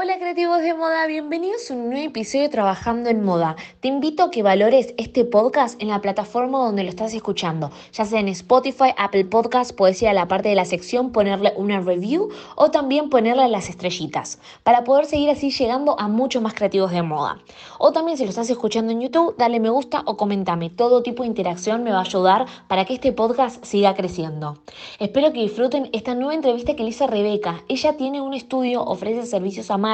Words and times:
Hola 0.00 0.16
creativos 0.20 0.62
de 0.62 0.74
moda, 0.74 1.08
bienvenidos 1.08 1.68
a 1.68 1.74
un 1.74 1.90
nuevo 1.90 2.06
episodio 2.06 2.44
de 2.44 2.50
Trabajando 2.50 3.10
en 3.10 3.24
Moda. 3.24 3.56
Te 3.80 3.88
invito 3.88 4.22
a 4.22 4.30
que 4.30 4.44
valores 4.44 4.94
este 4.96 5.24
podcast 5.24 5.82
en 5.82 5.88
la 5.88 6.00
plataforma 6.00 6.58
donde 6.58 6.84
lo 6.84 6.88
estás 6.88 7.14
escuchando, 7.14 7.72
ya 7.92 8.04
sea 8.04 8.20
en 8.20 8.28
Spotify, 8.28 8.94
Apple 8.96 9.24
Podcast, 9.24 9.74
puedes 9.74 10.00
ir 10.00 10.06
a 10.06 10.12
la 10.12 10.28
parte 10.28 10.50
de 10.50 10.54
la 10.54 10.66
sección, 10.66 11.10
ponerle 11.10 11.52
una 11.56 11.80
review 11.80 12.28
o 12.54 12.70
también 12.70 13.10
ponerle 13.10 13.48
las 13.48 13.70
estrellitas 13.70 14.38
para 14.62 14.84
poder 14.84 15.06
seguir 15.06 15.30
así 15.30 15.50
llegando 15.50 15.98
a 15.98 16.06
muchos 16.06 16.42
más 16.42 16.54
creativos 16.54 16.92
de 16.92 17.02
moda. 17.02 17.40
O 17.80 17.90
también 17.90 18.16
si 18.16 18.22
lo 18.22 18.30
estás 18.30 18.48
escuchando 18.50 18.92
en 18.92 19.00
YouTube, 19.00 19.34
dale 19.36 19.58
me 19.58 19.68
gusta 19.68 20.04
o 20.06 20.16
comentame. 20.16 20.70
Todo 20.70 21.02
tipo 21.02 21.24
de 21.24 21.28
interacción 21.28 21.82
me 21.82 21.90
va 21.90 21.98
a 21.98 22.02
ayudar 22.02 22.46
para 22.68 22.84
que 22.84 22.94
este 22.94 23.10
podcast 23.10 23.64
siga 23.64 23.96
creciendo. 23.96 24.58
Espero 25.00 25.32
que 25.32 25.40
disfruten 25.40 25.90
esta 25.92 26.14
nueva 26.14 26.34
entrevista 26.34 26.76
que 26.76 26.84
le 26.84 26.90
hice 26.90 27.08
Rebeca. 27.08 27.64
Ella 27.66 27.96
tiene 27.96 28.20
un 28.20 28.34
estudio, 28.34 28.84
ofrece 28.84 29.26
servicios 29.26 29.72
a 29.72 29.87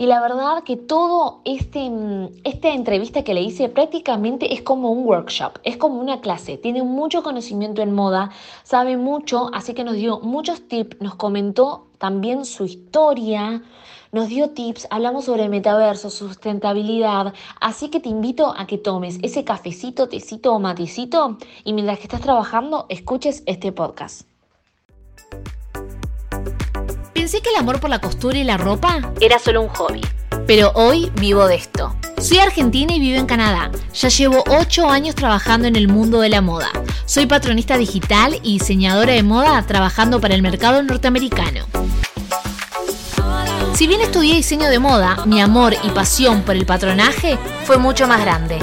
Y 0.00 0.06
la 0.06 0.20
verdad 0.22 0.62
que 0.64 0.76
todo 0.76 1.42
este, 1.44 1.90
esta 2.44 2.70
entrevista 2.70 3.22
que 3.22 3.34
le 3.34 3.42
hice 3.42 3.68
prácticamente 3.68 4.54
es 4.54 4.62
como 4.62 4.90
un 4.90 5.04
workshop, 5.06 5.58
es 5.62 5.76
como 5.76 6.00
una 6.00 6.22
clase. 6.22 6.56
Tiene 6.56 6.82
mucho 6.82 7.22
conocimiento 7.22 7.82
en 7.82 7.94
moda, 7.94 8.30
sabe 8.62 8.96
mucho, 8.96 9.50
así 9.52 9.74
que 9.74 9.84
nos 9.84 9.96
dio 9.96 10.20
muchos 10.20 10.66
tips, 10.68 11.02
nos 11.02 11.16
comentó 11.16 11.88
también 11.98 12.46
su 12.46 12.64
historia, 12.64 13.62
nos 14.10 14.28
dio 14.28 14.50
tips, 14.50 14.86
hablamos 14.88 15.26
sobre 15.26 15.50
metaverso, 15.50 16.08
sustentabilidad, 16.08 17.34
así 17.60 17.90
que 17.90 18.00
te 18.00 18.08
invito 18.08 18.54
a 18.56 18.66
que 18.66 18.78
tomes 18.78 19.18
ese 19.22 19.44
cafecito, 19.44 20.08
tecito 20.08 20.54
o 20.54 20.58
matecito 20.58 21.36
y 21.62 21.74
mientras 21.74 21.98
que 21.98 22.04
estás 22.04 22.22
trabajando 22.22 22.86
escuches 22.88 23.42
este 23.44 23.70
podcast. 23.70 24.22
Pensé 27.30 27.44
que 27.44 27.50
el 27.50 27.60
amor 27.60 27.78
por 27.78 27.90
la 27.90 28.00
costura 28.00 28.38
y 28.38 28.42
la 28.42 28.56
ropa 28.56 28.98
era 29.20 29.38
solo 29.38 29.62
un 29.62 29.68
hobby. 29.68 30.00
Pero 30.48 30.72
hoy 30.74 31.12
vivo 31.14 31.46
de 31.46 31.54
esto. 31.54 31.94
Soy 32.20 32.38
argentina 32.38 32.92
y 32.92 32.98
vivo 32.98 33.20
en 33.20 33.26
Canadá. 33.26 33.70
Ya 33.94 34.08
llevo 34.08 34.42
8 34.48 34.90
años 34.90 35.14
trabajando 35.14 35.68
en 35.68 35.76
el 35.76 35.86
mundo 35.86 36.18
de 36.18 36.28
la 36.28 36.40
moda. 36.40 36.70
Soy 37.06 37.26
patronista 37.26 37.78
digital 37.78 38.40
y 38.42 38.58
diseñadora 38.58 39.12
de 39.12 39.22
moda 39.22 39.62
trabajando 39.64 40.20
para 40.20 40.34
el 40.34 40.42
mercado 40.42 40.82
norteamericano. 40.82 41.66
Si 43.74 43.86
bien 43.86 44.00
estudié 44.00 44.34
diseño 44.34 44.68
de 44.68 44.80
moda, 44.80 45.24
mi 45.24 45.40
amor 45.40 45.76
y 45.84 45.90
pasión 45.90 46.42
por 46.42 46.56
el 46.56 46.66
patronaje 46.66 47.38
fue 47.62 47.78
mucho 47.78 48.08
más 48.08 48.22
grande. 48.22 48.58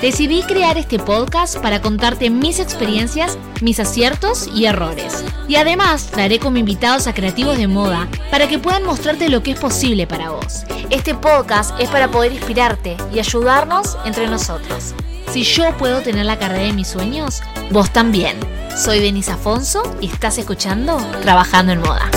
Decidí 0.00 0.42
crear 0.44 0.78
este 0.78 0.98
podcast 0.98 1.58
para 1.58 1.82
contarte 1.82 2.30
mis 2.30 2.58
experiencias, 2.58 3.36
mis 3.60 3.78
aciertos 3.80 4.48
y 4.54 4.64
errores. 4.64 5.22
Y 5.46 5.56
además 5.56 6.06
traeré 6.06 6.38
como 6.38 6.56
invitados 6.56 7.06
a 7.06 7.12
creativos 7.12 7.58
de 7.58 7.68
moda 7.68 8.08
para 8.30 8.48
que 8.48 8.58
puedan 8.58 8.84
mostrarte 8.84 9.28
lo 9.28 9.42
que 9.42 9.50
es 9.50 9.60
posible 9.60 10.06
para 10.06 10.30
vos. 10.30 10.64
Este 10.88 11.14
podcast 11.14 11.78
es 11.78 11.90
para 11.90 12.10
poder 12.10 12.32
inspirarte 12.32 12.96
y 13.12 13.18
ayudarnos 13.18 13.98
entre 14.06 14.26
nosotros. 14.26 14.94
Si 15.30 15.42
yo 15.42 15.76
puedo 15.76 16.00
tener 16.00 16.24
la 16.24 16.38
carrera 16.38 16.64
de 16.64 16.72
mis 16.72 16.88
sueños, 16.88 17.42
vos 17.70 17.90
también. 17.90 18.38
Soy 18.82 19.00
Denise 19.00 19.32
Afonso 19.32 19.82
y 20.00 20.06
estás 20.06 20.38
escuchando 20.38 20.96
Trabajando 21.20 21.72
en 21.72 21.80
Moda. 21.80 22.10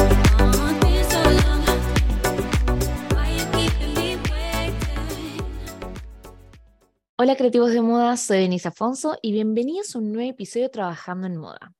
Hola 7.15 7.35
creativos 7.35 7.71
de 7.71 7.79
moda, 7.79 8.17
soy 8.17 8.39
Denise 8.39 8.69
Afonso 8.69 9.19
y 9.21 9.33
bienvenidos 9.33 9.93
a 9.93 9.99
un 9.99 10.13
nuevo 10.13 10.31
episodio 10.31 10.71
Trabajando 10.71 11.27
en 11.27 11.37
Moda. 11.37 11.71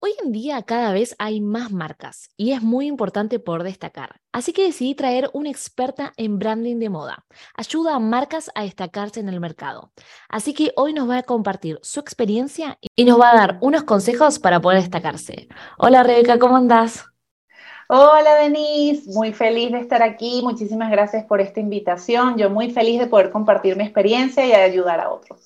Hoy 0.00 0.10
en 0.24 0.32
día 0.32 0.60
cada 0.62 0.92
vez 0.92 1.14
hay 1.20 1.40
más 1.40 1.70
marcas 1.70 2.30
y 2.36 2.50
es 2.50 2.60
muy 2.60 2.88
importante 2.88 3.38
por 3.38 3.62
destacar, 3.62 4.20
así 4.32 4.52
que 4.52 4.64
decidí 4.64 4.96
traer 4.96 5.30
una 5.34 5.50
experta 5.50 6.12
en 6.16 6.40
branding 6.40 6.80
de 6.80 6.88
moda. 6.88 7.24
Ayuda 7.54 7.94
a 7.94 8.00
marcas 8.00 8.50
a 8.56 8.64
destacarse 8.64 9.20
en 9.20 9.28
el 9.28 9.38
mercado. 9.38 9.92
Así 10.28 10.52
que 10.52 10.72
hoy 10.74 10.94
nos 10.94 11.08
va 11.08 11.18
a 11.18 11.22
compartir 11.22 11.78
su 11.82 12.00
experiencia 12.00 12.76
y 12.96 13.04
nos 13.04 13.20
va 13.20 13.30
a 13.30 13.36
dar 13.36 13.58
unos 13.60 13.84
consejos 13.84 14.40
para 14.40 14.60
poder 14.60 14.80
destacarse. 14.80 15.46
Hola 15.78 16.02
Rebeca, 16.02 16.40
¿cómo 16.40 16.56
andás? 16.56 17.04
Hola 17.92 18.36
Denise, 18.36 19.10
muy 19.10 19.32
feliz 19.32 19.72
de 19.72 19.80
estar 19.80 20.00
aquí. 20.00 20.42
Muchísimas 20.44 20.92
gracias 20.92 21.24
por 21.24 21.40
esta 21.40 21.58
invitación. 21.58 22.38
Yo 22.38 22.48
muy 22.48 22.70
feliz 22.70 23.00
de 23.00 23.08
poder 23.08 23.32
compartir 23.32 23.76
mi 23.76 23.82
experiencia 23.82 24.46
y 24.46 24.52
ayudar 24.52 25.00
a 25.00 25.10
otros. 25.10 25.40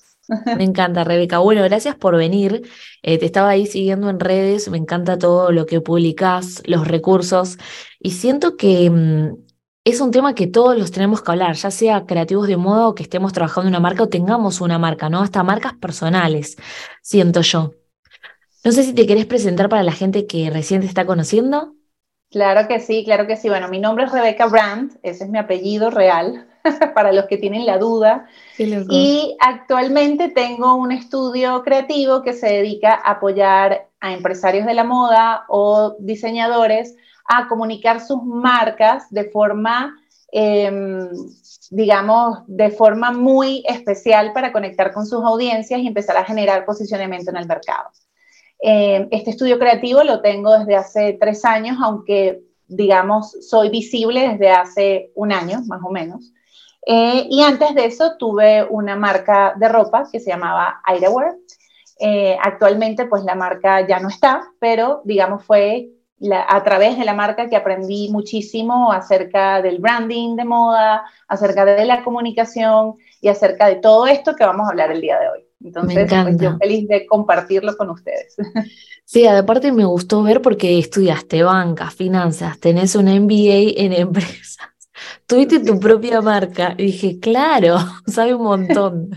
Me 0.55 0.63
encanta, 0.63 1.03
Rebeca. 1.03 1.39
Bueno, 1.39 1.63
gracias 1.63 1.95
por 1.95 2.15
venir. 2.15 2.61
Eh, 3.01 3.17
te 3.17 3.25
estaba 3.25 3.49
ahí 3.49 3.65
siguiendo 3.65 4.11
en 4.11 4.19
redes. 4.19 4.69
Me 4.69 4.77
encanta 4.77 5.17
todo 5.17 5.51
lo 5.51 5.65
que 5.65 5.81
publicas, 5.81 6.61
los 6.67 6.87
recursos. 6.87 7.57
Y 7.99 8.11
siento 8.11 8.57
que 8.57 8.91
mm, 8.91 9.37
es 9.83 9.99
un 9.99 10.11
tema 10.11 10.35
que 10.35 10.45
todos 10.45 10.77
los 10.77 10.91
tenemos 10.91 11.23
que 11.23 11.31
hablar, 11.31 11.55
ya 11.55 11.71
sea 11.71 12.05
creativos 12.05 12.47
de 12.47 12.57
moda 12.57 12.87
o 12.87 12.93
que 12.93 13.01
estemos 13.01 13.33
trabajando 13.33 13.69
en 13.69 13.71
una 13.73 13.79
marca 13.79 14.03
o 14.03 14.09
tengamos 14.09 14.61
una 14.61 14.77
marca, 14.77 15.09
¿no? 15.09 15.21
Hasta 15.21 15.41
marcas 15.41 15.73
personales, 15.73 16.57
siento 17.01 17.41
yo. 17.41 17.71
No 18.63 18.71
sé 18.71 18.83
si 18.83 18.93
te 18.93 19.07
querés 19.07 19.25
presentar 19.25 19.67
para 19.67 19.81
la 19.81 19.93
gente 19.93 20.27
que 20.27 20.51
recién 20.51 20.81
te 20.81 20.87
está 20.87 21.07
conociendo. 21.07 21.74
Claro 22.35 22.67
que 22.67 22.81
sí, 22.81 23.05
claro 23.05 23.27
que 23.27 23.37
sí. 23.37 23.47
Bueno, 23.47 23.69
mi 23.69 23.79
nombre 23.79 24.03
es 24.03 24.11
Rebecca 24.11 24.47
Brandt, 24.47 24.97
ese 25.03 25.23
es 25.23 25.29
mi 25.29 25.37
apellido 25.37 25.89
real, 25.89 26.45
para 26.93 27.13
los 27.13 27.27
que 27.27 27.37
tienen 27.37 27.65
la 27.65 27.77
duda. 27.77 28.27
Y 28.89 29.37
actualmente 29.39 30.27
tengo 30.27 30.75
un 30.75 30.91
estudio 30.91 31.63
creativo 31.63 32.23
que 32.23 32.33
se 32.33 32.47
dedica 32.47 32.93
a 32.93 33.11
apoyar 33.11 33.87
a 34.01 34.11
empresarios 34.11 34.65
de 34.65 34.73
la 34.73 34.83
moda 34.83 35.45
o 35.47 35.95
diseñadores 35.97 36.97
a 37.23 37.47
comunicar 37.47 38.01
sus 38.01 38.21
marcas 38.21 39.09
de 39.11 39.29
forma, 39.31 39.95
em, 40.29 41.07
digamos, 41.71 42.39
de 42.47 42.69
forma 42.69 43.13
muy 43.13 43.63
especial 43.65 44.33
para 44.33 44.51
conectar 44.51 44.91
con 44.91 45.05
sus 45.05 45.23
audiencias 45.23 45.79
y 45.79 45.87
empezar 45.87 46.17
a 46.17 46.25
generar 46.25 46.65
posicionamiento 46.65 47.31
en 47.31 47.37
el 47.37 47.47
mercado. 47.47 47.91
Eh, 48.67 49.07
este 49.11 49.29
estudio 49.29 49.59
creativo 49.59 50.03
lo 50.03 50.21
tengo 50.21 50.57
desde 50.57 50.75
hace 50.75 51.17
tres 51.21 51.45
años, 51.45 51.77
aunque 51.83 52.41
digamos 52.67 53.37
soy 53.47 53.69
visible 53.69 54.27
desde 54.27 54.49
hace 54.49 55.11
un 55.13 55.31
año 55.31 55.61
más 55.67 55.81
o 55.83 55.91
menos. 55.91 56.33
Eh, 56.87 57.27
y 57.29 57.43
antes 57.43 57.75
de 57.75 57.85
eso 57.85 58.17
tuve 58.17 58.63
una 58.63 58.95
marca 58.95 59.53
de 59.55 59.69
ropa 59.69 60.07
que 60.11 60.19
se 60.19 60.31
llamaba 60.31 60.81
Airewear. 60.83 61.35
Eh, 61.99 62.35
actualmente 62.41 63.05
pues 63.05 63.23
la 63.23 63.35
marca 63.35 63.87
ya 63.87 63.99
no 63.99 64.09
está, 64.09 64.41
pero 64.57 65.01
digamos 65.05 65.43
fue 65.43 65.91
a 66.47 66.63
través 66.63 66.97
de 66.97 67.05
la 67.05 67.13
marca 67.13 67.47
que 67.47 67.55
aprendí 67.55 68.09
muchísimo 68.09 68.91
acerca 68.91 69.61
del 69.61 69.77
branding 69.77 70.35
de 70.37 70.45
moda, 70.45 71.05
acerca 71.27 71.65
de 71.65 71.85
la 71.85 72.03
comunicación 72.03 72.95
y 73.21 73.27
acerca 73.27 73.67
de 73.67 73.75
todo 73.75 74.07
esto 74.07 74.35
que 74.35 74.43
vamos 74.43 74.65
a 74.65 74.71
hablar 74.71 74.91
el 74.91 75.01
día 75.01 75.19
de 75.19 75.29
hoy. 75.29 75.44
Entonces, 75.65 76.07
pues, 76.09 76.37
yo 76.39 76.57
feliz 76.57 76.87
de 76.87 77.05
compartirlo 77.05 77.75
con 77.75 77.89
ustedes. 77.89 78.35
Sí, 79.07 79.27
aparte 79.27 79.71
me 79.71 79.85
gustó 79.85 80.23
ver 80.23 80.41
porque 80.41 80.79
estudiaste 80.79 81.43
banca, 81.43 81.91
finanzas, 81.91 82.59
tenés 82.59 82.95
un 82.95 83.05
MBA 83.05 83.77
en 83.77 83.93
empresas, 83.93 84.57
tuviste 85.27 85.59
tu 85.59 85.79
propia 85.79 86.21
marca. 86.21 86.73
Y 86.75 86.87
dije, 86.87 87.19
claro, 87.19 87.77
sabe 88.07 88.33
un 88.33 88.43
montón. 88.43 89.09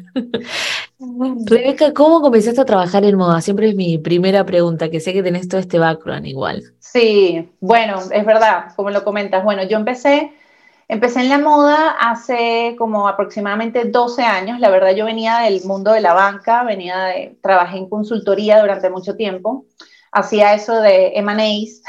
Rebeca, 1.47 1.94
¿cómo 1.94 2.20
comenzaste 2.20 2.60
a 2.60 2.66
trabajar 2.66 3.03
en 3.06 3.16
moda? 3.16 3.41
Siempre 3.41 3.70
es 3.70 3.76
mi 3.76 3.97
primera 3.97 4.44
pregunta, 4.44 4.91
que 4.91 5.00
sé 5.00 5.14
que 5.14 5.22
tenés 5.22 5.48
todo 5.48 5.60
este 5.60 5.78
background 5.78 6.26
igual. 6.26 6.62
Sí, 6.81 7.48
bueno, 7.60 7.98
es 8.12 8.26
verdad, 8.26 8.75
como 8.76 8.91
lo 8.91 9.04
comentas. 9.04 9.42
Bueno, 9.42 9.62
yo 9.62 9.78
empecé 9.78 10.32
Empecé 10.91 11.21
en 11.21 11.28
la 11.28 11.38
moda 11.38 11.91
hace 11.91 12.75
como 12.78 13.09
aproximadamente 13.09 13.84
12 13.84 14.22
años. 14.22 14.59
La 14.59 14.71
verdad, 14.71 14.94
yo 14.94 15.04
venía 15.04 15.41
del 15.41 15.62
mundo 15.65 15.93
de 15.93 16.00
la 16.00 16.15
banca, 16.15 16.65
venía 16.65 16.99
de, 17.04 17.38
trabajé 17.43 17.76
en 17.76 17.91
consultoría 17.91 18.59
durante 18.59 18.88
mucho 18.88 19.15
tiempo. 19.15 19.66
Hacía 20.10 20.54
eso 20.54 20.81
de 20.81 21.12
M&As, 21.19 21.82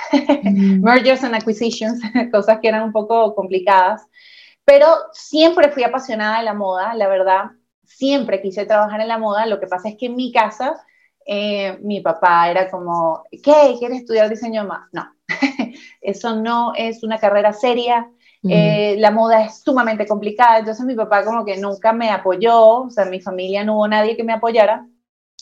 mm. 0.44 0.82
mergers 0.84 1.24
and 1.24 1.34
acquisitions, 1.34 2.02
cosas 2.32 2.60
que 2.62 2.68
eran 2.68 2.84
un 2.84 2.92
poco 2.92 3.34
complicadas. 3.36 4.06
Pero 4.66 4.88
siempre 5.14 5.72
fui 5.72 5.84
apasionada 5.84 6.40
de 6.40 6.44
la 6.44 6.54
moda, 6.54 6.94
la 6.94 7.08
verdad. 7.08 7.52
Siempre 7.86 8.42
quise 8.42 8.66
trabajar 8.66 9.00
en 9.00 9.08
la 9.08 9.18
moda. 9.18 9.46
Lo 9.46 9.62
que 9.62 9.68
pasa 9.68 9.88
es 9.88 9.96
que 9.96 10.08
en 10.08 10.18
mi 10.18 10.34
casa, 10.34 10.76
eh, 11.26 11.78
mi 11.82 12.02
papá 12.02 12.52
era 12.52 12.70
como, 12.70 13.24
¿qué? 13.32 13.78
¿Quieres 13.80 14.00
estudiar 14.00 14.30
diseño 14.30 14.66
más? 14.66 14.90
No, 14.92 15.10
eso 16.02 16.36
no 16.36 16.74
es 16.76 17.02
una 17.02 17.18
carrera 17.18 17.54
seria 17.54 18.10
eh, 18.48 18.96
la 18.98 19.12
moda 19.12 19.44
es 19.44 19.62
sumamente 19.62 20.08
complicada, 20.08 20.60
entonces 20.60 20.86
mi 20.86 20.96
papá 20.96 21.26
como 21.26 21.44
que 21.44 21.58
nunca 21.58 21.92
me 21.92 22.10
apoyó, 22.10 22.84
o 22.84 22.90
sea, 22.90 23.04
en 23.04 23.12
mi 23.12 23.20
familia 23.20 23.66
no 23.66 23.76
hubo 23.76 23.88
nadie 23.88 24.16
que 24.16 24.24
me 24.24 24.34
apoyara 24.34 24.88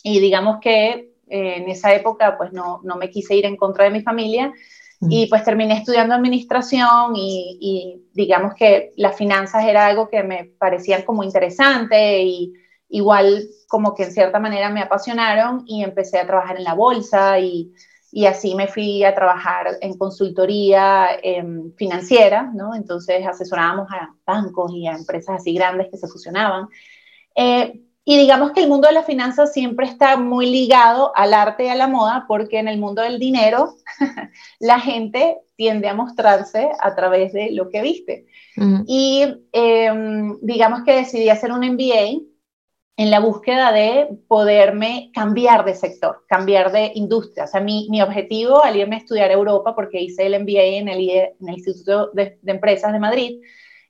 y 0.02 0.18
digamos 0.18 0.58
que 0.60 1.12
eh, 1.28 1.54
en 1.56 1.68
esa 1.68 1.94
época 1.94 2.36
pues 2.36 2.52
no, 2.52 2.80
no, 2.82 2.96
me 2.96 3.10
quise 3.10 3.36
ir 3.36 3.46
en 3.46 3.56
contra 3.56 3.84
de 3.84 3.90
mi 3.90 4.02
familia 4.02 4.52
y 5.00 5.26
pues 5.26 5.44
terminé 5.44 5.74
estudiando 5.74 6.12
administración 6.12 7.14
y, 7.14 7.56
y, 7.60 8.08
digamos 8.14 8.54
que 8.54 8.90
las 8.96 9.14
finanzas 9.16 9.64
era 9.64 9.86
algo 9.86 10.08
que 10.08 10.24
me 10.24 10.50
parecían 10.58 11.02
como 11.02 11.22
interesante 11.22 12.22
y 12.24 12.52
igual 12.88 13.44
como 13.68 13.94
que 13.94 14.04
en 14.04 14.12
cierta 14.12 14.40
manera 14.40 14.70
me 14.70 14.80
apasionaron 14.80 15.62
y 15.66 15.84
empecé 15.84 16.18
a 16.18 16.26
trabajar 16.26 16.56
en 16.56 16.64
la 16.64 16.74
bolsa 16.74 17.38
y 17.38 17.72
y 18.10 18.26
así 18.26 18.54
me 18.54 18.68
fui 18.68 19.04
a 19.04 19.14
trabajar 19.14 19.78
en 19.80 19.96
consultoría 19.98 21.08
em, 21.22 21.72
financiera, 21.74 22.50
¿no? 22.54 22.74
Entonces 22.74 23.26
asesorábamos 23.26 23.88
a 23.90 24.14
bancos 24.24 24.72
y 24.74 24.86
a 24.86 24.92
empresas 24.92 25.40
así 25.40 25.52
grandes 25.52 25.88
que 25.90 25.98
se 25.98 26.08
fusionaban. 26.08 26.68
Eh, 27.34 27.82
y 28.04 28.16
digamos 28.16 28.52
que 28.52 28.62
el 28.62 28.70
mundo 28.70 28.88
de 28.88 28.94
la 28.94 29.02
finanzas 29.02 29.52
siempre 29.52 29.84
está 29.84 30.16
muy 30.16 30.46
ligado 30.46 31.12
al 31.14 31.34
arte 31.34 31.66
y 31.66 31.68
a 31.68 31.74
la 31.74 31.88
moda, 31.88 32.24
porque 32.26 32.58
en 32.58 32.66
el 32.66 32.78
mundo 32.78 33.02
del 33.02 33.18
dinero 33.18 33.74
la 34.60 34.80
gente 34.80 35.36
tiende 35.56 35.88
a 35.88 35.94
mostrarse 35.94 36.70
a 36.80 36.94
través 36.94 37.34
de 37.34 37.50
lo 37.50 37.68
que 37.68 37.82
viste. 37.82 38.26
Y 38.86 39.26
em, 39.52 40.38
digamos 40.40 40.84
que 40.84 40.94
decidí 40.94 41.28
hacer 41.28 41.52
un 41.52 41.60
MBA 41.60 42.22
en 42.98 43.10
la 43.10 43.20
búsqueda 43.20 43.72
de 43.72 44.08
poderme 44.28 45.10
cambiar 45.14 45.64
de 45.64 45.74
sector, 45.74 46.24
cambiar 46.28 46.70
de 46.70 46.92
industria. 46.94 47.44
O 47.44 47.46
sea, 47.46 47.62
mi, 47.62 47.88
mi 47.88 48.02
objetivo 48.02 48.62
al 48.62 48.76
irme 48.76 48.96
a 48.96 48.98
estudiar 48.98 49.30
a 49.30 49.34
Europa, 49.34 49.74
porque 49.74 50.02
hice 50.02 50.26
el 50.26 50.38
MBA 50.38 50.62
en 50.62 50.88
el, 50.88 51.08
en 51.08 51.48
el 51.48 51.54
Instituto 51.54 52.10
de, 52.12 52.38
de 52.42 52.52
Empresas 52.52 52.92
de 52.92 52.98
Madrid, 52.98 53.40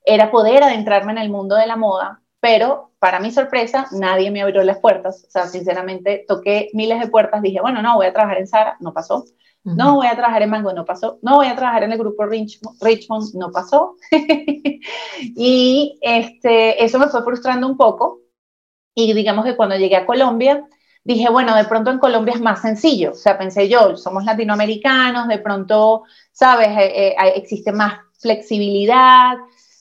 era 0.04 0.30
poder 0.30 0.62
adentrarme 0.62 1.12
en 1.12 1.18
el 1.18 1.30
mundo 1.30 1.56
de 1.56 1.66
la 1.66 1.76
moda 1.76 2.22
pero 2.40 2.92
para 2.98 3.20
mi 3.20 3.30
sorpresa, 3.30 3.86
nadie 3.92 4.30
me 4.30 4.42
abrió 4.42 4.62
las 4.62 4.78
puertas. 4.78 5.24
O 5.26 5.30
sea, 5.30 5.46
sinceramente, 5.46 6.24
toqué 6.26 6.70
miles 6.72 7.00
de 7.00 7.08
puertas, 7.08 7.42
dije, 7.42 7.60
bueno, 7.60 7.82
no, 7.82 7.96
voy 7.96 8.06
a 8.06 8.12
trabajar 8.12 8.38
en 8.38 8.46
Sara, 8.46 8.76
no 8.80 8.92
pasó. 8.92 9.24
No 9.64 9.96
voy 9.96 10.06
a 10.06 10.16
trabajar 10.16 10.40
en 10.40 10.48
Mango, 10.48 10.72
no 10.72 10.86
pasó. 10.86 11.18
No 11.20 11.36
voy 11.36 11.48
a 11.48 11.54
trabajar 11.54 11.82
en 11.82 11.92
el 11.92 11.98
grupo 11.98 12.24
Richmond, 12.24 13.34
no 13.34 13.50
pasó. 13.50 13.96
y 15.20 15.98
este, 16.00 16.82
eso 16.82 16.98
me 16.98 17.08
fue 17.08 17.22
frustrando 17.22 17.66
un 17.66 17.76
poco. 17.76 18.20
Y 19.00 19.12
digamos 19.12 19.44
que 19.44 19.54
cuando 19.54 19.76
llegué 19.76 19.94
a 19.94 20.04
Colombia, 20.06 20.66
dije, 21.04 21.30
bueno, 21.30 21.54
de 21.54 21.64
pronto 21.66 21.92
en 21.92 22.00
Colombia 22.00 22.34
es 22.34 22.40
más 22.40 22.62
sencillo. 22.62 23.12
O 23.12 23.14
sea, 23.14 23.38
pensé 23.38 23.68
yo, 23.68 23.96
somos 23.96 24.24
latinoamericanos, 24.24 25.28
de 25.28 25.38
pronto, 25.38 26.02
¿sabes? 26.32 26.70
Eh, 26.70 27.10
eh, 27.10 27.32
existe 27.36 27.70
más 27.70 28.00
flexibilidad, 28.18 29.36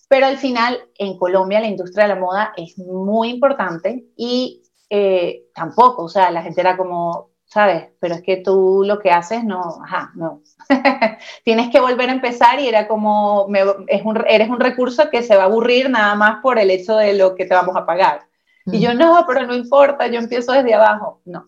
pero 0.07 0.27
al 0.27 0.37
final, 0.37 0.79
en 0.99 1.17
Colombia 1.17 1.59
la 1.59 1.67
industria 1.67 2.03
de 2.03 2.13
la 2.13 2.19
moda 2.19 2.53
es 2.55 2.77
muy 2.77 3.29
importante 3.29 4.05
y 4.15 4.61
eh, 4.87 5.45
tampoco, 5.55 6.03
o 6.03 6.09
sea, 6.09 6.29
la 6.29 6.43
gente 6.43 6.61
era 6.61 6.77
como, 6.77 7.31
¿sabes? 7.45 7.89
Pero 7.99 8.13
es 8.13 8.21
que 8.21 8.37
tú 8.37 8.83
lo 8.85 8.99
que 8.99 9.09
haces, 9.09 9.43
no, 9.43 9.79
ajá, 9.83 10.11
no. 10.13 10.43
Tienes 11.43 11.71
que 11.71 11.79
volver 11.79 12.11
a 12.11 12.13
empezar 12.13 12.59
y 12.59 12.67
era 12.67 12.87
como, 12.87 13.47
es 13.87 14.05
un, 14.05 14.23
eres 14.27 14.49
un 14.49 14.59
recurso 14.59 15.09
que 15.09 15.23
se 15.23 15.35
va 15.35 15.41
a 15.43 15.45
aburrir 15.47 15.89
nada 15.89 16.13
más 16.13 16.39
por 16.43 16.59
el 16.59 16.69
hecho 16.69 16.95
de 16.97 17.15
lo 17.15 17.33
que 17.33 17.45
te 17.45 17.55
vamos 17.55 17.75
a 17.75 17.87
pagar. 17.87 18.26
Y 18.67 18.79
yo, 18.81 18.93
no, 18.93 19.23
pero 19.27 19.47
no 19.47 19.55
importa, 19.55 20.07
yo 20.07 20.19
empiezo 20.19 20.51
desde 20.51 20.73
abajo. 20.73 21.21
No. 21.25 21.45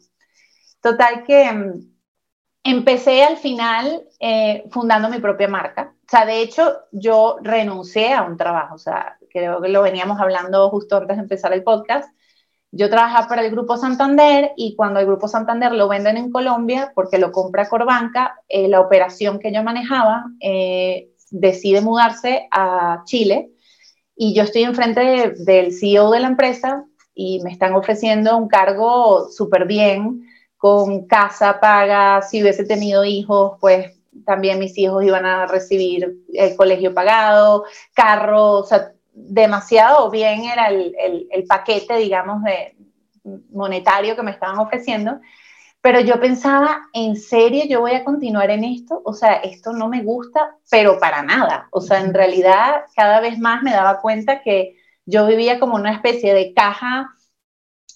Total 0.82 1.24
que 1.24 1.52
mm, 1.52 1.74
empecé 2.64 3.24
al 3.24 3.38
final 3.38 4.04
eh, 4.20 4.64
fundando 4.72 5.10
mi 5.10 5.20
propia 5.20 5.48
marca 5.48 5.94
o 6.10 6.12
sea, 6.12 6.26
de 6.26 6.42
hecho, 6.42 6.76
yo 6.92 7.38
renuncié 7.44 8.14
a 8.14 8.24
un 8.24 8.36
trabajo, 8.36 8.74
o 8.74 8.78
sea, 8.80 9.20
creo 9.32 9.62
que 9.62 9.70
lo 9.70 9.84
veníamos 9.84 10.20
hablando 10.20 10.68
justo 10.72 10.98
antes 10.98 11.18
de 11.18 11.22
empezar 11.22 11.54
el 11.54 11.62
podcast. 11.62 12.10
Yo 12.72 12.90
trabajaba 12.90 13.28
para 13.28 13.44
el 13.44 13.52
Grupo 13.52 13.78
Santander 13.78 14.54
y 14.58 14.76
cuando 14.76 15.00
el 15.00 15.06
Grupo 15.06 15.28
Santander 15.28 15.72
lo 15.72 15.88
venden 15.88 16.18
en 16.18 16.32
Colombia, 16.32 16.94
porque 16.96 17.20
lo 17.20 17.32
compra 17.32 17.70
Corbanca, 17.70 18.42
eh, 18.48 18.68
la 18.68 18.82
operación 18.82 19.38
que 19.38 19.54
yo 19.54 19.62
manejaba 19.62 20.26
eh, 20.42 21.12
decide 21.30 21.82
mudarse 21.82 22.48
a 22.50 23.04
Chile 23.06 23.52
y 24.16 24.34
yo 24.34 24.42
estoy 24.42 24.64
enfrente 24.64 25.36
del 25.38 25.74
CEO 25.74 26.10
de 26.10 26.22
la 26.22 26.28
empresa 26.28 26.86
y 27.22 27.42
me 27.42 27.52
están 27.52 27.74
ofreciendo 27.74 28.38
un 28.38 28.48
cargo 28.48 29.28
súper 29.30 29.66
bien, 29.66 30.26
con 30.56 31.06
casa 31.06 31.60
paga, 31.60 32.22
si 32.22 32.42
hubiese 32.42 32.64
tenido 32.64 33.04
hijos, 33.04 33.58
pues 33.60 33.94
también 34.26 34.58
mis 34.58 34.78
hijos 34.78 35.04
iban 35.04 35.26
a 35.26 35.46
recibir 35.46 36.16
el 36.34 36.56
colegio 36.56 36.94
pagado, 36.94 37.66
carro, 37.94 38.60
o 38.60 38.64
sea, 38.64 38.94
demasiado 39.12 40.10
bien 40.10 40.46
era 40.46 40.70
el, 40.70 40.96
el, 41.30 41.44
paquete, 41.44 41.98
digamos, 41.98 42.42
de 42.44 42.78
monetario 43.52 44.16
que 44.16 44.24
me 44.24 44.32
estaban 44.32 44.58
ofreciendo. 44.58 45.20
Pero 45.82 46.00
yo 46.00 46.22
pensaba, 46.22 46.88
¿en 46.94 47.18
serio 47.18 47.66
yo 47.68 47.82
voy 47.82 47.92
a 47.92 48.06
continuar 48.06 48.50
en 48.50 48.64
esto? 48.64 49.02
O 49.04 49.14
sea, 49.14 49.34
esto 49.34 49.74
no 49.74 49.90
me 49.90 50.04
gusta, 50.04 50.56
pero 50.72 50.98
para 51.00 51.22
nada. 51.22 51.68
O 51.72 51.82
sea, 51.82 52.00
en 52.00 52.14
realidad 52.14 52.84
cada 52.96 53.20
vez 53.20 53.38
más 53.40 53.62
me 53.62 53.72
daba 53.72 54.00
cuenta 54.00 54.42
que 54.42 54.79
yo 55.10 55.26
vivía 55.26 55.60
como 55.60 55.76
una 55.76 55.94
especie 55.94 56.34
de 56.34 56.54
caja 56.54 57.16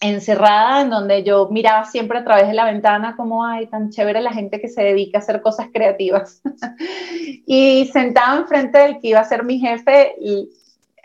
encerrada 0.02 0.82
en 0.82 0.90
donde 0.90 1.24
yo 1.24 1.48
miraba 1.50 1.86
siempre 1.86 2.20
a 2.20 2.24
través 2.24 2.48
de 2.48 2.54
la 2.54 2.66
ventana 2.66 3.16
como, 3.16 3.46
ay, 3.46 3.68
tan 3.68 3.90
chévere 3.90 4.22
la 4.22 4.34
gente 4.34 4.60
que 4.60 4.68
se 4.68 4.84
dedica 4.84 5.18
a 5.18 5.22
hacer 5.22 5.42
cosas 5.42 5.68
creativas. 5.74 6.42
y 7.46 7.90
sentado 7.94 8.42
enfrente 8.42 8.80
del 8.80 9.00
que 9.00 9.10
iba 9.10 9.20
a 9.20 9.26
ser 9.26 9.46
mi 9.46 9.60
jefe, 9.60 10.16
y 10.20 10.50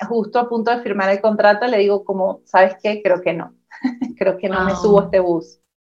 justo 0.09 0.41
a 0.41 0.49
punto 0.49 0.71
de 0.71 0.83
firmar 0.83 1.11
el 1.11 1.21
contrato, 1.21 1.67
le 1.67 1.79
digo 1.79 2.05
como, 2.05 2.41
¿sabes 2.45 2.75
qué? 2.83 3.01
Creo 3.03 3.21
que 3.21 3.35
no. 3.35 3.55
Creo 4.19 4.37
que 4.37 4.49
no 4.49 4.65
me 4.65 4.75
subo 4.75 5.01
a 5.01 5.05
este 5.05 5.21
bus. 5.21 5.61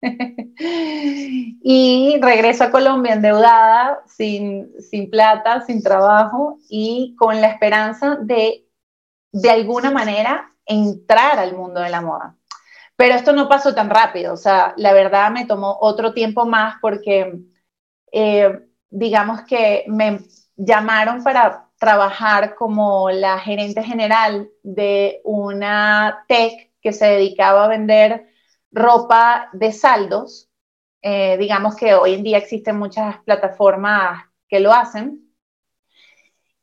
y 1.62 2.18
regreso 2.20 2.64
a 2.64 2.70
Colombia 2.70 3.14
endeudada, 3.14 4.02
sin, 4.06 4.70
sin 4.80 5.10
plata, 5.10 5.62
sin 5.62 5.82
trabajo 5.82 6.58
y 6.68 7.14
con 7.18 7.40
la 7.40 7.48
esperanza 7.48 8.16
de, 8.16 8.63
de 9.34 9.50
alguna 9.50 9.90
manera, 9.90 10.50
entrar 10.66 11.38
al 11.38 11.54
mundo 11.56 11.80
de 11.80 11.90
la 11.90 12.00
moda 12.00 12.36
pero 12.96 13.14
esto 13.14 13.32
no 13.32 13.48
pasó 13.48 13.74
tan 13.74 13.90
rápido, 13.90 14.34
o 14.34 14.36
sea, 14.36 14.74
la 14.76 14.92
verdad 14.92 15.30
me 15.30 15.46
tomó 15.46 15.76
otro 15.80 16.14
tiempo 16.14 16.46
más 16.46 16.76
porque, 16.80 17.40
eh, 18.12 18.60
digamos 18.90 19.42
que 19.42 19.84
me 19.88 20.20
llamaron 20.56 21.24
para 21.24 21.68
trabajar 21.78 22.54
como 22.54 23.10
la 23.10 23.38
gerente 23.40 23.82
general 23.82 24.48
de 24.62 25.20
una 25.24 26.24
tech 26.28 26.72
que 26.80 26.92
se 26.92 27.06
dedicaba 27.06 27.64
a 27.64 27.68
vender 27.68 28.28
ropa 28.70 29.48
de 29.52 29.72
saldos. 29.72 30.50
Eh, 31.02 31.36
digamos 31.38 31.76
que 31.76 31.94
hoy 31.94 32.14
en 32.14 32.22
día 32.22 32.38
existen 32.38 32.78
muchas 32.78 33.18
plataformas 33.24 34.24
que 34.48 34.60
lo 34.60 34.72
hacen. 34.72 35.23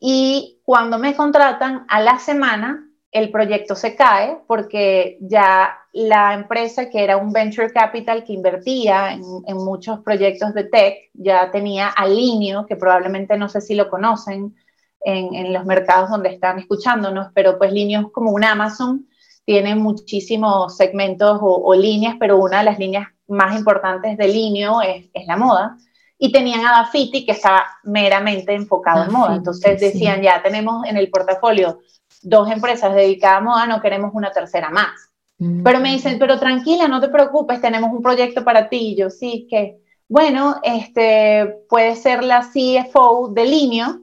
Y 0.03 0.59
cuando 0.65 0.98
me 0.98 1.15
contratan 1.15 1.86
a 1.88 2.01
la 2.01 2.18
semana, 2.18 2.89
el 3.12 3.30
proyecto 3.30 3.75
se 3.75 3.95
cae 3.95 4.39
porque 4.48 5.18
ya 5.21 5.77
la 5.94 6.33
empresa 6.33 6.89
que 6.89 7.03
era 7.03 7.18
un 7.18 7.31
venture 7.31 7.71
capital 7.71 8.24
que 8.24 8.33
invertía 8.33 9.13
en, 9.13 9.57
muchos 9.57 10.00
proyectos 10.00 10.56
de 10.56 10.63
tech 10.63 10.95
ya 11.13 11.51
tenía 11.51 11.89
a 11.89 12.07
Linio, 12.07 12.65
que 12.65 12.77
probablemente 12.77 13.38
no 13.38 13.48
sé 13.48 13.62
si 13.62 13.75
lo 13.75 13.89
conocen 13.92 14.56
en, 15.03 15.53
los 15.53 15.65
mercados 15.65 16.09
donde 16.09 16.30
están 16.30 16.57
escuchándonos, 16.57 17.27
pero 17.36 17.60
pues 17.60 17.72
Linio 17.72 18.00
es 18.00 18.08
como 18.12 18.31
un 18.31 18.43
Amazon, 18.43 19.08
tiene 19.46 19.75
muchísimos 19.75 20.77
segmentos 20.77 21.38
o, 21.41 21.75
líneas, 21.75 22.15
pero 22.20 22.38
una 22.38 22.60
de 22.60 22.65
las 22.65 22.79
líneas 22.79 23.08
más 23.27 23.55
importantes 23.55 24.17
de 24.17 24.27
Linio 24.27 24.81
es, 24.81 25.10
la 25.27 25.38
moda. 25.38 25.77
Y 26.24 26.32
tenían 26.32 26.63
a 26.63 26.84
Dafiti, 26.84 27.25
que 27.25 27.32
estaba 27.32 27.66
meramente 27.82 28.54
enfocado 28.54 29.06
en 29.06 29.12
moda. 29.12 29.36
Entonces 29.36 29.82
decían, 29.82 30.22
ya 30.22 30.44
tenemos 30.44 30.86
en 30.86 30.96
el 30.96 31.10
portafolio 31.10 31.80
dos 32.22 32.51
empresas 32.51 32.94
dedicadas 32.94 33.40
a 33.40 33.44
moda, 33.44 33.66
no 33.66 33.82
queremos 33.82 34.12
una 34.13 34.32
tercera 34.32 34.70
más. 34.70 34.92
Mm. 35.40 35.63
Pero 35.63 35.80
me 35.80 35.92
dicen, 35.92 36.20
pero 36.20 36.40
tranquila, 36.40 36.88
no 36.88 37.01
te 37.01 37.10
preocupes, 37.10 37.60
tenemos 37.60 37.92
un 37.92 38.04
proyecto 38.04 38.44
para 38.44 38.70
ti. 38.70 38.92
Y 38.92 38.96
yo, 38.98 39.10
sí, 39.10 39.48
que, 39.50 39.80
bueno, 40.08 40.58
este, 40.62 41.56
puede 41.68 41.96
ser 41.96 42.24
la 42.24 42.42
CFO 42.42 43.30
de 43.34 43.46
Linio. 43.46 44.01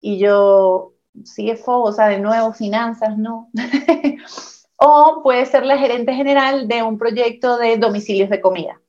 Y 0.00 0.18
yo, 0.18 0.94
CFO, 1.22 1.84
o 1.84 1.92
sea, 1.92 2.08
de 2.08 2.18
nuevo, 2.18 2.52
finanzas, 2.52 3.16
no. 3.16 3.48
o 4.76 5.20
puede 5.22 5.46
ser 5.46 5.64
la 5.64 5.78
gerente 5.78 6.14
general 6.14 6.66
de 6.66 6.82
un 6.82 6.98
proyecto 6.98 7.58
de 7.58 7.76
domicilios 7.76 8.28
de 8.28 8.40
comida. 8.40 8.80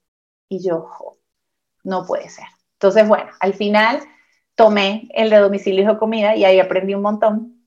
Y 0.49 0.67
yo, 0.67 0.89
no 1.83 2.05
puede 2.05 2.29
ser. 2.29 2.45
Entonces, 2.73 3.07
bueno, 3.07 3.29
al 3.39 3.53
final 3.53 3.99
tomé 4.55 5.09
el 5.13 5.29
de 5.29 5.37
domicilios 5.37 5.87
de 5.87 5.97
comida 5.97 6.35
y 6.35 6.45
ahí 6.45 6.59
aprendí 6.59 6.93
un 6.93 7.01
montón 7.01 7.59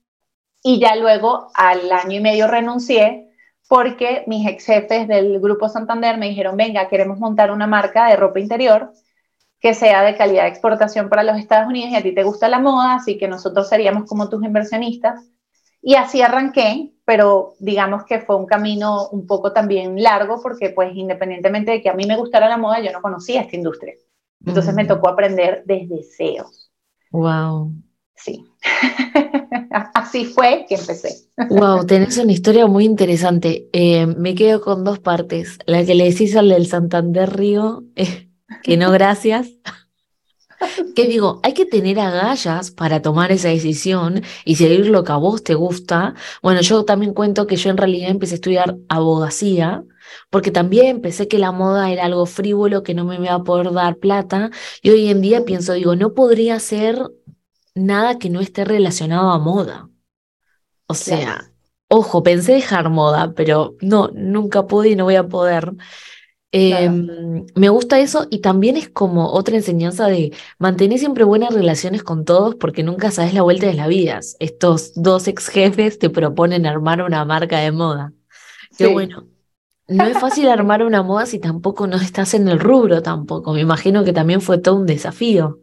y 0.63 0.79
ya 0.79 0.95
luego 0.95 1.51
al 1.53 1.91
año 1.91 2.17
y 2.17 2.21
medio 2.21 2.47
renuncié 2.47 3.29
porque 3.67 4.23
mis 4.27 4.47
ex 4.47 4.65
jefes 4.65 5.07
del 5.07 5.39
Grupo 5.39 5.67
Santander 5.67 6.17
me 6.17 6.29
dijeron, 6.29 6.55
venga, 6.55 6.87
queremos 6.87 7.19
montar 7.19 7.51
una 7.51 7.67
marca 7.67 8.07
de 8.07 8.15
ropa 8.15 8.39
interior 8.39 8.93
que 9.59 9.73
sea 9.73 10.03
de 10.03 10.15
calidad 10.15 10.43
de 10.43 10.49
exportación 10.49 11.09
para 11.09 11.23
los 11.23 11.37
Estados 11.37 11.67
Unidos 11.67 11.91
y 11.91 11.95
a 11.95 12.03
ti 12.03 12.13
te 12.13 12.23
gusta 12.23 12.49
la 12.49 12.59
moda, 12.59 12.95
así 12.95 13.17
que 13.17 13.27
nosotros 13.27 13.69
seríamos 13.69 14.07
como 14.07 14.29
tus 14.29 14.43
inversionistas. 14.43 15.21
Y 15.81 15.95
así 15.95 16.21
arranqué, 16.21 16.92
pero 17.05 17.53
digamos 17.59 18.05
que 18.05 18.19
fue 18.21 18.35
un 18.35 18.45
camino 18.45 19.09
un 19.09 19.27
poco 19.27 19.51
también 19.51 20.01
largo 20.01 20.41
porque 20.41 20.69
pues 20.69 20.95
independientemente 20.95 21.71
de 21.71 21.81
que 21.81 21.89
a 21.89 21.93
mí 21.93 22.05
me 22.05 22.17
gustara 22.17 22.47
la 22.47 22.57
moda, 22.57 22.79
yo 22.79 22.91
no 22.91 23.01
conocía 23.01 23.41
esta 23.41 23.55
industria. 23.55 23.93
Entonces 24.45 24.73
me 24.73 24.85
tocó 24.85 25.09
aprender 25.09 25.63
desde 25.65 26.03
SEO. 26.03 26.45
Wow. 27.11 27.73
Sí. 28.15 28.45
Así 29.93 30.25
fue 30.25 30.65
que 30.67 30.75
empecé. 30.75 31.27
Wow, 31.49 31.85
tenés 31.85 32.17
una 32.17 32.31
historia 32.31 32.67
muy 32.67 32.85
interesante. 32.85 33.69
Eh, 33.73 34.05
me 34.05 34.35
quedo 34.35 34.61
con 34.61 34.83
dos 34.83 34.99
partes. 34.99 35.59
La 35.65 35.85
que 35.85 35.95
le 35.95 36.05
decís 36.05 36.35
al 36.35 36.49
del 36.49 36.67
Santander 36.67 37.35
Río, 37.35 37.83
eh, 37.95 38.29
que 38.63 38.77
no 38.77 38.91
gracias. 38.91 39.47
que 40.95 41.07
digo, 41.07 41.39
hay 41.43 41.53
que 41.53 41.65
tener 41.65 41.99
agallas 41.99 42.71
para 42.71 43.01
tomar 43.01 43.31
esa 43.31 43.49
decisión 43.49 44.23
y 44.45 44.55
seguir 44.55 44.87
lo 44.87 45.03
que 45.03 45.11
a 45.11 45.17
vos 45.17 45.43
te 45.43 45.55
gusta. 45.55 46.15
Bueno, 46.41 46.61
yo 46.61 46.85
también 46.85 47.13
cuento 47.13 47.47
que 47.47 47.55
yo 47.55 47.69
en 47.69 47.77
realidad 47.77 48.09
empecé 48.09 48.35
a 48.35 48.35
estudiar 48.35 48.77
abogacía 48.89 49.83
porque 50.29 50.51
también 50.51 51.01
pensé 51.01 51.27
que 51.27 51.39
la 51.39 51.51
moda 51.51 51.91
era 51.91 52.05
algo 52.05 52.25
frívolo 52.25 52.83
que 52.83 52.93
no 52.93 53.05
me 53.05 53.15
iba 53.15 53.33
a 53.33 53.43
poder 53.43 53.71
dar 53.71 53.97
plata 53.97 54.51
y 54.81 54.89
hoy 54.89 55.09
en 55.09 55.21
día 55.21 55.45
pienso, 55.45 55.73
digo, 55.73 55.95
no 55.95 56.13
podría 56.13 56.59
ser 56.59 56.99
nada 57.75 58.19
que 58.19 58.29
no 58.29 58.39
esté 58.41 58.65
relacionado 58.65 59.31
a 59.31 59.39
moda. 59.39 59.89
O 60.87 60.93
sea, 60.95 61.51
ojo, 61.87 62.23
pensé 62.23 62.53
dejar 62.53 62.89
moda, 62.89 63.33
pero 63.35 63.75
no, 63.81 64.09
nunca 64.13 64.67
pude 64.67 64.89
y 64.89 64.95
no 64.95 65.05
voy 65.05 65.15
a 65.15 65.27
poder. 65.27 65.71
Em, 66.55 67.47
me 67.55 67.69
gusta 67.69 67.99
eso 67.99 68.27
y 68.29 68.39
también 68.39 68.77
es 68.77 68.87
como 68.87 69.31
otra 69.31 69.55
enseñanza 69.55 70.05
de 70.05 70.31
mantener 70.59 70.99
siempre 70.99 71.23
buenas 71.23 71.51
relaciones 71.51 72.03
con 72.03 72.25
todos 72.25 72.53
porque 72.53 72.83
nunca 72.83 73.09
sabes 73.09 73.33
la 73.33 73.41
vuelta 73.41 73.65
de 73.65 73.73
la 73.73 73.87
vida. 73.87 74.19
Estos 74.39 74.93
dos 74.93 75.27
ex 75.27 75.47
jefes 75.47 75.97
te 75.97 76.11
proponen 76.11 76.67
armar 76.67 77.01
una 77.01 77.25
marca 77.25 77.57
de 77.57 77.71
moda. 77.71 78.13
Qué 78.77 78.85
bueno. 78.85 79.25
No 79.87 80.05
es 80.05 80.19
fácil 80.19 80.47
armar 80.47 80.83
una 80.83 81.01
moda 81.01 81.25
si 81.25 81.39
tampoco 81.39 81.87
no 81.87 81.95
estás 81.95 82.35
en 82.35 82.47
el 82.47 82.59
rubro 82.59 83.01
tampoco. 83.01 83.53
Me 83.53 83.61
imagino 83.61 84.03
que 84.03 84.13
también 84.13 84.39
fue 84.39 84.59
todo 84.59 84.75
un 84.75 84.85
desafío. 84.85 85.57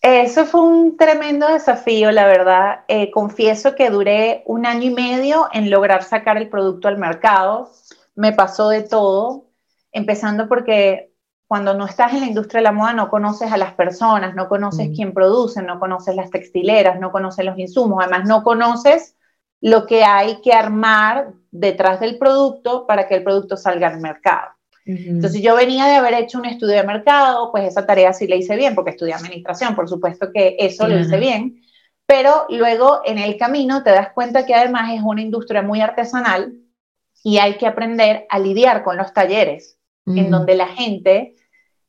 Eso 0.00 0.46
fue 0.46 0.62
un 0.62 0.96
tremendo 0.96 1.46
desafío, 1.46 2.10
la 2.10 2.26
verdad. 2.26 2.80
Eh, 2.88 3.10
confieso 3.10 3.74
que 3.74 3.90
duré 3.90 4.42
un 4.46 4.64
año 4.64 4.84
y 4.84 4.94
medio 4.94 5.48
en 5.52 5.70
lograr 5.70 6.04
sacar 6.04 6.38
el 6.38 6.48
producto 6.48 6.88
al 6.88 6.96
mercado. 6.96 7.70
Me 8.14 8.32
pasó 8.32 8.70
de 8.70 8.82
todo, 8.82 9.51
empezando 9.92 10.48
porque 10.48 11.12
cuando 11.46 11.74
no 11.74 11.84
estás 11.84 12.14
en 12.14 12.20
la 12.20 12.26
industria 12.26 12.60
de 12.60 12.64
la 12.64 12.72
moda 12.72 12.94
no 12.94 13.10
conoces 13.10 13.52
a 13.52 13.58
las 13.58 13.74
personas, 13.74 14.34
no 14.34 14.48
conoces 14.48 14.88
mm. 14.88 14.94
quién 14.94 15.12
produce, 15.12 15.62
no 15.62 15.78
conoces 15.78 16.16
las 16.16 16.30
textileras, 16.30 16.98
no 16.98 17.12
conoces 17.12 17.44
los 17.44 17.58
insumos, 17.58 18.02
además 18.02 18.26
no 18.26 18.42
conoces 18.42 19.16
lo 19.60 19.86
que 19.86 20.02
hay 20.02 20.40
que 20.40 20.52
armar 20.52 21.34
detrás 21.50 22.00
del 22.00 22.18
producto 22.18 22.86
para 22.86 23.06
que 23.06 23.16
el 23.16 23.22
producto 23.22 23.56
salga 23.56 23.88
al 23.88 24.00
mercado. 24.00 24.48
Entonces 24.84 25.40
yo 25.40 25.54
venía 25.54 25.86
de 25.86 25.94
haber 25.94 26.14
hecho 26.14 26.38
un 26.38 26.46
estudio 26.46 26.74
de 26.74 26.82
mercado, 26.82 27.52
pues 27.52 27.64
esa 27.68 27.86
tarea 27.86 28.12
sí 28.12 28.26
la 28.26 28.34
hice 28.34 28.56
bien, 28.56 28.74
porque 28.74 28.90
estudié 28.90 29.14
administración, 29.14 29.76
por 29.76 29.88
supuesto 29.88 30.32
que 30.32 30.56
eso 30.58 30.88
lo 30.88 30.98
hice 30.98 31.18
bien, 31.18 31.60
pero 32.06 32.46
luego 32.48 33.00
en 33.04 33.18
el 33.18 33.36
camino 33.36 33.82
te 33.84 33.90
das 33.90 34.12
cuenta 34.12 34.44
que 34.44 34.54
además 34.54 34.92
es 34.92 35.02
una 35.04 35.22
industria 35.22 35.62
muy 35.62 35.80
artesanal 35.80 36.54
y 37.22 37.38
hay 37.38 37.58
que 37.58 37.66
aprender 37.66 38.26
a 38.28 38.38
lidiar 38.40 38.82
con 38.82 38.96
los 38.96 39.12
talleres, 39.12 39.78
en 40.06 40.30
donde 40.30 40.54
la 40.54 40.68
gente 40.68 41.36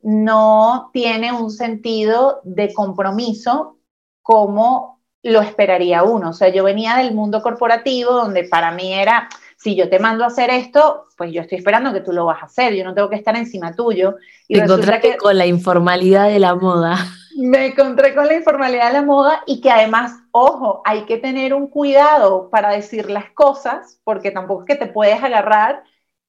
no 0.01 0.89
tiene 0.93 1.31
un 1.31 1.49
sentido 1.49 2.41
de 2.43 2.73
compromiso 2.73 3.77
como 4.21 5.01
lo 5.23 5.41
esperaría 5.41 6.03
uno. 6.03 6.29
O 6.29 6.33
sea, 6.33 6.49
yo 6.49 6.63
venía 6.63 6.97
del 6.97 7.13
mundo 7.13 7.41
corporativo 7.41 8.11
donde 8.11 8.43
para 8.43 8.71
mí 8.71 8.93
era, 8.93 9.29
si 9.57 9.75
yo 9.75 9.89
te 9.89 9.99
mando 9.99 10.25
a 10.25 10.27
hacer 10.27 10.49
esto, 10.49 11.07
pues 11.17 11.31
yo 11.31 11.41
estoy 11.41 11.57
esperando 11.57 11.93
que 11.93 12.01
tú 12.01 12.11
lo 12.11 12.25
vas 12.25 12.43
a 12.43 12.47
hacer, 12.47 12.73
yo 12.73 12.83
no 12.83 12.93
tengo 12.93 13.09
que 13.09 13.15
estar 13.15 13.35
encima 13.37 13.73
tuyo. 13.73 14.17
Y 14.47 14.55
te 14.55 14.61
encontraste 14.61 15.17
con 15.17 15.37
la 15.37 15.45
informalidad 15.45 16.27
de 16.27 16.39
la 16.39 16.55
moda. 16.55 16.97
Me 17.37 17.67
encontré 17.67 18.13
con 18.13 18.27
la 18.27 18.35
informalidad 18.35 18.87
de 18.87 18.93
la 18.93 19.01
moda 19.01 19.41
y 19.47 19.59
que 19.61 19.71
además, 19.71 20.11
ojo, 20.31 20.81
hay 20.85 21.05
que 21.05 21.17
tener 21.17 21.53
un 21.53 21.67
cuidado 21.67 22.49
para 22.51 22.71
decir 22.71 23.09
las 23.09 23.31
cosas, 23.31 23.99
porque 24.03 24.29
tampoco 24.29 24.63
es 24.63 24.67
que 24.67 24.85
te 24.85 24.91
puedes 24.91 25.23
agarrar 25.23 25.83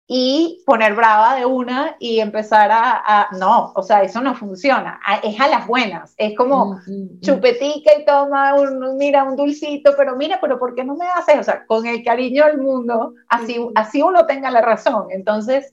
y 0.06 0.62
poner 0.66 0.94
brava 0.94 1.34
de 1.34 1.46
una 1.46 1.96
y 1.98 2.20
empezar 2.20 2.68
a, 2.72 3.28
no, 3.38 3.72
o 3.74 3.82
sea, 3.82 4.02
eso 4.02 4.20
no 4.20 4.34
funciona, 4.34 5.00
es 5.22 5.40
a 5.40 5.48
las 5.48 5.66
buenas, 5.66 6.14
es 6.18 6.36
como 6.36 6.66
mm, 6.66 6.78
mm, 6.86 7.02
mm. 7.16 7.20
chupetica 7.20 7.90
y 7.98 8.04
toma, 8.04 8.54
un, 8.54 8.98
mira 8.98 9.24
un 9.24 9.34
dulcito, 9.34 9.94
pero 9.96 10.14
mira, 10.16 10.38
pero 10.42 10.58
¿por 10.58 10.74
qué 10.74 10.84
no 10.84 10.94
me 10.94 11.06
haces? 11.06 11.38
O 11.38 11.42
sea, 11.42 11.64
con 11.66 11.86
el 11.86 12.04
cariño 12.04 12.44
del 12.44 12.58
mundo, 12.58 13.14
así, 13.28 13.56
así 13.74 14.02
uno 14.02 14.26
tenga 14.26 14.50
la 14.50 14.60
razón. 14.60 15.06
Entonces, 15.10 15.72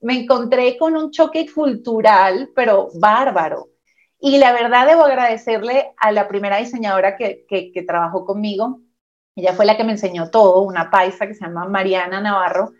me 0.00 0.20
encontré 0.20 0.78
con 0.78 0.96
un 0.96 1.10
choque 1.10 1.46
cultural, 1.52 2.50
pero 2.54 2.88
bárbaro. 2.94 3.68
Y 4.18 4.38
la 4.38 4.52
verdad 4.52 4.86
debo 4.86 5.04
agradecerle 5.04 5.92
a 5.98 6.10
la 6.10 6.26
primera 6.26 6.56
diseñadora 6.56 7.16
que, 7.16 7.44
que, 7.46 7.70
que 7.70 7.82
trabajó 7.82 8.24
conmigo, 8.24 8.80
ella 9.36 9.52
fue 9.52 9.66
la 9.66 9.76
que 9.76 9.84
me 9.84 9.92
enseñó 9.92 10.30
todo, 10.30 10.62
una 10.62 10.90
paisa 10.90 11.28
que 11.28 11.34
se 11.34 11.44
llama 11.44 11.68
Mariana 11.68 12.20
Navarro, 12.20 12.72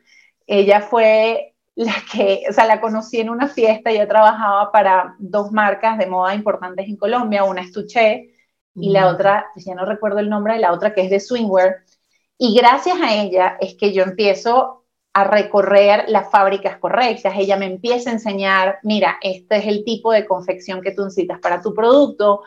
ella 0.49 0.81
fue 0.81 1.55
la 1.77 1.95
que, 2.11 2.43
o 2.49 2.53
sea, 2.53 2.67
la 2.67 2.81
conocí 2.81 3.21
en 3.21 3.31
una 3.31 3.47
fiesta, 3.47 3.91
ella 3.91 4.09
trabajaba 4.09 4.73
para 4.73 5.15
dos 5.21 5.53
marcas 5.53 5.99
de 5.99 6.07
moda 6.07 6.35
importantes 6.35 6.89
en 6.89 6.97
Colombia, 6.97 7.45
una 7.45 7.61
es 7.61 7.73
y 8.75 8.91
la 8.91 9.09
otra, 9.09 9.47
pues 9.55 9.65
ya 9.65 9.75
no 9.75 9.85
recuerdo 9.85 10.21
el 10.21 10.31
nombre 10.31 10.55
de 10.55 10.61
la 10.61 10.73
otra, 10.73 10.95
que 10.95 11.03
es 11.03 11.11
de 11.11 11.21
Swingwear. 11.21 11.77
Y 12.39 12.57
gracias 12.57 12.97
a 13.01 13.15
ella 13.15 13.57
es 13.61 13.75
que 13.75 13.93
yo 13.93 14.05
empiezo 14.05 14.85
a 15.13 15.25
recorrer 15.25 16.05
las 16.09 16.31
fábricas 16.31 16.79
correctas. 16.79 17.35
Ella 17.37 17.57
me 17.57 17.67
empieza 17.67 18.11
a 18.11 18.15
enseñar, 18.15 18.79
mira, 18.85 19.19
este 19.21 19.57
es 19.57 19.67
el 19.67 19.85
tipo 19.85 20.13
de 20.13 20.27
confección 20.27 20.81
que 20.81 20.93
tú 20.93 21.05
necesitas 21.05 21.41
para 21.41 21.61
tu 21.61 21.75
producto. 21.75 22.43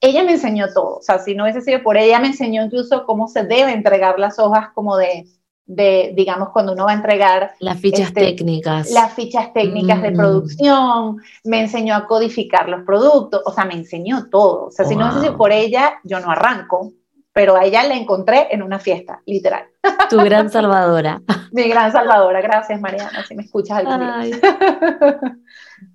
Ella 0.00 0.24
me 0.24 0.32
enseñó 0.32 0.72
todo, 0.72 0.96
o 0.98 1.02
sea, 1.02 1.18
si 1.18 1.34
no 1.34 1.44
hubiese 1.44 1.60
sido 1.60 1.82
por 1.82 1.96
ella, 1.96 2.18
me 2.18 2.28
enseñó 2.28 2.62
incluso 2.64 3.04
cómo 3.04 3.28
se 3.28 3.44
debe 3.44 3.72
entregar 3.72 4.18
las 4.18 4.38
hojas 4.38 4.68
como 4.74 4.96
de 4.96 5.26
de, 5.66 6.12
digamos, 6.14 6.50
cuando 6.50 6.72
uno 6.72 6.84
va 6.84 6.92
a 6.92 6.94
entregar... 6.94 7.54
Las 7.58 7.78
fichas 7.78 8.08
este, 8.08 8.20
técnicas. 8.20 8.90
Las 8.90 9.12
fichas 9.14 9.52
técnicas 9.52 10.00
de 10.00 10.12
mm. 10.12 10.16
producción, 10.16 11.16
me 11.44 11.60
enseñó 11.60 11.94
a 11.96 12.06
codificar 12.06 12.68
los 12.68 12.84
productos, 12.84 13.42
o 13.44 13.52
sea, 13.52 13.64
me 13.64 13.74
enseñó 13.74 14.28
todo. 14.30 14.66
O 14.66 14.70
sea, 14.70 14.84
si 14.84 14.96
no 14.96 15.22
es 15.22 15.30
por 15.32 15.52
ella, 15.52 15.98
yo 16.04 16.20
no 16.20 16.30
arranco, 16.30 16.92
pero 17.32 17.54
a 17.56 17.64
ella 17.64 17.86
la 17.86 17.96
encontré 17.96 18.48
en 18.50 18.62
una 18.62 18.78
fiesta, 18.78 19.20
literal. 19.26 19.64
Tu 20.08 20.16
gran 20.16 20.48
salvadora. 20.50 21.20
Mi 21.52 21.68
gran 21.68 21.92
salvadora, 21.92 22.40
gracias 22.40 22.80
Mariana, 22.80 23.24
si 23.26 23.34
me 23.34 23.42
escuchas 23.42 23.84
algún 23.84 24.22
día. 24.22 24.40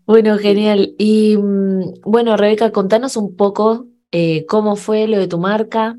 Bueno, 0.06 0.38
genial. 0.38 0.94
Y 0.98 1.38
mm, 1.38 2.02
bueno, 2.04 2.38
Rebeca, 2.38 2.72
contanos 2.72 3.18
un 3.18 3.36
poco 3.36 3.86
eh, 4.12 4.46
cómo 4.46 4.76
fue 4.76 5.08
lo 5.08 5.18
de 5.18 5.28
tu 5.28 5.40
marca, 5.40 5.98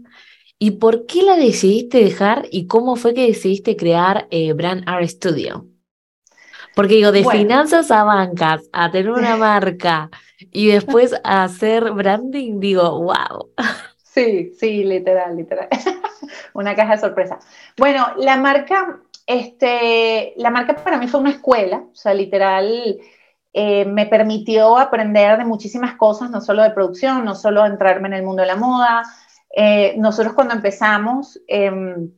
¿Y 0.62 0.70
por 0.70 1.06
qué 1.06 1.24
la 1.24 1.34
decidiste 1.34 2.04
dejar 2.04 2.46
y 2.52 2.68
cómo 2.68 2.94
fue 2.94 3.14
que 3.14 3.26
decidiste 3.26 3.76
crear 3.76 4.28
eh, 4.30 4.52
Brand 4.52 4.84
Art 4.86 5.08
Studio? 5.08 5.66
Porque 6.76 6.94
digo, 6.94 7.10
de 7.10 7.24
finanzas 7.24 7.90
a 7.90 8.04
bancas, 8.04 8.70
a 8.72 8.88
tener 8.92 9.10
una 9.10 9.34
marca 9.36 10.08
y 10.38 10.68
después 10.68 11.16
a 11.24 11.42
hacer 11.42 11.90
branding, 11.90 12.60
digo, 12.60 13.02
wow. 13.02 13.50
Sí, 14.04 14.52
sí, 14.56 14.84
literal, 14.84 15.36
literal. 15.36 15.66
una 16.54 16.76
caja 16.76 16.92
de 16.92 17.00
sorpresa. 17.00 17.40
Bueno, 17.76 18.12
la 18.18 18.36
marca, 18.36 19.00
este, 19.26 20.32
la 20.36 20.50
marca 20.50 20.76
para 20.76 20.96
mí 20.96 21.08
fue 21.08 21.18
una 21.18 21.30
escuela, 21.30 21.78
o 21.90 21.96
sea, 21.96 22.14
literal, 22.14 23.00
eh, 23.52 23.84
me 23.84 24.06
permitió 24.06 24.78
aprender 24.78 25.38
de 25.38 25.44
muchísimas 25.44 25.96
cosas, 25.96 26.30
no 26.30 26.40
solo 26.40 26.62
de 26.62 26.70
producción, 26.70 27.24
no 27.24 27.34
solo 27.34 27.66
entrarme 27.66 28.06
en 28.06 28.14
el 28.14 28.22
mundo 28.22 28.42
de 28.42 28.46
la 28.46 28.54
moda, 28.54 29.02
eh, 29.54 29.94
nosotros 29.98 30.34
cuando 30.34 30.54
empezamos, 30.54 31.40
em, 31.46 32.10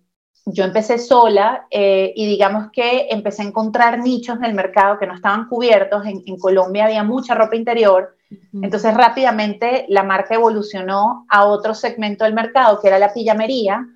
yo 0.46 0.64
empecé 0.64 0.98
sola 0.98 1.66
eh, 1.70 2.12
y 2.14 2.26
digamos 2.26 2.70
que 2.70 3.08
empecé 3.10 3.42
a 3.42 3.46
encontrar 3.46 3.98
nichos 3.98 4.38
del 4.40 4.54
mercado 4.54 4.98
que 4.98 5.06
no 5.06 5.14
estaban 5.14 5.48
cubiertos. 5.48 6.04
En, 6.06 6.38
Colombia 6.38 6.84
había 6.84 7.02
mucha 7.02 7.34
ropa 7.34 7.56
interior, 7.56 8.16
entonces 8.52 8.94
rápidamente 8.94 9.86
la 9.88 10.02
marca 10.02 10.34
evolucionó 10.34 11.24
a 11.28 11.46
otro 11.46 11.74
segmento 11.74 12.24
del 12.24 12.34
mercado, 12.34 12.80
que 12.80 12.88
era 12.88 12.98
la 12.98 13.12
pijamería, 13.12 13.86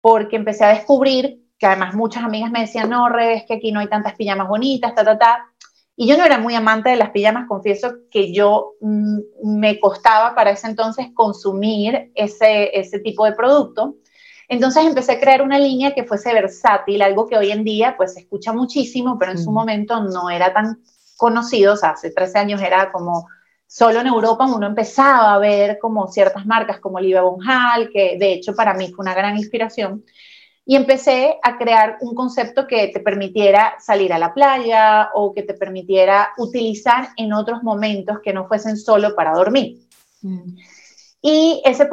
porque 0.00 0.36
empecé 0.36 0.64
a 0.64 0.74
descubrir 0.74 1.42
que 1.58 1.66
además 1.66 1.94
muchas 1.94 2.24
amigas 2.24 2.50
me 2.50 2.60
decían, 2.62 2.90
no, 2.90 3.08
Re, 3.08 3.34
es 3.34 3.44
que 3.44 3.54
aquí 3.54 3.70
no 3.70 3.80
hay 3.80 3.88
tantas 3.88 4.14
pijamas 4.14 4.48
bonitas, 4.48 4.94
ta, 4.94 5.04
ta, 5.04 5.16
ta. 5.16 5.51
Y 5.94 6.08
yo 6.08 6.16
no 6.16 6.24
era 6.24 6.38
muy 6.38 6.54
amante 6.54 6.90
de 6.90 6.96
las 6.96 7.10
pijamas, 7.10 7.46
confieso 7.48 7.94
que 8.10 8.32
yo 8.32 8.74
mm, 8.80 9.18
me 9.44 9.78
costaba 9.78 10.34
para 10.34 10.50
ese 10.50 10.66
entonces 10.66 11.08
consumir 11.14 12.10
ese, 12.14 12.78
ese 12.78 12.98
tipo 13.00 13.24
de 13.24 13.32
producto. 13.32 13.96
Entonces 14.48 14.84
empecé 14.84 15.12
a 15.12 15.20
crear 15.20 15.42
una 15.42 15.58
línea 15.58 15.94
que 15.94 16.04
fuese 16.04 16.32
versátil, 16.32 17.02
algo 17.02 17.26
que 17.26 17.38
hoy 17.38 17.50
en 17.50 17.64
día 17.64 17.94
pues 17.96 18.14
se 18.14 18.20
escucha 18.20 18.52
muchísimo, 18.52 19.18
pero 19.18 19.32
en 19.32 19.38
su 19.38 19.50
momento 19.50 20.02
no 20.02 20.30
era 20.30 20.52
tan 20.52 20.82
conocido, 21.16 21.74
o 21.74 21.76
sea, 21.76 21.90
hace 21.90 22.10
13 22.10 22.38
años 22.38 22.60
era 22.60 22.90
como 22.90 23.28
solo 23.72 24.00
en 24.00 24.06
Europa 24.06 24.44
uno 24.44 24.66
empezaba 24.66 25.32
a 25.32 25.38
ver 25.38 25.78
como 25.80 26.06
ciertas 26.08 26.44
marcas 26.44 26.78
como 26.80 26.98
Olivia 26.98 27.22
Bonhal, 27.22 27.88
que 27.90 28.18
de 28.18 28.34
hecho 28.34 28.54
para 28.54 28.74
mí 28.74 28.92
fue 28.92 29.02
una 29.02 29.14
gran 29.14 29.36
inspiración, 29.38 30.04
y 30.64 30.76
empecé 30.76 31.38
a 31.42 31.58
crear 31.58 31.98
un 32.00 32.14
concepto 32.14 32.66
que 32.66 32.88
te 32.88 33.00
permitiera 33.00 33.74
salir 33.80 34.12
a 34.12 34.18
la 34.18 34.32
playa 34.32 35.10
o 35.14 35.34
que 35.34 35.42
te 35.42 35.54
permitiera 35.54 36.30
utilizar 36.38 37.08
en 37.16 37.32
otros 37.32 37.62
momentos 37.62 38.18
que 38.22 38.32
no 38.32 38.46
fuesen 38.46 38.76
solo 38.76 39.14
para 39.16 39.32
dormir. 39.32 39.80
Mm. 40.22 40.56
Y 41.24 41.62
ese, 41.64 41.88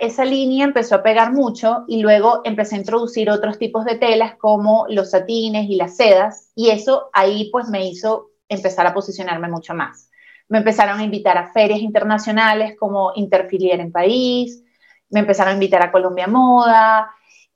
esa 0.00 0.24
línea 0.24 0.64
empezó 0.64 0.96
a 0.96 1.02
pegar 1.02 1.32
mucho 1.32 1.84
y 1.86 2.00
luego 2.00 2.40
empecé 2.44 2.76
a 2.76 2.78
introducir 2.78 3.30
otros 3.30 3.58
tipos 3.58 3.84
de 3.84 3.96
telas 3.96 4.36
como 4.36 4.86
los 4.88 5.10
satines 5.10 5.68
y 5.68 5.76
las 5.76 5.96
sedas 5.96 6.50
y 6.54 6.70
eso 6.70 7.10
ahí 7.12 7.50
pues 7.52 7.68
me 7.68 7.86
hizo 7.86 8.30
empezar 8.48 8.86
a 8.86 8.94
posicionarme 8.94 9.48
mucho 9.48 9.74
más. 9.74 10.10
me 10.48 10.58
empezaron 10.58 10.98
a 10.98 11.04
invitar 11.04 11.38
a 11.38 11.52
ferias 11.52 11.80
internacionales 11.80 12.74
como 12.78 13.12
Interfilier 13.14 13.80
en 13.80 13.92
París, 13.92 14.62
me 15.10 15.20
empezaron 15.20 15.52
a 15.52 15.54
invitar 15.54 15.82
a 15.82 15.92
Colombia 15.92 16.26
Moda 16.26 17.10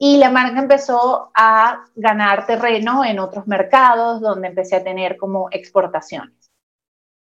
y 0.07 0.19
la 0.19 0.29
marca 0.29 0.59
empezó 0.59 1.31
a 1.35 1.87
ganar 1.97 2.45
terreno 2.45 3.07
en 3.07 3.19
otros 3.19 3.47
mercados 3.47 4.21
donde 4.21 4.49
empecé 4.49 4.77
a 4.77 4.85
tener 4.85 5.17
como 5.17 5.49
exportaciones. 5.51 6.51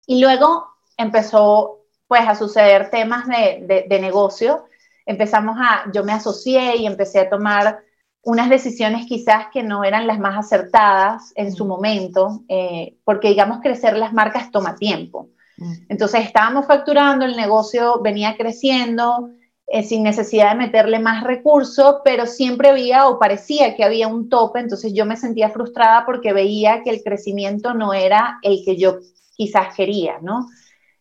Y 0.05 0.19
luego 0.19 0.67
empezó 0.97 1.85
pues 2.09 2.27
a 2.27 2.35
suceder 2.35 2.89
temas 2.89 3.25
de, 3.25 3.85
de 3.87 3.99
negocio. 4.01 4.65
Empezamos 5.05 5.55
a, 5.57 5.89
yo 5.93 6.03
me 6.03 6.11
asocié 6.11 6.75
y 6.75 6.85
empecé 6.85 7.21
a 7.21 7.29
tomar 7.29 7.79
unas 8.23 8.49
decisiones 8.49 9.05
quizás 9.05 9.45
que 9.53 9.63
no 9.63 9.85
eran 9.85 10.05
las 10.05 10.19
más 10.19 10.37
acertadas 10.37 11.31
en 11.37 11.53
su 11.53 11.63
momento, 11.63 12.41
eh, 12.49 12.97
porque 13.05 13.29
digamos 13.29 13.61
crecer 13.61 13.95
las 13.97 14.11
marcas 14.11 14.51
toma 14.51 14.75
tiempo. 14.75 15.29
Mm. 15.55 15.73
Entonces 15.87 16.25
estábamos 16.25 16.65
facturando, 16.65 17.23
el 17.23 17.37
negocio 17.37 18.01
venía 18.01 18.35
creciendo 18.35 19.29
eh, 19.67 19.83
sin 19.83 20.03
necesidad 20.03 20.51
de 20.51 20.57
meterle 20.57 20.99
más 20.99 21.23
recursos, 21.23 21.97
pero 22.03 22.25
siempre 22.25 22.69
había 22.69 23.07
o 23.07 23.19
parecía 23.19 23.75
que 23.75 23.83
había 23.83 24.07
un 24.07 24.29
tope, 24.29 24.59
entonces 24.59 24.93
yo 24.93 25.05
me 25.05 25.17
sentía 25.17 25.49
frustrada 25.49 26.05
porque 26.05 26.33
veía 26.33 26.83
que 26.83 26.89
el 26.89 27.03
crecimiento 27.03 27.73
no 27.73 27.93
era 27.93 28.39
el 28.41 28.63
que 28.65 28.77
yo 28.77 28.99
quizás 29.35 29.75
quería, 29.75 30.19
¿no? 30.21 30.47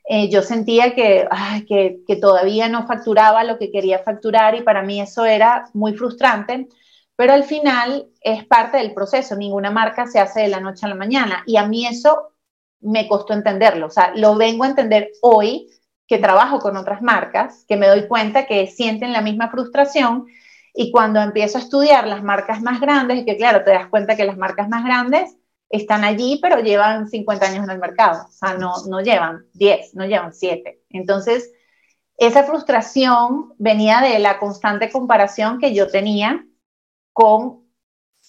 Eh, 0.09 0.29
yo 0.29 0.43
sentía 0.43 0.95
que, 0.95 1.27
que, 1.67 2.01
que 2.07 2.17
todavía 2.17 2.69
no 2.69 2.87
facturaba 2.87 3.43
lo 3.45 3.59
que 3.59 3.71
quería 3.71 4.01
facturar 4.01 4.55
y 4.55 4.63
para 4.63 4.83
mí 4.83 5.01
eso 5.01 5.25
era 5.25 5.69
muy 5.73 5.95
frustrante 5.95 6.69
pero 7.17 7.33
al 7.33 7.45
final 7.45 8.11
es 8.21 8.45
parte 8.45 8.77
del 8.77 8.93
proceso, 8.93 9.35
ninguna 9.37 9.71
marca 9.71 10.07
se 10.07 10.21
hace 10.21 10.43
de 10.43 10.49
la 10.49 10.61
noche 10.61 10.85
a 10.85 10.91
la 10.91 10.95
mañana 10.95 11.43
y 11.47 11.57
a 11.57 11.67
mí 11.67 11.87
eso 11.87 12.33
me 12.81 13.09
costó 13.09 13.33
entenderlo, 13.33 13.87
o 13.87 13.91
sea, 13.91 14.13
lo 14.15 14.37
vengo 14.37 14.65
a 14.65 14.69
entender 14.69 15.11
hoy 15.23 15.67
que 16.07 16.19
trabajo 16.19 16.59
con 16.59 16.77
otras 16.77 17.03
marcas, 17.03 17.65
que 17.67 17.77
me 17.77 17.89
doy 17.89 18.07
cuenta 18.07 18.47
que 18.47 18.67
sienten 18.67 19.13
la 19.13 19.21
misma 19.21 19.51
frustración 19.51 20.27
y 20.75 20.91
cuando 20.91 21.21
empiezo 21.21 21.59
a 21.59 21.63
estudiar 21.63 22.07
las 22.07 22.23
marcas 22.23 22.61
más 22.61 22.81
grandes, 22.81 23.25
que 23.25 23.37
claro, 23.37 23.65
te 23.65 23.71
das 23.71 23.89
cuenta 23.89 24.17
que 24.17 24.27
las 24.27 24.37
marcas 24.37 24.69
más 24.69 24.85
grandes 24.85 25.37
están 25.71 26.05
allí, 26.05 26.39
pero 26.41 26.61
llevan 26.61 27.09
50 27.09 27.47
años 27.47 27.65
en 27.65 27.71
el 27.71 27.79
mercado, 27.79 28.27
o 28.29 28.31
sea, 28.31 28.55
no, 28.55 28.73
no 28.89 29.01
llevan 29.01 29.47
10, 29.55 29.95
no 29.95 30.05
llevan 30.05 30.33
7. 30.33 30.83
Entonces, 30.91 31.51
esa 32.19 32.45
frustración 32.45 33.55
venía 33.59 34.01
de 34.01 34.19
la 34.19 34.39
constante 34.39 34.91
comparación 34.91 35.59
que 35.59 35.75
yo 35.75 35.89
tenía 35.89 36.47
con 37.13 37.67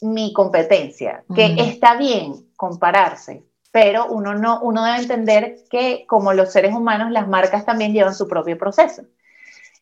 mi 0.02 0.34
competencia, 0.34 1.24
que 1.34 1.56
está 1.58 1.96
bien 1.96 2.52
compararse, 2.56 3.47
pero 3.72 4.08
uno, 4.08 4.34
no, 4.34 4.62
uno 4.62 4.84
debe 4.84 4.98
entender 4.98 5.56
que 5.70 6.06
como 6.08 6.34
los 6.34 6.52
seres 6.52 6.74
humanos, 6.74 7.12
las 7.12 7.28
marcas 7.28 7.66
también 7.66 7.94
llevan 7.94 8.16
su 8.16 8.28
propio 8.28 8.58
proceso. 8.58 9.04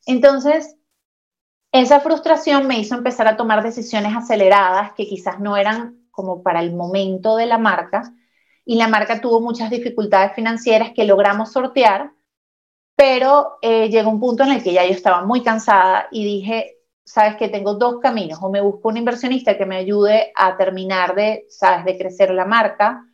Entonces, 0.05 0.75
esa 1.71 1.99
frustración 1.99 2.67
me 2.67 2.79
hizo 2.79 2.95
empezar 2.95 3.27
a 3.27 3.37
tomar 3.37 3.63
decisiones 3.63 4.15
aceleradas 4.15 4.93
que 4.93 5.07
quizás 5.07 5.39
no 5.39 5.57
eran 5.57 6.07
como 6.11 6.41
para 6.41 6.61
el 6.61 6.73
momento 6.73 7.35
de 7.35 7.45
la 7.45 7.57
marca, 7.57 8.13
y 8.65 8.77
la 8.77 8.87
marca 8.87 9.21
tuvo 9.21 9.41
muchas 9.41 9.69
dificultades 9.69 10.33
financieras 10.33 10.91
que 10.95 11.05
logramos 11.05 11.51
sortear, 11.51 12.11
pero 12.95 13.57
eh, 13.61 13.89
llegó 13.89 14.09
un 14.09 14.19
punto 14.19 14.43
en 14.43 14.53
el 14.53 14.63
que 14.63 14.73
ya 14.73 14.85
yo 14.85 14.91
estaba 14.91 15.23
muy 15.23 15.43
cansada 15.43 16.07
y 16.11 16.23
dije, 16.23 16.77
sabes 17.03 17.35
que 17.35 17.49
tengo 17.49 17.75
dos 17.75 17.99
caminos, 17.99 18.39
o 18.41 18.49
me 18.49 18.61
busco 18.61 18.89
un 18.89 18.97
inversionista 18.97 19.57
que 19.57 19.65
me 19.65 19.75
ayude 19.75 20.31
a 20.35 20.57
terminar 20.57 21.13
de, 21.13 21.45
sabes, 21.49 21.85
de 21.85 21.97
crecer 21.97 22.31
la 22.31 22.45
marca, 22.45 23.05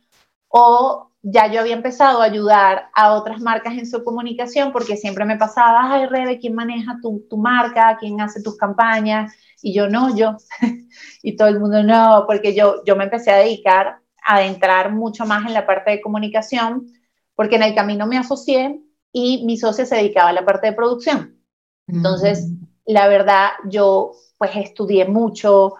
o 0.54 1.10
ya 1.22 1.50
yo 1.50 1.60
había 1.60 1.74
empezado 1.74 2.20
a 2.20 2.26
ayudar 2.26 2.90
a 2.94 3.14
otras 3.14 3.40
marcas 3.40 3.72
en 3.74 3.86
su 3.86 4.04
comunicación 4.04 4.70
porque 4.70 4.98
siempre 4.98 5.24
me 5.24 5.38
pasaba, 5.38 5.94
ay, 5.94 6.06
Rebe, 6.06 6.38
¿quién 6.38 6.54
maneja 6.54 6.98
tu, 7.00 7.24
tu 7.30 7.38
marca? 7.38 7.96
¿Quién 7.98 8.20
hace 8.20 8.42
tus 8.42 8.58
campañas? 8.58 9.32
Y 9.62 9.72
yo, 9.72 9.88
no, 9.88 10.14
yo. 10.14 10.36
y 11.22 11.36
todo 11.36 11.48
el 11.48 11.58
mundo, 11.58 11.82
no, 11.82 12.24
porque 12.26 12.54
yo, 12.54 12.84
yo 12.84 12.96
me 12.96 13.04
empecé 13.04 13.30
a 13.30 13.38
dedicar 13.38 14.00
a 14.26 14.42
entrar 14.42 14.92
mucho 14.92 15.24
más 15.24 15.46
en 15.46 15.54
la 15.54 15.64
parte 15.66 15.92
de 15.92 16.02
comunicación, 16.02 16.86
porque 17.34 17.56
en 17.56 17.62
el 17.62 17.74
camino 17.74 18.06
me 18.06 18.18
asocié 18.18 18.78
y 19.10 19.46
mi 19.46 19.56
socia 19.56 19.86
se 19.86 19.96
dedicaba 19.96 20.28
a 20.28 20.34
la 20.34 20.44
parte 20.44 20.66
de 20.66 20.74
producción. 20.74 21.38
Entonces, 21.86 22.50
la 22.84 23.08
verdad, 23.08 23.50
yo 23.70 24.12
pues 24.36 24.50
estudié 24.56 25.06
mucho 25.06 25.74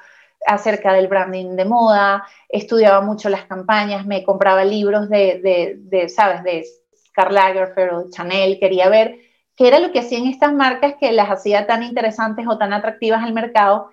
acerca 0.47 0.93
del 0.93 1.09
branding 1.09 1.57
de 1.57 1.65
moda, 1.65 2.25
estudiaba 2.49 3.01
mucho 3.01 3.29
las 3.29 3.45
campañas, 3.45 4.07
me 4.07 4.25
compraba 4.25 4.65
libros 4.65 5.09
de, 5.09 5.77
de, 5.79 6.09
¿sabes?, 6.09 6.43
de 6.43 6.65
Karl 7.13 7.35
Lagerfeld 7.35 7.93
o 7.93 8.11
Chanel, 8.11 8.59
quería 8.59 8.89
ver 8.89 9.19
qué 9.57 9.69
era 9.69 9.79
lo 9.79 9.93
que 9.93 10.01
hacían 10.01 10.27
estas 10.27 10.53
marcas 10.53 10.95
que 10.99 11.13
las 11.13 11.31
hacía 11.31 11.67
tan 11.67 11.83
interesantes 11.83 12.47
o 12.49 12.59
tan 12.59 12.73
atractivas 12.73 13.23
al 13.23 13.35
mercado. 13.35 13.91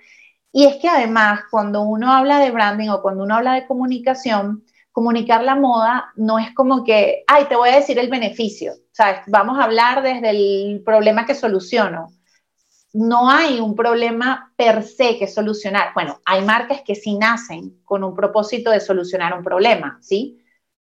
Y 0.52 0.66
es 0.66 0.78
que 0.78 0.88
además, 0.88 1.42
cuando 1.52 1.82
uno 1.82 2.12
habla 2.12 2.40
de 2.40 2.52
branding 2.52 2.90
o 2.90 3.02
cuando 3.02 3.24
uno 3.24 3.36
habla 3.36 3.54
de 3.54 3.68
comunicación, 3.68 4.64
comunicar 4.92 5.44
la 5.44 5.56
moda 5.56 6.12
no 6.16 6.40
es 6.40 6.54
como 6.54 6.84
que, 6.84 7.24
ay, 7.28 7.46
te 7.46 7.56
voy 7.56 7.70
a 7.70 7.76
decir 7.76 8.00
el 8.00 8.10
beneficio, 8.10 8.74
¿sabes? 8.92 9.20
Vamos 9.28 9.60
a 9.60 9.64
hablar 9.64 10.02
desde 10.02 10.30
el 10.30 10.82
problema 10.84 11.26
que 11.26 11.36
soluciono 11.36 12.08
no 12.94 13.30
hay 13.30 13.60
un 13.60 13.76
problema 13.76 14.52
per 14.56 14.84
se 14.84 15.18
que 15.18 15.28
solucionar. 15.28 15.94
Bueno, 15.94 16.20
hay 16.26 16.44
marcas 16.44 16.82
que 16.82 16.96
sí 16.96 17.18
nacen 17.18 17.82
con 17.84 18.04
un 18.04 18.16
propósito 18.16 18.72
de 18.72 18.80
solucionar 18.80 19.38
un 19.38 19.44
problema, 19.44 20.00
¿sí? 20.02 20.40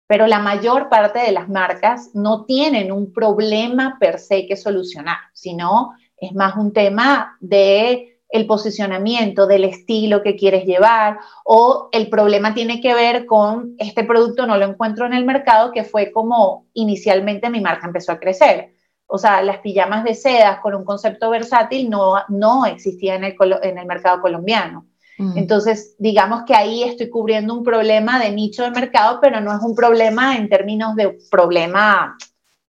Pero 0.07 0.27
la 0.27 0.39
mayor 0.39 0.89
parte 0.89 1.19
de 1.19 1.31
las 1.31 1.47
marcas 1.47 2.11
no 2.13 2.45
tienen 2.45 2.91
un 2.91 3.13
problema 3.13 3.97
per 3.99 4.19
se 4.19 4.45
que 4.45 4.57
solucionar, 4.57 5.17
sino 5.33 5.93
es 6.17 6.33
más 6.33 6.55
un 6.55 6.73
tema 6.73 7.37
de 7.39 8.09
el 8.29 8.47
posicionamiento, 8.47 9.45
del 9.45 9.63
estilo 9.63 10.23
que 10.23 10.35
quieres 10.35 10.65
llevar, 10.65 11.19
o 11.45 11.89
el 11.91 12.09
problema 12.09 12.55
tiene 12.55 12.81
que 12.81 12.95
ver 12.95 13.27
con 13.27 13.75
este 13.77 14.03
producto 14.03 14.47
no 14.47 14.57
lo 14.57 14.65
encuentro 14.65 15.05
en 15.05 15.13
el 15.13 15.23
mercado, 15.23 15.71
que 15.71 15.83
fue 15.83 16.11
como 16.11 16.65
inicialmente 16.73 17.51
mi 17.51 17.61
marca 17.61 17.85
empezó 17.85 18.11
a 18.11 18.19
crecer 18.19 18.72
o 19.13 19.19
sea, 19.19 19.43
las 19.43 19.60
pijamas 19.60 20.04
de 20.04 20.15
sedas 20.15 20.60
con 20.60 20.73
un 20.73 20.84
concepto 20.84 21.30
versátil 21.30 21.88
no, 21.88 22.15
no 22.30 22.65
existía 22.65 23.13
en 23.13 23.23
el, 23.23 23.36
en 23.62 23.78
el 23.78 23.86
mercado 23.86 24.19
colombiano. 24.19 24.88
Mm. 25.19 25.38
Entonces, 25.38 25.95
digamos 25.99 26.45
que 26.47 26.56
ahí 26.56 26.82
estoy 26.82 27.12
cubriendo 27.12 27.54
un 27.54 27.63
problema 27.63 28.19
de 28.19 28.32
nicho 28.32 28.63
de 28.63 28.71
mercado, 28.71 29.19
pero 29.21 29.39
no 29.39 29.56
es 29.56 29.62
un 29.62 29.76
problema 29.76 30.36
en 30.36 30.49
términos 30.49 30.95
de 30.95 31.15
problema, 31.30 32.17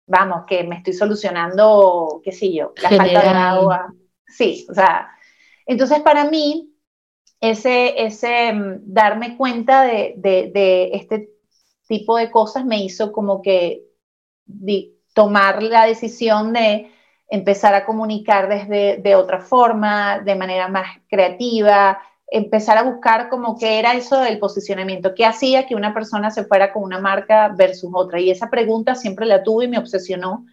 vamos, 0.07 0.44
que 0.46 0.64
me 0.64 0.76
estoy 0.76 0.94
solucionando, 0.94 2.22
qué 2.24 2.33
sé 2.33 2.50
yo, 2.50 2.72
la 2.83 2.88
falta 2.88 3.20
de 3.20 3.29
agua. 3.29 3.94
Sí, 4.26 4.66
o 4.70 4.72
sea, 4.72 5.11
entonces 5.66 6.00
para 6.00 6.24
mí, 6.24 6.72
ese, 7.38 8.03
ese 8.03 8.50
mm, 8.55 8.81
darme 8.87 9.37
cuenta 9.37 9.83
de, 9.83 10.14
de, 10.16 10.50
de 10.55 10.90
este 10.94 11.29
tipo 11.87 12.16
de 12.16 12.31
cosas 12.31 12.64
me 12.64 12.83
hizo 12.83 13.12
como 13.12 13.42
que 13.42 13.83
tomar 15.14 15.62
la 15.62 15.86
decisión 15.86 16.52
de 16.52 16.90
empezar 17.28 17.74
a 17.74 17.84
comunicar 17.84 18.48
desde 18.48 18.98
de 18.98 19.14
otra 19.14 19.40
forma, 19.40 20.18
de 20.18 20.34
manera 20.34 20.68
más 20.68 20.86
creativa, 21.08 21.98
empezar 22.30 22.78
a 22.78 22.82
buscar 22.82 23.28
como 23.28 23.58
qué 23.58 23.78
era 23.78 23.94
eso 23.94 24.20
del 24.20 24.38
posicionamiento, 24.38 25.14
qué 25.14 25.26
hacía 25.26 25.66
que 25.66 25.74
una 25.74 25.92
persona 25.92 26.30
se 26.30 26.44
fuera 26.44 26.72
con 26.72 26.82
una 26.82 27.00
marca 27.00 27.48
versus 27.56 27.90
otra. 27.92 28.20
Y 28.20 28.30
esa 28.30 28.50
pregunta 28.50 28.94
siempre 28.94 29.26
la 29.26 29.42
tuve 29.42 29.64
y 29.64 29.68
me 29.68 29.78
obsesionó. 29.78 30.46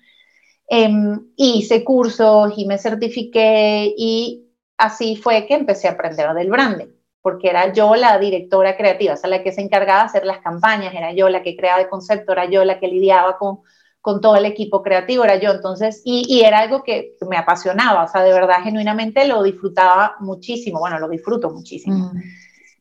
Em, 0.69 1.31
hice 1.35 1.83
cursos 1.83 2.53
y 2.57 2.65
me 2.65 2.77
certifiqué 2.77 3.93
y 3.95 4.47
así 4.77 5.15
fue 5.15 5.45
que 5.47 5.53
empecé 5.55 5.87
a 5.87 5.91
aprender 5.91 6.33
del 6.33 6.49
branding, 6.49 6.87
porque 7.21 7.49
era 7.49 7.71
yo 7.73 7.95
la 7.95 8.17
directora 8.19 8.75
creativa, 8.75 9.13
o 9.13 9.17
sea, 9.17 9.29
la 9.29 9.43
que 9.43 9.53
se 9.53 9.61
encargaba 9.61 10.01
de 10.01 10.05
hacer 10.07 10.25
las 10.25 10.39
campañas, 10.39 10.93
era 10.93 11.13
yo 11.13 11.29
la 11.29 11.41
que 11.41 11.55
creaba 11.55 11.81
el 11.81 11.89
concepto, 11.89 12.33
era 12.33 12.45
yo 12.45 12.65
la 12.65 12.79
que 12.79 12.87
lidiaba 12.87 13.37
con 13.37 13.61
con 14.01 14.21
todo 14.21 14.36
el 14.36 14.45
equipo 14.45 14.81
creativo, 14.81 15.23
era 15.23 15.39
yo. 15.39 15.51
Entonces, 15.51 16.01
y, 16.05 16.41
era 16.41 16.60
algo 16.60 16.83
que 16.83 17.15
me 17.29 17.38
apasionaba, 17.38 18.03
o 18.03 18.07
sea, 18.07 18.23
de 18.23 18.31
verdad, 18.31 18.63
genuinamente 18.63 19.27
lo 19.27 19.43
disfrutaba 19.43 20.15
muchísimo, 20.19 20.79
bueno, 20.79 20.99
lo 20.99 21.10
disfruto 21.10 21.49
muchísimo. 21.49 22.13
Mm. 22.13 22.21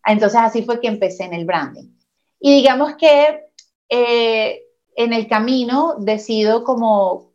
Entonces, 0.07 0.41
así 0.41 0.63
fue 0.63 0.81
que 0.81 0.89
empecé 0.89 1.25
en 1.25 1.35
el 1.35 1.45
branding. 1.45 1.91
Y 2.39 2.55
digamos 2.55 2.95
que 2.95 3.47
eh, 3.89 4.63
en 4.95 5.13
el 5.13 5.27
camino 5.27 5.97
decido 5.99 6.63
como, 6.63 7.33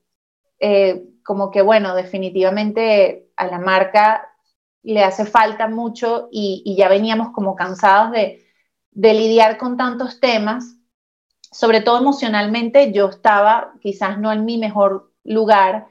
eh, 0.60 1.04
como 1.24 1.52
que, 1.52 1.62
bueno, 1.62 1.96
definitivamente 1.96 3.30
a 3.36 3.48
la 3.48 3.60
marca 3.60 4.28
le 4.84 5.04
hace 5.04 5.26
falta 5.26 5.68
mucho 5.68 6.30
y, 6.32 6.76
ya 6.78 6.88
veníamos 6.88 7.32
como 7.32 7.56
cansados 7.56 8.12
de, 8.12 8.46
de 8.92 9.14
lidiar 9.14 9.58
con 9.58 9.78
tantos 9.78 10.20
temas 10.20 10.78
sobre 11.52 11.82
todo 11.82 12.00
emocionalmente, 12.00 12.92
yo 12.92 13.10
estaba 13.10 13.74
quizás 13.82 14.20
no 14.20 14.32
en 14.32 14.46
mi 14.46 14.58
mejor 14.58 15.12
lugar 15.24 15.88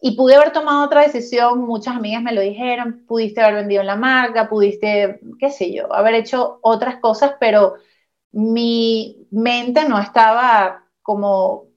y 0.00 0.16
pude 0.16 0.36
haber 0.36 0.52
tomado 0.52 0.84
otra 0.84 1.02
decisión, 1.02 1.60
muchas 1.60 1.96
amigas 1.96 2.22
me 2.22 2.32
lo 2.32 2.40
dijeron, 2.40 3.04
pudiste 3.06 3.42
haber 3.42 3.56
vendido 3.56 3.82
la 3.82 3.96
marca, 3.96 4.48
pudiste, 4.48 5.20
qué 5.38 5.50
sé 5.50 5.74
yo, 5.74 5.92
haber 5.92 6.14
hecho 6.14 6.58
otras 6.62 6.96
cosas, 6.96 7.34
pero 7.40 7.74
mi 8.32 9.26
mente 9.30 9.86
no 9.88 9.98
estaba 9.98 10.84
como 11.02 11.70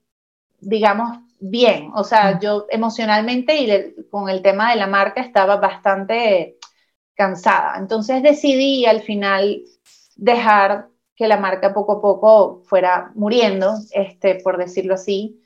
digamos, 0.64 1.20
bien. 1.40 1.92
O 1.96 2.04
sea, 2.04 2.40
yo 2.40 2.66
emocionalmente 2.70 3.56
y 3.58 4.08
con 4.10 4.30
el 4.30 4.42
tema 4.42 4.72
de 4.72 4.78
la 4.78 4.88
marca 4.88 5.22
estaba 5.22 5.58
bastante 5.58 6.58
cansada. 7.16 7.78
Entonces 7.78 8.24
decidí 8.24 8.86
al 8.86 9.02
final 9.02 9.64
dejar 10.16 10.90
que 11.16 11.28
la 11.28 11.38
marca 11.38 11.74
poco 11.74 11.94
a 11.94 12.02
poco 12.02 12.62
fuera 12.66 13.12
muriendo, 13.16 13.76
este, 13.92 14.36
por 14.36 14.58
decirlo 14.58 14.96
así. 14.96 15.42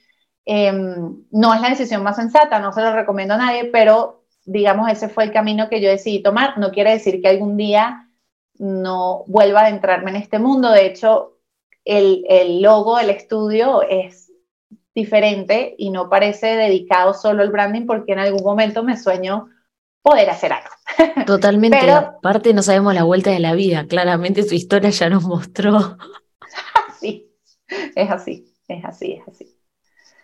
Em, 0.45 1.25
no 1.31 1.53
es 1.53 1.61
la 1.61 1.69
decisión 1.69 2.03
más 2.03 2.15
sensata, 2.15 2.59
no 2.59 2.71
se 2.71 2.81
lo 2.81 2.93
recomiendo 2.93 3.33
a 3.33 3.37
nadie, 3.37 3.65
pero 3.65 4.23
digamos 4.45 4.89
ese 4.89 5.09
fue 5.09 5.25
el 5.25 5.33
camino 5.33 5.69
que 5.69 5.81
yo 5.81 5.89
decidí 5.89 6.23
tomar. 6.23 6.57
No 6.57 6.71
quiere 6.71 6.91
decir 6.91 7.21
que 7.21 7.27
algún 7.27 7.57
día 7.57 8.09
no 8.59 9.23
vuelva 9.27 9.61
a 9.61 9.63
adentrarme 9.67 10.11
en 10.11 10.17
este 10.17 10.39
mundo. 10.39 10.71
De 10.71 10.85
hecho, 10.85 11.39
el, 11.83 12.23
el 12.29 12.61
logo 12.61 12.97
del 12.97 13.09
estudio 13.09 13.81
es 13.83 14.31
diferente 14.95 15.75
y 15.77 15.91
no 15.91 16.09
parece 16.09 16.55
dedicado 16.55 17.13
solo 17.13 17.43
al 17.43 17.51
branding 17.51 17.85
porque 17.85 18.13
en 18.13 18.19
algún 18.19 18.43
momento 18.43 18.83
me 18.83 18.97
sueño 18.97 19.49
poder 20.07 20.29
hacer 20.29 20.53
algo. 20.53 20.69
Totalmente, 21.25 21.91
aparte 21.91 22.53
no 22.53 22.63
sabemos 22.63 22.93
la 22.93 23.03
vuelta 23.03 23.31
de 23.31 23.39
la 23.39 23.53
vida, 23.53 23.85
claramente 23.87 24.43
su 24.43 24.55
historia 24.55 24.89
ya 24.89 25.09
nos 25.09 25.23
mostró. 25.23 25.97
sí, 26.99 27.29
es 27.95 28.09
así, 28.09 28.53
es 28.67 28.85
así, 28.85 29.13
es 29.13 29.27
así. 29.27 29.53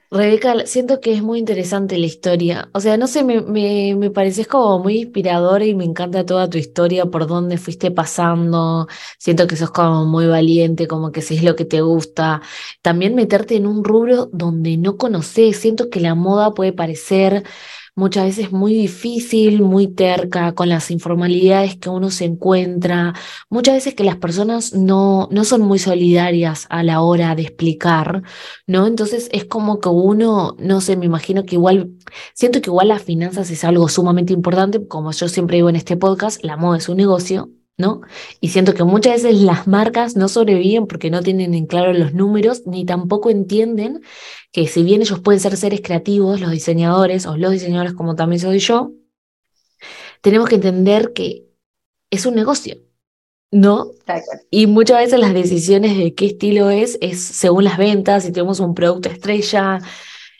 Rebeca, 0.09 0.67
siento 0.67 1.01
que 1.01 1.11
es 1.11 1.23
muy 1.23 1.39
interesante 1.39 1.97
la 1.97 2.05
historia. 2.05 2.69
O 2.73 2.79
sea, 2.79 2.97
no 2.97 3.07
sé, 3.07 3.23
me, 3.23 3.41
me, 3.41 3.95
me 3.95 4.11
pareces 4.11 4.47
como 4.47 4.77
muy 4.77 4.99
inspiradora 5.01 5.65
y 5.65 5.73
me 5.73 5.85
encanta 5.85 6.23
toda 6.23 6.47
tu 6.47 6.59
historia, 6.59 7.07
por 7.07 7.25
dónde 7.25 7.57
fuiste 7.57 7.89
pasando. 7.89 8.87
Siento 9.17 9.47
que 9.47 9.55
sos 9.55 9.71
como 9.71 10.05
muy 10.05 10.27
valiente, 10.27 10.87
como 10.87 11.11
que 11.11 11.21
es 11.21 11.41
lo 11.41 11.55
que 11.55 11.65
te 11.65 11.81
gusta. 11.81 12.43
También 12.83 13.15
meterte 13.15 13.55
en 13.55 13.65
un 13.65 13.83
rubro 13.83 14.29
donde 14.31 14.77
no 14.77 14.97
conoces. 14.97 15.57
Siento 15.57 15.89
que 15.89 15.99
la 15.99 16.13
moda 16.13 16.53
puede 16.53 16.73
parecer 16.73 17.43
muchas 17.95 18.25
veces 18.25 18.51
muy 18.51 18.73
difícil, 18.73 19.61
muy 19.61 19.87
terca, 19.87 20.53
con 20.53 20.69
las 20.69 20.91
informalidades 20.91 21.77
que 21.77 21.89
uno 21.89 22.09
se 22.11 22.25
encuentra, 22.25 23.13
muchas 23.49 23.75
veces 23.75 23.95
que 23.95 24.03
las 24.03 24.17
personas 24.17 24.73
no, 24.73 25.27
no 25.31 25.43
son 25.43 25.61
muy 25.61 25.79
solidarias 25.79 26.65
a 26.69 26.83
la 26.83 27.01
hora 27.01 27.35
de 27.35 27.43
explicar, 27.43 28.23
¿no? 28.67 28.87
Entonces 28.87 29.29
es 29.31 29.45
como 29.45 29.79
que 29.79 29.89
uno, 29.89 30.55
no 30.59 30.81
sé, 30.81 30.97
me 30.97 31.05
imagino 31.05 31.45
que 31.45 31.55
igual, 31.55 31.91
siento 32.33 32.61
que 32.61 32.69
igual 32.69 32.87
las 32.89 33.03
finanzas 33.03 33.51
es 33.51 33.63
algo 33.63 33.87
sumamente 33.89 34.33
importante, 34.33 34.87
como 34.87 35.11
yo 35.11 35.27
siempre 35.29 35.57
digo 35.57 35.69
en 35.69 35.75
este 35.75 35.97
podcast, 35.97 36.43
la 36.43 36.57
moda 36.57 36.77
es 36.77 36.89
un 36.89 36.97
negocio, 36.97 37.49
¿no? 37.77 38.01
Y 38.39 38.49
siento 38.49 38.73
que 38.73 38.83
muchas 38.83 39.23
veces 39.23 39.41
las 39.41 39.67
marcas 39.67 40.15
no 40.15 40.27
sobreviven 40.27 40.87
porque 40.87 41.09
no 41.09 41.21
tienen 41.21 41.53
en 41.53 41.65
claro 41.65 41.93
los 41.93 42.13
números, 42.13 42.63
ni 42.65 42.85
tampoco 42.85 43.29
entienden 43.29 44.01
que 44.51 44.67
si 44.67 44.83
bien 44.83 45.01
ellos 45.01 45.19
pueden 45.19 45.39
ser 45.39 45.57
seres 45.57 45.81
creativos, 45.81 46.39
los 46.39 46.51
diseñadores 46.51 47.25
o 47.25 47.37
los 47.37 47.51
diseñadores 47.51 47.93
como 47.93 48.15
también 48.15 48.39
soy 48.39 48.59
yo, 48.59 48.91
tenemos 50.21 50.47
que 50.47 50.55
entender 50.55 51.13
que 51.13 51.45
es 52.09 52.25
un 52.25 52.35
negocio, 52.35 52.77
¿no? 53.51 53.87
Y 54.51 54.67
muchas 54.67 54.99
veces 54.99 55.19
las 55.19 55.33
decisiones 55.33 55.97
de 55.97 56.13
qué 56.13 56.27
estilo 56.27 56.69
es 56.69 56.97
es 57.01 57.23
según 57.23 57.63
las 57.63 57.77
ventas, 57.77 58.23
si 58.23 58.31
tenemos 58.31 58.59
un 58.59 58.75
producto 58.75 59.09
estrella, 59.09 59.81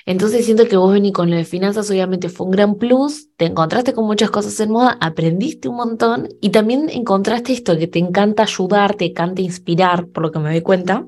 entonces 0.06 0.46
siento 0.46 0.68
que 0.68 0.78
vos 0.78 0.92
venís 0.92 1.14
con 1.14 1.30
lo 1.30 1.36
de 1.36 1.46
finanzas, 1.46 1.90
obviamente 1.90 2.30
fue 2.30 2.46
un 2.48 2.52
gran 2.52 2.76
plus, 2.76 3.30
te 3.38 3.46
encontraste 3.46 3.94
con 3.94 4.06
muchas 4.06 4.32
cosas 4.32 4.60
en 4.60 4.72
moda, 4.72 4.98
aprendiste 5.00 5.70
un 5.70 5.78
montón 5.78 6.30
y 6.42 6.50
también 6.50 6.90
encontraste 6.90 7.54
esto 7.54 7.78
que 7.78 7.88
te 7.88 8.00
encanta 8.00 8.44
ayudar, 8.44 8.96
te 8.96 9.06
encanta 9.06 9.42
inspirar, 9.42 10.08
por 10.08 10.24
lo 10.24 10.32
que 10.32 10.40
me 10.40 10.50
doy 10.50 10.62
cuenta. 10.62 11.08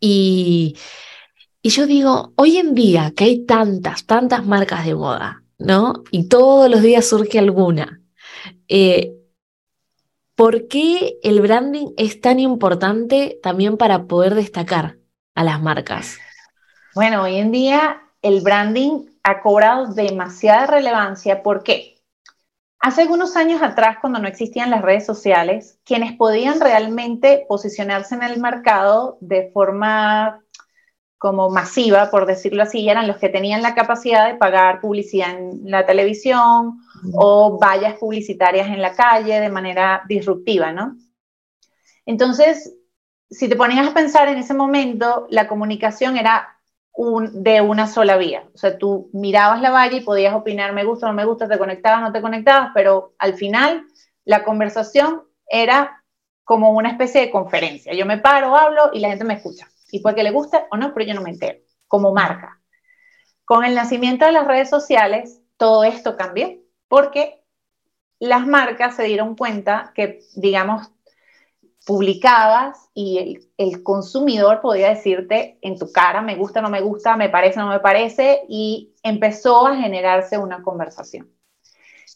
Y, 0.00 0.76
y 1.62 1.68
yo 1.68 1.86
digo, 1.86 2.32
hoy 2.36 2.56
en 2.56 2.74
día 2.74 3.12
que 3.14 3.24
hay 3.24 3.44
tantas, 3.44 4.06
tantas 4.06 4.46
marcas 4.46 4.86
de 4.86 4.94
moda, 4.94 5.44
¿no? 5.58 6.02
Y 6.10 6.28
todos 6.28 6.70
los 6.70 6.82
días 6.82 7.06
surge 7.06 7.38
alguna. 7.38 8.00
Eh, 8.68 9.12
¿Por 10.34 10.66
qué 10.66 11.18
el 11.22 11.40
branding 11.42 11.88
es 11.96 12.20
tan 12.20 12.40
importante 12.40 13.38
también 13.42 13.76
para 13.76 14.06
poder 14.06 14.34
destacar 14.34 14.98
a 15.34 15.44
las 15.44 15.62
marcas? 15.62 16.18
Bueno, 16.94 17.22
hoy 17.22 17.36
en 17.36 17.52
día 17.52 18.02
el 18.20 18.42
branding 18.42 19.06
ha 19.22 19.40
cobrado 19.40 19.94
demasiada 19.94 20.66
relevancia. 20.66 21.42
¿Por 21.42 21.62
qué? 21.62 21.94
Hace 22.80 23.02
algunos 23.02 23.34
años 23.36 23.62
atrás, 23.62 23.96
cuando 24.00 24.18
no 24.18 24.28
existían 24.28 24.70
las 24.70 24.82
redes 24.82 25.06
sociales, 25.06 25.78
quienes 25.84 26.12
podían 26.12 26.60
realmente 26.60 27.46
posicionarse 27.48 28.14
en 28.14 28.22
el 28.24 28.40
mercado 28.40 29.16
de 29.20 29.50
forma 29.54 30.40
como 31.16 31.48
masiva, 31.48 32.10
por 32.10 32.26
decirlo 32.26 32.64
así, 32.64 32.86
eran 32.86 33.06
los 33.06 33.16
que 33.16 33.30
tenían 33.30 33.62
la 33.62 33.74
capacidad 33.74 34.26
de 34.26 34.34
pagar 34.34 34.80
publicidad 34.80 35.30
en 35.30 35.62
la 35.70 35.86
televisión 35.86 36.80
o 37.14 37.58
vallas 37.58 37.94
publicitarias 37.94 38.68
en 38.68 38.82
la 38.82 38.92
calle 38.92 39.40
de 39.40 39.48
manera 39.48 40.02
disruptiva, 40.08 40.72
¿no? 40.72 40.96
Entonces, 42.04 42.74
si 43.30 43.48
te 43.48 43.56
ponías 43.56 43.88
a 43.88 43.94
pensar 43.94 44.28
en 44.28 44.38
ese 44.38 44.52
momento, 44.52 45.26
la 45.30 45.46
comunicación 45.48 46.18
era 46.18 46.58
de 46.94 47.60
una 47.60 47.86
sola 47.86 48.16
vía. 48.16 48.44
O 48.54 48.58
sea, 48.58 48.76
tú 48.76 49.10
mirabas 49.12 49.60
la 49.60 49.70
valla 49.70 49.96
y 49.96 50.02
podías 50.02 50.34
opinar, 50.34 50.72
me 50.72 50.84
gusta, 50.84 51.06
no 51.06 51.12
me 51.12 51.24
gusta, 51.24 51.48
te 51.48 51.58
conectabas, 51.58 52.02
no 52.02 52.12
te 52.12 52.20
conectabas, 52.20 52.70
pero 52.74 53.14
al 53.18 53.34
final 53.34 53.86
la 54.24 54.44
conversación 54.44 55.22
era 55.46 56.04
como 56.44 56.72
una 56.72 56.90
especie 56.90 57.22
de 57.22 57.30
conferencia. 57.30 57.94
Yo 57.94 58.04
me 58.04 58.18
paro, 58.18 58.56
hablo 58.56 58.90
y 58.92 59.00
la 59.00 59.08
gente 59.08 59.24
me 59.24 59.34
escucha. 59.34 59.68
Y 59.90 60.00
porque 60.00 60.22
le 60.22 60.30
guste 60.30 60.64
o 60.70 60.76
no, 60.76 60.92
pero 60.92 61.06
yo 61.06 61.14
no 61.14 61.22
me 61.22 61.30
entero, 61.30 61.58
como 61.86 62.12
marca. 62.12 62.60
Con 63.44 63.64
el 63.64 63.74
nacimiento 63.74 64.24
de 64.24 64.32
las 64.32 64.46
redes 64.46 64.70
sociales, 64.70 65.40
todo 65.56 65.84
esto 65.84 66.16
cambió, 66.16 66.58
porque 66.88 67.42
las 68.18 68.46
marcas 68.46 68.96
se 68.96 69.04
dieron 69.04 69.34
cuenta 69.34 69.92
que, 69.94 70.20
digamos, 70.34 70.90
publicabas 71.84 72.88
y 72.94 73.40
el, 73.56 73.82
consumidor 73.82 74.60
podía 74.60 74.90
decirte 74.90 75.58
en 75.62 75.78
tu 75.78 75.90
cara, 75.90 76.22
me 76.22 76.36
gusta, 76.36 76.60
no 76.60 76.70
me 76.70 76.80
gusta, 76.80 77.16
me 77.16 77.28
parece, 77.28 77.58
no 77.58 77.68
me 77.68 77.80
parece, 77.80 78.42
y 78.48 78.94
empezó 79.02 79.66
a 79.66 79.76
generarse 79.76 80.38
una 80.38 80.62
conversación 80.62 81.28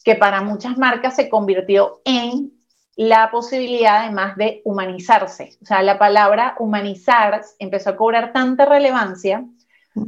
que 0.03 0.15
para 0.15 0.41
muchas 0.41 0.77
marcas 0.77 1.17
se 1.17 1.27
convirtió 1.27 2.01
en 2.05 2.53
la 2.95 3.29
posibilidad 3.29 4.03
además 4.03 4.37
de 4.37 4.61
humanizarse. 4.63 5.57
O 5.61 5.65
sea, 5.65 5.81
la 5.81 5.99
palabra 5.99 6.55
humanizar 6.59 7.41
empezó 7.59 7.89
a 7.89 7.97
cobrar 7.97 8.31
tanta 8.31 8.65
relevancia 8.65 9.43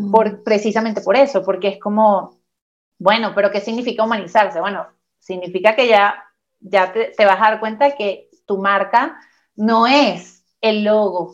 por, 0.09 0.43
precisamente 0.43 1.01
por 1.01 1.17
eso, 1.17 1.43
porque 1.43 1.67
es 1.67 1.79
como, 1.79 2.39
bueno, 2.97 3.33
pero 3.35 3.51
¿qué 3.51 3.59
significa 3.59 4.05
humanizarse? 4.05 4.61
Bueno, 4.61 4.87
significa 5.19 5.75
que 5.75 5.89
ya, 5.89 6.23
ya 6.61 6.93
te, 6.93 7.11
te 7.17 7.25
vas 7.25 7.37
a 7.37 7.51
dar 7.51 7.59
cuenta 7.59 7.95
que 7.97 8.29
tu 8.45 8.57
marca 8.57 9.19
no 9.59 9.87
es 9.87 10.45
el 10.61 10.85
logo, 10.85 11.33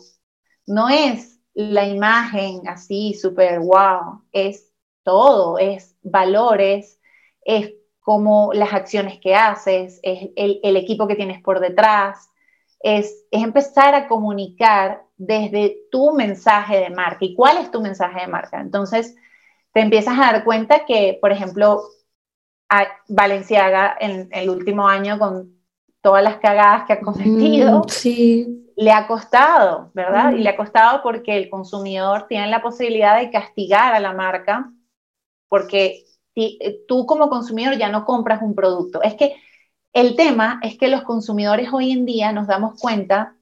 no 0.66 0.88
es 0.88 1.38
la 1.54 1.86
imagen 1.86 2.66
así 2.66 3.14
súper 3.14 3.60
wow, 3.60 4.24
es 4.32 4.72
todo, 5.04 5.58
es 5.58 5.94
valores, 6.02 7.00
es 7.44 7.72
como 8.00 8.52
las 8.52 8.72
acciones 8.72 9.20
que 9.20 9.36
haces, 9.36 10.00
es 10.02 10.30
el, 10.34 10.76
equipo 10.76 11.06
que 11.06 11.14
tienes 11.14 11.40
por 11.40 11.60
detrás, 11.60 12.28
es, 12.80 13.26
es, 13.30 13.44
empezar 13.44 13.94
a 13.94 14.08
comunicar 14.08 15.04
desde 15.16 15.76
tu 15.92 16.12
mensaje 16.12 16.80
de 16.80 16.90
marca. 16.90 17.24
¿Y 17.24 17.34
cuál 17.34 17.58
es 17.58 17.70
tu 17.70 17.80
mensaje 17.80 18.22
de 18.22 18.26
marca? 18.26 18.60
Entonces, 18.60 19.14
te 19.72 19.82
empiezas 19.82 20.18
a 20.18 20.32
dar 20.32 20.44
cuenta 20.44 20.84
que, 20.84 21.16
por 21.20 21.30
ejemplo, 21.30 21.80
a 22.68 22.88
Valenciaga 23.08 23.96
en 24.00 24.28
el 24.32 24.50
último 24.50 24.88
año 24.88 25.16
con 25.16 25.55
todas 26.06 26.22
las 26.22 26.36
cagadas 26.36 26.86
que 26.86 26.92
ha 26.92 27.00
cometido, 27.00 27.80
mm, 27.80 27.88
sí. 27.88 28.70
le 28.76 28.92
ha 28.92 29.08
costado, 29.08 29.90
¿verdad? 29.92 30.34
Y 30.34 30.38
le 30.38 30.50
ha 30.50 30.56
costado 30.56 31.02
porque 31.02 31.36
el 31.36 31.50
consumidor 31.50 32.28
tiene 32.28 32.46
la 32.46 32.62
posibilidad 32.62 33.18
de 33.18 33.32
castigar 33.32 33.92
a 33.92 33.98
la 33.98 34.12
marca, 34.12 34.70
porque 35.48 36.04
eh, 36.36 36.84
tú 36.86 37.06
como 37.06 37.28
consumidor 37.28 37.76
ya 37.76 37.88
no 37.88 38.04
compras 38.04 38.40
un 38.40 38.54
producto. 38.54 39.02
Es 39.02 39.14
que 39.14 39.34
el 39.92 40.14
tema 40.14 40.60
es 40.62 40.78
que 40.78 40.86
los 40.86 41.02
consumidores 41.02 41.70
hoy 41.72 41.90
en 41.90 42.06
día 42.06 42.30
nos 42.30 42.46
damos 42.46 42.78
cuenta 42.80 43.34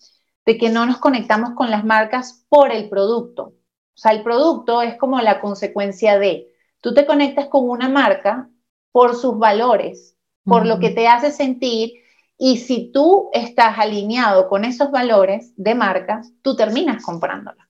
de 0.47 0.57
que 0.57 0.71
no 0.71 0.87
nos 0.87 0.97
conectamos 0.97 1.51
con 1.51 1.71
las 1.71 1.85
marcas 1.85 2.47
por 2.49 2.73
el 2.73 2.89
producto. 2.89 3.43
O 3.43 3.97
sea, 3.97 4.13
el 4.13 4.23
producto 4.23 4.81
es 4.81 4.97
como 4.97 5.21
la 5.21 5.43
consecuencia 5.43 6.19
de, 6.19 6.49
tú 6.81 6.95
te 6.95 7.05
conectas 7.05 7.49
con 7.49 7.69
una 7.69 7.91
marca 7.91 8.49
por 8.91 9.17
sus 9.17 9.39
valores, 9.39 10.17
por 10.45 10.65
lo 10.65 10.79
que 10.79 10.89
te 10.89 11.09
hace 11.09 11.31
sentir 11.31 12.04
y 12.39 12.59
si 12.59 12.91
tú 12.93 13.31
estás 13.33 13.79
alineado 13.79 14.49
con 14.49 14.65
esos 14.65 14.91
valores 14.91 15.53
de 15.57 15.75
marca, 15.75 16.23
tú 16.43 16.57
terminas 16.57 17.03
comprándola. 17.03 17.69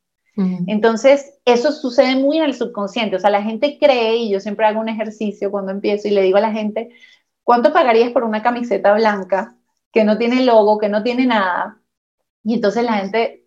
Entonces, 0.67 1.39
eso 1.45 1.71
sucede 1.71 2.17
muy 2.17 2.39
en 2.39 2.45
el 2.45 2.55
subconsciente. 2.55 3.15
O 3.15 3.21
sea, 3.21 3.31
la 3.31 3.43
gente 3.43 3.79
cree, 3.79 4.17
y 4.17 4.31
yo 4.31 4.41
siempre 4.41 4.67
hago 4.67 4.81
un 4.81 4.89
ejercicio 4.89 5.51
cuando 5.51 5.71
empiezo 5.71 6.09
y 6.09 6.11
le 6.11 6.23
digo 6.23 6.39
a 6.39 6.41
la 6.41 6.51
gente, 6.51 6.91
¿cuánto 7.45 7.73
pagarías 7.73 8.11
por 8.11 8.25
una 8.25 8.43
camiseta 8.43 8.95
blanca 8.95 9.57
que 9.93 10.03
no 10.03 10.19
tiene 10.19 10.45
logo, 10.45 10.79
que 10.79 10.89
no 10.89 11.05
tiene 11.05 11.27
nada? 11.27 11.81
Y 12.43 12.55
entonces 12.55 12.85
la 12.85 12.95
gente 12.95 13.47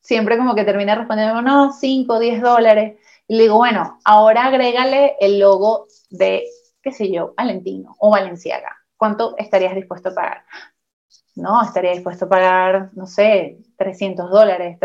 siempre 0.00 0.38
como 0.38 0.54
que 0.54 0.64
termina 0.64 0.94
respondiendo, 0.94 1.42
no, 1.42 1.72
5, 1.72 2.18
10 2.20 2.40
dólares. 2.40 2.98
Y 3.26 3.36
le 3.36 3.42
digo, 3.44 3.56
bueno, 3.56 3.98
ahora 4.04 4.46
agrégale 4.46 5.16
el 5.20 5.40
logo 5.40 5.86
de, 6.10 6.44
qué 6.82 6.92
sé 6.92 7.10
yo, 7.10 7.34
Valentino 7.36 7.96
o 7.98 8.10
Valenciaga. 8.10 8.77
¿Cuánto 8.98 9.34
estarías 9.38 9.74
dispuesto 9.74 10.10
a 10.10 10.14
pagar? 10.14 10.44
No, 11.36 11.62
estaría 11.62 11.92
dispuesto 11.92 12.26
a 12.26 12.28
pagar, 12.28 12.90
no 12.92 13.06
sé, 13.06 13.58
300 13.78 14.28
dólares. 14.28 14.78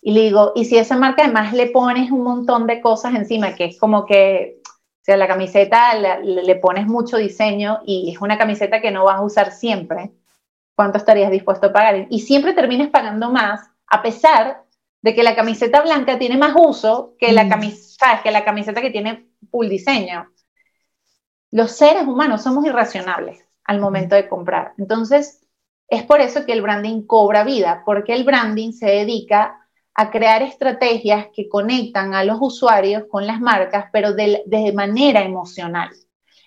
Y 0.00 0.12
le 0.12 0.20
digo, 0.20 0.52
y 0.54 0.66
si 0.66 0.76
esa 0.76 0.96
marca 0.96 1.24
además 1.24 1.54
le 1.54 1.70
pones 1.70 2.12
un 2.12 2.22
montón 2.22 2.66
de 2.66 2.80
cosas 2.80 3.14
encima, 3.14 3.54
que 3.54 3.64
es 3.64 3.80
como 3.80 4.04
que, 4.04 4.60
o 4.64 5.04
sea, 5.04 5.16
la 5.16 5.26
camiseta 5.26 5.94
le, 5.94 6.44
le 6.44 6.56
pones 6.56 6.86
mucho 6.86 7.16
diseño 7.16 7.80
y 7.86 8.12
es 8.12 8.20
una 8.20 8.38
camiseta 8.38 8.80
que 8.80 8.90
no 8.90 9.04
vas 9.04 9.16
a 9.16 9.22
usar 9.22 9.52
siempre, 9.52 10.12
¿cuánto 10.76 10.98
estarías 10.98 11.30
dispuesto 11.30 11.68
a 11.68 11.72
pagar? 11.72 12.06
Y 12.10 12.20
siempre 12.20 12.52
termines 12.52 12.90
pagando 12.90 13.30
más, 13.30 13.70
a 13.86 14.02
pesar 14.02 14.64
de 15.00 15.14
que 15.14 15.22
la 15.22 15.34
camiseta 15.34 15.80
blanca 15.80 16.18
tiene 16.18 16.36
más 16.36 16.54
uso 16.56 17.16
que 17.18 17.32
la, 17.32 17.44
mm. 17.44 17.48
camiseta, 17.48 18.20
que 18.22 18.30
la 18.30 18.44
camiseta 18.44 18.80
que 18.80 18.90
tiene 18.90 19.28
full 19.50 19.68
diseño. 19.68 20.30
Los 21.52 21.72
seres 21.72 22.04
humanos 22.08 22.42
somos 22.42 22.66
irracionables 22.66 23.44
al 23.64 23.78
momento 23.78 24.16
de 24.16 24.28
comprar. 24.28 24.72
Entonces, 24.78 25.46
es 25.86 26.02
por 26.02 26.20
eso 26.20 26.44
que 26.44 26.52
el 26.52 26.62
branding 26.62 27.02
cobra 27.06 27.44
vida, 27.44 27.82
porque 27.84 28.14
el 28.14 28.24
branding 28.24 28.72
se 28.72 28.86
dedica 28.86 29.58
a 29.94 30.10
crear 30.10 30.42
estrategias 30.42 31.26
que 31.34 31.48
conectan 31.50 32.14
a 32.14 32.24
los 32.24 32.38
usuarios 32.40 33.04
con 33.10 33.26
las 33.26 33.40
marcas, 33.40 33.86
pero 33.92 34.14
de, 34.14 34.42
de 34.46 34.72
manera 34.72 35.22
emocional. 35.22 35.90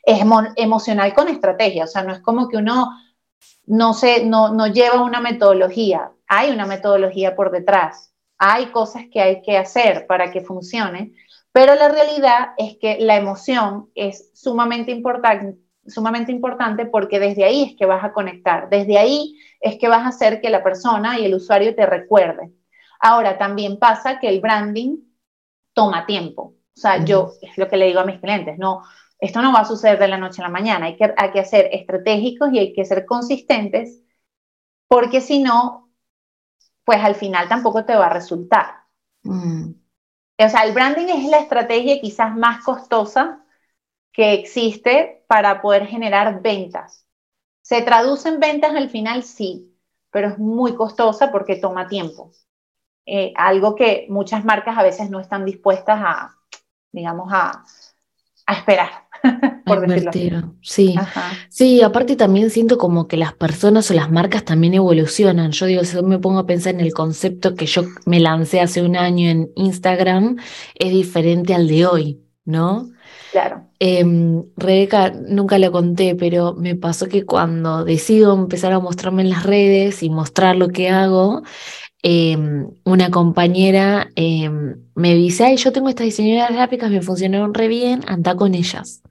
Es 0.04 0.20
emocional 0.56 1.14
con 1.14 1.28
estrategia, 1.28 1.84
o 1.84 1.88
sea, 1.88 2.04
no 2.04 2.12
es 2.12 2.20
como 2.20 2.50
que 2.50 2.58
uno 2.58 2.90
no, 3.68 3.94
se, 3.94 4.26
no, 4.26 4.54
no 4.54 4.68
lleva 4.68 5.04
una 5.04 5.22
metodología, 5.22 6.12
hay 6.28 6.52
una 6.52 6.66
metodología 6.66 7.36
por 7.36 7.52
detrás, 7.52 8.12
hay 8.38 8.68
cosas 8.68 9.04
que 9.12 9.22
hay 9.22 9.42
que 9.42 9.58
hacer 9.58 10.08
para 10.08 10.32
que 10.32 10.42
funcione, 10.42 11.14
pero 11.56 11.74
la 11.76 11.88
realidad 11.88 12.50
es 12.58 12.76
que 12.82 12.98
la 13.00 13.16
emoción 13.16 13.90
es 13.96 14.30
sumamente 14.34 14.92
importante, 14.92 15.58
sumamente 15.88 16.34
importante 16.34 16.86
porque 16.86 17.18
desde 17.18 17.46
ahí 17.46 17.64
es 17.64 17.78
que 17.78 17.86
vas 17.86 18.04
a 18.04 18.12
conectar, 18.12 18.68
desde 18.70 18.98
ahí 18.98 19.40
es 19.62 19.78
que 19.78 19.88
vas 19.88 20.04
a 20.04 20.10
hacer 20.10 20.42
que 20.42 20.50
la 20.50 20.62
persona 20.62 21.18
y 21.18 21.24
el 21.24 21.34
usuario 21.34 21.74
te 21.74 21.86
recuerde. 21.86 22.52
Ahora, 23.00 23.38
también 23.38 23.80
pasa 23.80 24.20
que 24.20 24.28
el 24.28 24.42
branding 24.42 24.98
toma 25.72 26.06
tiempo. 26.06 26.56
O 26.76 26.78
sea, 26.78 27.06
yo 27.06 27.32
es 27.42 27.58
lo 27.58 27.70
que 27.70 27.78
le 27.78 27.86
digo 27.86 28.02
a 28.02 28.06
mis 28.06 28.20
clientes, 28.20 28.58
no, 28.58 28.82
esto 29.18 29.42
no 29.42 29.54
va 29.54 29.62
a 29.62 29.66
suceder 29.66 29.98
de 29.98 30.10
la 30.10 30.18
noche 30.18 30.42
a 30.42 30.48
la 30.48 30.52
mañana, 30.52 30.88
hay 30.88 30.98
que, 30.98 31.14
hay 31.16 31.32
que 31.32 31.46
ser 31.46 31.70
estratégicos 31.72 32.52
y 32.52 32.60
hay 32.60 32.74
que 32.74 32.84
ser 32.84 33.06
consistentes, 33.06 34.04
porque 34.90 35.22
si 35.22 35.42
no, 35.42 35.90
pues 36.84 37.02
al 37.02 37.16
final 37.16 37.48
tampoco 37.48 37.86
te 37.86 37.96
va 37.96 38.08
a 38.08 38.14
resultar. 38.14 38.84
Mm. 39.24 39.85
O 40.38 40.50
sea, 40.50 40.64
el 40.64 40.74
branding 40.74 41.08
es 41.08 41.26
la 41.30 41.40
estrategia 41.40 42.00
quizás 42.02 42.36
más 42.36 42.64
costosa 42.64 43.44
que 44.14 44.34
existe 44.34 45.24
para 45.28 45.62
poder 45.62 45.88
generar 45.88 46.42
ventas. 46.42 47.06
¿Se 47.62 47.82
traduce 47.84 48.30
en 48.30 48.40
ventas 48.40 48.76
al 48.76 48.90
final? 48.90 49.24
Sí, 49.24 49.76
pero 50.12 50.30
es 50.30 50.40
muy 50.40 50.76
costosa 50.76 51.32
porque 51.32 51.58
toma 51.58 51.88
tiempo. 51.88 52.32
Eh, 53.06 53.34
algo 53.38 53.76
que 53.76 54.08
muchas 54.10 54.46
marcas 54.46 54.78
a 54.78 54.84
veces 54.84 55.10
no 55.10 55.20
están 55.22 55.46
dispuestas 55.46 56.00
a, 56.04 56.36
digamos, 56.92 57.30
a, 57.34 57.66
a 58.48 58.54
esperar. 58.54 59.05
por 59.66 59.86
Sí. 60.62 60.96
sí, 61.50 61.82
aparte 61.82 62.16
también 62.16 62.50
siento 62.50 62.78
como 62.78 63.08
que 63.08 63.18
las 63.18 63.34
personas 63.34 63.90
o 63.92 63.94
las 63.94 64.12
marcas 64.12 64.46
también 64.46 64.74
evolucionan. 64.74 65.52
Yo 65.52 65.66
digo, 65.66 65.84
si 65.84 66.02
me 66.02 66.20
pongo 66.20 66.40
a 66.40 66.46
pensar 66.46 66.76
en 66.76 66.82
el 66.82 66.94
concepto 66.94 67.56
que 67.56 67.66
yo 67.66 67.84
me 68.06 68.20
lancé 68.20 68.62
hace 68.62 68.82
un 68.82 68.96
año 68.96 69.30
en 69.30 69.50
Instagram, 69.56 70.38
es 70.76 70.92
diferente 70.92 71.54
al 71.54 71.68
de 71.68 71.86
hoy, 71.86 72.22
¿no? 72.46 72.90
Claro. 73.32 73.70
Em, 73.80 74.44
Rebeca, 74.56 75.12
nunca 75.12 75.60
lo 75.60 75.72
conté, 75.72 76.16
pero 76.16 76.54
me 76.54 76.76
pasó 76.76 77.08
que 77.08 77.26
cuando 77.26 77.84
decido 77.84 78.34
empezar 78.34 78.72
a 78.72 78.80
mostrarme 78.80 79.24
en 79.24 79.30
las 79.30 79.44
redes 79.44 80.04
y 80.04 80.10
mostrar 80.10 80.56
lo 80.56 80.70
que 80.70 80.90
hago, 80.90 81.44
Em, 82.08 82.70
una 82.84 83.10
compañera 83.10 84.12
em, 84.16 84.76
me 84.94 85.16
dice, 85.16 85.44
ay, 85.44 85.58
yo 85.58 85.72
tengo 85.72 85.90
estas 85.90 86.06
diseñadoras 86.06 86.56
gráficas, 86.56 86.92
me 86.92 87.02
funcionaron 87.02 87.56
re 87.56 87.68
bien, 87.68 88.02
anda 88.06 88.36
con 88.36 88.54
ellas. 88.54 89.02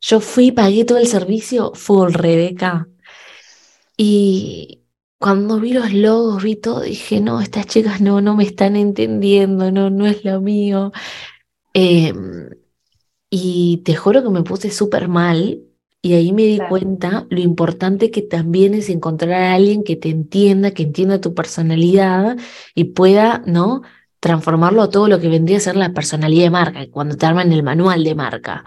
Yo 0.00 0.20
fui, 0.20 0.52
pagué 0.52 0.84
todo 0.84 0.98
el 0.98 1.06
servicio 1.06 1.72
full 1.74 2.12
Rebeca. 2.12 2.88
Y 3.96 4.82
cuando 5.18 5.60
vi 5.60 5.72
los 5.72 5.92
logos, 5.92 6.42
vi 6.42 6.56
todo, 6.56 6.80
dije, 6.80 7.20
no, 7.20 7.40
estas 7.40 7.66
chicas 7.66 8.00
no, 8.00 8.20
no 8.20 8.36
me 8.36 8.44
están 8.44 8.76
entendiendo, 8.76 9.70
no, 9.70 9.90
no 9.90 10.06
es 10.06 10.24
lo 10.24 10.40
mío. 10.40 10.92
Em, 11.74 12.50
y 13.30 13.78
te 13.84 13.94
juro 13.96 14.22
que 14.22 14.30
me 14.30 14.42
puse 14.42 14.70
súper 14.70 15.08
mal 15.08 15.60
y 16.02 16.14
ahí 16.14 16.32
me 16.32 16.42
di 16.42 16.58
cuenta 16.68 17.26
lo 17.30 17.40
importante 17.40 18.10
que 18.10 18.22
también 18.22 18.74
es 18.74 18.88
encontrar 18.90 19.32
a 19.32 19.54
alguien 19.54 19.84
que 19.84 19.96
te 19.96 20.10
entienda, 20.10 20.72
que 20.72 20.82
entienda 20.82 21.20
tu 21.20 21.34
personalidad 21.34 22.36
y 22.74 22.84
pueda, 22.84 23.42
¿no? 23.46 23.82
Transformarlo 24.20 24.82
a 24.82 24.90
todo 24.90 25.08
lo 25.08 25.20
que 25.20 25.28
vendría 25.28 25.58
a 25.58 25.60
ser 25.60 25.76
la 25.76 25.92
personalidad 25.94 26.44
de 26.44 26.50
marca, 26.50 26.86
cuando 26.90 27.16
te 27.16 27.26
arman 27.26 27.52
el 27.52 27.62
manual 27.62 28.02
de 28.04 28.14
marca. 28.16 28.64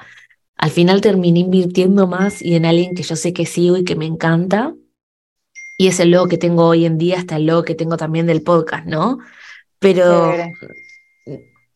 Al 0.58 0.72
final 0.72 1.02
terminé 1.02 1.40
invirtiendo 1.40 2.08
más 2.08 2.42
y 2.42 2.56
en 2.56 2.66
alguien 2.66 2.96
que 2.96 3.04
yo 3.04 3.16
sé 3.16 3.34
que 3.34 3.46
sigo 3.46 3.78
y 3.78 3.84
que 3.84 3.96
me 3.96 4.06
encanta. 4.06 4.74
Y 5.78 5.88
es 5.88 6.00
el 6.00 6.12
logo 6.12 6.28
que 6.28 6.38
tengo 6.38 6.66
hoy 6.66 6.86
en 6.86 6.98
día, 6.98 7.18
hasta 7.18 7.36
el 7.36 7.46
logo 7.46 7.64
que 7.64 7.76
tengo 7.76 7.98
también 7.98 8.26
del 8.28 8.42
podcast, 8.42 8.86
¿no? 8.86 9.20
Pero 9.80 10.34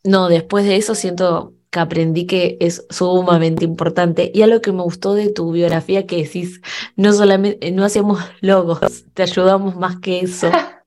no, 0.03 0.29
después 0.29 0.65
de 0.65 0.77
eso 0.77 0.95
siento 0.95 1.53
que 1.69 1.79
aprendí 1.79 2.25
que 2.25 2.57
es 2.59 2.85
sumamente 2.89 3.65
importante. 3.65 4.31
Y 4.33 4.41
algo 4.41 4.61
que 4.61 4.71
me 4.71 4.83
gustó 4.83 5.13
de 5.13 5.29
tu 5.31 5.51
biografía 5.51 6.07
que 6.07 6.23
decís, 6.23 6.61
no 6.95 7.13
solamente, 7.13 7.71
no 7.71 7.83
hacemos 7.83 8.19
logos, 8.41 9.05
te 9.13 9.23
ayudamos 9.23 9.75
más 9.75 9.99
que 9.99 10.21
eso. 10.21 10.49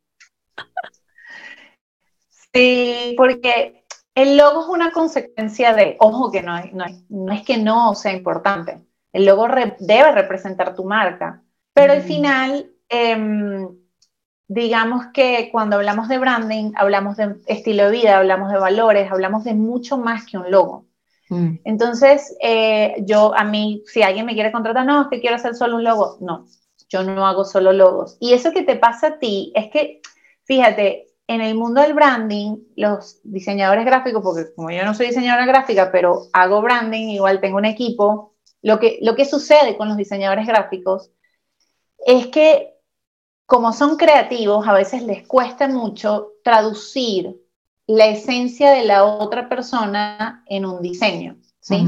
Sí, 2.54 3.14
porque 3.16 3.81
el 4.14 4.36
logo 4.36 4.62
es 4.62 4.68
una 4.68 4.92
consecuencia 4.92 5.72
de, 5.74 5.96
ojo 5.98 6.30
que 6.30 6.42
no, 6.42 6.58
no, 6.72 6.84
no 7.08 7.32
es 7.32 7.42
que 7.42 7.56
no 7.56 7.94
sea 7.94 8.12
importante, 8.12 8.84
el 9.12 9.26
logo 9.26 9.46
debe 9.78 10.12
representar 10.12 10.74
tu 10.74 10.84
marca, 10.84 11.42
pero 11.74 11.92
al 11.92 12.02
final, 12.02 12.70
em, 12.88 13.68
digamos 14.46 15.06
que 15.12 15.48
cuando 15.50 15.76
hablamos 15.76 16.08
de 16.08 16.18
branding, 16.18 16.72
hablamos 16.76 17.16
de 17.16 17.36
estilo 17.46 17.84
de 17.84 17.90
vida, 17.90 18.18
hablamos 18.18 18.52
de 18.52 18.58
valores, 18.58 19.10
hablamos 19.10 19.44
de 19.44 19.54
mucho 19.54 19.96
más 19.98 20.26
que 20.26 20.38
un 20.38 20.50
logo. 20.50 20.86
Mm. 21.30 21.60
Entonces, 21.64 22.36
eh, 22.42 22.96
yo 23.06 23.34
a 23.34 23.44
mí, 23.44 23.82
si 23.86 24.02
alguien 24.02 24.26
me 24.26 24.34
quiere 24.34 24.52
contratar, 24.52 24.84
no, 24.84 25.02
es 25.02 25.08
que 25.08 25.20
quiero 25.20 25.36
hacer 25.36 25.54
solo 25.54 25.76
un 25.76 25.84
logo. 25.84 26.18
No, 26.20 26.46
yo 26.88 27.02
no 27.02 27.26
hago 27.26 27.44
solo 27.44 27.72
logos. 27.72 28.18
Y 28.20 28.34
eso 28.34 28.52
que 28.52 28.62
te 28.62 28.76
pasa 28.76 29.06
a 29.06 29.18
ti 29.18 29.52
es 29.54 29.70
que, 29.70 30.02
fíjate, 30.44 31.06
en 31.26 31.40
el 31.40 31.54
mundo 31.54 31.80
del 31.80 31.94
branding, 31.94 32.56
los 32.76 33.20
diseñadores 33.22 33.84
gráficos, 33.84 34.22
porque 34.22 34.54
como 34.54 34.70
yo 34.70 34.84
no 34.84 34.94
soy 34.94 35.06
diseñadora 35.06 35.46
gráfica, 35.46 35.90
pero 35.92 36.22
hago 36.32 36.60
branding, 36.60 37.08
igual 37.08 37.40
tengo 37.40 37.58
un 37.58 37.64
equipo, 37.64 38.34
lo 38.60 38.78
que, 38.78 38.98
lo 39.02 39.14
que 39.14 39.24
sucede 39.24 39.76
con 39.76 39.88
los 39.88 39.96
diseñadores 39.96 40.46
gráficos 40.46 41.10
es 42.04 42.28
que 42.28 42.72
como 43.46 43.72
son 43.72 43.96
creativos, 43.96 44.66
a 44.66 44.72
veces 44.72 45.02
les 45.02 45.26
cuesta 45.26 45.68
mucho 45.68 46.32
traducir 46.42 47.36
la 47.86 48.06
esencia 48.06 48.70
de 48.70 48.84
la 48.84 49.04
otra 49.04 49.48
persona 49.48 50.42
en 50.46 50.64
un 50.64 50.80
diseño, 50.80 51.36
¿sí? 51.60 51.86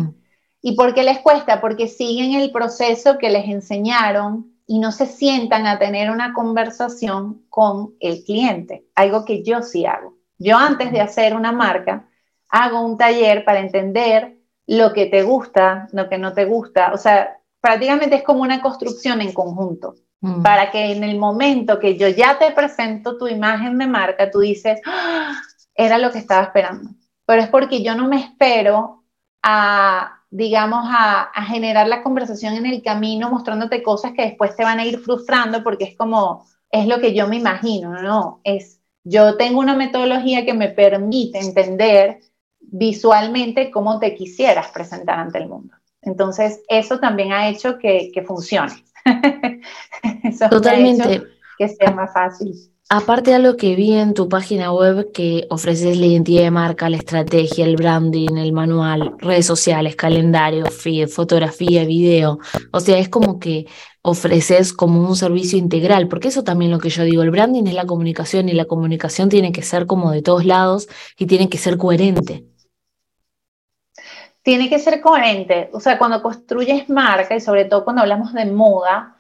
¿Y 0.61 0.77
por 0.77 0.95
qué 0.95 1.03
les 1.03 1.21
cuesta? 1.21 1.61
Porque 1.61 1.89
siguen 1.89 2.35
el 2.35 2.51
proceso 2.53 3.17
que 3.19 3.31
les 3.31 3.47
enseñaron 3.47 4.54
y 4.67 4.79
no 4.79 4.93
se 4.93 5.07
sientan 5.07 5.67
a 5.67 5.79
tener 5.79 6.11
una 6.11 6.33
conversación 6.33 7.45
con 7.49 7.95
el 8.01 8.25
cliente, 8.25 8.87
algo 8.95 9.25
que 9.25 9.43
yo 9.43 9.63
sí 9.63 9.87
hago. 9.87 10.17
Yo 10.39 10.57
antes 10.57 10.91
de 10.93 11.01
hacer 11.01 11.35
una 11.35 11.53
marca, 11.53 12.09
hago 12.49 12.81
un 12.81 12.97
taller 12.97 13.45
para 13.45 13.61
entender 13.61 14.39
lo 14.67 14.93
que 14.93 15.07
te 15.07 15.23
gusta, 15.23 15.89
lo 15.93 16.09
que 16.09 16.19
no 16.19 16.33
te 16.33 16.47
gusta, 16.47 16.93
o 16.93 16.99
sea, 16.99 17.39
prácticamente 17.61 18.17
es 18.17 18.23
como 18.23 18.43
una 18.43 18.63
construcción 18.63 19.21
en 19.21 19.33
conjunto. 19.33 19.95
Mm. 20.25 20.43
para 20.43 20.71
que 20.71 20.93
en 20.93 21.05
el 21.05 21.19
momento 21.19 21.79
que 21.79 21.99
yo 21.99 22.09
ya 22.09 22.39
te 22.39 22.51
presento 22.53 23.19
tu 23.19 23.29
imagen 23.29 23.77
de 23.77 23.87
marca, 23.87 24.31
tú 24.31 24.41
dices, 24.41 24.81
¡Ah! 24.87 25.35
era 25.75 25.99
lo 25.99 26.11
que 26.11 26.19
estaba 26.19 26.45
esperando. 26.45 26.93
Pero 27.27 27.43
es 27.43 27.49
porque 27.49 27.83
yo 27.83 27.95
no 27.95 28.09
me 28.09 28.21
espero 28.21 29.05
a, 29.43 30.24
digamos, 30.37 30.85
a, 30.89 31.23
a, 31.23 31.45
generar 31.45 31.87
la 31.87 32.03
conversación 32.03 32.55
en 32.55 32.67
el 32.67 32.83
camino 32.83 33.31
mostrándote 33.31 33.85
cosas 33.85 34.15
que 34.15 34.23
después 34.23 34.57
te 34.57 34.65
van 34.65 34.81
a 34.81 34.85
ir 34.85 34.99
frustrando 34.99 35.63
porque 35.63 35.85
es 35.85 35.97
como, 35.97 36.45
es 36.73 36.89
lo 36.89 36.99
que 36.99 37.15
yo 37.15 37.29
me 37.29 37.37
imagino, 37.37 38.03
¿no? 38.03 38.41
Es, 38.43 38.81
yo 39.05 39.37
tengo 39.37 39.61
una 39.61 39.77
metodología 39.77 40.45
que 40.45 40.53
me 40.53 40.71
permite 40.71 41.39
entender 41.39 42.19
visualmente 42.59 43.71
cómo 43.71 44.01
te 44.01 44.17
quisieras 44.17 44.73
presentar 44.73 45.21
ante 45.21 45.39
el 45.39 45.49
mundo. 45.49 45.77
Entonces, 46.03 46.63
eso 46.69 46.99
también 46.99 47.33
ha 47.33 47.49
hecho 47.49 47.79
que, 47.79 48.11
que 48.13 48.23
funcione. 48.23 48.75
Totalmente. 50.51 51.23
Que 51.57 51.69
sea 51.69 51.93
más 51.93 52.13
fácil. 52.13 52.74
Aparte 52.97 53.33
de 53.33 53.41
lo 53.41 53.57
que 53.57 53.75
vi 53.75 53.93
en 53.93 54.15
tu 54.15 54.29
página 54.29 54.73
web, 54.73 55.11
que 55.11 55.49
ofreces 55.51 55.99
la 55.99 56.07
identidad 56.07 56.45
de 56.45 56.53
marca, 56.53 56.89
la 56.89 56.97
estrategia, 56.97 57.65
el 57.65 57.75
branding, 57.75 58.37
el 58.37 58.53
manual, 58.53 59.17
redes 59.19 59.47
sociales, 59.47 59.97
calendario, 59.97 60.67
feed, 60.67 61.09
fotografía, 61.09 61.85
video. 61.85 62.39
O 62.71 62.79
sea, 62.79 62.97
es 62.99 63.09
como 63.09 63.41
que 63.41 63.67
ofreces 64.03 64.73
como 64.73 65.01
un 65.01 65.17
servicio 65.17 65.59
integral, 65.59 66.07
porque 66.07 66.29
eso 66.29 66.45
también 66.45 66.71
lo 66.71 66.79
que 66.79 66.89
yo 66.89 67.03
digo, 67.03 67.25
el 67.25 67.33
branding 67.33 67.65
es 67.67 67.75
la 67.75 67.85
comunicación 67.85 68.49
y 68.49 68.53
la 68.53 68.67
comunicación 68.67 69.29
tiene 69.29 69.51
que 69.51 69.63
ser 69.63 69.87
como 69.87 70.13
de 70.13 70.23
todos 70.23 70.45
lados 70.45 70.87
y 71.19 71.27
tiene 71.27 71.49
que 71.49 71.59
ser 71.59 71.77
coherente. 71.77 72.45
Tiene 74.43 74.71
que 74.71 74.79
ser 74.79 75.01
coherente, 75.01 75.69
o 75.73 75.81
sea, 75.81 75.99
cuando 75.99 76.23
construyes 76.23 76.89
marca 76.89 77.35
y 77.35 77.41
sobre 77.41 77.65
todo 77.65 77.83
cuando 77.83 78.03
hablamos 78.03 78.33
de 78.33 78.45
moda, 78.45 79.17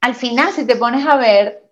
al 0.00 0.14
final 0.14 0.52
si 0.52 0.64
te 0.64 0.76
pones 0.76 1.04
a 1.04 1.16
ver, 1.16 1.65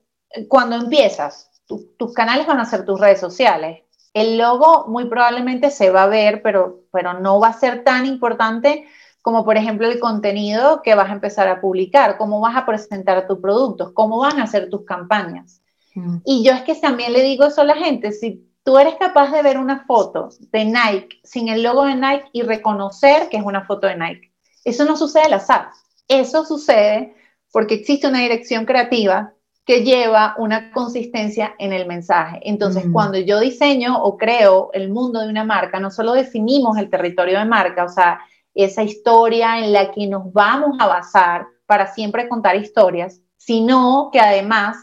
cuando 0.48 0.76
empiezas, 0.76 1.50
tus 1.66 2.12
canales 2.14 2.46
van 2.46 2.60
a 2.60 2.64
ser 2.64 2.84
tus 2.84 3.00
redes 3.00 3.20
sociales. 3.20 3.82
El 4.12 4.38
logo 4.38 4.86
muy 4.88 5.06
probablemente 5.06 5.70
se 5.70 5.90
va 5.90 6.04
a 6.04 6.08
ver, 6.08 6.42
pero, 6.42 6.82
pero 6.92 7.14
no 7.20 7.40
va 7.40 7.48
a 7.48 7.58
ser 7.58 7.84
tan 7.84 8.06
importante 8.06 8.86
como 9.24 9.42
por 9.42 9.56
ejemplo 9.56 9.86
el 9.86 10.00
contenido 10.00 10.82
que 10.82 10.94
vas 10.94 11.08
a 11.08 11.14
empezar 11.14 11.48
a 11.48 11.62
publicar, 11.62 12.18
cómo 12.18 12.40
vas 12.40 12.56
a 12.56 12.66
presentar 12.66 13.26
tus 13.26 13.38
productos, 13.38 13.92
cómo 13.94 14.18
van 14.18 14.38
a 14.38 14.46
ser 14.46 14.68
tus 14.68 14.84
campañas. 14.84 15.62
Mm. 15.94 16.18
Y 16.26 16.44
yo 16.44 16.52
es 16.52 16.60
que 16.60 16.74
también 16.74 17.14
le 17.14 17.22
digo 17.22 17.46
eso 17.46 17.62
a 17.62 17.64
la 17.64 17.74
gente, 17.74 18.12
si 18.12 18.46
tú 18.64 18.76
eres 18.76 18.96
capaz 18.96 19.32
de 19.32 19.40
ver 19.40 19.56
una 19.56 19.86
foto 19.86 20.28
de 20.52 20.66
Nike 20.66 21.20
sin 21.22 21.48
el 21.48 21.62
logo 21.62 21.86
de 21.86 21.94
Nike 21.94 22.28
y 22.34 22.42
reconocer 22.42 23.30
que 23.30 23.38
es 23.38 23.42
una 23.42 23.64
foto 23.64 23.86
de 23.86 23.96
Nike, 23.96 24.30
eso 24.62 24.84
no 24.84 24.94
sucede 24.94 25.24
al 25.24 25.32
azar, 25.32 25.68
eso 26.06 26.44
sucede 26.44 27.14
porque 27.50 27.76
existe 27.76 28.06
una 28.06 28.18
dirección 28.18 28.66
creativa 28.66 29.32
que 29.64 29.82
lleva 29.82 30.34
una 30.38 30.70
consistencia 30.72 31.54
en 31.58 31.72
el 31.72 31.86
mensaje. 31.86 32.40
Entonces, 32.42 32.84
cuando 32.92 33.18
yo 33.18 33.40
diseño 33.40 34.02
o 34.02 34.18
creo 34.18 34.70
el 34.74 34.90
mundo 34.90 35.20
de 35.20 35.28
una 35.28 35.44
marca, 35.44 35.80
no 35.80 35.90
solo 35.90 36.12
definimos 36.12 36.76
el 36.76 36.90
territorio 36.90 37.38
de 37.38 37.46
marca, 37.46 37.84
o 37.84 37.88
sea, 37.88 38.20
esa 38.54 38.82
historia 38.82 39.58
en 39.58 39.72
la 39.72 39.90
que 39.90 40.06
nos 40.06 40.32
vamos 40.32 40.76
a 40.78 40.86
basar 40.86 41.46
para 41.66 41.86
siempre 41.86 42.28
contar 42.28 42.56
historias, 42.56 43.20
sino 43.36 44.10
que 44.12 44.20
además 44.20 44.76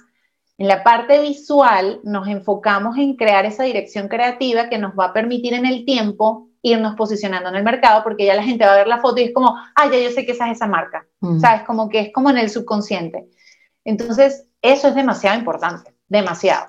en 0.58 0.68
la 0.68 0.84
parte 0.84 1.22
visual 1.22 2.00
nos 2.04 2.28
enfocamos 2.28 2.98
en 2.98 3.16
crear 3.16 3.46
esa 3.46 3.64
dirección 3.64 4.08
creativa 4.08 4.70
que 4.70 4.78
nos 4.78 4.94
va 4.94 5.06
a 5.06 5.14
permitir 5.14 5.54
en 5.54 5.66
el 5.66 5.86
tiempo 5.86 6.50
irnos 6.64 6.96
posicionando 6.96 7.50
en 7.50 7.56
el 7.56 7.64
mercado, 7.64 8.04
porque 8.04 8.26
ya 8.26 8.36
la 8.36 8.44
gente 8.44 8.66
va 8.66 8.74
a 8.74 8.78
ver 8.78 8.88
la 8.88 9.00
foto 9.00 9.20
y 9.20 9.26
es 9.26 9.34
como, 9.34 9.56
ah, 9.76 9.90
ya 9.92 10.00
yo 10.00 10.12
sé 10.12 10.26
que 10.26 10.34
esa 10.34 10.48
es 10.48 10.58
esa 10.58 10.68
marca, 10.68 11.06
¿sabes? 11.40 11.64
Como 11.64 11.90
que 11.90 12.00
es 12.00 12.14
como 12.14 12.30
en 12.30 12.38
el 12.38 12.50
subconsciente. 12.50 13.28
Entonces, 13.84 14.48
eso 14.62 14.88
es 14.88 14.96
demasiado 14.96 15.38
importante, 15.38 15.94
demasiado. 16.08 16.68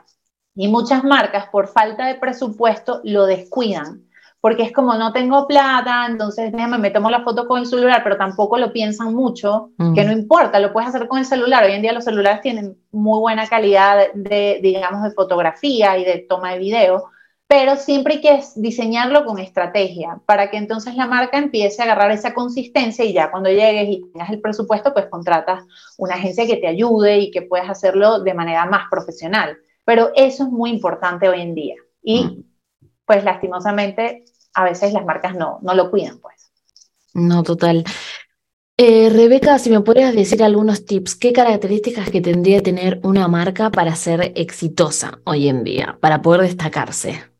Y 0.54 0.68
muchas 0.68 1.04
marcas, 1.04 1.46
por 1.48 1.68
falta 1.68 2.06
de 2.06 2.16
presupuesto, 2.16 3.00
lo 3.04 3.26
descuidan, 3.26 4.04
porque 4.40 4.64
es 4.64 4.72
como 4.72 4.94
no 4.94 5.12
tengo 5.12 5.46
plata, 5.46 6.04
entonces 6.08 6.50
déjame, 6.52 6.76
me 6.76 6.90
tomo 6.90 7.10
la 7.10 7.22
foto 7.22 7.46
con 7.46 7.60
el 7.60 7.66
celular, 7.66 8.02
pero 8.02 8.16
tampoco 8.16 8.58
lo 8.58 8.72
piensan 8.72 9.14
mucho, 9.14 9.70
que 9.94 10.04
no 10.04 10.12
importa, 10.12 10.58
lo 10.58 10.72
puedes 10.72 10.88
hacer 10.88 11.06
con 11.06 11.20
el 11.20 11.24
celular. 11.24 11.64
Hoy 11.64 11.72
en 11.72 11.82
día 11.82 11.92
los 11.92 12.04
celulares 12.04 12.40
tienen 12.40 12.76
muy 12.90 13.20
buena 13.20 13.46
calidad 13.46 14.12
de, 14.14 14.58
digamos, 14.60 15.04
de 15.04 15.12
fotografía 15.12 15.96
y 15.96 16.04
de 16.04 16.26
toma 16.28 16.52
de 16.52 16.58
video, 16.58 17.04
pero 17.52 17.76
siempre 17.76 18.14
hay 18.14 18.20
que 18.22 18.40
diseñarlo 18.56 19.26
con 19.26 19.38
estrategia 19.38 20.18
para 20.24 20.50
que 20.50 20.56
entonces 20.56 20.94
la 20.96 21.06
marca 21.06 21.36
empiece 21.36 21.82
a 21.82 21.84
agarrar 21.84 22.10
esa 22.10 22.32
consistencia 22.32 23.04
y 23.04 23.12
ya 23.12 23.30
cuando 23.30 23.50
llegues 23.50 23.90
y 23.90 24.10
tengas 24.10 24.30
el 24.30 24.40
presupuesto, 24.40 24.94
pues 24.94 25.04
contratas 25.10 25.62
una 25.98 26.14
agencia 26.14 26.46
que 26.46 26.56
te 26.56 26.66
ayude 26.66 27.18
y 27.18 27.30
que 27.30 27.42
puedas 27.42 27.68
hacerlo 27.68 28.20
de 28.20 28.32
manera 28.32 28.64
más 28.64 28.84
profesional. 28.90 29.58
Pero 29.84 30.12
eso 30.16 30.44
es 30.44 30.48
muy 30.48 30.70
importante 30.70 31.28
hoy 31.28 31.42
en 31.42 31.54
día 31.54 31.74
y 32.02 32.24
mm. 32.24 32.44
pues 33.04 33.22
lastimosamente 33.22 34.24
a 34.54 34.64
veces 34.64 34.94
las 34.94 35.04
marcas 35.04 35.36
no, 35.36 35.58
no 35.60 35.74
lo 35.74 35.90
cuidan, 35.90 36.20
pues. 36.20 36.50
No, 37.12 37.42
total. 37.42 37.84
Eh, 38.78 39.10
Rebeca, 39.10 39.58
si 39.58 39.68
me 39.68 39.82
podrías 39.82 40.14
decir 40.14 40.42
algunos 40.42 40.86
tips, 40.86 41.16
¿qué 41.16 41.34
características 41.34 42.08
que 42.08 42.22
tendría 42.22 42.56
que 42.56 42.62
tener 42.62 43.00
una 43.02 43.28
marca 43.28 43.68
para 43.68 43.94
ser 43.94 44.32
exitosa 44.36 45.20
hoy 45.24 45.48
en 45.48 45.64
día, 45.64 45.98
para 46.00 46.22
poder 46.22 46.40
destacarse? 46.40 47.31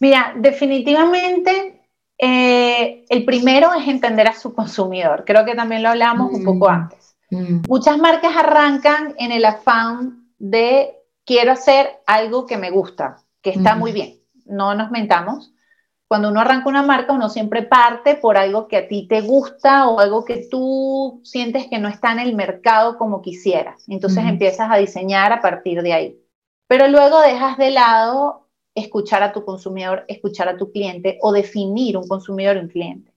Mira, 0.00 0.32
definitivamente 0.36 1.82
eh, 2.18 3.04
el 3.08 3.24
primero 3.24 3.72
es 3.74 3.86
entender 3.86 4.28
a 4.28 4.34
su 4.34 4.54
consumidor. 4.54 5.24
Creo 5.24 5.44
que 5.44 5.54
también 5.54 5.82
lo 5.82 5.90
hablamos 5.90 6.32
un 6.32 6.44
poco 6.44 6.68
mm. 6.68 6.72
antes. 6.72 7.16
Mm. 7.30 7.62
Muchas 7.68 7.98
marcas 7.98 8.36
arrancan 8.36 9.14
en 9.18 9.32
el 9.32 9.44
afán 9.44 10.32
de 10.38 10.96
quiero 11.24 11.52
hacer 11.52 12.00
algo 12.06 12.46
que 12.46 12.56
me 12.56 12.70
gusta, 12.70 13.22
que 13.42 13.50
está 13.50 13.76
muy 13.76 13.92
bien. 13.92 14.20
No 14.46 14.74
nos 14.74 14.90
mentamos. 14.90 15.52
Cuando 16.08 16.30
uno 16.30 16.40
arranca 16.40 16.70
una 16.70 16.82
marca, 16.82 17.12
uno 17.12 17.28
siempre 17.28 17.62
parte 17.62 18.14
por 18.14 18.38
algo 18.38 18.66
que 18.66 18.78
a 18.78 18.88
ti 18.88 19.06
te 19.06 19.20
gusta 19.20 19.88
o 19.88 20.00
algo 20.00 20.24
que 20.24 20.48
tú 20.50 21.20
sientes 21.22 21.66
que 21.68 21.78
no 21.78 21.88
está 21.88 22.12
en 22.12 22.20
el 22.20 22.34
mercado 22.34 22.96
como 22.96 23.20
quisieras. 23.20 23.84
Entonces 23.88 24.24
empiezas 24.24 24.70
a 24.70 24.76
diseñar 24.76 25.34
a 25.34 25.42
partir 25.42 25.82
de 25.82 25.92
ahí. 25.92 26.18
Pero 26.66 26.88
luego 26.88 27.20
dejas 27.20 27.58
de 27.58 27.72
lado 27.72 28.47
escuchar 28.78 29.22
a 29.22 29.32
tu 29.32 29.44
consumidor, 29.44 30.04
escuchar 30.08 30.48
a 30.48 30.56
tu 30.56 30.70
cliente 30.70 31.18
o 31.22 31.32
definir 31.32 31.96
un 31.96 32.06
consumidor 32.08 32.56
y 32.56 32.60
un 32.60 32.68
cliente. 32.68 33.12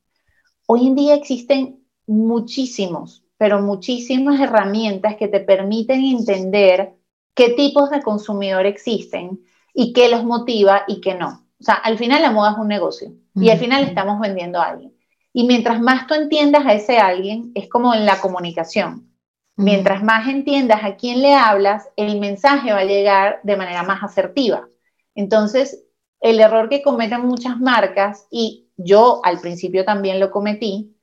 Hoy 0.68 0.88
en 0.88 0.96
día 0.96 1.16
existen 1.16 1.84
muchísimos, 2.08 3.24
pero 3.38 3.62
muchísimas 3.62 4.40
herramientas 4.40 5.16
que 5.16 5.28
te 5.28 5.40
permiten 5.40 6.04
entender 6.04 6.94
qué 7.34 7.50
tipos 7.50 7.90
de 7.90 8.02
consumidor 8.02 8.66
existen 8.66 9.42
y 9.74 9.94
qué 9.94 10.10
los 10.10 10.24
motiva 10.24 10.84
y 10.88 11.02
qué 11.02 11.16
no. 11.16 11.46
O 11.60 11.64
sea, 11.64 11.76
al 11.76 11.98
final 11.98 12.22
la 12.22 12.32
moda 12.32 12.52
es 12.52 12.58
un 12.58 12.68
negocio 12.68 13.14
y 13.36 13.50
al 13.50 13.60
final 13.60 13.84
estamos 13.84 14.20
vendiendo 14.20 14.60
a 14.60 14.66
alguien. 14.66 14.94
Y 15.34 15.46
mientras 15.46 15.80
más 15.80 16.08
tú 16.08 16.14
entiendas 16.14 16.66
a 16.66 16.74
ese 16.74 16.98
alguien, 16.98 17.52
es 17.56 17.70
como 17.70 17.94
en 17.94 18.06
la 18.06 18.20
comunicación. 18.20 19.12
Mientras 19.56 20.04
más 20.04 20.28
entiendas 20.28 20.84
a 20.84 20.96
quién 20.96 21.22
le 21.22 21.36
hablas, 21.36 21.90
el 21.96 22.20
mensaje 22.20 22.74
va 22.74 22.80
a 22.80 22.86
llegar 22.86 23.40
de 23.44 23.58
manera 23.58 23.84
más 23.84 24.04
asertiva. 24.04 24.68
Entonces, 25.16 25.84
el 26.20 26.40
error 26.40 26.70
que 26.70 26.82
cometen 26.82 27.26
muchas 27.26 27.60
marcas, 27.60 28.28
y 28.30 28.70
yo 28.78 29.22
al 29.24 29.40
principio 29.40 29.84
también 29.86 30.20
lo 30.20 30.32
cometí, 30.32 30.96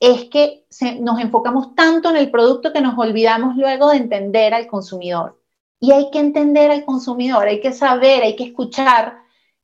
es 0.00 0.24
que 0.24 0.66
nos 1.00 1.20
enfocamos 1.20 1.74
tanto 1.74 2.10
en 2.10 2.16
el 2.16 2.30
producto 2.30 2.72
que 2.72 2.80
nos 2.80 2.98
olvidamos 2.98 3.56
luego 3.56 3.90
de 3.90 3.96
entender 3.98 4.52
al 4.52 4.66
consumidor. 4.66 5.40
Y 5.80 5.92
hay 5.92 6.10
que 6.10 6.18
entender 6.18 6.70
al 6.70 6.84
consumidor, 6.84 7.46
hay 7.46 7.60
que 7.60 7.72
saber, 7.72 8.22
hay 8.22 8.36
que 8.36 8.44
escuchar 8.44 9.18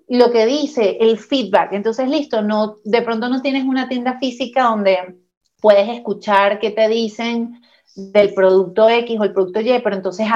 lo 0.08 0.30
que 0.30 0.46
dice, 0.46 0.98
el 1.00 1.18
feedback. 1.18 1.72
Entonces, 1.72 2.08
listo, 2.08 2.42
no, 2.42 2.76
de 2.84 3.02
pronto 3.02 3.28
no 3.28 3.42
tienes 3.42 3.64
una 3.64 3.88
tienda 3.88 4.18
física 4.18 4.64
donde 4.64 5.18
puedes 5.60 5.88
escuchar 5.88 6.58
qué 6.58 6.70
te 6.70 6.88
dicen 6.88 7.60
del 7.94 8.32
producto 8.34 8.88
X 8.88 9.18
o 9.20 9.24
el 9.24 9.32
producto 9.32 9.60
Y, 9.60 9.78
pero 9.82 9.96
entonces 9.96 10.26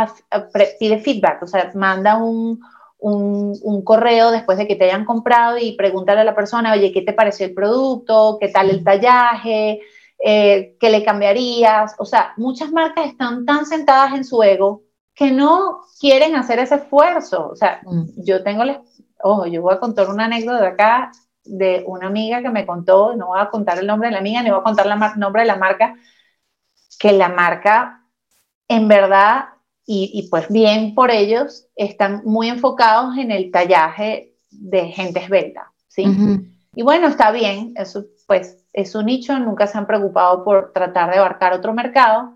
pide 0.78 0.98
feedback, 0.98 1.42
o 1.42 1.46
sea, 1.46 1.70
manda 1.74 2.16
un, 2.16 2.60
un, 2.98 3.82
correo 3.84 4.30
después 4.30 4.58
de 4.58 4.66
que 4.66 4.76
te 4.76 4.84
hayan 4.84 5.04
comprado 5.04 5.58
y 5.58 5.76
preguntarle 5.76 6.22
a 6.22 6.24
la 6.24 6.34
persona, 6.34 6.72
oye, 6.72 6.92
¿qué 6.92 7.02
te 7.02 7.12
pareció 7.12 7.46
el 7.46 7.54
producto? 7.54 8.38
¿Qué 8.40 8.48
tal 8.48 8.70
el 8.70 8.82
tallaje? 8.82 9.80
Eh, 10.18 10.76
¿Qué 10.80 10.90
le 10.90 11.04
cambiarías? 11.04 11.94
O 11.98 12.04
sea, 12.04 12.32
muchas 12.36 12.72
marcas 12.72 13.06
están 13.06 13.44
tan 13.44 13.66
sentadas 13.66 14.14
en 14.14 14.24
su 14.24 14.42
ego 14.42 14.82
que 15.14 15.30
no 15.30 15.82
quieren 16.00 16.36
hacer 16.36 16.58
ese 16.58 16.76
esfuerzo. 16.76 17.48
O 17.50 17.56
sea, 17.56 17.80
mm. 17.84 18.24
yo 18.24 18.42
tengo, 18.42 18.64
ojo, 19.22 19.46
yo 19.46 19.62
voy 19.62 19.74
a 19.74 19.80
contar 19.80 20.08
una 20.08 20.26
anécdota 20.26 20.60
de 20.60 20.68
acá 20.68 21.12
de 21.44 21.84
una 21.86 22.08
amiga 22.08 22.42
que 22.42 22.50
me 22.50 22.66
contó, 22.66 23.14
no 23.14 23.28
voy 23.28 23.40
a 23.40 23.50
contar 23.50 23.78
el 23.78 23.86
nombre 23.86 24.08
de 24.08 24.12
la 24.12 24.18
amiga, 24.18 24.42
ni 24.42 24.50
voy 24.50 24.60
a 24.60 24.64
contar 24.64 24.86
el 24.86 25.20
nombre 25.20 25.42
de 25.42 25.46
la 25.46 25.56
marca, 25.56 25.94
que 26.98 27.12
la 27.12 27.28
marca 27.28 28.02
en 28.68 28.88
verdad 28.88 29.44
y, 29.88 30.28
pues 30.30 30.48
bien 30.48 30.94
por 30.94 31.12
ellos, 31.12 31.68
están 31.76 32.22
muy 32.24 32.48
enfocados 32.48 33.16
en 33.18 33.30
el 33.30 33.52
tallaje 33.52 34.34
de 34.50 34.88
gente 34.88 35.20
esbelta, 35.20 35.72
¿sí? 35.86 36.04
Y 36.74 36.82
bueno, 36.82 37.06
está 37.06 37.30
bien, 37.30 37.72
eso 37.76 38.04
pues 38.26 38.64
es 38.72 38.94
un 38.94 39.06
nicho, 39.06 39.38
nunca 39.38 39.66
se 39.66 39.78
han 39.78 39.86
preocupado 39.86 40.44
por 40.44 40.72
tratar 40.72 41.10
de 41.10 41.18
abarcar 41.18 41.52
otro 41.52 41.72
mercado. 41.72 42.34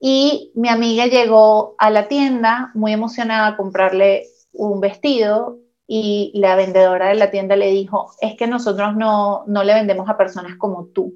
Y 0.00 0.52
mi 0.54 0.68
amiga 0.68 1.06
llegó 1.06 1.74
a 1.78 1.90
la 1.90 2.08
tienda 2.08 2.70
muy 2.74 2.92
emocionada 2.92 3.48
a 3.48 3.56
comprarle 3.56 4.26
un 4.52 4.80
vestido 4.80 5.58
y 5.86 6.32
la 6.34 6.56
vendedora 6.56 7.08
de 7.08 7.14
la 7.14 7.30
tienda 7.30 7.56
le 7.56 7.70
dijo, 7.70 8.12
es 8.20 8.36
que 8.36 8.46
nosotros 8.46 8.96
no, 8.96 9.44
no 9.46 9.62
le 9.62 9.74
vendemos 9.74 10.08
a 10.08 10.16
personas 10.16 10.56
como 10.56 10.86
tú. 10.86 11.14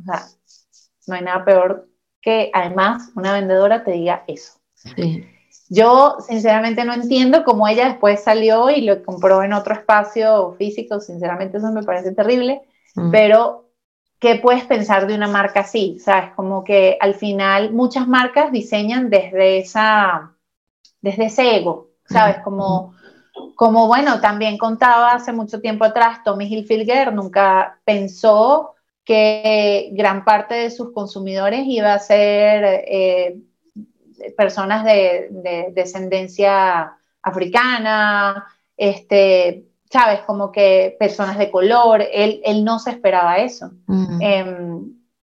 O 0.00 0.02
sea, 0.04 0.26
no 1.06 1.14
hay 1.14 1.22
nada 1.22 1.44
peor 1.44 1.88
que 2.28 2.50
además 2.52 3.10
una 3.14 3.32
vendedora 3.32 3.84
te 3.84 3.92
diga 3.92 4.22
eso. 4.26 4.58
Yo 5.70 6.18
sinceramente 6.20 6.84
no 6.84 6.92
entiendo 6.92 7.42
cómo 7.42 7.66
ella 7.66 7.88
después 7.88 8.22
salió 8.22 8.68
y 8.68 8.82
lo 8.82 9.02
compró 9.02 9.42
en 9.42 9.54
otro 9.54 9.72
espacio 9.72 10.54
físico, 10.58 11.00
sinceramente 11.00 11.56
eso 11.56 11.72
me 11.72 11.82
parece 11.84 12.12
terrible, 12.12 12.60
mm. 12.96 13.10
pero 13.10 13.70
¿qué 14.18 14.34
puedes 14.34 14.64
pensar 14.64 15.06
de 15.06 15.14
una 15.14 15.26
marca 15.26 15.60
así? 15.60 15.98
¿Sabes? 16.00 16.34
Como 16.36 16.64
que 16.64 16.98
al 17.00 17.14
final 17.14 17.72
muchas 17.72 18.06
marcas 18.06 18.52
diseñan 18.52 19.08
desde 19.08 19.60
esa 19.60 20.34
desde 21.00 21.26
ese 21.26 21.56
ego, 21.56 21.92
¿sabes? 22.04 22.40
Como, 22.44 22.92
como, 23.54 23.86
bueno, 23.86 24.20
también 24.20 24.58
contaba 24.58 25.12
hace 25.12 25.32
mucho 25.32 25.62
tiempo 25.62 25.86
atrás, 25.86 26.22
Tommy 26.24 26.44
Hilfiger 26.44 27.14
nunca 27.14 27.80
pensó 27.86 28.74
que 29.08 29.88
gran 29.92 30.22
parte 30.22 30.54
de 30.54 30.70
sus 30.70 30.92
consumidores 30.92 31.62
iba 31.64 31.94
a 31.94 31.98
ser 31.98 32.84
eh, 32.86 33.38
personas 34.36 34.84
de, 34.84 35.70
descendencia 35.72 36.92
africana, 37.22 38.44
este, 38.76 39.64
¿sabes? 39.90 40.20
Como 40.26 40.52
que 40.52 40.94
personas 40.98 41.38
de 41.38 41.50
color, 41.50 42.04
él, 42.12 42.42
él 42.44 42.62
no 42.66 42.78
se 42.78 42.90
esperaba 42.90 43.38
eso. 43.38 43.70
Em, 44.20 44.92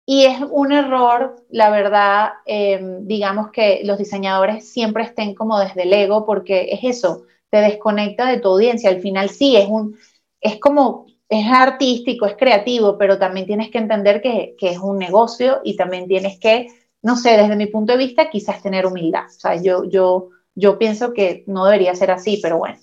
y 0.06 0.24
es 0.24 0.40
un 0.50 0.72
error, 0.72 1.44
la 1.50 1.68
verdad, 1.68 2.30
em, 2.46 3.06
digamos 3.06 3.50
que 3.50 3.82
los 3.84 3.98
diseñadores 3.98 4.66
siempre 4.66 5.02
estén 5.02 5.34
como 5.34 5.60
desde 5.60 5.82
el 5.82 5.92
ego, 5.92 6.24
porque 6.24 6.70
es 6.70 6.80
eso, 6.84 7.24
te 7.50 7.58
desconecta 7.58 8.30
de 8.30 8.40
tu 8.40 8.48
audiencia. 8.48 8.88
Al 8.88 9.02
final 9.02 9.28
sí, 9.28 9.58
es 9.58 9.68
un, 9.68 9.98
es 10.40 10.58
como, 10.58 11.04
es 11.28 11.46
artístico, 11.46 12.26
es 12.26 12.36
creativo, 12.36 12.96
pero 12.98 13.18
también 13.18 13.46
tienes 13.46 13.70
que 13.70 13.78
entender 13.78 14.20
que, 14.22 14.54
que 14.58 14.70
es 14.70 14.78
un 14.78 14.98
negocio 14.98 15.60
y 15.64 15.76
también 15.76 16.08
tienes 16.08 16.38
que, 16.38 16.68
no 17.02 17.16
sé, 17.16 17.36
desde 17.36 17.56
mi 17.56 17.66
punto 17.66 17.92
de 17.92 17.98
vista, 17.98 18.30
quizás 18.30 18.62
tener 18.62 18.86
humildad. 18.86 19.26
O 19.26 19.40
sea, 19.40 19.60
yo, 19.60 19.84
yo, 19.84 20.30
yo 20.54 20.78
pienso 20.78 21.12
que 21.12 21.44
no 21.46 21.64
debería 21.64 21.94
ser 21.94 22.10
así, 22.10 22.38
pero 22.42 22.58
bueno 22.58 22.78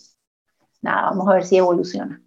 nada, 0.86 1.10
vamos 1.10 1.28
a 1.28 1.34
ver 1.34 1.44
si 1.44 1.58
evoluciona. 1.58 2.22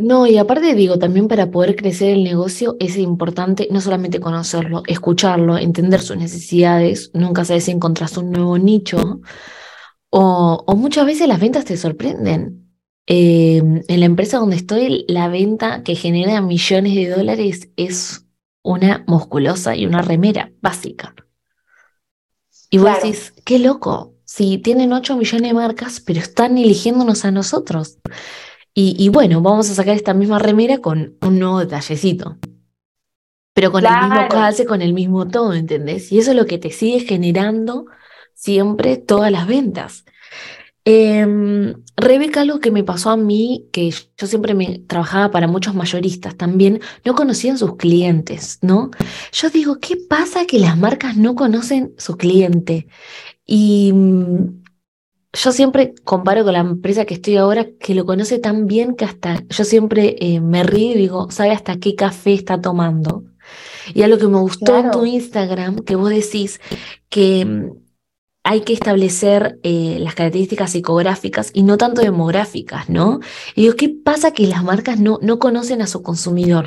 no, 0.00 0.26
y 0.26 0.38
aparte 0.38 0.74
digo, 0.74 0.98
también 0.98 1.28
para 1.28 1.50
poder 1.50 1.76
crecer 1.76 2.14
el 2.14 2.24
negocio 2.24 2.76
es 2.80 2.96
importante 2.96 3.68
no 3.70 3.80
solamente 3.80 4.18
conocerlo, 4.18 4.82
escucharlo, 4.86 5.58
entender 5.58 6.00
sus 6.00 6.16
necesidades, 6.16 7.10
nunca 7.14 7.44
sabes 7.44 7.64
si 7.64 7.70
encontrás 7.70 8.16
un 8.16 8.30
nuevo 8.30 8.58
nicho, 8.58 9.20
o, 10.10 10.74
muchas 10.76 11.06
veces 11.06 11.28
las 11.28 11.40
ventas 11.40 11.64
te 11.64 11.76
sorprenden. 11.76 12.61
Em, 13.06 13.82
en 13.88 14.00
la 14.00 14.06
empresa 14.06 14.38
donde 14.38 14.56
estoy, 14.56 15.04
la 15.08 15.28
venta 15.28 15.82
que 15.82 15.96
genera 15.96 16.40
millones 16.40 16.94
de 16.94 17.08
dólares 17.08 17.68
es 17.76 18.26
una 18.62 19.04
musculosa 19.06 19.74
y 19.74 19.86
una 19.86 20.02
remera 20.02 20.52
básica. 20.60 21.14
Y 22.70 22.78
vos 22.78 23.02
decís, 23.02 23.34
qué 23.44 23.58
loco, 23.58 24.14
si 24.24 24.58
tienen 24.58 24.92
8 24.92 25.16
millones 25.16 25.50
de 25.50 25.54
marcas, 25.54 26.00
pero 26.00 26.20
están 26.20 26.56
eligiéndonos 26.56 27.24
a 27.24 27.30
nosotros. 27.30 27.98
Y, 28.74 29.10
bueno, 29.10 29.42
vamos 29.42 29.68
a 29.68 29.74
sacar 29.74 29.94
esta 29.94 30.14
misma 30.14 30.38
remera 30.38 30.78
con 30.78 31.18
un 31.20 31.38
nuevo 31.38 31.58
detallecito. 31.58 32.38
Pero 33.52 33.70
con 33.70 33.84
el 33.84 33.92
mismo 33.92 34.28
calce, 34.30 34.64
con 34.64 34.80
el 34.80 34.94
mismo 34.94 35.28
todo, 35.28 35.52
¿entendés? 35.52 36.10
Y 36.10 36.18
eso 36.18 36.30
es 36.30 36.36
lo 36.38 36.46
que 36.46 36.56
te 36.56 36.70
sigue 36.70 37.00
generando 37.00 37.84
siempre 38.32 38.96
todas 38.96 39.30
las 39.30 39.46
ventas. 39.46 40.06
Eh, 40.84 41.74
Rebeca, 41.96 42.40
algo 42.40 42.58
que 42.58 42.70
me 42.72 42.82
pasó 42.82 43.10
a 43.10 43.16
mí, 43.16 43.68
que 43.72 43.90
yo 43.90 44.26
siempre 44.26 44.54
me 44.54 44.80
trabajaba 44.80 45.30
para 45.30 45.46
muchos 45.46 45.74
mayoristas 45.74 46.36
también, 46.36 46.80
no 47.04 47.14
conocían 47.14 47.58
sus 47.58 47.76
clientes, 47.76 48.58
¿no? 48.62 48.90
Yo 49.32 49.50
digo, 49.50 49.78
¿qué 49.78 49.96
pasa 49.96 50.46
que 50.46 50.58
las 50.58 50.76
marcas 50.76 51.16
no 51.16 51.34
conocen 51.34 51.94
su 51.98 52.16
cliente? 52.16 52.88
Y 53.46 53.92
mm, 53.92 54.62
yo 55.34 55.52
siempre 55.52 55.94
comparo 56.04 56.44
con 56.44 56.54
la 56.54 56.60
empresa 56.60 57.04
que 57.04 57.14
estoy 57.14 57.36
ahora, 57.36 57.66
que 57.78 57.94
lo 57.94 58.04
conoce 58.04 58.38
tan 58.38 58.66
bien 58.66 58.96
que 58.96 59.04
hasta 59.04 59.42
yo 59.48 59.64
siempre 59.64 60.16
eh, 60.18 60.40
me 60.40 60.64
río 60.64 60.92
y 60.92 60.96
digo, 60.96 61.30
¿sabe 61.30 61.52
hasta 61.52 61.76
qué 61.78 61.94
café 61.94 62.34
está 62.34 62.60
tomando? 62.60 63.24
Y 63.94 64.02
a 64.02 64.08
lo 64.08 64.18
que 64.18 64.28
me 64.28 64.38
gustó 64.38 64.76
en 64.78 64.90
tu 64.90 65.04
Instagram, 65.04 65.76
que 65.80 65.96
vos 65.96 66.10
decís 66.10 66.60
que 67.08 67.44
mm, 67.44 67.81
hay 68.44 68.62
que 68.62 68.72
establecer 68.72 69.58
eh, 69.62 69.98
las 70.00 70.14
características 70.14 70.72
psicográficas 70.72 71.50
y 71.54 71.62
no 71.62 71.78
tanto 71.78 72.02
demográficas, 72.02 72.88
¿no? 72.88 73.20
Y 73.54 73.62
digo, 73.62 73.76
¿qué 73.76 73.88
pasa 73.88 74.32
que 74.32 74.46
las 74.46 74.64
marcas 74.64 74.98
no, 74.98 75.18
no 75.22 75.38
conocen 75.38 75.80
a 75.80 75.86
su 75.86 76.02
consumidor? 76.02 76.66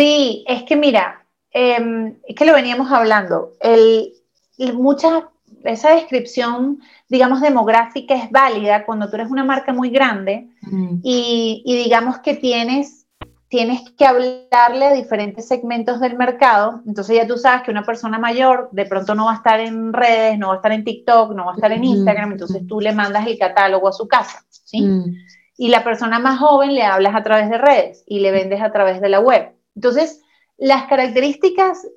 Sí, 0.00 0.44
es 0.46 0.62
que 0.62 0.76
mira, 0.76 1.26
em, 1.50 2.14
es 2.26 2.36
que 2.36 2.44
lo 2.44 2.54
veníamos 2.54 2.92
hablando. 2.92 3.54
El, 3.60 4.12
mucha, 4.74 5.30
esa 5.64 5.94
descripción, 5.94 6.80
digamos, 7.08 7.40
demográfica 7.40 8.14
es 8.14 8.30
válida 8.30 8.86
cuando 8.86 9.10
tú 9.10 9.16
eres 9.16 9.30
una 9.30 9.44
marca 9.44 9.72
muy 9.72 9.90
grande 9.90 10.48
mm. 10.62 11.00
y, 11.02 11.62
digamos 11.66 12.18
que 12.20 12.34
tienes, 12.34 12.99
tienes 13.50 13.90
que 13.98 14.06
hablarle 14.06 14.86
a 14.86 14.94
diferentes 14.94 15.48
segmentos 15.48 15.98
del 15.98 16.16
mercado. 16.16 16.82
Entonces 16.86 17.16
ya 17.16 17.26
tú 17.26 17.36
sabes 17.36 17.62
que 17.62 17.72
una 17.72 17.82
persona 17.82 18.16
mayor 18.16 18.68
de 18.70 18.86
pronto 18.86 19.16
no 19.16 19.24
va 19.24 19.32
a 19.32 19.36
estar 19.36 19.58
en 19.58 19.92
redes, 19.92 20.38
no 20.38 20.48
va 20.48 20.54
a 20.54 20.56
estar 20.56 20.72
en 20.72 20.84
TikTok, 20.84 21.34
no 21.34 21.46
va 21.46 21.52
a 21.52 21.54
estar 21.56 21.72
en 21.72 21.82
Instagram, 21.82 22.32
entonces 22.32 22.64
tú 22.68 22.80
le 22.80 22.92
mandas 22.92 23.26
el 23.26 23.36
catálogo 23.38 23.88
a 23.88 23.92
su 23.92 24.06
casa, 24.06 24.44
¿sí? 24.48 24.82
Mm. 24.82 25.16
Y 25.58 25.68
la 25.68 25.82
persona 25.82 26.20
más 26.20 26.38
joven 26.38 26.74
le 26.74 26.84
hablas 26.84 27.14
a 27.16 27.24
través 27.24 27.50
de 27.50 27.58
redes 27.58 28.04
y 28.06 28.20
le 28.20 28.30
vendes 28.30 28.62
a 28.62 28.70
través 28.70 29.00
de 29.00 29.08
la 29.08 29.18
web. 29.18 29.52
Entonces, 29.74 30.22
las 30.56 30.84
características 30.84 31.88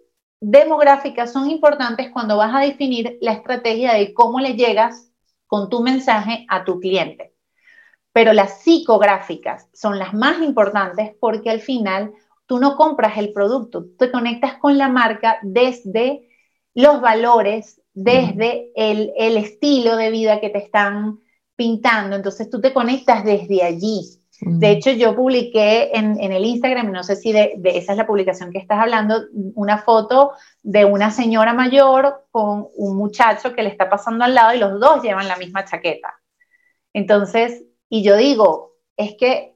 demográficas 0.41 1.31
son 1.31 1.51
importantes 1.51 2.09
cuando 2.11 2.35
vas 2.35 2.53
a 2.55 2.61
definir 2.61 3.19
la 3.21 3.33
estrategia 3.33 3.93
de 3.93 4.11
cómo 4.13 4.39
le 4.39 4.55
llegas 4.55 5.11
con 5.45 5.69
tu 5.69 5.83
mensaje 5.83 6.47
a 6.49 6.65
tu 6.65 6.79
cliente. 6.79 7.32
Pero 8.13 8.31
las 8.31 8.61
psicográficas 8.61 9.67
son 9.73 9.99
las 9.99 10.13
más 10.13 10.41
importantes 10.41 11.13
porque 11.19 11.49
al 11.49 11.59
final 11.59 12.13
tú 12.45 12.59
no 12.59 12.77
compras 12.77 13.17
el 13.17 13.33
producto, 13.33 13.85
te 13.97 14.11
conectas 14.11 14.57
con 14.57 14.77
la 14.77 14.87
marca 14.87 15.39
desde 15.41 16.29
los 16.75 17.01
valores, 17.01 17.81
desde 17.93 18.71
el, 18.75 19.11
el 19.17 19.37
estilo 19.37 19.95
de 19.97 20.11
vida 20.11 20.39
que 20.39 20.49
te 20.49 20.59
están 20.59 21.19
pintando. 21.55 22.15
Entonces 22.15 22.49
tú 22.49 22.61
te 22.61 22.73
conectas 22.73 23.23
desde 23.23 23.63
allí. 23.63 24.23
De 24.45 24.71
hecho, 24.71 24.91
yo 24.91 25.15
publiqué 25.15 25.91
en, 25.93 26.19
el 26.19 26.43
Instagram, 26.43 26.91
no 26.91 27.03
sé 27.03 27.15
si 27.15 27.31
de, 27.31 27.53
esa 27.63 27.91
es 27.93 27.97
la 27.97 28.07
publicación 28.07 28.51
que 28.51 28.57
estás 28.57 28.79
hablando, 28.79 29.21
una 29.55 29.77
foto 29.77 30.31
de 30.61 30.85
una 30.85 31.11
señora 31.11 31.53
mayor 31.53 32.25
con 32.31 32.67
un 32.75 32.97
muchacho 32.97 33.53
que 33.53 33.63
le 33.63 33.69
está 33.69 33.89
pasando 33.89 34.25
al 34.25 34.33
lado 34.33 34.53
y 34.53 34.59
los 34.59 34.79
dos 34.79 35.01
llevan 35.01 35.27
la 35.27 35.37
misma 35.37 35.65
chaqueta. 35.65 36.15
Entonces, 36.93 37.63
y 37.93 38.01
yo 38.01 38.17
digo, 38.17 38.73
es 38.97 39.13
que 39.19 39.55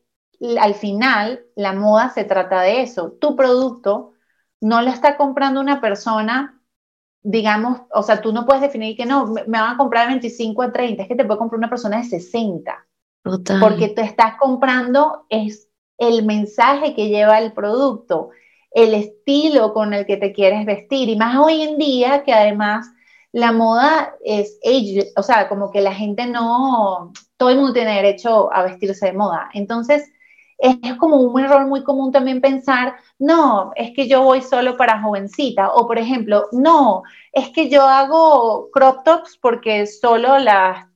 al 0.59 0.75
final 0.75 1.43
la 1.55 1.73
moda 1.73 2.11
se 2.11 2.23
trata 2.23 2.61
de 2.61 2.83
eso. 2.83 3.13
Tu 3.13 3.35
producto 3.35 4.13
no 4.61 4.83
lo 4.83 4.91
está 4.91 5.17
comprando 5.17 5.59
una 5.59 5.81
persona, 5.81 6.61
digamos, 7.23 7.81
o 7.91 8.03
sea, 8.03 8.21
tú 8.21 8.31
no 8.33 8.45
puedes 8.45 8.61
definir 8.61 8.95
que 8.95 9.07
no, 9.07 9.25
me, 9.25 9.41
van 9.47 9.73
a 9.73 9.77
comprar 9.77 10.03
de 10.03 10.13
25 10.13 10.61
a 10.61 10.71
30, 10.71 11.01
es 11.01 11.09
que 11.09 11.15
te 11.15 11.25
puede 11.25 11.39
comprar 11.39 11.57
una 11.57 11.71
persona 11.71 11.97
de 11.97 12.03
60 12.03 12.87
porque 13.59 13.87
te 13.87 14.03
estás 14.03 14.35
comprando 14.37 15.25
es 15.29 15.67
el 15.97 16.23
mensaje 16.23 16.93
que 16.93 17.09
lleva 17.09 17.39
el 17.39 17.53
producto, 17.53 18.29
el 18.69 18.93
estilo 18.93 19.73
con 19.73 19.95
el 19.95 20.05
que 20.05 20.17
te 20.17 20.31
quieres 20.31 20.63
vestir. 20.63 21.09
Y 21.09 21.15
más 21.15 21.37
hoy 21.39 21.63
en 21.63 21.79
día 21.79 22.23
que 22.23 22.33
además 22.33 22.85
la 23.31 23.51
moda 23.51 24.13
es 24.23 24.59
age, 24.63 25.11
o 25.15 25.23
sea, 25.23 25.49
como 25.49 25.71
que 25.71 25.81
la 25.81 25.95
gente 25.95 26.27
no, 26.27 27.13
todo 27.37 27.49
el 27.49 27.57
mundo 27.57 27.73
tiene 27.73 27.95
derecho 27.95 28.53
a 28.53 28.63
vestirse 28.63 29.07
de 29.07 29.13
moda. 29.13 29.49
Entonces, 29.53 30.11
es 30.57 30.95
como 30.95 31.17
un 31.17 31.39
error 31.39 31.67
muy 31.67 31.83
común 31.83 32.11
también 32.11 32.41
pensar, 32.41 32.95
no, 33.19 33.71
es 33.75 33.91
que 33.95 34.07
yo 34.07 34.23
voy 34.23 34.41
solo 34.41 34.75
para 34.75 35.01
jovencita, 35.01 35.71
o 35.71 35.85
por 35.85 35.99
ejemplo, 35.99 36.47
no, 36.51 37.03
es 37.31 37.49
que 37.49 37.69
yo 37.69 37.83
hago 37.83 38.69
crop 38.71 39.03
tops 39.03 39.37
porque 39.39 39.85
solo 39.85 40.39
las 40.39 40.87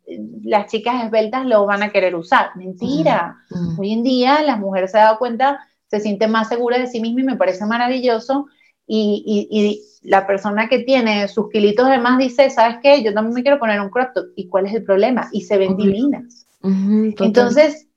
las 0.43 0.69
chicas 0.69 1.05
esbeltas 1.05 1.45
lo 1.45 1.65
van 1.65 1.83
a 1.83 1.89
querer 1.89 2.15
usar. 2.15 2.55
Mentira. 2.55 3.37
Mm, 3.49 3.73
mm. 3.73 3.79
Hoy 3.79 3.93
en 3.93 4.03
día 4.03 4.41
las 4.41 4.59
mujeres 4.59 4.91
se 4.91 4.97
han 4.97 5.05
dado 5.05 5.19
cuenta, 5.19 5.59
se 5.87 5.99
sienten 5.99 6.31
más 6.31 6.49
seguras 6.49 6.79
de 6.79 6.87
sí 6.87 6.99
mismas 6.99 7.23
y 7.23 7.27
me 7.27 7.37
parece 7.37 7.65
maravilloso. 7.65 8.47
Y, 8.93 9.87
la 10.03 10.25
persona 10.25 10.67
que 10.67 10.79
tiene 10.79 11.27
sus 11.27 11.49
kilitos 11.51 11.87
de 11.87 11.99
más 11.99 12.17
dice, 12.17 12.49
¿sabes 12.49 12.77
qué? 12.81 13.03
Yo 13.03 13.13
también 13.13 13.35
me 13.35 13.43
quiero 13.43 13.59
poner 13.59 13.79
un 13.79 13.91
crop 13.91 14.13
top. 14.15 14.25
¿Y 14.35 14.49
cuál 14.49 14.65
es 14.65 14.73
el 14.73 14.83
problema? 14.83 15.29
Y 15.31 15.41
se 15.41 15.59
ven 15.59 15.77
divinas. 15.77 16.47
Entonces, 16.63 17.87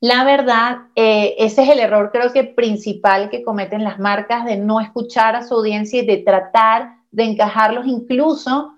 la 0.00 0.24
verdad, 0.24 0.78
eh, 0.94 1.34
ese 1.38 1.62
es 1.62 1.70
el 1.70 1.80
error 1.80 2.10
creo 2.12 2.30
que 2.32 2.44
principal 2.44 3.30
que 3.30 3.42
cometen 3.42 3.84
las 3.84 3.98
marcas 3.98 4.44
de 4.44 4.56
no 4.58 4.80
escuchar 4.80 5.34
a 5.34 5.42
su 5.42 5.54
audiencia 5.54 6.02
y 6.02 6.06
de 6.06 6.18
tratar 6.18 6.96
de 7.10 7.24
encajarlos 7.24 7.86
incluso 7.86 8.74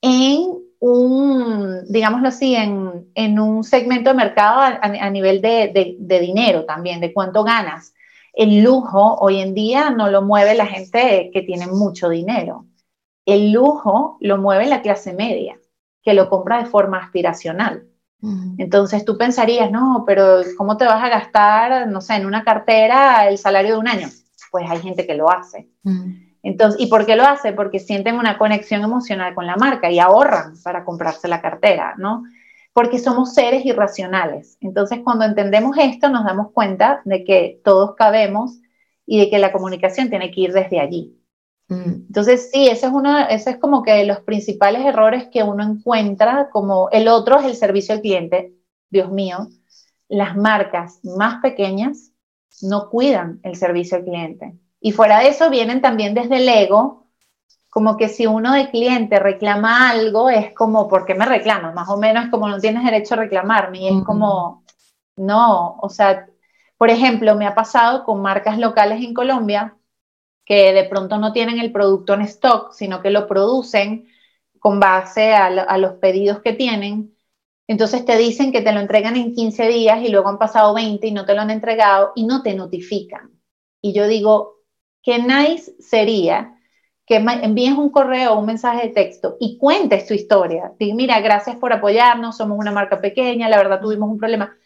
en 0.00 0.58
un, 0.80 1.84
digámoslo 1.88 2.28
así, 2.28 2.54
en, 2.56 3.38
un 3.38 3.64
segmento 3.64 4.10
de 4.10 4.16
mercado 4.16 4.60
a, 4.60 5.10
nivel 5.10 5.42
de, 5.42 5.96
dinero 6.20 6.64
también, 6.64 7.00
de 7.00 7.12
cuánto 7.12 7.44
ganas. 7.44 7.92
El 8.32 8.62
lujo 8.62 9.16
hoy 9.16 9.40
en 9.40 9.54
día 9.54 9.90
no 9.90 10.10
lo 10.10 10.22
mueve 10.22 10.54
la 10.54 10.66
gente 10.66 11.30
que 11.32 11.42
tiene 11.42 11.66
mucho 11.66 12.08
dinero. 12.08 12.66
El 13.26 13.52
lujo 13.52 14.16
lo 14.20 14.38
mueve 14.38 14.66
la 14.66 14.82
clase 14.82 15.12
media, 15.12 15.58
que 16.02 16.14
lo 16.14 16.28
compra 16.28 16.62
de 16.62 16.66
forma 16.66 16.98
aspiracional. 16.98 17.86
Entonces 18.58 19.04
tú 19.04 19.16
pensarías, 19.16 19.70
no, 19.70 20.04
pero 20.06 20.42
¿cómo 20.58 20.76
te 20.76 20.84
vas 20.84 21.02
a 21.02 21.08
gastar, 21.08 21.88
no 21.88 22.02
sé, 22.02 22.16
en 22.16 22.26
una 22.26 22.44
cartera 22.44 23.26
el 23.28 23.38
salario 23.38 23.72
de 23.74 23.78
un 23.78 23.88
año? 23.88 24.08
Pues 24.50 24.70
hay 24.70 24.80
gente 24.80 25.06
que 25.06 25.14
lo 25.14 25.30
hace. 25.30 25.70
Entonces, 26.42 26.80
¿y 26.80 26.86
por 26.88 27.06
qué 27.06 27.16
lo 27.16 27.24
hace? 27.24 27.52
Porque 27.52 27.78
sienten 27.78 28.16
una 28.16 28.36
conexión 28.36 28.82
emocional 28.82 29.34
con 29.34 29.46
la 29.46 29.56
marca 29.56 29.90
y 29.90 29.98
ahorran 29.98 30.54
para 30.62 30.84
comprarse 30.84 31.28
la 31.28 31.40
cartera, 31.40 31.94
¿no? 31.96 32.24
Porque 32.72 32.98
somos 32.98 33.34
seres 33.34 33.64
irracionales. 33.66 34.56
Entonces, 34.60 35.00
cuando 35.04 35.24
entendemos 35.24 35.76
esto, 35.78 36.08
nos 36.08 36.24
damos 36.24 36.52
cuenta 36.52 37.02
de 37.04 37.24
que 37.24 37.60
todos 37.64 37.94
cabemos 37.96 38.60
y 39.06 39.18
de 39.18 39.28
que 39.28 39.38
la 39.38 39.52
comunicación 39.52 40.08
tiene 40.08 40.30
que 40.30 40.42
ir 40.42 40.52
desde 40.52 40.80
allí. 40.80 41.20
Mm. 41.68 42.06
Entonces, 42.08 42.50
sí, 42.52 42.68
ese 42.68 42.86
es 42.86 42.92
uno, 42.92 43.18
ese 43.28 43.50
es 43.50 43.56
como 43.58 43.82
que 43.82 44.04
los 44.04 44.20
principales 44.20 44.84
errores 44.84 45.28
que 45.32 45.42
uno 45.42 45.64
encuentra, 45.64 46.50
como 46.50 46.88
el 46.90 47.08
otro 47.08 47.38
es 47.38 47.46
el 47.46 47.56
servicio 47.56 47.94
al 47.94 48.02
cliente. 48.02 48.54
Dios 48.90 49.10
mío, 49.10 49.48
las 50.08 50.36
marcas 50.36 51.00
más 51.04 51.40
pequeñas 51.40 52.12
no 52.62 52.90
cuidan 52.90 53.40
el 53.42 53.56
servicio 53.56 53.96
al 53.96 54.04
cliente. 54.04 54.54
Y 54.80 54.92
fuera 54.92 55.20
de 55.20 55.28
eso 55.28 55.50
vienen 55.50 55.80
también 55.80 56.14
desde 56.14 56.36
el 56.36 56.48
ego, 56.48 57.06
como 57.70 57.96
que 57.96 58.08
si 58.08 58.26
uno 58.26 58.52
de 58.52 58.68
cliente 58.70 59.18
reclama 59.20 59.90
algo, 59.90 60.28
es 60.28 60.52
como, 60.54 60.88
¿por 60.88 61.06
qué 61.06 61.14
me 61.14 61.24
reclamas? 61.24 61.74
Más 61.74 61.88
o 61.88 61.96
menos 61.96 62.28
como 62.30 62.48
no 62.48 62.58
tienes 62.58 62.84
derecho 62.84 63.14
a 63.14 63.18
reclamarme. 63.18 63.78
Y 63.78 63.88
es 63.88 64.04
como, 64.04 64.64
no, 65.16 65.76
o 65.80 65.88
sea, 65.88 66.26
por 66.76 66.90
ejemplo, 66.90 67.36
me 67.36 67.46
ha 67.46 67.54
pasado 67.54 68.04
con 68.04 68.22
marcas 68.22 68.58
locales 68.58 69.02
en 69.04 69.14
Colombia 69.14 69.76
que 70.44 70.72
de 70.72 70.84
pronto 70.84 71.18
no 71.18 71.32
tienen 71.32 71.60
el 71.60 71.72
producto 71.72 72.14
en 72.14 72.22
stock, 72.22 72.72
sino 72.72 73.00
que 73.02 73.10
lo 73.10 73.28
producen 73.28 74.08
con 74.58 74.80
base 74.80 75.32
a, 75.32 75.46
a 75.46 75.78
los 75.78 75.94
pedidos 75.94 76.40
que 76.42 76.52
tienen. 76.54 77.16
Entonces 77.68 78.04
te 78.04 78.16
dicen 78.16 78.50
que 78.50 78.62
te 78.62 78.72
lo 78.72 78.80
entregan 78.80 79.16
en 79.16 79.32
15 79.32 79.68
días 79.68 80.02
y 80.02 80.08
luego 80.08 80.28
han 80.28 80.38
pasado 80.38 80.74
20 80.74 81.06
y 81.06 81.12
no 81.12 81.24
te 81.24 81.34
lo 81.34 81.42
han 81.42 81.50
entregado 81.50 82.12
y 82.16 82.24
no 82.24 82.42
te 82.42 82.54
notifican. 82.54 83.30
Y 83.80 83.92
yo 83.92 84.08
digo, 84.08 84.56
qué 85.02 85.20
nice 85.20 85.72
sería 85.78 86.59
que 87.10 87.16
envíes 87.16 87.76
un 87.76 87.90
correo 87.90 88.34
o 88.34 88.38
un 88.38 88.46
mensaje 88.46 88.86
de 88.86 88.94
texto 88.94 89.36
y 89.40 89.58
cuentes 89.58 90.06
tu 90.06 90.14
historia. 90.14 90.72
Diga, 90.78 90.94
mira, 90.94 91.20
gracias 91.20 91.56
por 91.56 91.72
apoyarnos, 91.72 92.36
somos 92.36 92.56
una 92.56 92.70
marca 92.70 93.00
pequeña, 93.00 93.48
la 93.48 93.56
verdad 93.56 93.80
tuvimos 93.80 94.08
un 94.08 94.16
problema. 94.16 94.56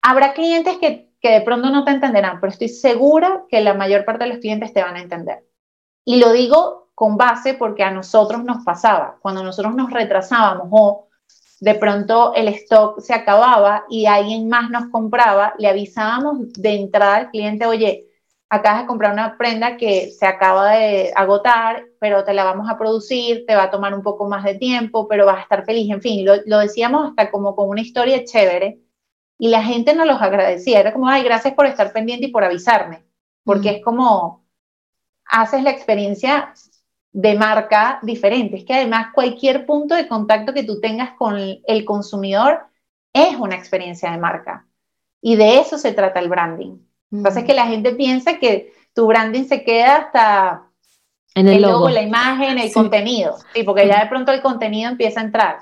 Habrá 0.00 0.32
clientes 0.32 0.78
que, 0.78 1.10
que 1.20 1.30
de 1.32 1.42
pronto 1.42 1.68
no 1.68 1.84
te 1.84 1.90
entenderán, 1.90 2.40
pero 2.40 2.50
estoy 2.50 2.70
segura 2.70 3.44
que 3.50 3.60
la 3.60 3.74
mayor 3.74 4.06
parte 4.06 4.24
de 4.24 4.30
los 4.30 4.38
clientes 4.38 4.72
te 4.72 4.82
van 4.82 4.96
a 4.96 5.02
entender. 5.02 5.44
Y 6.02 6.18
lo 6.18 6.32
digo 6.32 6.88
con 6.94 7.18
base 7.18 7.52
porque 7.52 7.82
a 7.82 7.90
nosotros 7.90 8.42
nos 8.42 8.64
pasaba, 8.64 9.18
cuando 9.20 9.44
nosotros 9.44 9.74
nos 9.74 9.90
retrasábamos 9.90 10.68
o 10.70 11.08
de 11.60 11.74
pronto 11.74 12.32
el 12.32 12.48
stock 12.48 13.00
se 13.00 13.12
acababa 13.12 13.84
y 13.90 14.06
alguien 14.06 14.48
más 14.48 14.70
nos 14.70 14.86
compraba, 14.86 15.52
le 15.58 15.68
avisábamos 15.68 16.54
de 16.54 16.74
entrada 16.74 17.16
al 17.16 17.30
cliente, 17.30 17.66
oye, 17.66 18.06
acabas 18.48 18.82
de 18.82 18.86
comprar 18.86 19.12
una 19.12 19.36
prenda 19.36 19.76
que 19.76 20.10
se 20.10 20.26
acaba 20.26 20.72
de 20.72 21.12
agotar, 21.16 21.86
pero 22.00 22.24
te 22.24 22.34
la 22.34 22.44
vamos 22.44 22.70
a 22.70 22.78
producir, 22.78 23.44
te 23.46 23.56
va 23.56 23.64
a 23.64 23.70
tomar 23.70 23.94
un 23.94 24.02
poco 24.02 24.28
más 24.28 24.44
de 24.44 24.54
tiempo, 24.54 25.08
pero 25.08 25.26
vas 25.26 25.38
a 25.38 25.42
estar 25.42 25.64
feliz. 25.64 25.90
En 25.90 26.02
fin, 26.02 26.24
lo, 26.24 26.58
decíamos 26.58 27.08
hasta 27.08 27.30
como 27.30 27.56
con 27.56 27.68
una 27.68 27.80
historia 27.80 28.24
chévere 28.24 28.80
y 29.38 29.48
la 29.48 29.62
gente 29.62 29.94
nos 29.94 30.06
los 30.06 30.20
agradecía. 30.22 30.80
Era 30.80 30.92
como, 30.92 31.08
ay, 31.08 31.24
gracias 31.24 31.54
por 31.54 31.66
estar 31.66 31.92
pendiente 31.92 32.26
y 32.26 32.32
por 32.32 32.44
avisarme, 32.44 33.04
porque 33.44 33.70
es 33.70 33.84
como 33.84 34.46
haces 35.26 35.62
la 35.62 35.70
experiencia 35.70 36.54
de 37.12 37.34
marca 37.36 37.98
diferente. 38.02 38.58
Es 38.58 38.64
que 38.64 38.74
además 38.74 39.08
cualquier 39.14 39.66
punto 39.66 39.94
de 39.94 40.08
contacto 40.08 40.54
que 40.54 40.64
tú 40.64 40.80
tengas 40.80 41.12
con 41.16 41.36
el 41.38 41.84
consumidor 41.84 42.66
es 43.12 43.36
una 43.36 43.56
experiencia 43.56 44.10
de 44.12 44.18
marca. 44.18 44.68
Y 45.20 45.36
de 45.36 45.58
eso 45.60 45.78
se 45.78 45.92
trata 45.92 46.20
el 46.20 46.28
branding. 46.28 46.85
Lo 47.10 47.18
que 47.18 47.22
pasa 47.22 47.40
es 47.40 47.46
que 47.46 47.54
la 47.54 47.66
gente 47.66 47.92
piensa 47.92 48.38
que 48.38 48.72
tu 48.94 49.06
branding 49.06 49.44
se 49.44 49.62
queda 49.62 49.96
hasta 49.96 50.62
en 51.34 51.48
el, 51.48 51.62
logo. 51.62 51.90
la 51.90 52.02
imagen, 52.02 52.58
el 52.58 52.72
contenido, 52.72 53.36
sí, 53.54 53.62
porque 53.62 53.86
ya 53.86 54.00
de 54.02 54.08
pronto 54.08 54.32
el 54.32 54.40
contenido 54.40 54.90
empieza 54.90 55.20
a 55.20 55.24
entrar. 55.24 55.58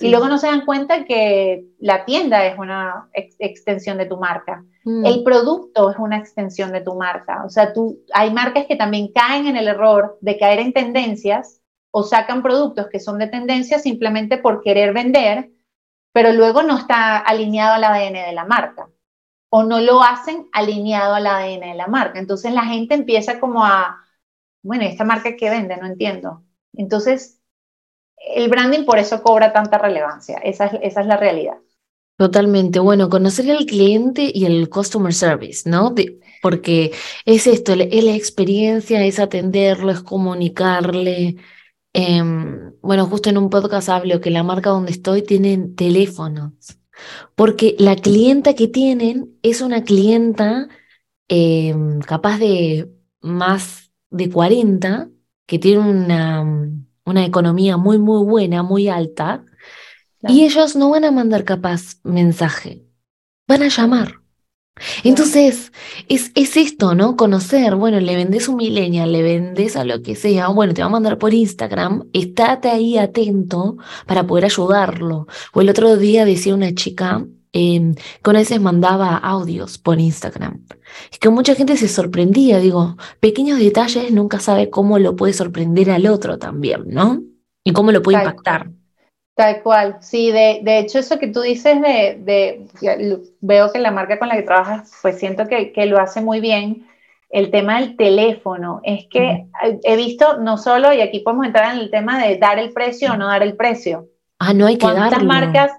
Y 0.00 0.10
luego 0.10 0.26
no 0.26 0.36
se 0.36 0.48
dan 0.48 0.64
cuenta 0.64 1.04
que 1.04 1.64
la 1.78 2.04
tienda 2.04 2.44
es 2.44 2.58
una 2.58 3.08
extensión 3.12 3.98
de 3.98 4.06
tu 4.06 4.16
marca. 4.16 4.64
Mm. 4.84 5.06
El 5.06 5.22
producto 5.22 5.90
es 5.90 5.96
una 5.96 6.16
extensión 6.16 6.72
de 6.72 6.80
tu 6.80 6.96
marca. 6.96 7.44
O 7.44 7.48
sea, 7.48 7.72
tú, 7.72 8.00
hay 8.12 8.32
marcas 8.32 8.66
que 8.66 8.74
también 8.74 9.12
caen 9.12 9.46
en 9.46 9.56
el 9.56 9.68
error 9.68 10.18
de 10.20 10.38
caer 10.38 10.58
en 10.58 10.72
tendencias 10.72 11.60
o 11.92 12.02
sacan 12.02 12.42
productos 12.42 12.88
que 12.90 12.98
son 12.98 13.18
de 13.18 13.28
tendencia 13.28 13.78
simplemente 13.78 14.38
por 14.38 14.60
querer 14.60 14.92
vender, 14.92 15.50
pero 16.12 16.32
luego 16.32 16.64
no 16.64 16.78
está 16.78 17.18
alineado 17.18 17.74
al 17.74 17.84
ADN 17.84 18.14
de 18.26 18.32
la 18.32 18.44
marca 18.44 18.88
o 19.54 19.64
no 19.64 19.80
lo 19.80 20.02
hacen 20.02 20.48
alineado 20.50 21.14
al 21.14 21.26
ADN 21.26 21.60
de 21.60 21.74
la 21.74 21.86
marca. 21.86 22.18
Entonces 22.18 22.54
la 22.54 22.64
gente 22.64 22.94
empieza 22.94 23.38
como 23.38 23.62
a, 23.62 24.02
bueno, 24.62 24.84
¿esta 24.84 25.04
marca 25.04 25.36
qué 25.36 25.50
vende? 25.50 25.76
No 25.76 25.86
entiendo. 25.86 26.42
Entonces, 26.72 27.38
el 28.16 28.48
branding 28.48 28.86
por 28.86 28.98
eso 28.98 29.22
cobra 29.22 29.52
tanta 29.52 29.76
relevancia. 29.76 30.38
Esa 30.38 30.66
es, 30.66 30.78
esa 30.82 31.02
es 31.02 31.06
la 31.06 31.18
realidad. 31.18 31.58
Totalmente. 32.16 32.78
Bueno, 32.78 33.10
conocer 33.10 33.50
al 33.50 33.66
cliente 33.66 34.32
y 34.34 34.46
el 34.46 34.70
customer 34.70 35.12
service, 35.12 35.68
¿no? 35.68 35.94
porque 36.40 36.92
es 37.26 37.46
esto, 37.46 37.74
es 37.74 38.04
la 38.04 38.14
experiencia, 38.14 39.04
es 39.04 39.18
atenderlo, 39.18 39.92
es 39.92 40.00
comunicarle. 40.00 41.36
Em, 41.92 42.72
bueno, 42.80 43.06
justo 43.06 43.28
en 43.28 43.36
un 43.36 43.50
podcast 43.50 43.90
hablo 43.90 44.18
que 44.22 44.30
la 44.30 44.42
marca 44.42 44.70
donde 44.70 44.92
estoy 44.92 45.20
tiene 45.20 45.58
teléfonos 45.76 46.78
porque 47.34 47.76
la 47.78 47.96
clienta 47.96 48.54
que 48.54 48.68
tienen 48.68 49.38
es 49.42 49.60
una 49.60 49.84
clienta 49.84 50.68
em, 51.28 52.00
capaz 52.00 52.38
de 52.38 52.90
más 53.20 53.92
de 54.10 54.30
40, 54.30 55.08
que 55.46 55.58
tiene 55.58 55.78
una, 55.80 56.44
una 57.04 57.24
economía 57.24 57.76
muy, 57.76 57.98
muy 57.98 58.24
buena, 58.24 58.62
muy 58.62 58.88
alta, 58.88 59.44
y 60.28 60.44
ellos 60.44 60.76
no 60.76 60.90
van 60.90 61.04
a 61.04 61.10
mandar 61.10 61.44
capaz 61.44 61.98
mensaje, 62.04 62.86
van 63.48 63.62
a 63.62 63.68
llamar. 63.68 64.21
Entonces, 65.04 65.72
es, 66.08 66.32
es, 66.34 66.56
esto, 66.56 66.94
¿no? 66.94 67.16
Conocer, 67.16 67.76
bueno, 67.76 68.00
le 68.00 68.16
vendes 68.16 68.48
un 68.48 68.56
millennial, 68.56 69.12
le 69.12 69.22
vendes 69.22 69.76
a 69.76 69.84
lo 69.84 70.02
que 70.02 70.14
sea, 70.14 70.48
bueno, 70.48 70.74
te 70.74 70.82
va 70.82 70.86
a 70.86 70.90
mandar 70.90 71.18
por 71.18 71.34
Instagram, 71.34 72.08
estate 72.12 72.70
ahí 72.70 72.96
atento 72.98 73.76
para 74.06 74.26
poder 74.26 74.46
ayudarlo. 74.46 75.26
O 75.52 75.60
el 75.60 75.68
otro 75.68 75.96
día 75.96 76.24
decía 76.24 76.54
una 76.54 76.74
chica 76.74 77.26
eh, 77.52 77.94
que 78.22 78.30
a 78.30 78.32
veces 78.32 78.60
mandaba 78.60 79.16
audios 79.16 79.76
por 79.78 80.00
Instagram. 80.00 80.64
Es 81.10 81.18
que 81.18 81.28
mucha 81.28 81.54
gente 81.54 81.76
se 81.76 81.88
sorprendía, 81.88 82.58
digo, 82.58 82.96
pequeños 83.20 83.58
detalles 83.58 84.10
nunca 84.10 84.40
sabe 84.40 84.70
cómo 84.70 84.98
lo 84.98 85.16
puede 85.16 85.34
sorprender 85.34 85.90
al 85.90 86.06
otro 86.06 86.38
también, 86.38 86.84
¿no? 86.86 87.22
Y 87.62 87.72
cómo 87.72 87.92
lo 87.92 88.02
puede 88.02 88.18
impactar. 88.18 88.70
Tal 89.34 89.62
cual, 89.62 89.96
sí, 90.00 90.30
de, 90.30 90.60
de, 90.62 90.78
hecho 90.78 90.98
eso 90.98 91.18
que 91.18 91.28
tú 91.28 91.40
dices 91.40 91.80
de, 91.80 92.18
de, 92.20 93.26
veo 93.40 93.72
que 93.72 93.78
la 93.78 93.90
marca 93.90 94.18
con 94.18 94.28
la 94.28 94.36
que 94.36 94.42
trabajas, 94.42 94.92
pues 95.00 95.18
siento 95.18 95.46
que, 95.48 95.72
que, 95.72 95.86
lo 95.86 95.98
hace 95.98 96.20
muy 96.20 96.40
bien. 96.40 96.86
El 97.30 97.50
tema 97.50 97.80
del 97.80 97.96
teléfono, 97.96 98.82
es 98.84 99.06
que 99.08 99.46
he 99.84 99.96
visto 99.96 100.36
no 100.36 100.58
solo, 100.58 100.92
y 100.92 101.00
aquí 101.00 101.20
podemos 101.20 101.46
entrar 101.46 101.74
en 101.74 101.80
el 101.80 101.90
tema 101.90 102.22
de 102.22 102.36
dar 102.36 102.58
el 102.58 102.74
precio 102.74 103.12
o 103.12 103.16
no 103.16 103.26
dar 103.26 103.42
el 103.42 103.56
precio. 103.56 104.10
Ah, 104.38 104.52
no 104.52 104.66
hay 104.66 104.76
que 104.76 104.84
¿Cuántas 104.84 105.24
marcas, 105.24 105.72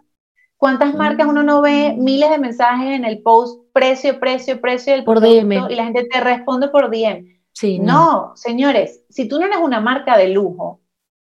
¿Cuántas 0.58 0.96
marcas 0.96 1.28
uno 1.28 1.44
no 1.44 1.62
ve 1.62 1.94
mm. 1.94 2.04
miles 2.04 2.30
de 2.32 2.38
mensajes 2.40 2.96
en 2.96 3.06
el 3.06 3.22
post, 3.22 3.68
precio, 3.72 4.20
precio, 4.20 4.62
precio 4.62 4.94
del 4.94 5.04
por 5.04 5.20
DM. 5.20 5.70
y 5.70 5.76
la 5.76 5.84
gente 5.84 6.08
te 6.10 6.22
responde 6.22 6.70
por 6.70 6.90
DM? 6.90 7.40
Sí, 7.52 7.78
no, 7.78 8.32
señores, 8.36 9.04
si 9.10 9.28
tú 9.28 9.38
no 9.38 9.46
eres 9.46 9.60
una 9.60 9.80
marca 9.80 10.18
de 10.18 10.30
lujo 10.30 10.82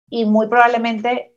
y 0.09 0.25
muy 0.25 0.47
probablemente 0.47 1.36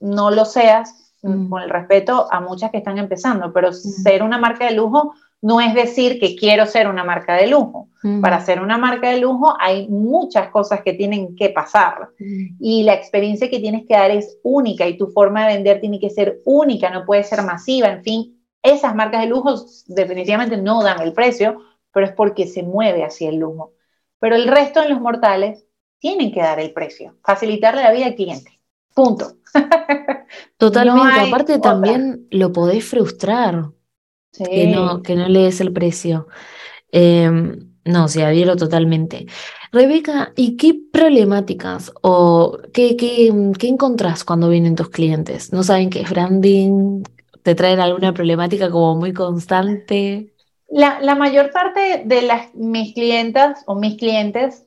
no 0.00 0.30
lo 0.30 0.44
seas, 0.44 1.12
mm. 1.22 1.48
con 1.48 1.62
el 1.62 1.70
respeto 1.70 2.28
a 2.30 2.40
muchas 2.40 2.70
que 2.70 2.78
están 2.78 2.98
empezando, 2.98 3.52
pero 3.52 3.70
mm. 3.70 3.72
ser 3.72 4.22
una 4.22 4.38
marca 4.38 4.66
de 4.66 4.72
lujo 4.72 5.14
no 5.42 5.60
es 5.60 5.74
decir 5.74 6.18
que 6.18 6.34
quiero 6.34 6.66
ser 6.66 6.88
una 6.88 7.04
marca 7.04 7.34
de 7.34 7.46
lujo. 7.46 7.90
Mm. 8.02 8.20
Para 8.20 8.40
ser 8.40 8.60
una 8.60 8.78
marca 8.78 9.10
de 9.10 9.18
lujo 9.18 9.54
hay 9.60 9.86
muchas 9.88 10.48
cosas 10.48 10.80
que 10.82 10.94
tienen 10.94 11.36
que 11.36 11.50
pasar 11.50 12.08
y 12.18 12.82
la 12.82 12.94
experiencia 12.94 13.50
que 13.50 13.60
tienes 13.60 13.86
que 13.86 13.94
dar 13.94 14.10
es 14.10 14.38
única 14.42 14.88
y 14.88 14.96
tu 14.96 15.08
forma 15.08 15.46
de 15.46 15.54
vender 15.54 15.80
tiene 15.80 16.00
que 16.00 16.10
ser 16.10 16.40
única, 16.44 16.90
no 16.90 17.04
puede 17.04 17.22
ser 17.22 17.42
masiva, 17.42 17.88
en 17.88 18.02
fin, 18.02 18.36
esas 18.62 18.94
marcas 18.94 19.20
de 19.20 19.28
lujo 19.28 19.54
definitivamente 19.86 20.56
no 20.56 20.82
dan 20.82 21.00
el 21.00 21.12
precio, 21.12 21.60
pero 21.92 22.06
es 22.06 22.12
porque 22.12 22.46
se 22.46 22.62
mueve 22.62 23.04
hacia 23.04 23.28
el 23.28 23.36
lujo. 23.36 23.72
Pero 24.18 24.34
el 24.34 24.48
resto 24.48 24.80
de 24.80 24.88
los 24.88 25.00
mortales 25.00 25.64
tienen 25.98 26.32
que 26.32 26.40
dar 26.40 26.58
el 26.58 26.72
precio, 26.72 27.16
facilitarle 27.22 27.82
la 27.82 27.92
vida 27.92 28.06
al 28.06 28.14
cliente. 28.14 28.55
Punto. 28.96 29.36
Totalmente. 30.56 31.20
Aparte 31.20 31.58
también 31.58 32.26
lo 32.30 32.50
podés 32.50 32.82
frustrar. 32.82 33.72
Que, 34.32 34.66
no, 34.66 35.02
que 35.02 35.14
no 35.14 35.28
le 35.28 35.40
des 35.40 35.60
el 35.60 35.70
precio. 35.70 36.28
Em, 36.90 37.74
no, 37.84 38.08
se 38.08 38.24
adhiero 38.24 38.56
totalmente. 38.56 39.26
Rebeca, 39.70 40.32
¿y 40.34 40.56
qué 40.56 40.78
problemáticas 40.90 41.92
o 42.00 42.58
qué, 42.72 42.96
qué, 42.96 43.30
qué 43.58 43.68
encontrás 43.68 44.24
cuando 44.24 44.48
vienen 44.48 44.76
tus 44.76 44.88
clientes? 44.88 45.52
¿No 45.52 45.62
saben 45.62 45.90
qué 45.90 46.00
es 46.00 46.10
branding? 46.10 47.02
¿Te 47.42 47.54
traen 47.54 47.80
alguna 47.80 48.14
problemática 48.14 48.70
como 48.70 48.96
muy 48.96 49.12
constante? 49.12 50.34
La, 50.68 51.00
la 51.00 51.14
mayor 51.14 51.50
parte 51.50 52.02
de 52.06 52.22
las, 52.22 52.54
mis 52.54 52.94
clientas 52.94 53.62
o 53.66 53.74
mis 53.74 53.98
clientes 53.98 54.64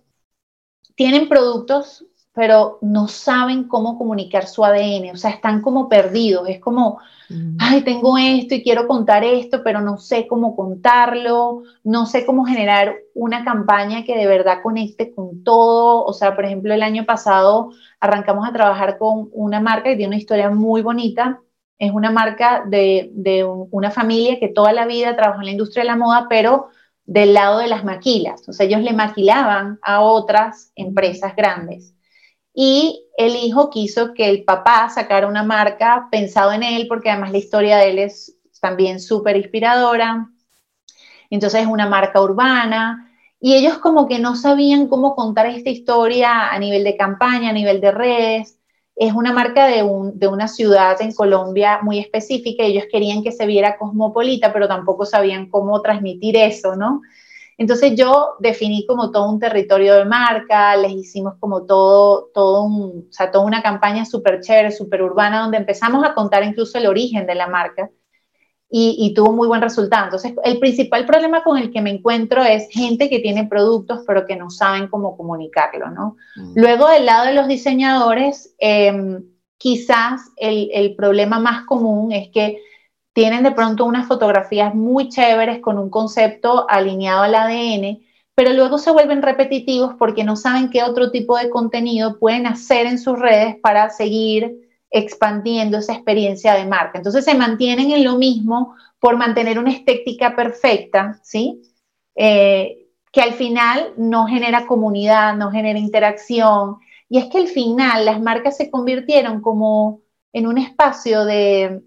tienen 0.95 1.29
productos 1.29 2.05
pero 2.33 2.77
no 2.81 3.07
saben 3.07 3.65
cómo 3.65 3.97
comunicar 3.97 4.47
su 4.47 4.63
ADN, 4.63 5.11
o 5.11 5.17
sea, 5.17 5.31
están 5.31 5.61
como 5.61 5.89
perdidos, 5.89 6.47
es 6.47 6.59
como, 6.59 6.99
ay, 7.57 7.81
tengo 7.81 8.17
esto 8.17 8.55
y 8.55 8.63
quiero 8.63 8.87
contar 8.87 9.23
esto, 9.23 9.61
pero 9.63 9.81
no 9.81 9.97
sé 9.97 10.27
cómo 10.27 10.55
contarlo, 10.55 11.63
no 11.83 12.05
sé 12.05 12.25
cómo 12.25 12.45
generar 12.45 12.95
una 13.15 13.43
campaña 13.43 14.03
que 14.03 14.15
de 14.15 14.27
verdad 14.27 14.61
conecte 14.61 15.13
con 15.13 15.43
todo, 15.43 16.05
o 16.05 16.13
sea, 16.13 16.35
por 16.35 16.45
ejemplo, 16.45 16.73
el 16.73 16.83
año 16.83 17.05
pasado 17.05 17.71
arrancamos 17.99 18.47
a 18.47 18.53
trabajar 18.53 18.97
con 18.97 19.29
una 19.33 19.59
marca 19.59 19.89
que 19.89 19.95
tiene 19.95 20.09
una 20.09 20.17
historia 20.17 20.49
muy 20.49 20.81
bonita, 20.81 21.41
es 21.79 21.91
una 21.91 22.11
marca 22.11 22.63
de, 22.67 23.09
de 23.13 23.43
una 23.43 23.89
familia 23.89 24.39
que 24.39 24.49
toda 24.49 24.71
la 24.73 24.85
vida 24.85 25.15
trabajó 25.15 25.39
en 25.39 25.45
la 25.45 25.51
industria 25.51 25.83
de 25.83 25.87
la 25.89 25.95
moda, 25.95 26.27
pero 26.29 26.67
del 27.05 27.33
lado 27.33 27.59
de 27.59 27.67
las 27.67 27.83
maquilas, 27.83 28.47
o 28.47 28.53
sea, 28.53 28.67
ellos 28.67 28.81
le 28.81 28.93
maquilaban 28.93 29.79
a 29.81 30.01
otras 30.01 30.71
empresas 30.75 31.35
grandes 31.35 31.95
y 32.53 33.05
el 33.17 33.35
hijo 33.35 33.69
quiso 33.69 34.13
que 34.13 34.29
el 34.29 34.43
papá 34.43 34.89
sacara 34.89 35.27
una 35.27 35.43
marca 35.43 36.07
pensado 36.11 36.51
en 36.51 36.63
él, 36.63 36.87
porque 36.87 37.09
además 37.09 37.31
la 37.31 37.37
historia 37.37 37.77
de 37.77 37.89
él 37.89 37.99
es 37.99 38.35
también 38.59 38.99
súper 38.99 39.37
inspiradora. 39.37 40.29
Entonces 41.29 41.61
es 41.61 41.67
una 41.67 41.87
marca 41.87 42.21
urbana. 42.21 43.05
Y 43.39 43.55
ellos 43.55 43.77
como 43.77 44.07
que 44.07 44.19
no 44.19 44.35
sabían 44.35 44.87
cómo 44.87 45.15
contar 45.15 45.45
esta 45.45 45.69
historia 45.69 46.49
a 46.49 46.59
nivel 46.59 46.83
de 46.83 46.97
campaña, 46.97 47.51
a 47.51 47.53
nivel 47.53 47.79
de 47.79 47.91
redes. 47.91 48.59
Es 48.95 49.13
una 49.13 49.31
marca 49.31 49.65
de, 49.67 49.87
de 50.15 50.27
una 50.27 50.47
ciudad 50.49 51.01
en 51.01 51.13
Colombia 51.13 51.79
muy 51.81 51.99
específica. 51.99 52.63
Ellos 52.63 52.85
querían 52.91 53.23
que 53.23 53.31
se 53.31 53.45
viera 53.45 53.77
cosmopolita, 53.77 54.51
pero 54.51 54.67
tampoco 54.67 55.05
sabían 55.05 55.49
cómo 55.49 55.81
transmitir 55.81 56.35
eso, 56.35 56.75
¿no? 56.75 57.01
Entonces 57.59 57.93
yo 57.93 58.35
definí 58.39 58.85
como 58.87 59.11
todo 59.11 59.29
un 59.29 59.37
territorio 59.37 59.95
de 59.95 60.05
marca, 60.05 60.77
les 60.77 60.93
hicimos 60.93 61.33
como 61.41 61.65
todo, 61.65 62.29
todo 62.33 62.63
un, 62.63 63.07
o 63.09 63.11
sea, 63.11 63.31
toda 63.31 63.43
una 63.43 63.61
campaña 63.61 64.05
súper 64.05 64.39
chévere, 64.39 64.71
súper 64.71 65.03
urbana, 65.03 65.41
donde 65.41 65.57
empezamos 65.57 66.05
a 66.05 66.13
contar 66.13 66.41
incluso 66.45 66.77
el 66.77 66.87
origen 66.87 67.27
de 67.27 67.35
la 67.35 67.47
marca 67.47 67.89
y, 68.71 69.13
tuvo 69.13 69.33
muy 69.33 69.47
buen 69.47 69.61
resultado. 69.61 70.05
Entonces, 70.05 70.33
el 70.45 70.59
principal 70.59 71.05
problema 71.05 71.43
con 71.43 71.57
el 71.57 71.69
que 71.69 71.81
me 71.81 71.89
encuentro 71.89 72.43
es 72.43 72.69
gente 72.69 73.09
que 73.09 73.19
tiene 73.19 73.45
productos 73.45 74.03
pero 74.07 74.25
que 74.25 74.37
no 74.37 74.49
saben 74.49 74.87
cómo 74.87 75.17
comunicarlo, 75.17 75.89
¿no? 75.89 76.15
Mm. 76.37 76.53
Luego, 76.55 76.87
del 76.87 77.07
lado 77.07 77.25
de 77.25 77.33
los 77.33 77.49
diseñadores, 77.49 78.55
em, 78.59 79.21
quizás 79.57 80.21
el, 80.37 80.69
el 80.71 80.95
problema 80.95 81.39
más 81.39 81.65
común 81.65 82.13
es 82.13 82.29
que 82.29 82.61
tienen 83.13 83.43
de 83.43 83.51
pronto 83.51 83.85
unas 83.85 84.07
fotografías 84.07 84.75
muy 84.75 85.09
chéveres 85.09 85.59
con 85.59 85.77
un 85.77 85.89
concepto 85.89 86.69
alineado 86.69 87.23
al 87.23 87.35
ADN, 87.35 87.99
pero 88.35 88.53
luego 88.53 88.77
se 88.77 88.91
vuelven 88.91 89.21
repetitivos 89.21 89.95
porque 89.99 90.23
no 90.23 90.35
saben 90.35 90.69
qué 90.69 90.83
otro 90.83 91.11
tipo 91.11 91.37
de 91.37 91.49
contenido 91.49 92.19
pueden 92.19 92.47
hacer 92.47 92.85
en 92.85 92.99
sus 92.99 93.19
redes 93.19 93.57
para 93.61 93.89
seguir 93.89 94.55
expandiendo 94.91 95.77
esa 95.77 95.93
experiencia 95.93 96.53
de 96.53 96.65
marca. 96.65 96.97
Entonces 96.97 97.25
se 97.25 97.35
mantienen 97.35 97.91
en 97.91 98.03
lo 98.03 98.15
mismo 98.17 98.75
por 98.99 99.17
mantener 99.17 99.59
una 99.59 99.71
estética 99.71 100.35
perfecta, 100.35 101.19
¿sí? 101.23 101.61
Eh, 102.15 102.87
que 103.11 103.21
al 103.21 103.33
final 103.33 103.93
no 103.97 104.27
genera 104.27 104.67
comunidad, 104.67 105.35
no 105.35 105.51
genera 105.51 105.79
interacción. 105.79 106.77
Y 107.09 107.17
es 107.17 107.25
que 107.25 107.39
al 107.39 107.47
final 107.47 108.05
las 108.05 108.21
marcas 108.21 108.57
se 108.57 108.69
convirtieron 108.69 109.41
como 109.41 110.01
en 110.31 110.47
un 110.47 110.57
espacio 110.57 111.25
de, 111.25 111.81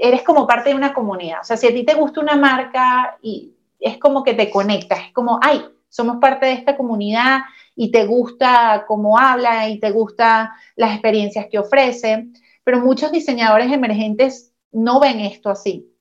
eres 0.00 0.22
como 0.22 0.46
parte 0.46 0.70
de 0.70 0.76
una 0.76 0.94
comunidad. 0.94 1.40
O 1.42 1.44
sea, 1.44 1.56
si 1.56 1.66
a 1.66 1.72
ti 1.72 1.84
te 1.84 1.94
gusta 1.94 2.20
una 2.20 2.36
marca 2.36 3.18
y 3.22 3.54
es 3.78 3.98
como 3.98 4.22
que 4.22 4.34
te 4.34 4.50
conectas, 4.50 5.00
es 5.06 5.12
como, 5.12 5.38
ay, 5.42 5.64
somos 5.88 6.16
parte 6.16 6.46
de 6.46 6.52
esta 6.52 6.76
comunidad 6.76 7.40
y 7.74 7.90
te 7.90 8.06
gusta 8.06 8.84
cómo 8.86 9.18
habla 9.18 9.68
y 9.68 9.78
te 9.78 9.90
gusta 9.90 10.54
las 10.76 10.92
experiencias 10.92 11.46
que 11.50 11.58
ofrece. 11.58 12.28
Pero 12.64 12.80
muchos 12.80 13.12
diseñadores 13.12 13.72
emergentes 13.72 14.52
no 14.72 15.00
ven 15.00 15.20
esto 15.20 15.50
así, 15.50 15.92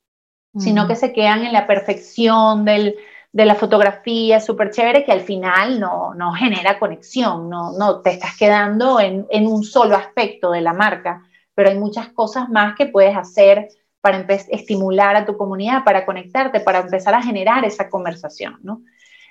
sino 0.58 0.88
que 0.88 0.95
se 0.95 1.14
quedan 1.14 1.45
en 1.45 1.54
la 1.54 1.68
perfección 1.68 2.66
del, 2.66 2.95
de 3.32 3.45
la 3.45 3.56
fotografía 3.56 4.39
súper 4.39 4.72
chévere 4.72 5.04
que 5.04 5.12
al 5.12 5.22
final 5.22 5.80
no, 5.80 6.14
no 6.16 6.34
genera 6.34 6.80
conexión, 6.80 7.50
no, 7.50 7.72
no 7.72 8.02
te 8.02 8.12
estás 8.12 8.38
quedando 8.38 9.00
en, 9.00 9.26
en, 9.30 9.47
un 9.47 9.64
solo 9.64 9.95
aspecto 9.95 10.52
de 10.52 10.62
la 10.62 10.74
marca, 10.74 11.24
pero 11.56 11.70
hay 11.70 11.78
muchas 11.78 12.10
cosas 12.10 12.50
más 12.50 12.76
que 12.76 12.88
puedes 12.88 13.16
hacer 13.16 13.70
para 14.02 14.26
estimular 14.50 15.16
a 15.16 15.26
tu 15.26 15.38
comunidad, 15.38 15.84
para 15.84 16.06
conectarte, 16.06 16.60
para 16.60 16.80
empezar 16.80 17.14
a 17.14 17.22
generar 17.22 17.66
esa 17.66 17.89
conversación, 17.89 18.58
¿no? 18.64 18.82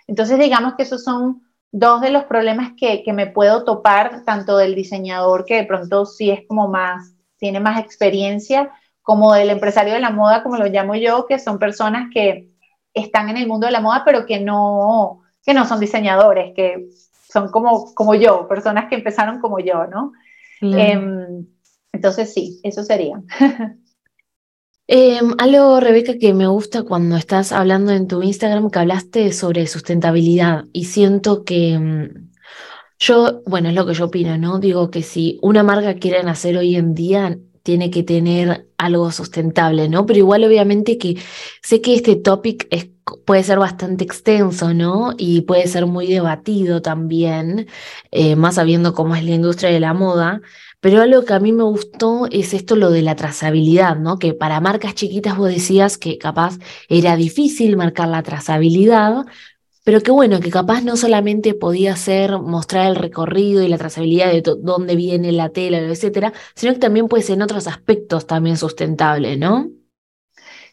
Entonces, 0.07 0.39
digamos 0.39 0.75
que 0.75 0.83
esos 0.83 1.05
son 1.05 1.43
dos 1.71 2.01
de 2.01 2.11
los 2.11 2.25
problemas 2.25 2.73
que, 2.77 3.03
que, 3.03 3.12
me 3.12 3.27
puedo 3.27 3.64
topar, 3.64 4.25
tanto 4.25 4.57
del 4.57 4.75
diseñador, 4.75 5.45
que 5.45 5.57
de 5.57 5.64
pronto 5.64 6.07
sí 6.07 6.31
es 6.31 6.47
como 6.47 6.69
más, 6.69 7.14
tiene 7.37 7.61
más 7.61 7.81
experiencia, 7.81 8.73
como 9.03 9.33
del 9.35 9.51
empresario 9.51 9.95
de 9.95 10.01
la 10.01 10.11
moda, 10.11 10.43
como 10.43 10.57
lo 10.57 10.66
llamo 10.66 10.95
yo, 10.95 11.27
que 11.27 11.39
son 11.39 11.59
personas 11.59 12.11
que 12.12 12.51
están 12.95 13.29
en 13.31 13.37
el 13.37 13.47
mundo 13.47 13.66
de 13.66 13.73
la 13.73 13.81
moda, 13.81 14.03
pero 14.05 14.27
que 14.27 14.41
no, 14.41 15.23
que 15.45 15.55
no 15.55 15.66
son 15.66 15.81
diseñadores, 15.81 16.53
que 16.55 16.89
son 17.31 17.51
como, 17.51 17.95
como 17.95 18.14
yo, 18.14 18.49
personas 18.49 18.87
que 18.89 18.97
empezaron 18.97 19.41
como 19.41 19.61
yo, 19.61 19.87
¿no? 19.87 20.12
Em, 20.61 21.47
entonces, 21.93 22.33
sí, 22.33 22.61
eso 22.62 22.83
sería. 22.83 23.23
Eh, 24.91 25.20
algo, 25.36 25.80
Rebeca, 25.80 26.16
que 26.18 26.32
me 26.32 26.47
gusta 26.47 26.82
cuando 26.82 27.16
estás 27.16 27.53
hablando 27.53 27.93
en 27.93 28.09
tu 28.09 28.22
Instagram, 28.22 28.70
que 28.70 28.78
hablaste 28.78 29.32
sobre 29.34 29.66
sustentabilidad 29.66 30.64
y 30.72 30.86
siento 30.86 31.45
que 31.45 31.74
em, 31.74 32.30
yo, 32.99 33.43
bueno, 33.47 33.68
es 33.68 33.74
lo 33.74 33.84
que 33.86 33.93
yo 33.93 34.07
opino, 34.07 34.39
¿no? 34.39 34.59
Digo 34.61 34.91
que 34.91 35.03
si 35.03 35.39
una 35.43 35.62
marca 35.62 35.95
quiere 35.97 36.22
nacer 36.22 36.57
hoy 36.57 36.76
en 36.76 36.95
día, 36.95 37.39
tiene 37.62 37.91
que 37.91 38.03
tener 38.03 38.66
algo 38.78 39.12
sustentable, 39.12 39.91
¿no? 39.91 40.07
Pero 40.07 40.20
igual 40.20 40.45
obviamente 40.45 40.97
que 40.97 41.18
sé 41.62 41.82
que 41.82 41.95
este 41.95 42.16
topic 42.16 42.66
es, 42.70 42.89
puede 43.26 43.43
ser 43.45 43.59
bastante 43.59 44.05
extenso, 44.05 44.72
¿no? 44.72 45.12
Y 45.18 45.43
puede 45.43 45.66
ser 45.66 45.84
muy 45.84 46.07
debatido 46.07 46.80
también, 46.80 47.68
eh, 48.11 48.36
más 48.36 48.55
sabiendo 48.55 48.95
cómo 48.95 49.14
es 49.16 49.22
la 49.24 49.32
industria 49.32 49.70
de 49.70 49.80
la 49.80 49.93
moda. 49.93 50.41
Pero 50.81 51.03
algo 51.03 51.24
que 51.24 51.33
a 51.35 51.41
mí 51.41 51.53
me 51.53 51.64
gustó 51.64 52.26
es 52.31 52.55
esto, 52.55 52.76
lo 52.76 52.91
de 52.91 53.03
la 53.03 53.16
trazabilidad, 53.16 53.97
¿no? 53.97 54.18
Que 54.18 54.33
para 54.35 54.61
marcas 54.61 54.95
chiquitas 54.95 55.37
vos 55.37 55.49
decías 55.49 55.99
que 55.99 56.18
capaz 56.18 56.59
era 56.89 57.16
difícil 57.16 57.76
marcar 57.76 58.09
la 58.09 58.22
trazabilidad, 58.22 59.24
pero 59.83 60.01
que 60.03 60.11
bueno, 60.12 60.39
que 60.41 60.51
capaz 60.51 60.83
no 60.83 60.97
solamente 60.97 61.55
podía 61.55 61.97
ser 61.97 62.39
mostrar 62.39 62.87
el 62.89 62.97
recorrido 62.97 63.62
y 63.62 63.68
la 63.68 63.79
trazabilidad 63.79 64.31
de 64.31 64.43
dónde 64.61 64.95
viene 64.97 65.33
la 65.33 65.49
tela, 65.49 65.79
etcétera, 65.79 66.33
sino 66.55 66.74
que 66.74 66.79
también 66.79 67.09
puede 67.09 67.22
ser 67.24 67.37
en 67.37 67.43
otros 67.43 67.66
aspectos 67.66 68.26
también 68.26 68.57
sustentable, 68.57 69.37
¿no? 69.37 69.70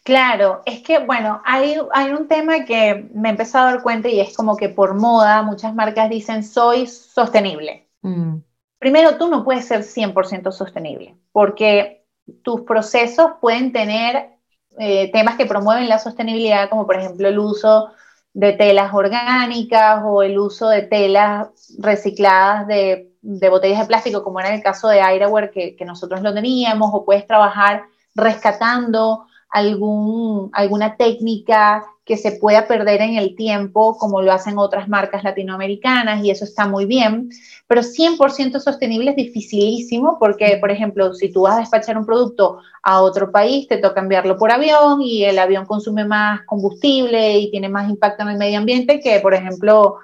Claro, 0.03 0.62
es 0.68 0.84
que, 0.84 0.99
bueno, 0.99 1.41
hay, 1.45 1.78
hay 1.93 2.12
un 2.12 2.28
tema 2.28 2.64
que 2.64 3.10
me 3.16 3.30
he 3.30 3.32
empezado 3.32 3.70
a 3.70 3.72
dar 3.72 3.82
cuenta 3.82 4.08
y 4.08 4.20
es 4.20 4.38
como 4.38 4.56
que 4.56 4.70
por 4.70 4.93
moda 4.93 5.41
muchas 5.41 5.74
marcas 5.74 6.12
dicen 6.12 6.43
soy 6.43 6.86
sostenible. 6.86 7.89
Mm. 8.03 8.36
Primero, 8.80 9.17
tú 9.17 9.28
no 9.30 9.43
puedes 9.43 9.65
ser 9.65 9.82
100% 9.84 10.51
sostenible 10.51 11.17
porque 11.32 12.05
tus 12.41 12.61
procesos 12.61 13.34
pueden 13.39 13.71
tener 13.71 14.32
eh, 14.78 15.11
temas 15.11 15.36
que 15.38 15.45
promueven 15.45 15.88
la 15.88 15.99
sostenibilidad, 15.99 16.69
como 16.69 16.86
por 16.86 16.97
ejemplo 16.97 17.28
el 17.28 17.39
uso 17.39 17.91
de 18.34 18.53
telas 18.53 18.93
orgánicas 18.93 20.01
o 20.03 20.21
el 20.21 20.38
uso 20.38 20.67
de 20.67 20.82
telas 20.82 21.47
recicladas 21.80 22.67
de, 22.67 23.11
botellas 23.49 23.80
de 23.80 23.86
plástico, 23.86 24.23
como 24.23 24.41
era 24.41 24.53
el 24.53 24.61
caso 24.61 24.89
de 24.89 24.99
Airware 24.99 25.51
que, 25.51 25.76
que 25.76 25.86
nosotros 25.86 26.21
lo 26.21 26.34
teníamos, 26.34 26.89
o 26.93 27.05
puedes 27.05 27.26
trabajar 27.26 27.84
rescatando 28.13 29.26
algún, 29.56 30.49
alguna 30.51 30.97
técnica 30.97 31.86
que 32.03 32.18
se 32.18 32.34
pueda 32.34 32.68
perder 32.68 33.01
en 33.01 33.16
el 33.16 33.38
tiempo, 33.38 33.97
como 33.97 34.22
lo 34.22 34.34
hacen 34.34 34.58
otras 34.58 34.89
marcas 34.89 35.24
latinoamericanas, 35.24 36.26
y 36.26 36.30
eso 36.30 36.43
está 36.43 36.68
muy 36.68 36.86
bien, 36.86 37.30
pero 37.66 37.82
100% 37.82 38.60
sostenible 38.60 39.12
es 39.12 39.16
dificilísimo 39.16 40.18
porque, 40.20 40.58
por 40.60 40.72
ejemplo, 40.72 41.14
si 41.14 41.32
tú 41.32 41.43
vas 41.43 41.56
a 41.56 41.60
despachar 41.62 41.97
un 41.97 42.06
producto 42.06 42.60
a 42.84 43.01
otro 43.01 43.32
país, 43.32 43.66
te 43.70 43.78
toca 43.78 44.01
enviarlo 44.01 44.38
por 44.38 44.51
avión 44.51 45.01
y 45.01 45.24
el 45.24 45.39
avión 45.39 45.66
consume 45.66 46.03
más 46.03 46.41
combustible 46.45 47.38
y 47.38 47.49
tiene 47.49 47.70
más 47.70 47.89
impacto 47.89 48.24
en 48.24 48.32
el 48.32 48.38
medio 48.38 48.58
ambiente 48.58 48.99
que, 48.99 49.22
por 49.22 49.34
ejemplo, 49.34 49.99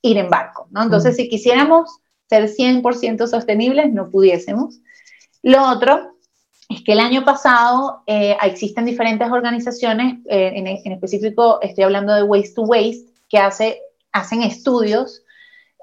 ir 0.00 0.16
en 0.16 0.30
barco, 0.30 0.68
¿no? 0.70 0.84
Entonces, 0.84 1.14
mm. 1.14 1.16
si 1.16 1.28
quisiéramos 1.28 1.90
ser 2.28 2.48
100% 2.48 3.26
sostenibles, 3.26 3.92
no 3.92 4.10
pudiésemos. 4.10 4.78
Lo 5.42 5.68
otro 5.68 6.15
es 6.68 6.82
que 6.82 6.92
el 6.92 7.00
año 7.00 7.24
pasado 7.24 8.02
eh, 8.06 8.36
existen 8.42 8.84
diferentes 8.84 9.30
organizaciones, 9.30 10.18
eh, 10.28 10.52
en, 10.54 10.92
específico 10.92 11.60
estoy 11.62 11.84
hablando 11.84 12.14
de 12.14 12.22
Waste 12.22 12.54
to 12.54 12.62
Waste, 12.62 13.06
que 13.28 13.38
hace, 13.38 13.80
hacen 14.12 14.42
estudios 14.42 15.22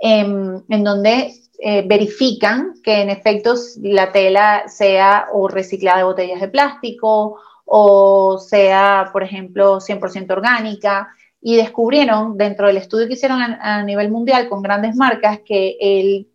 em, 0.01 0.61
en 0.69 0.83
donde 0.83 1.33
eh, 1.59 1.83
verifican 1.87 2.73
que 2.83 3.01
en 3.01 3.09
efecto 3.09 3.55
la 3.81 4.11
tela 4.11 4.67
sea 4.67 5.27
o 5.31 5.47
reciclada 5.47 5.99
de 5.99 6.03
botellas 6.03 6.41
de 6.41 6.49
plástico 6.49 7.39
o 7.65 8.37
sea, 8.39 9.09
por 9.13 9.23
ejemplo, 9.23 9.79
100% 9.79 10.31
orgánica. 10.31 11.09
y 11.41 11.57
descubrieron 11.57 12.37
dentro 12.37 12.67
del 12.67 12.77
estudio 12.77 13.07
que 13.07 13.13
hicieron 13.13 13.41
a, 13.41 13.83
nivel 13.83 14.09
mundial 14.11 14.47
con 14.49 14.61
grandes 14.61 14.95
marcas 14.95 15.39
que 15.45 15.77
el 15.79 16.29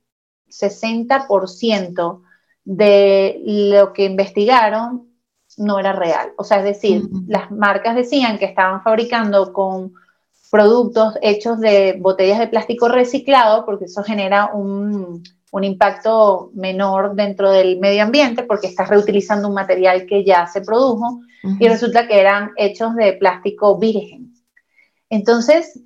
60% 0.48 2.22
de 2.68 3.40
lo 3.44 3.94
que 3.94 4.04
investigaron 4.04 5.08
no 5.56 5.78
era 5.78 5.94
real. 5.94 6.32
O 6.36 6.44
sea, 6.44 6.58
es 6.58 6.64
decir, 6.64 7.08
las 7.26 7.50
marcas 7.50 7.96
decían 7.96 8.38
que 8.38 8.44
estaban 8.44 8.82
fabricando 8.82 9.54
con 9.54 9.94
productos 10.50 11.14
hechos 11.22 11.58
de 11.60 11.96
botellas 11.98 12.38
de 12.38 12.48
plástico 12.48 12.88
reciclado, 12.88 13.64
porque 13.64 13.86
eso 13.86 14.02
genera 14.04 14.50
un, 14.52 15.22
un 15.50 15.64
impacto 15.64 16.50
menor 16.52 17.14
dentro 17.14 17.50
del 17.50 17.78
medio 17.78 18.02
ambiente, 18.02 18.42
porque 18.42 18.66
estás 18.66 18.90
reutilizando 18.90 19.48
un 19.48 19.54
material 19.54 20.04
que 20.04 20.22
ya 20.22 20.46
se 20.46 20.60
produjo, 20.60 21.20
y 21.58 21.68
resulta 21.68 22.06
que 22.06 22.20
eran 22.20 22.50
hechos 22.56 22.94
de 22.96 23.14
plástico 23.14 23.78
virgen. 23.78 24.34
Entonces, 25.08 25.80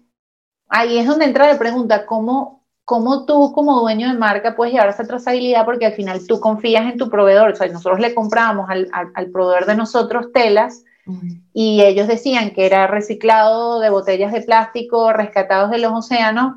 ahí 0.69 0.99
es 0.99 1.07
donde 1.07 1.27
entra 1.27 1.47
la 1.47 1.59
pregunta, 1.59 2.07
¿cómo, 2.07 2.62
cómo 2.93 3.25
tú 3.25 3.53
como 3.55 3.81
dueño 3.81 4.07
de 4.07 4.19
marca 4.19 4.55
puedes 4.55 4.75
llevar 4.75 4.91
esa 4.91 5.07
trazabilidad? 5.07 5.65
Porque 5.65 5.87
al 5.87 5.95
final 5.95 6.21
tú 6.27 6.39
confías 6.41 6.93
en 6.93 6.99
tu 6.99 7.09
proveedor, 7.09 7.53
o 7.53 7.57
sea, 7.57 7.67
nosotros 7.69 8.01
le 8.01 8.15
comprábamos 8.15 8.69
al, 8.69 8.91
al, 8.93 9.31
proveedor 9.31 9.65
de 9.65 9.77
nosotros 9.77 10.27
telas 10.31 10.85
y 11.55 11.81
ellos 11.81 12.07
decían 12.07 12.51
que 12.51 12.67
era 12.67 12.87
reciclado 12.87 13.81
de 13.81 13.89
botellas 13.89 14.31
de 14.31 14.43
plástico 14.43 15.11
rescatados 15.15 15.71
de 15.71 15.79
los 15.79 15.91
océanos, 15.91 16.57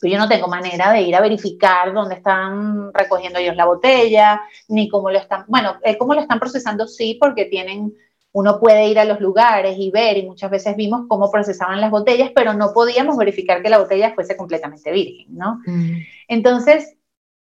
pero 0.00 0.14
yo 0.14 0.18
no 0.18 0.26
tengo 0.26 0.48
manera 0.48 0.90
de 0.90 1.02
ir 1.02 1.14
a 1.14 1.20
verificar 1.20 1.92
dónde 1.92 2.14
están 2.14 2.90
recogiendo 2.94 3.38
ellos 3.38 3.54
la 3.54 3.66
botella, 3.66 4.40
ni 4.68 4.88
cómo 4.88 5.10
lo 5.10 5.18
están, 5.18 5.44
bueno, 5.48 5.76
eh, 5.82 5.98
cómo 5.98 6.14
lo 6.14 6.22
están 6.22 6.40
procesando 6.40 6.86
sí, 6.86 7.18
porque 7.20 7.44
tienen 7.44 7.92
uno 8.32 8.60
puede 8.60 8.88
ir 8.88 8.98
a 8.98 9.04
los 9.04 9.20
lugares 9.20 9.76
y 9.78 9.90
ver, 9.90 10.18
y 10.18 10.26
muchas 10.26 10.50
veces 10.50 10.76
vimos 10.76 11.06
cómo 11.08 11.30
procesaban 11.30 11.80
las 11.80 11.90
botellas, 11.90 12.30
pero 12.34 12.52
no 12.54 12.72
podíamos 12.72 13.16
verificar 13.16 13.62
que 13.62 13.70
la 13.70 13.78
botella 13.78 14.14
fuese 14.14 14.36
completamente 14.36 14.92
virgen, 14.92 15.36
¿no? 15.36 15.60
Mm. 15.66 15.98
Entonces, 16.28 16.94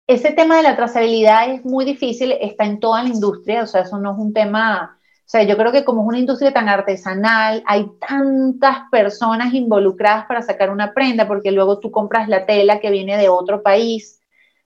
ese 0.07 0.32
tema 0.32 0.59
de 0.59 0.62
la 0.62 0.76
trazabilidad 0.76 1.51
es 1.51 1.64
muy 1.64 1.85
difícil, 1.85 2.32
está 2.32 2.64
en 2.64 2.78
toda 2.80 3.03
la 3.03 3.09
industria, 3.09 3.62
o 3.62 3.66
sea, 3.66 3.82
eso 3.82 3.99
no 3.99 4.12
es 4.12 4.18
un 4.18 4.35
tema, 4.35 4.99
o 5.01 5.28
sea, 5.28 5.43
yo 5.45 5.57
creo 5.57 5.72
que 5.72 5.85
como 5.85 6.03
es 6.03 6.09
una 6.09 6.18
industria 6.18 6.53
tan 6.53 6.68
artesanal, 6.68 7.62
hay 7.66 7.91
tantas 8.07 8.78
personas 8.91 9.55
involucradas 9.55 10.26
para 10.26 10.43
sacar 10.43 10.70
una 10.70 10.93
prenda, 10.93 11.26
porque 11.26 11.51
luego 11.51 11.80
tú 11.80 11.91
compras 11.91 12.28
la 12.28 12.45
tela 12.45 12.80
que 12.80 12.91
viene 12.91 13.16
de 13.16 13.30
otro 13.30 13.62
país, 13.62 14.20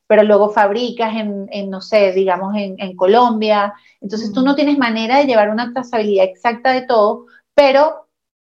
pero 0.09 0.22
luego 0.24 0.48
fabricas 0.48 1.14
en, 1.14 1.70
no 1.70 1.82
sé, 1.82 2.12
digamos, 2.12 2.54
en, 2.56 2.96
Colombia. 2.96 3.74
Entonces 4.00 4.32
tú 4.32 4.42
no 4.42 4.56
tienes 4.56 4.78
manera 4.78 5.18
de 5.18 5.26
llevar 5.26 5.50
una 5.50 5.70
trazabilidad 5.72 6.24
exacta 6.24 6.72
de 6.72 6.82
todo, 6.82 7.26
pero 7.54 8.09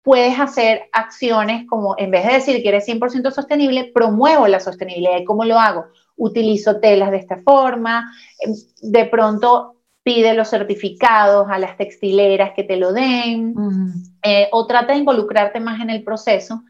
puedes 0.03 0.39
hacer 0.39 0.89
acciones 0.93 1.67
como, 1.69 1.97
en 1.99 2.13
vez 2.13 2.25
de 2.25 2.35
decir 2.35 2.63
que 2.63 2.69
eres 2.69 2.87
100% 2.87 3.33
sostenible, 3.33 3.91
promuevo 3.93 4.47
la 4.47 4.61
sostenibilidad. 4.61 5.19
¿Y 5.19 5.25
cómo 5.25 5.45
lo 5.45 5.59
hago? 5.59 5.87
Utilizo 6.17 6.79
telas 6.79 7.11
de 7.11 7.19
esta 7.19 7.39
forma, 7.39 8.13
em, 8.39 8.55
de 8.83 9.05
pronto 9.07 9.75
pide 10.05 10.35
los 10.35 10.49
certificados 10.49 11.49
a 11.51 11.59
las 11.59 11.77
textileras 11.77 12.53
que 12.55 12.63
te 12.63 12.77
lo 12.77 12.93
den, 12.93 13.55
eh, 14.23 14.49
o 14.53 14.67
trata 14.69 14.93
de 14.93 15.01
involucrarte 15.01 15.59
más 15.59 15.81
en 15.81 15.91
el 15.91 16.05
proceso 16.05 16.63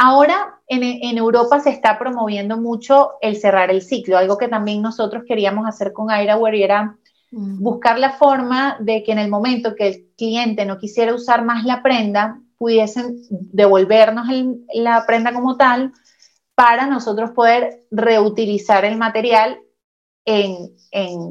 Ahora 0.00 0.60
en, 0.68 1.18
Europa 1.18 1.58
se 1.58 1.70
está 1.70 1.98
promoviendo 1.98 2.56
mucho 2.56 3.14
el 3.20 3.36
cerrar 3.36 3.72
el 3.72 3.82
ciclo, 3.82 4.16
algo 4.16 4.38
que 4.38 4.46
también 4.46 4.80
nosotros 4.80 5.24
queríamos 5.26 5.66
hacer 5.66 5.92
con 5.92 6.08
Airaware 6.08 6.58
y 6.58 6.62
era 6.62 6.96
buscar 7.32 7.98
la 7.98 8.12
forma 8.12 8.76
de 8.78 9.02
que 9.02 9.10
en 9.10 9.18
el 9.18 9.28
momento 9.28 9.74
que 9.74 9.88
el 9.88 10.06
cliente 10.16 10.64
no 10.64 10.78
quisiera 10.78 11.12
usar 11.12 11.44
más 11.44 11.64
la 11.64 11.82
prenda, 11.82 12.40
pudiesen 12.58 13.16
devolvernos 13.28 14.28
la 14.72 15.04
prenda 15.04 15.32
como 15.32 15.56
tal 15.56 15.92
para 16.54 16.86
nosotros 16.86 17.32
poder 17.32 17.84
reutilizar 17.90 18.84
el 18.84 18.96
material 18.96 19.58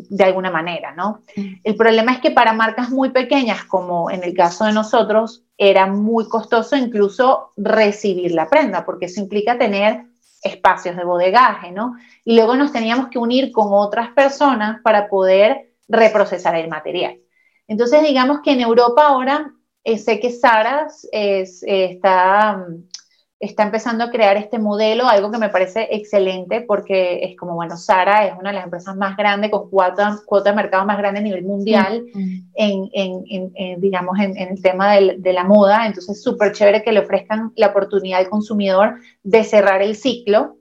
de 0.10 0.24
alguna 0.24 0.50
manera, 0.50 0.94
¿no? 0.94 1.24
El 1.64 1.76
problema 1.76 2.14
es 2.14 2.20
que 2.20 2.32
para 2.32 2.54
marcas 2.54 2.90
muy 2.90 3.10
pequeñas, 3.10 3.64
como 3.66 4.10
en 4.10 4.24
el 4.24 4.34
caso 4.34 4.66
de 4.66 4.74
nosotros, 4.74 5.44
era 5.58 5.86
muy 5.88 6.28
costoso 6.28 6.76
incluso 6.76 7.52
recibir 7.58 8.32
la 8.32 8.50
prenda, 8.50 8.86
porque 8.86 9.06
eso 9.06 9.22
implica 9.22 9.58
tener 9.58 10.06
espacios 10.42 10.96
de 10.96 11.04
bodegaje, 11.04 11.72
¿no? 11.72 11.96
Y 12.24 12.36
luego 12.36 12.56
nos 12.56 12.72
teníamos 12.72 13.10
que 13.10 13.20
unir 13.20 13.52
con 13.52 13.68
otras 13.72 14.10
personas 14.10 14.82
para 14.84 15.10
poder 15.10 15.74
reprocesar 15.88 16.56
el 16.56 16.70
material. 16.70 17.20
Entonces, 17.68 18.02
digamos 18.04 18.40
que 18.42 18.52
en 18.52 18.62
Europa 18.62 19.08
ahora 19.08 19.52
eh, 19.84 19.98
sé 19.98 20.20
que 20.20 20.32
Sara 20.32 20.88
está 21.12 22.66
está 23.40 23.64
empezando 23.64 24.04
a 24.04 24.10
crear 24.10 24.36
este 24.36 24.58
modelo, 24.58 25.08
algo 25.08 25.30
que 25.30 25.38
me 25.38 25.50
parece 25.50 25.88
excelente 25.92 26.62
porque 26.62 27.24
es 27.24 27.38
como, 27.38 27.54
bueno, 27.54 27.78
Sara 27.78 28.26
es 28.26 28.34
una 28.38 28.50
de 28.50 28.56
las 28.56 28.64
empresas 28.64 28.96
más 28.96 29.16
grandes 29.16 29.52
con 29.52 29.70
cuota, 29.70 30.20
cuota 30.26 30.50
de 30.50 30.56
mercado 30.56 30.86
más 30.86 30.98
grande 30.98 31.20
a 31.20 31.24
nivel 31.24 31.44
mundial 31.44 32.04
en, 32.56 32.90
en, 32.94 33.52
en, 33.56 33.80
digamos, 33.80 34.18
en, 34.20 34.36
el 34.36 34.62
tema 34.62 34.96
de 34.96 35.34
la 35.34 35.44
moda. 35.44 35.86
Entonces, 35.86 36.24
súper 36.24 36.54
chévere 36.54 36.82
que 36.82 36.92
le 36.92 37.02
ofrezcan 37.02 37.54
la 37.56 37.68
oportunidad 37.68 38.20
al 38.20 38.30
consumidor 38.30 38.96
de 39.22 39.44
cerrar 39.44 39.84
el 39.84 39.96
ciclo. 39.96 40.58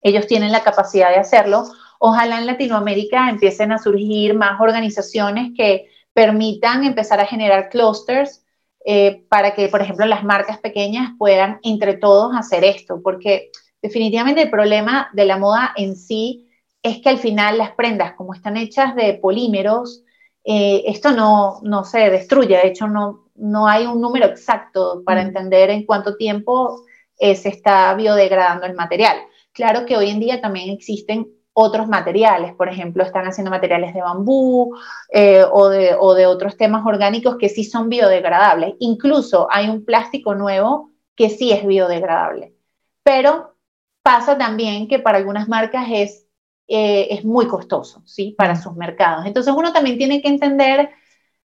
Ellos 0.00 0.26
tienen 0.26 0.52
la 0.52 0.62
capacidad 0.62 1.10
de 1.10 1.16
hacerlo. 1.16 1.64
Ojalá 1.98 2.38
en 2.38 2.46
Latinoamérica 2.46 3.28
empiecen 3.28 3.72
a 3.72 3.78
surgir 3.78 4.34
más 4.34 4.58
organizaciones 4.60 5.52
que 5.54 5.88
permitan 6.14 6.84
empezar 6.84 7.20
a 7.20 7.26
generar 7.26 7.68
clusters 7.68 8.45
eh, 8.88 9.24
para 9.28 9.52
que, 9.52 9.66
por 9.66 9.82
ejemplo, 9.82 10.06
las 10.06 10.22
marcas 10.22 10.58
pequeñas 10.58 11.10
puedan 11.18 11.58
entre 11.64 11.94
todos 11.94 12.36
hacer 12.36 12.62
esto, 12.62 13.00
porque 13.02 13.50
definitivamente 13.82 14.42
el 14.42 14.50
problema 14.50 15.10
de 15.12 15.24
la 15.24 15.38
moda 15.38 15.72
en 15.76 15.96
sí 15.96 16.48
es 16.84 17.00
que 17.00 17.08
al 17.08 17.18
final 17.18 17.58
las 17.58 17.72
prendas, 17.72 18.14
como 18.14 18.32
están 18.32 18.56
hechas 18.56 18.94
de 18.94 19.14
polímeros, 19.14 20.04
eh, 20.44 20.84
esto 20.86 21.10
no, 21.10 21.58
no 21.62 21.82
se 21.82 22.10
destruye, 22.10 22.56
de 22.56 22.68
hecho 22.68 22.86
no, 22.86 23.28
no 23.34 23.66
hay 23.66 23.86
un 23.86 24.00
número 24.00 24.26
exacto 24.26 25.02
para 25.04 25.24
mm. 25.24 25.26
entender 25.26 25.70
en 25.70 25.84
cuánto 25.84 26.16
tiempo 26.16 26.84
eh, 27.18 27.34
se 27.34 27.48
está 27.48 27.92
biodegradando 27.94 28.66
el 28.66 28.74
material. 28.74 29.16
Claro 29.50 29.84
que 29.84 29.96
hoy 29.96 30.10
en 30.10 30.20
día 30.20 30.40
también 30.40 30.70
existen 30.70 31.26
otros 31.58 31.88
materiales, 31.88 32.54
por 32.54 32.68
ejemplo, 32.68 33.02
están 33.02 33.26
haciendo 33.26 33.50
materiales 33.50 33.94
de 33.94 34.02
bambú 34.02 34.76
eh, 35.10 35.42
o, 35.50 35.70
de, 35.70 35.96
o, 35.98 36.12
de, 36.12 36.26
otros 36.26 36.58
temas 36.58 36.84
orgánicos 36.84 37.38
que 37.38 37.48
sí 37.48 37.64
son 37.64 37.88
biodegradables. 37.88 38.74
Incluso 38.78 39.48
hay 39.50 39.70
un 39.70 39.82
plástico 39.82 40.34
nuevo 40.34 40.90
que 41.14 41.30
sí 41.30 41.52
es 41.52 41.66
biodegradable. 41.66 42.54
Pero 43.02 43.56
pasa 44.02 44.36
también 44.36 44.86
que 44.86 44.98
para 44.98 45.16
algunas 45.16 45.48
marcas 45.48 45.86
es, 45.90 46.26
eh, 46.68 47.08
es 47.10 47.24
muy 47.24 47.48
costoso, 47.48 48.02
¿sí? 48.04 48.34
Para 48.36 48.56
sus 48.56 48.76
mercados. 48.76 49.24
Entonces 49.24 49.54
uno 49.56 49.72
también 49.72 49.96
tiene 49.96 50.20
que 50.20 50.28
entender 50.28 50.90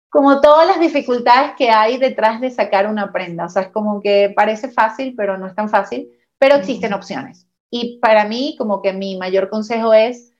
como 0.08 0.40
todas 0.40 0.66
las 0.66 0.80
dificultades 0.80 1.52
que 1.56 1.70
hay 1.70 1.98
detrás 1.98 2.40
de 2.40 2.50
sacar 2.50 2.88
una 2.88 3.12
prenda. 3.12 3.44
O 3.44 3.48
sea, 3.48 3.62
es 3.62 3.68
como 3.68 4.00
que 4.00 4.32
parece 4.34 4.72
fácil, 4.72 5.14
pero 5.16 5.38
no 5.38 5.46
es 5.46 5.54
tan 5.54 5.68
fácil, 5.68 6.10
pero 6.36 6.56
existen 6.56 6.94
opciones. 6.94 7.46
Y 7.70 7.98
para 8.00 8.26
mí, 8.26 8.56
como 8.58 8.82
que 8.82 8.92
mi 8.92 9.16
mayor 9.16 9.48
consejo 9.48 9.94
es, 9.94 10.32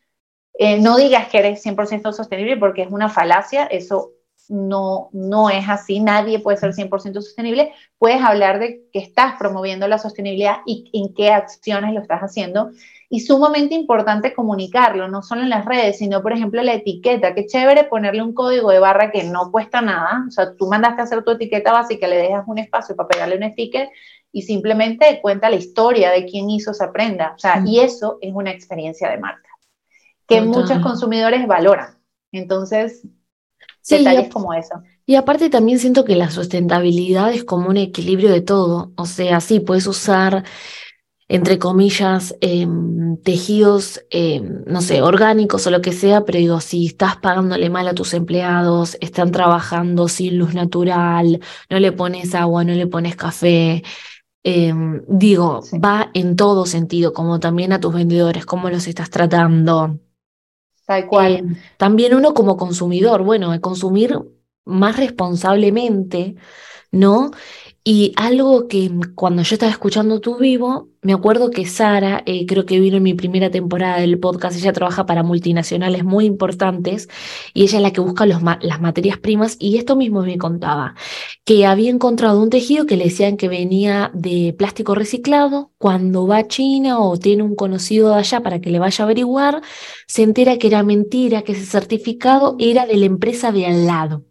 eh, 0.54 0.80
no 0.80 0.96
digas 0.96 1.28
que 1.28 1.38
eres 1.38 1.62
100% 1.62 2.12
sostenible 2.12 2.56
porque 2.56 2.82
es 2.82 2.90
una 2.90 3.08
falacia, 3.08 3.66
eso 3.66 4.12
no, 4.50 5.10
no 5.12 5.48
es 5.48 5.68
así, 5.68 6.00
nadie 6.00 6.40
puede 6.40 6.58
ser 6.58 6.74
100% 6.74 7.22
sostenible. 7.22 7.72
Puedes 7.98 8.20
hablar 8.20 8.58
de 8.58 8.82
que 8.92 8.98
estás 8.98 9.34
promoviendo 9.38 9.86
la 9.86 9.98
sostenibilidad 9.98 10.58
y 10.66 10.90
en 10.92 11.14
qué 11.14 11.30
acciones 11.30 11.94
lo 11.94 12.00
estás 12.00 12.20
haciendo. 12.20 12.70
Y 13.08 13.20
sumamente 13.20 13.74
importante 13.74 14.34
comunicarlo, 14.34 15.08
no 15.08 15.22
solo 15.22 15.42
en 15.42 15.50
las 15.50 15.64
redes, 15.64 15.98
sino, 15.98 16.22
por 16.22 16.32
ejemplo, 16.32 16.62
la 16.62 16.74
etiqueta. 16.74 17.34
Qué 17.34 17.46
chévere 17.46 17.84
ponerle 17.84 18.22
un 18.22 18.34
código 18.34 18.70
de 18.70 18.78
barra 18.80 19.10
que 19.10 19.24
no 19.24 19.50
cuesta 19.52 19.80
nada. 19.82 20.24
O 20.28 20.30
sea, 20.30 20.56
tú 20.56 20.66
mandaste 20.68 21.00
a 21.00 21.04
hacer 21.04 21.24
tu 21.24 21.32
etiqueta 21.32 21.72
básica, 21.72 22.06
le 22.08 22.16
dejas 22.16 22.44
un 22.46 22.58
espacio 22.58 22.96
para 22.96 23.08
pegarle 23.08 23.36
un 23.36 23.52
sticker 23.52 23.90
y 24.32 24.42
simplemente 24.42 25.20
cuenta 25.20 25.50
la 25.50 25.56
historia 25.56 26.10
de 26.10 26.24
quién 26.24 26.50
hizo 26.50 26.70
esa 26.70 26.92
prenda. 26.92 27.32
O 27.36 27.38
sea, 27.38 27.62
y 27.66 27.80
eso 27.80 28.18
es 28.20 28.32
una 28.34 28.50
experiencia 28.50 29.10
de 29.10 29.18
marca 29.18 29.50
que 30.30 30.40
muchos 30.40 30.78
consumidores 30.78 31.46
valoran. 31.46 31.98
Entonces, 32.32 33.02
detalles 33.88 34.32
como 34.32 34.54
eso. 34.54 34.80
Y 35.04 35.16
aparte 35.16 35.50
también 35.50 35.80
siento 35.80 36.04
que 36.04 36.14
la 36.14 36.30
sustentabilidad 36.30 37.32
es 37.32 37.42
como 37.42 37.68
un 37.68 37.76
equilibrio 37.76 38.30
de 38.30 38.40
todo. 38.40 38.92
O 38.96 39.06
sea, 39.06 39.40
sí, 39.40 39.58
puedes 39.58 39.88
usar, 39.88 40.44
entre 41.26 41.58
comillas, 41.58 42.36
em, 42.40 43.16
tejidos, 43.22 44.04
em, 44.10 44.62
no 44.66 44.80
sé, 44.82 45.02
orgánicos 45.02 45.66
o 45.66 45.70
lo 45.72 45.80
que 45.80 45.92
sea, 45.92 46.24
pero 46.24 46.38
digo, 46.38 46.60
si 46.60 46.86
estás 46.86 47.16
pagándole 47.16 47.68
mal 47.68 47.88
a 47.88 47.94
tus 47.94 48.14
empleados, 48.14 48.96
están 49.00 49.32
trabajando 49.32 50.06
sin 50.06 50.38
luz 50.38 50.54
natural, 50.54 51.40
no 51.68 51.80
le 51.80 51.90
pones 51.90 52.36
agua, 52.36 52.62
no 52.62 52.74
le 52.74 52.86
pones 52.86 53.16
café, 53.16 53.82
Em, 54.42 55.02
digo, 55.06 55.60
va 55.84 56.10
en 56.14 56.34
todo 56.34 56.64
sentido, 56.64 57.12
como 57.12 57.40
también 57.40 57.72
a 57.72 57.80
tus 57.80 57.92
vendedores, 57.92 58.46
cómo 58.46 58.70
los 58.70 58.86
estás 58.86 59.10
tratando. 59.10 59.98
Tal 60.86 61.06
cual. 61.06 61.36
Em, 61.36 61.56
también 61.76 62.14
uno 62.14 62.32
como 62.32 62.56
consumidor, 62.56 63.22
bueno, 63.22 63.58
consumir 63.60 64.18
más 64.64 64.96
responsablemente, 64.96 66.36
¿no? 66.90 67.30
Y 67.82 68.12
algo 68.16 68.68
que 68.68 68.90
cuando 69.14 69.42
yo 69.42 69.54
estaba 69.54 69.72
escuchando 69.72 70.20
tu 70.20 70.36
vivo, 70.36 70.90
me 71.00 71.14
acuerdo 71.14 71.50
que 71.50 71.64
Sara, 71.64 72.22
eh, 72.26 72.44
creo 72.44 72.66
que 72.66 72.78
vino 72.78 72.98
en 72.98 73.02
mi 73.02 73.14
primera 73.14 73.50
temporada 73.50 74.00
del 74.00 74.18
podcast, 74.20 74.56
ella 74.58 74.74
trabaja 74.74 75.06
para 75.06 75.22
multinacionales 75.22 76.04
muy 76.04 76.26
importantes 76.26 77.08
y 77.54 77.62
ella 77.62 77.78
es 77.78 77.82
la 77.82 77.92
que 77.92 78.02
busca 78.02 78.26
las 78.26 78.42
materias 78.42 79.18
primas 79.18 79.56
y 79.58 79.78
esto 79.78 79.96
mismo 79.96 80.20
me 80.22 80.36
contaba, 80.36 80.94
que 81.44 81.64
había 81.64 81.90
encontrado 81.90 82.42
un 82.42 82.50
tejido 82.50 82.84
que 82.84 82.98
le 82.98 83.04
decían 83.04 83.38
que 83.38 83.48
venía 83.48 84.10
de 84.12 84.54
plástico 84.58 84.94
reciclado, 84.94 85.72
cuando 85.78 86.26
va 86.26 86.38
a 86.38 86.48
China 86.48 87.00
o 87.00 87.16
tiene 87.16 87.42
un 87.44 87.54
conocido 87.56 88.10
de 88.10 88.16
allá 88.16 88.42
para 88.42 88.60
que 88.60 88.70
le 88.70 88.78
vaya 88.78 89.04
a 89.04 89.06
averiguar, 89.06 89.62
se 90.06 90.22
entera 90.22 90.58
que 90.58 90.66
era 90.66 90.82
mentira, 90.82 91.42
que 91.42 91.52
ese 91.52 91.64
certificado 91.64 92.56
era 92.58 92.84
de 92.86 92.96
la 92.98 93.06
empresa 93.06 93.52
de 93.52 93.66
al 93.66 93.86
lado. 93.86 94.29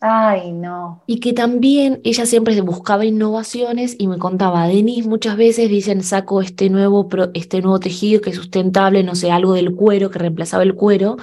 Ay, 0.00 0.52
no. 0.52 1.02
Y 1.06 1.20
que 1.20 1.32
también 1.32 2.00
ella 2.04 2.24
siempre 2.24 2.60
buscaba 2.60 3.04
innovaciones 3.04 3.96
y 3.98 4.06
me 4.06 4.18
contaba, 4.18 4.68
Denis, 4.68 5.06
muchas 5.06 5.36
veces 5.36 5.68
dicen, 5.68 6.02
saco 6.02 6.40
este 6.40 6.70
nuevo, 6.70 7.08
este 7.34 7.60
nuevo 7.60 7.80
tejido 7.80 8.20
que 8.20 8.30
es 8.30 8.36
sustentable, 8.36 9.02
no 9.02 9.14
sé, 9.14 9.30
algo 9.30 9.54
del 9.54 9.74
cuero, 9.74 10.10
que 10.10 10.18
reemplazaba 10.18 10.62
el 10.62 10.74
cuero. 10.74 11.16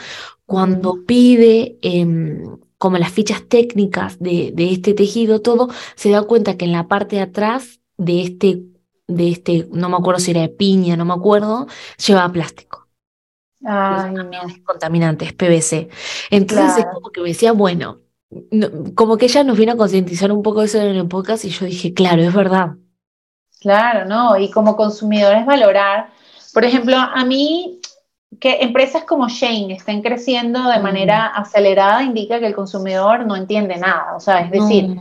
Cuando 0.46 1.06
pide 1.06 1.78
em, 1.82 2.58
como 2.78 2.98
las 2.98 3.12
fichas 3.12 3.48
técnicas 3.48 4.20
de, 4.20 4.52
de, 4.54 4.72
este 4.72 4.94
tejido, 4.94 5.42
todo, 5.42 5.70
se 5.96 6.10
da 6.10 6.24
cuenta 6.24 6.58
que 6.58 6.66
en 6.66 6.72
la 6.74 6.88
parte 6.88 7.16
de 7.16 7.22
atrás 7.24 7.80
de 7.98 8.22
este, 8.22 8.64
de 9.08 9.30
este, 9.30 9.68
no 9.72 9.90
me 9.90 9.96
acuerdo 9.96 10.20
si 10.20 10.32
era 10.32 10.42
de 10.42 10.50
piña, 10.50 10.98
no 10.98 11.06
me 11.06 11.14
acuerdo, 11.14 11.68
llevaba 12.06 12.32
plástico. 12.32 12.88
Ay, 13.64 14.14
no. 14.14 14.30
es 14.48 14.62
contaminante, 14.64 15.26
es 15.26 15.34
PVC. 15.34 15.90
Entonces, 16.30 16.86
como 16.94 17.10
que 17.10 17.22
me 17.22 17.30
decía, 17.30 17.52
bueno, 17.52 18.02
como 18.96 19.18
que 19.18 19.26
ella 19.26 19.44
nos 19.44 19.58
vino 19.58 19.74
a 19.74 19.78
concientizar 19.78 20.32
un 20.32 20.42
poco 20.42 20.62
eso 20.62 20.80
en 20.80 20.96
el 20.96 21.08
podcast 21.08 21.46
y 21.46 21.50
yo 21.50 21.66
dije, 21.66 21.94
claro, 21.94 22.22
es 22.22 22.34
verdad. 22.34 22.72
Claro, 23.62 24.06
¿no? 24.06 24.38
Y 24.38 24.52
como 24.52 24.76
consumidores 24.76 25.46
valorar, 25.46 26.10
por 26.54 26.64
ejemplo, 26.64 26.98
a 26.98 27.24
mí 27.26 27.80
que 28.40 28.62
empresas 28.62 29.04
como 29.04 29.30
Shane 29.30 29.74
estén 29.74 30.02
creciendo 30.02 30.70
de 30.70 30.80
manera 30.80 31.28
acelerada 31.28 32.04
indica 32.04 32.40
que 32.40 32.48
el 32.48 32.56
consumidor 32.56 33.26
no 33.26 33.36
entiende 33.36 33.78
nada. 33.78 34.16
O 34.16 34.20
sea, 34.20 34.42
es 34.42 34.52
decir, 34.52 35.00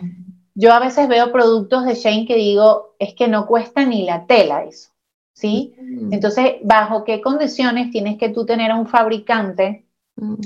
yo 0.55 0.73
a 0.73 0.81
veces 0.81 1.09
veo 1.09 1.33
productos 1.33 1.85
de 1.85 1.95
Shane 1.95 2.27
que 2.27 2.37
digo, 2.37 2.95
es 2.99 3.15
que 3.15 3.29
no 3.29 3.47
cuesta 3.47 3.85
ni 3.85 4.05
la 4.05 4.27
tela 4.27 4.65
eso, 4.65 4.91
¿sí? 5.33 5.75
Entonces, 6.11 6.55
¿bajo 6.63 7.05
qué 7.05 7.21
condiciones 7.21 7.91
tienes 7.91 8.19
que 8.19 8.29
tú 8.29 8.47
tener 8.47 8.71
a 8.71 8.77
un 8.77 8.87
fabricante 8.87 9.85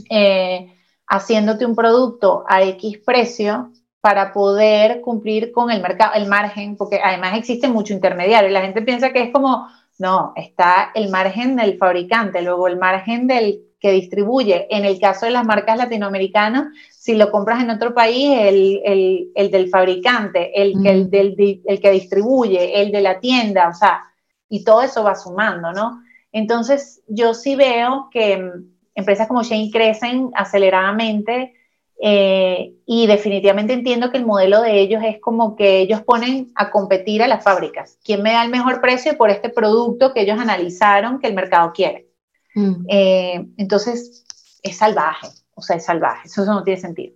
eh, 0.09 0.72
haciéndote 1.09 1.67
un 1.67 1.75
producto 1.75 2.45
a 2.49 2.63
X 2.63 2.99
precio 3.05 3.73
para 4.01 4.33
poder 4.33 5.01
cumplir 5.01 5.51
con 5.53 5.71
el 5.71 5.83
mercado, 5.83 6.15
el 6.15 6.29
margen, 6.29 6.77
porque 6.77 7.01
además 7.03 7.37
existe 7.37 7.69
mucho 7.69 7.93
intermediario. 7.93 8.51
La 8.51 8.63
gente 8.63 8.83
piensa 8.83 9.13
que 9.13 9.23
es 9.23 9.33
como, 9.33 9.67
no, 9.99 10.33
está 10.37 10.91
el 10.95 11.11
margen 11.11 11.57
del 11.57 11.77
fabricante, 11.79 12.43
luego 12.43 12.69
el 12.69 12.79
margen 12.79 13.27
del 13.27 13.65
que 13.81 13.93
distribuye. 13.93 14.67
En 14.71 14.85
el 14.85 15.01
caso 15.01 15.27
de 15.27 15.33
las 15.33 15.45
marcas 15.45 15.79
latinoamericanas, 15.79 16.69
si 16.91 17.15
lo 17.15 17.31
compras 17.31 17.63
en 17.63 17.71
otro 17.71 17.95
país, 17.95 18.37
el, 18.41 19.51
del 19.51 19.69
fabricante, 19.69 20.61
el, 20.61 20.87
el, 20.87 21.11
del, 21.11 21.63
el 21.65 21.81
que 21.81 21.91
distribuye, 21.91 22.81
el 22.81 22.91
de 22.93 23.01
la 23.01 23.21
tienda, 23.21 23.69
o 23.69 23.75
sea, 23.75 24.03
y 24.49 24.65
todo 24.65 24.83
eso 24.83 25.05
va 25.05 25.15
sumando, 25.15 25.73
¿no? 25.73 26.03
Entonces, 26.33 27.03
yo 27.07 27.35
sí 27.35 27.57
veo 27.57 28.09
que 28.11 28.53
empresas 28.99 29.29
como 29.29 29.43
Shane 29.43 29.71
crecen 29.71 30.31
aceleradamente 30.35 31.55
eh, 32.01 32.75
y 32.85 33.07
definitivamente 33.07 33.73
entiendo 33.73 34.11
que 34.11 34.19
el 34.19 34.27
modelo 34.27 34.61
de 34.61 34.81
ellos 34.81 35.03
es 35.05 35.21
como 35.21 35.57
que 35.57 35.81
ellos 35.81 36.03
ponen 36.03 36.53
a 36.55 36.71
competir 36.71 37.23
a 37.23 37.29
las 37.29 37.43
fábricas. 37.43 37.99
¿Quién 38.05 38.23
me 38.23 38.33
da 38.33 38.45
el 38.45 38.51
mejor 38.51 38.81
precio 38.81 39.17
por 39.17 39.31
este 39.31 39.49
producto 39.49 40.13
que 40.13 40.23
ellos 40.23 40.39
analizaron 40.39 41.21
que 41.21 41.29
el 41.29 41.35
mercado 41.35 41.73
quiere? 41.73 42.09
Mm. 42.55 42.87
Eh, 42.89 43.47
entonces, 43.57 44.25
es 44.63 44.77
salvaje, 44.77 45.29
o 45.55 45.63
sea, 45.63 45.77
es 45.77 45.85
salvaje. 45.85 46.27
Eso, 46.27 46.45
no 46.45 46.65
tiene 46.65 46.81
sentido. 46.81 47.15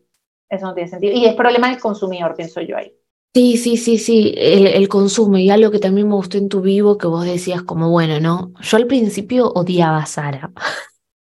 Eso 0.48 0.66
no 0.66 0.74
tiene 0.74 0.90
sentido. 0.90 1.12
Y 1.14 1.26
es 1.26 1.34
problema 1.34 1.68
del 1.68 1.80
consumidor, 1.80 2.34
pienso 2.36 2.60
yo 2.60 2.76
ahí. 2.76 2.92
Sí, 3.34 3.56
sí, 3.56 3.76
sí, 3.76 3.98
sí, 3.98 4.34
el, 4.36 4.66
el, 4.66 4.88
consumo 4.88 5.38
y 5.38 5.48
algo 5.48 5.70
que 5.70 5.78
también 5.78 6.06
me 6.06 6.14
gustó 6.14 6.36
en 6.36 6.50
tu 6.50 6.60
vivo 6.60 6.98
que 6.98 7.06
vos 7.06 7.24
decías 7.24 7.62
como, 7.62 7.88
bueno, 7.88 8.20
¿no? 8.20 8.52
Yo 8.60 8.76
al 8.76 8.86
principio 8.86 9.50
odiaba 9.54 9.98
a 9.98 10.06
Sara. 10.06 10.52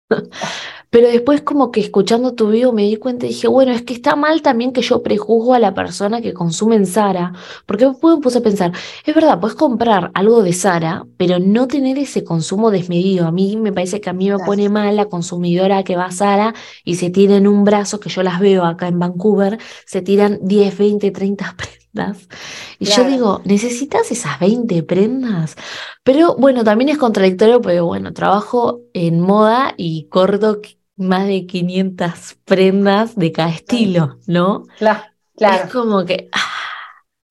Pero 0.90 1.08
después 1.08 1.42
como 1.42 1.70
que 1.72 1.80
escuchando 1.80 2.34
tu 2.34 2.48
video 2.48 2.72
me 2.72 2.82
di 2.82 2.96
cuenta 2.96 3.26
y 3.26 3.30
dije, 3.30 3.48
bueno, 3.48 3.72
es 3.72 3.82
que 3.82 3.92
está 3.94 4.16
mal 4.16 4.40
también 4.40 4.72
que 4.72 4.82
yo 4.82 5.02
prejuzgo 5.02 5.54
a 5.54 5.58
la 5.58 5.74
persona 5.74 6.22
que 6.22 6.32
consume 6.32 6.76
en 6.76 6.86
Sara, 6.86 7.32
porque 7.66 7.86
me 7.86 7.94
puse 7.94 8.38
a 8.38 8.40
pensar, 8.40 8.72
es 9.04 9.14
verdad, 9.14 9.40
puedes 9.40 9.56
comprar 9.56 10.10
algo 10.14 10.42
de 10.42 10.52
Sara, 10.52 11.04
pero 11.16 11.38
no 11.38 11.66
tener 11.66 11.98
ese 11.98 12.24
consumo 12.24 12.70
desmedido. 12.70 13.26
A 13.26 13.32
mí 13.32 13.56
me 13.56 13.72
parece 13.72 14.00
que 14.00 14.10
a 14.10 14.12
mí 14.12 14.30
me 14.30 14.38
pone 14.38 14.68
mal 14.68 14.96
la 14.96 15.06
consumidora 15.06 15.82
que 15.82 15.96
va 15.96 16.06
a 16.06 16.12
Sara 16.12 16.54
y 16.84 16.94
se 16.96 17.10
tira 17.10 17.36
en 17.36 17.46
un 17.48 17.64
brazo, 17.64 18.00
que 18.00 18.08
yo 18.08 18.22
las 18.22 18.40
veo 18.40 18.64
acá 18.64 18.88
en 18.88 18.98
Vancouver, 18.98 19.58
se 19.86 20.02
tiran 20.02 20.38
10, 20.42 20.78
20, 20.78 21.10
30 21.10 21.54
prendas. 21.56 21.85
Y 22.78 22.86
yo 22.86 23.04
digo, 23.04 23.40
¿necesitas 23.44 24.10
esas 24.10 24.38
20 24.38 24.82
prendas? 24.82 25.56
Pero 26.02 26.36
bueno, 26.36 26.64
también 26.64 26.90
es 26.90 26.98
contradictorio 26.98 27.60
porque, 27.60 27.80
bueno, 27.80 28.12
trabajo 28.12 28.80
en 28.92 29.20
moda 29.20 29.74
y 29.76 30.08
corto 30.08 30.60
más 30.96 31.26
de 31.26 31.46
500 31.46 32.38
prendas 32.44 33.16
de 33.16 33.32
cada 33.32 33.50
estilo, 33.50 34.18
¿no? 34.26 34.64
Claro, 34.78 35.02
claro. 35.36 35.64
Es 35.64 35.72
como 35.72 36.04
que... 36.04 36.28
Ah, 36.32 36.40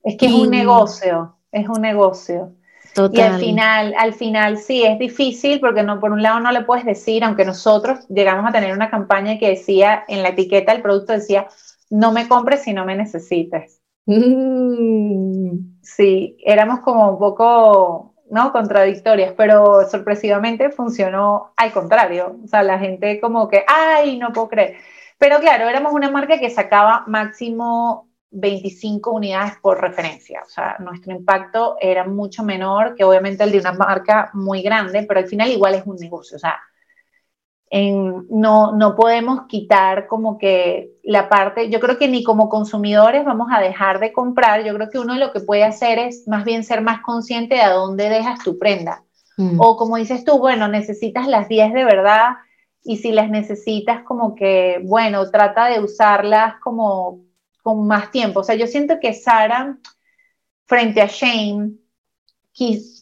es 0.03 0.17
que 0.17 0.27
es 0.27 0.33
un 0.33 0.51
negocio, 0.51 1.37
es 1.51 1.67
un 1.67 1.81
negocio. 1.81 2.53
Total. 2.93 3.17
Y 3.17 3.21
al 3.21 3.39
final, 3.39 3.93
al 3.97 4.13
final 4.13 4.57
sí, 4.57 4.83
es 4.83 4.97
difícil 4.97 5.59
porque 5.59 5.83
no, 5.83 5.99
por 5.99 6.11
un 6.11 6.21
lado 6.21 6.39
no 6.39 6.51
le 6.51 6.61
puedes 6.61 6.85
decir, 6.85 7.23
aunque 7.23 7.43
nosotros 7.43 8.07
llegamos 8.07 8.47
a 8.47 8.53
tener 8.53 8.71
una 8.71 8.89
campaña 8.89 9.37
que 9.37 9.49
decía, 9.49 10.05
en 10.07 10.23
la 10.23 10.29
etiqueta 10.29 10.71
el 10.71 10.81
producto 10.81 11.11
decía, 11.11 11.47
no 11.89 12.11
me 12.11 12.27
compres 12.27 12.63
si 12.63 12.73
no 12.73 12.85
me 12.85 12.95
necesites. 12.95 13.81
Mm. 14.05 15.81
Sí, 15.81 16.37
éramos 16.45 16.79
como 16.81 17.09
un 17.11 17.19
poco 17.19 18.15
¿no? 18.29 18.51
Contradictorias, 18.51 19.33
pero 19.37 19.87
sorpresivamente 19.89 20.69
funcionó 20.71 21.53
al 21.57 21.71
contrario. 21.71 22.37
O 22.43 22.47
sea, 22.47 22.63
la 22.63 22.79
gente 22.79 23.19
como 23.21 23.47
que, 23.47 23.63
ay, 23.67 24.17
no 24.17 24.33
puedo 24.33 24.49
creer. 24.49 24.77
Pero 25.17 25.39
claro, 25.39 25.69
éramos 25.69 25.93
una 25.93 26.09
marca 26.11 26.39
que 26.39 26.49
sacaba 26.49 27.03
máximo 27.07 28.09
25 28.31 29.11
unidades 29.11 29.53
por 29.61 29.79
referencia. 29.81 30.41
O 30.45 30.49
sea, 30.49 30.77
nuestro 30.79 31.13
impacto 31.13 31.77
era 31.79 32.05
mucho 32.05 32.43
menor 32.43 32.95
que 32.95 33.03
obviamente 33.03 33.43
el 33.43 33.51
de 33.51 33.59
una 33.59 33.73
marca 33.73 34.31
muy 34.33 34.61
grande, 34.61 35.05
pero 35.07 35.19
al 35.19 35.27
final 35.27 35.49
igual 35.49 35.75
es 35.75 35.85
un 35.85 35.95
negocio. 35.97 36.35
O 36.37 36.39
sea, 36.39 36.59
no, 37.71 38.71
no 38.73 38.95
podemos 38.95 39.47
quitar 39.47 40.07
como 40.07 40.37
que 40.37 40.91
la 41.03 41.29
parte, 41.29 41.69
yo 41.69 41.79
creo 41.79 41.97
que 41.97 42.07
ni 42.07 42.23
como 42.23 42.47
consumidores 42.47 43.25
vamos 43.25 43.47
a 43.51 43.59
dejar 43.59 43.99
de 43.99 44.13
comprar, 44.13 44.63
yo 44.63 44.73
creo 44.75 44.89
que 44.89 44.99
uno 44.99 45.15
lo 45.15 45.31
que 45.31 45.39
puede 45.39 45.63
hacer 45.63 45.99
es 45.99 46.27
más 46.27 46.45
bien 46.45 46.63
ser 46.63 46.81
más 46.81 47.01
consciente 47.01 47.55
de 47.55 47.61
a 47.61 47.73
dónde 47.73 48.09
dejas 48.09 48.43
tu 48.43 48.57
prenda. 48.57 49.03
Mm. 49.37 49.59
O 49.59 49.75
como 49.75 49.97
dices 49.97 50.23
tú, 50.23 50.37
bueno, 50.37 50.67
necesitas 50.67 51.27
las 51.27 51.49
10 51.49 51.73
de 51.73 51.83
verdad 51.83 52.35
y 52.83 52.97
si 52.97 53.11
las 53.11 53.29
necesitas 53.29 54.03
como 54.03 54.35
que, 54.35 54.79
bueno, 54.83 55.29
trata 55.31 55.65
de 55.65 55.79
usarlas 55.79 56.55
como 56.61 57.25
con 57.63 57.87
más 57.87 58.11
tiempo. 58.11 58.41
O 58.41 58.43
sea, 58.43 58.55
yo 58.55 58.67
siento 58.67 58.99
que 59.01 59.13
Sara, 59.13 59.77
frente 60.67 61.01
a 61.01 61.07
Shane, 61.07 61.71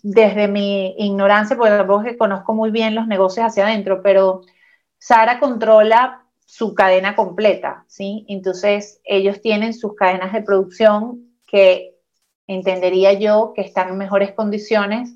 desde 0.01 0.47
mi 0.47 0.95
ignorancia, 0.97 1.55
porque 1.55 1.71
tampoco 1.71 2.03
que 2.03 2.17
conozco 2.17 2.53
muy 2.53 2.71
bien 2.71 2.95
los 2.95 3.07
negocios 3.07 3.45
hacia 3.45 3.67
adentro, 3.67 4.01
pero 4.01 4.41
Sara 4.97 5.39
controla 5.39 6.25
su 6.45 6.73
cadena 6.73 7.15
completa, 7.15 7.85
¿sí? 7.87 8.25
Entonces, 8.27 8.99
ellos 9.03 9.41
tienen 9.41 9.73
sus 9.73 9.95
cadenas 9.95 10.33
de 10.33 10.41
producción 10.41 11.33
que 11.47 11.95
entendería 12.47 13.13
yo 13.13 13.53
que 13.55 13.61
están 13.61 13.89
en 13.89 13.97
mejores 13.97 14.33
condiciones 14.33 15.15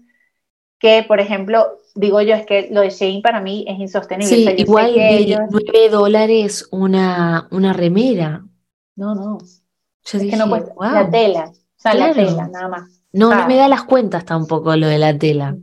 que, 0.80 1.04
por 1.08 1.20
ejemplo, 1.20 1.80
digo 1.96 2.22
yo, 2.22 2.36
es 2.36 2.46
que 2.46 2.70
lo 2.72 2.82
de 2.82 2.92
Shane 2.92 3.22
para 3.24 3.42
mí 3.42 3.66
es 3.68 3.80
insostenible. 3.80 4.56
Sí, 4.56 4.62
igual 4.62 4.94
de 4.94 5.38
9 5.50 5.90
dólares 5.90 6.68
una, 6.72 7.48
una 7.52 7.74
remera. 7.74 8.46
No, 8.96 9.16
no. 9.16 9.38
es 9.40 10.12
que 10.12 10.36
no 10.36 10.48
cuesta 10.50 10.74
la 10.78 11.10
tela, 11.10 11.52
o 11.52 11.80
sea, 11.80 11.94
la 11.96 12.14
tela, 12.14 12.48
nada 12.48 12.68
más. 12.68 12.97
No, 13.14 13.34
no 13.34 13.48
me 13.48 13.56
da 13.56 13.68
las 13.68 13.84
cuentas 13.84 14.26
tampoco 14.26 14.76
lo 14.76 14.88
de 14.88 14.98
la 14.98 15.18
tela 15.18 15.56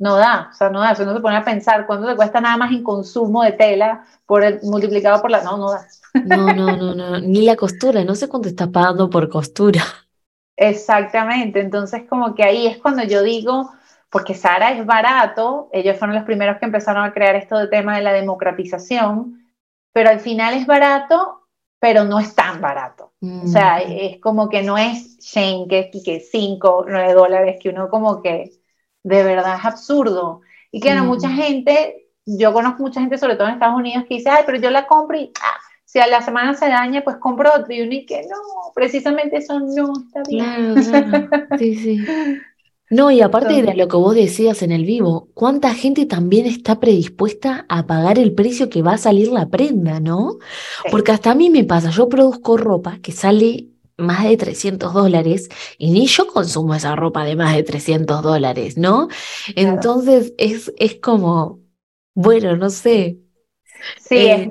no 0.00 0.16
da, 0.16 0.48
o 0.50 0.54
sea, 0.54 0.70
no 0.70 0.80
da, 0.80 0.92
eso 0.92 1.04
no 1.04 1.14
se 1.14 1.20
pone 1.20 1.36
a 1.36 1.44
pensar 1.44 1.86
cuánto 1.86 2.08
te 2.08 2.16
cuesta 2.16 2.40
nada 2.40 2.56
más 2.56 2.72
en 2.72 2.82
consumo 2.82 3.42
de 3.42 3.52
tela 3.52 4.06
por 4.24 4.42
multiplicado 4.64 5.20
por 5.20 5.30
la, 5.30 5.44
no, 5.44 5.58
no 5.58 5.72
da. 5.72 5.86
No, 6.24 6.54
no, 6.54 6.76
no, 6.76 6.94
no, 6.94 7.20
ni 7.20 7.42
la 7.42 7.54
costura, 7.54 8.02
no 8.02 8.14
sé 8.14 8.26
cuánto 8.26 8.48
estás 8.48 8.68
pagando 8.68 9.10
por 9.10 9.28
costura. 9.28 9.82
Exactamente, 10.56 11.60
entonces 11.60 12.04
como 12.08 12.34
que 12.34 12.42
ahí 12.42 12.66
es 12.66 12.78
cuando 12.78 13.02
yo 13.02 13.22
digo, 13.22 13.70
porque 14.08 14.34
Sara 14.34 14.72
es 14.72 14.86
barato, 14.86 15.68
ellos 15.70 15.98
fueron 15.98 16.16
los 16.16 16.24
primeros 16.24 16.56
que 16.58 16.64
empezaron 16.64 17.04
a 17.04 17.12
crear 17.12 17.36
esto 17.36 17.58
de 17.58 17.68
tema 17.68 17.94
de 17.94 18.02
la 18.02 18.14
democratización, 18.14 19.46
pero 19.92 20.08
al 20.08 20.20
final 20.20 20.54
es 20.54 20.66
barato 20.66 21.39
pero 21.80 22.04
no 22.04 22.20
es 22.20 22.34
tan 22.34 22.60
barato. 22.60 23.14
O 23.22 23.46
sea, 23.48 23.78
mm. 23.78 23.90
es 23.90 24.20
como 24.20 24.48
que 24.48 24.62
no 24.62 24.78
es 24.78 25.18
Shane, 25.18 25.66
que 25.66 25.90
es 26.04 26.30
5, 26.30 26.84
9 26.86 27.14
dólares, 27.14 27.56
que 27.60 27.70
uno 27.70 27.88
como 27.88 28.22
que 28.22 28.52
de 29.02 29.22
verdad 29.24 29.56
es 29.58 29.64
absurdo. 29.64 30.42
Y 30.70 30.80
claro, 30.80 31.04
mucha 31.04 31.28
mm. 31.28 31.36
gente, 31.36 32.08
yo 32.26 32.52
conozco 32.52 32.82
mucha 32.82 33.00
gente, 33.00 33.18
sobre 33.18 33.36
todo 33.36 33.48
en 33.48 33.54
Estados 33.54 33.78
Unidos, 33.78 34.04
que 34.06 34.16
dice, 34.16 34.28
ay, 34.28 34.42
pero 34.46 34.58
yo 34.58 34.70
la 34.70 34.86
compro 34.86 35.18
y 35.18 35.32
ah, 35.42 35.58
si 35.84 35.98
a 35.98 36.06
la 36.06 36.22
semana 36.22 36.54
se 36.54 36.68
daña, 36.68 37.02
pues 37.02 37.16
compro 37.16 37.50
otro. 37.52 37.74
Y 37.74 37.80
uno 37.80 37.94
y 37.94 38.06
que 38.06 38.22
no, 38.22 38.36
precisamente 38.74 39.38
eso 39.38 39.58
no 39.58 39.92
está 40.06 40.22
bien. 40.28 40.74
Claro, 40.74 41.58
Sí, 41.58 41.74
sí. 41.74 41.98
No, 42.90 43.12
y 43.12 43.20
aparte 43.20 43.62
de 43.62 43.74
lo 43.74 43.86
que 43.86 43.96
vos 43.96 44.16
decías 44.16 44.62
en 44.62 44.72
el 44.72 44.84
vivo, 44.84 45.28
¿cuánta 45.34 45.74
gente 45.74 46.06
también 46.06 46.46
está 46.46 46.80
predispuesta 46.80 47.64
a 47.68 47.86
pagar 47.86 48.18
el 48.18 48.34
precio 48.34 48.68
que 48.68 48.82
va 48.82 48.94
a 48.94 48.98
salir 48.98 49.28
la 49.28 49.48
prenda, 49.48 50.00
no? 50.00 50.38
Porque 50.90 51.12
hasta 51.12 51.30
a 51.30 51.34
mí 51.36 51.50
me 51.50 51.62
pasa, 51.62 51.90
yo 51.90 52.08
produzco 52.08 52.56
ropa 52.56 52.98
que 53.00 53.12
sale 53.12 53.68
más 53.96 54.24
de 54.24 54.36
300 54.36 54.92
dólares 54.92 55.48
y 55.78 55.92
ni 55.92 56.06
yo 56.06 56.26
consumo 56.26 56.74
esa 56.74 56.96
ropa 56.96 57.24
de 57.24 57.36
más 57.36 57.54
de 57.54 57.62
300 57.62 58.22
dólares, 58.22 58.76
¿no? 58.76 59.06
Entonces 59.54 60.34
es, 60.36 60.72
es 60.76 60.96
como, 60.96 61.60
bueno, 62.14 62.56
no 62.56 62.70
sé. 62.70 63.18
Sí, 64.00 64.26
es, 64.26 64.48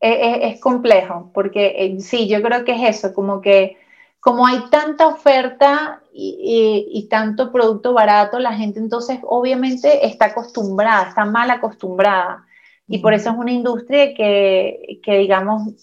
eh, 0.00 0.38
es, 0.42 0.60
complejo, 0.60 1.30
porque 1.34 1.74
eh, 1.76 2.00
sí, 2.00 2.28
yo 2.28 2.40
creo 2.42 2.64
que 2.64 2.72
es 2.72 2.96
eso, 2.96 3.12
como 3.12 3.42
que 3.42 3.76
como 4.24 4.46
hay 4.46 4.70
tanta 4.70 5.06
oferta 5.06 6.00
y, 6.10 7.06
tanto 7.10 7.52
producto 7.52 7.92
barato, 7.92 8.38
la 8.38 8.54
gente 8.54 8.78
entonces 8.78 9.18
obviamente 9.22 10.06
está 10.06 10.26
acostumbrada, 10.26 11.10
está 11.10 11.26
mal 11.26 11.50
acostumbrada. 11.50 12.46
Y 12.88 13.00
por 13.00 13.12
eso 13.12 13.28
es 13.28 13.36
una 13.36 13.52
industria 13.52 14.14
que, 14.14 14.98
que 15.02 15.18
digamos, 15.18 15.74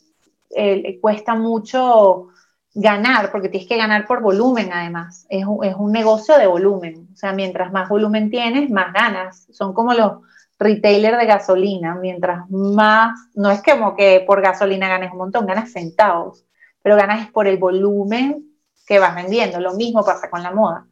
eh, 0.55 0.97
cuesta 0.99 1.35
mucho 1.35 2.29
ganar, 2.73 3.31
porque 3.31 3.47
tienes 3.49 3.69
que 3.69 3.77
ganar 3.77 4.07
por 4.07 4.23
volumen 4.23 4.71
además. 4.73 5.27
Es 5.29 5.45
un, 5.45 5.63
es 5.63 5.75
un 5.75 5.91
negocio 5.91 6.35
de 6.39 6.47
volumen. 6.47 7.09
O 7.13 7.15
sea, 7.15 7.33
mientras 7.33 7.71
más 7.71 7.89
volumen 7.89 8.31
tienes, 8.31 8.71
más 8.71 8.91
ganas. 8.91 9.45
Son 9.51 9.71
como 9.71 9.93
los 9.93 10.13
retailer 10.57 11.15
de 11.15 11.27
gasolina, 11.27 11.93
mientras 11.93 12.49
más, 12.49 13.19
no 13.35 13.51
es 13.51 13.61
como 13.61 13.95
que 13.95 14.23
por 14.25 14.41
gasolina 14.41 14.87
ganes 14.87 15.11
un 15.11 15.19
montón, 15.19 15.45
ganas 15.45 15.71
centavos, 15.71 16.43
pero 16.81 16.95
ganas 16.95 17.29
por 17.31 17.47
el 17.47 17.57
volumen 17.57 18.45
que 18.85 18.99
vas 18.99 19.15
vendiendo. 19.15 19.59
Lo 19.59 19.73
mismo 19.73 20.03
pasa 20.03 20.29
con 20.29 20.43
la 20.43 20.51
moda. 20.51 20.87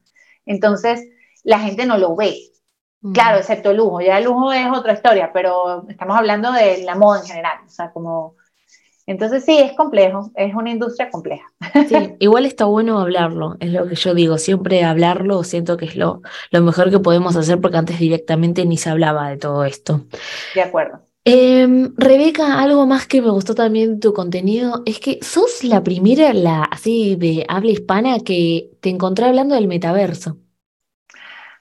Entonces, 0.45 1.07
la 1.43 1.59
gente 1.59 1.85
no 1.85 1.97
lo 1.97 2.15
ve. 2.15 2.37
Claro, 3.13 3.37
excepto 3.37 3.71
el 3.71 3.77
lujo. 3.77 4.01
Ya 4.01 4.17
el 4.17 4.25
lujo 4.25 4.51
es 4.51 4.67
otra 4.71 4.93
historia, 4.93 5.31
pero 5.33 5.87
estamos 5.87 6.17
hablando 6.17 6.51
de 6.51 6.83
la 6.83 6.95
moda 6.95 7.21
en 7.21 7.25
general. 7.25 7.57
O 7.65 7.69
sea, 7.69 7.91
como 7.91 8.35
entonces 9.09 9.43
sí, 9.43 9.57
es 9.57 9.73
complejo, 9.73 10.29
es 10.35 10.53
una 10.53 10.69
industria 10.69 11.09
compleja. 11.09 11.51
Sí, 11.87 11.95
igual 12.19 12.45
está 12.45 12.65
bueno 12.65 12.99
hablarlo, 12.99 13.57
es 13.59 13.73
lo 13.73 13.87
que 13.87 13.95
yo 13.95 14.13
digo, 14.13 14.37
siempre 14.37 14.83
hablarlo 14.83 15.43
siento 15.43 15.77
que 15.77 15.85
es 15.85 15.95
lo, 15.95 16.21
lo 16.51 16.61
mejor 16.61 16.91
que 16.91 16.99
podemos 16.99 17.35
hacer 17.35 17.59
porque 17.59 17.77
antes 17.77 17.97
directamente 17.97 18.67
ni 18.67 18.77
se 18.77 18.91
hablaba 18.91 19.27
de 19.29 19.37
todo 19.37 19.63
esto. 19.65 20.01
De 20.53 20.61
acuerdo. 20.61 21.08
Em, 21.31 21.93
Rebeca, 21.95 22.59
algo 22.59 22.87
más 22.87 23.05
que 23.05 23.21
me 23.21 23.29
gustó 23.29 23.53
también 23.53 23.95
de 23.95 23.99
tu 23.99 24.13
contenido 24.13 24.81
es 24.87 24.99
que 24.99 25.19
sos 25.21 25.63
la 25.63 25.83
primera, 25.83 26.33
la 26.33 26.63
así 26.63 27.15
de 27.17 27.45
habla 27.47 27.69
hispana 27.71 28.19
que 28.21 28.71
te 28.81 28.89
encontré 28.89 29.25
hablando 29.25 29.53
del 29.53 29.67
metaverso. 29.67 30.37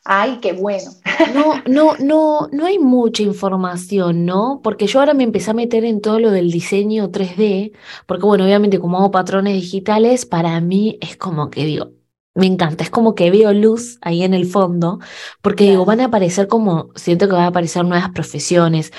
Ay, 0.05 0.39
qué 0.41 0.53
bueno. 0.55 0.91
No, 1.35 1.63
no, 1.67 1.97
no, 1.99 2.49
no 2.51 2.65
hay 2.65 2.79
mucha 2.79 3.23
información, 3.23 4.25
¿no? 4.25 4.61
Porque 4.63 4.87
yo 4.87 5.01
ahora 5.01 5.13
me 5.13 5.25
empecé 5.25 5.51
a 5.51 5.55
meter 5.55 5.85
en 5.85 6.01
todo 6.01 6.19
lo 6.19 6.31
del 6.31 6.51
diseño 6.51 7.11
3D, 7.11 7.73
porque 8.07 8.25
bueno, 8.25 8.45
obviamente 8.45 8.79
como 8.79 8.97
hago 8.99 9.11
patrones 9.11 9.53
digitales, 9.55 10.25
para 10.25 10.59
mí 10.63 10.97
es 11.03 11.19
como 11.19 11.51
que 11.51 11.67
digo, 11.67 11.93
me 12.35 12.47
encanta, 12.47 12.85
es 12.85 12.91
como 12.91 13.15
que 13.15 13.31
veo 13.31 13.53
luz 13.53 13.99
ahí 14.01 14.23
en 14.23 14.33
el 14.33 14.47
fondo, 14.47 14.99
porque 15.43 15.65
digo, 15.65 15.85
van 15.85 16.01
a 16.01 16.07
aparecer 16.07 16.49
como, 16.49 16.91
siento 16.95 17.27
que 17.27 17.35
van 17.35 17.45
a 17.45 17.49
aparecer 17.49 17.85
nuevas 17.85 18.11
profesiones, 18.11 18.93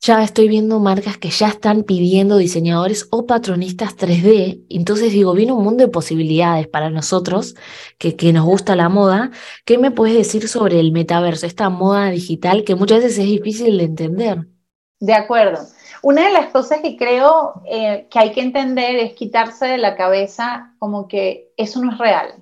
ya 0.00 0.22
estoy 0.22 0.48
viendo 0.48 0.78
marcas 0.78 1.18
que 1.18 1.30
ya 1.30 1.48
están 1.48 1.82
pidiendo 1.82 2.36
diseñadores 2.36 3.08
o 3.10 3.26
patronistas 3.26 3.96
3D. 3.96 4.64
Entonces 4.68 5.12
digo, 5.12 5.32
viene 5.34 5.52
un 5.52 5.64
mundo 5.64 5.84
de 5.84 5.90
posibilidades 5.90 6.68
para 6.68 6.90
nosotros 6.90 7.56
que, 7.98 8.14
que 8.14 8.32
nos 8.32 8.44
gusta 8.44 8.76
la 8.76 8.88
moda. 8.88 9.30
¿Qué 9.64 9.76
me 9.76 9.90
puedes 9.90 10.16
decir 10.16 10.48
sobre 10.48 10.78
el 10.78 10.92
metaverso, 10.92 11.46
esta 11.46 11.68
moda 11.68 12.10
digital 12.10 12.64
que 12.64 12.76
muchas 12.76 13.02
veces 13.02 13.18
es 13.18 13.26
difícil 13.26 13.78
de 13.78 13.84
entender? 13.84 14.46
De 15.00 15.14
acuerdo. 15.14 15.58
Una 16.02 16.26
de 16.26 16.32
las 16.32 16.50
cosas 16.50 16.80
que 16.80 16.96
creo 16.96 17.62
eh, 17.66 18.06
que 18.08 18.18
hay 18.20 18.32
que 18.32 18.40
entender 18.40 18.96
es 18.96 19.14
quitarse 19.14 19.66
de 19.66 19.78
la 19.78 19.96
cabeza 19.96 20.74
como 20.78 21.08
que 21.08 21.52
eso 21.56 21.82
no 21.82 21.92
es 21.92 21.98
real. 21.98 22.34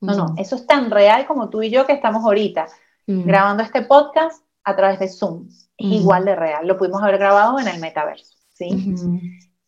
No, 0.00 0.14
no, 0.14 0.34
eso 0.38 0.56
es 0.56 0.66
tan 0.66 0.90
real 0.90 1.26
como 1.26 1.50
tú 1.50 1.60
y 1.62 1.70
yo 1.70 1.86
que 1.86 1.92
estamos 1.92 2.24
ahorita 2.24 2.68
grabando 3.06 3.62
este 3.62 3.82
podcast 3.82 4.42
a 4.64 4.76
través 4.76 4.98
de 4.98 5.08
Zoom 5.08 5.48
igual 5.76 6.24
de 6.24 6.36
real. 6.36 6.66
Lo 6.66 6.76
pudimos 6.76 7.02
haber 7.02 7.18
grabado 7.18 7.58
en 7.58 7.68
el 7.68 7.80
metaverso, 7.80 8.36
¿sí? 8.52 8.94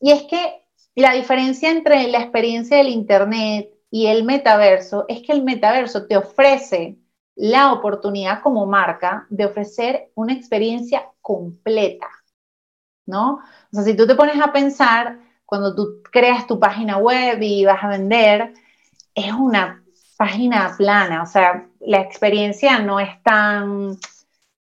Y 0.00 0.10
es 0.10 0.24
que 0.24 0.66
la 0.94 1.12
diferencia 1.12 1.70
entre 1.70 2.06
la 2.08 2.20
experiencia 2.20 2.76
del 2.76 2.88
Internet 2.88 3.70
y 3.90 4.06
el 4.06 4.24
metaverso 4.24 5.06
es 5.08 5.22
que 5.22 5.32
el 5.32 5.42
metaverso 5.42 6.06
te 6.06 6.16
ofrece 6.16 6.98
la 7.34 7.72
oportunidad 7.72 8.42
como 8.42 8.66
marca 8.66 9.26
de 9.30 9.46
ofrecer 9.46 10.10
una 10.14 10.34
experiencia 10.34 11.08
completa, 11.20 12.08
¿no? 13.06 13.40
O 13.72 13.74
sea, 13.74 13.84
si 13.84 13.96
tú 13.96 14.06
te 14.06 14.14
pones 14.14 14.40
a 14.40 14.52
pensar, 14.52 15.18
cuando 15.46 15.74
tú 15.74 16.02
creas 16.10 16.46
tu 16.46 16.58
página 16.58 16.98
web 16.98 17.40
y 17.40 17.64
vas 17.64 17.82
a 17.82 17.88
vender, 17.88 18.52
es 19.14 19.32
una 19.32 19.82
página 20.16 20.74
plana, 20.76 21.22
o 21.22 21.26
sea, 21.26 21.66
la 21.80 22.00
experiencia 22.00 22.78
no 22.78 23.00
es 23.00 23.22
tan 23.22 23.96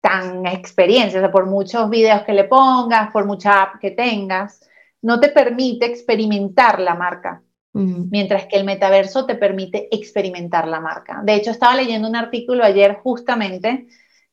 tan 0.03 0.45
experiencia, 0.47 1.21
o 1.21 1.23
sea, 1.23 1.31
por 1.31 1.47
muchos 1.47 1.89
videos 1.89 2.23
que 2.23 2.33
le 2.33 2.45
pongas, 2.45 3.13
por 3.13 3.25
mucha 3.25 3.63
app 3.63 3.81
que 3.81 3.93
tengas, 3.93 4.61
no 5.01 5.21
te 5.21 5.29
permite 5.29 5.87
experimentar 5.87 6.81
la 6.81 6.95
marca, 6.95 7.43
mientras 7.73 8.47
que 8.47 8.57
el 8.57 8.65
metaverso 8.65 9.25
te 9.25 9.37
permite 9.37 9.89
experimentar 9.95 10.67
la 10.67 10.81
marca. 10.81 11.21
De 11.23 11.35
hecho, 11.35 11.53
estaba 11.53 11.77
leyendo 11.77 12.09
un 12.09 12.17
artículo 12.17 12.65
ayer 12.65 12.97
justamente 12.97 13.87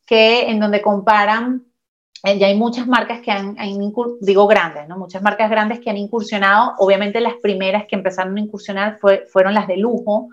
que 0.05 0.49
en 0.49 0.59
donde 0.59 0.81
comparan, 0.81 1.63
eh, 2.23 2.39
ya 2.39 2.47
hay 2.47 2.57
muchas 2.57 2.87
marcas 2.87 3.21
que 3.21 3.31
han, 3.31 3.55
digo 4.21 4.47
grandes, 4.47 4.87
¿no? 4.87 4.97
Muchas 4.97 5.21
marcas 5.21 5.51
grandes 5.51 5.79
que 5.79 5.91
han 5.91 5.97
incursionado, 5.97 6.73
obviamente 6.79 7.21
las 7.21 7.35
primeras 7.35 7.85
que 7.85 7.95
empezaron 7.95 8.35
a 8.35 8.41
incursionar 8.41 8.97
fue, 8.99 9.25
fueron 9.31 9.53
las 9.53 9.67
de 9.67 9.77
lujo, 9.77 10.29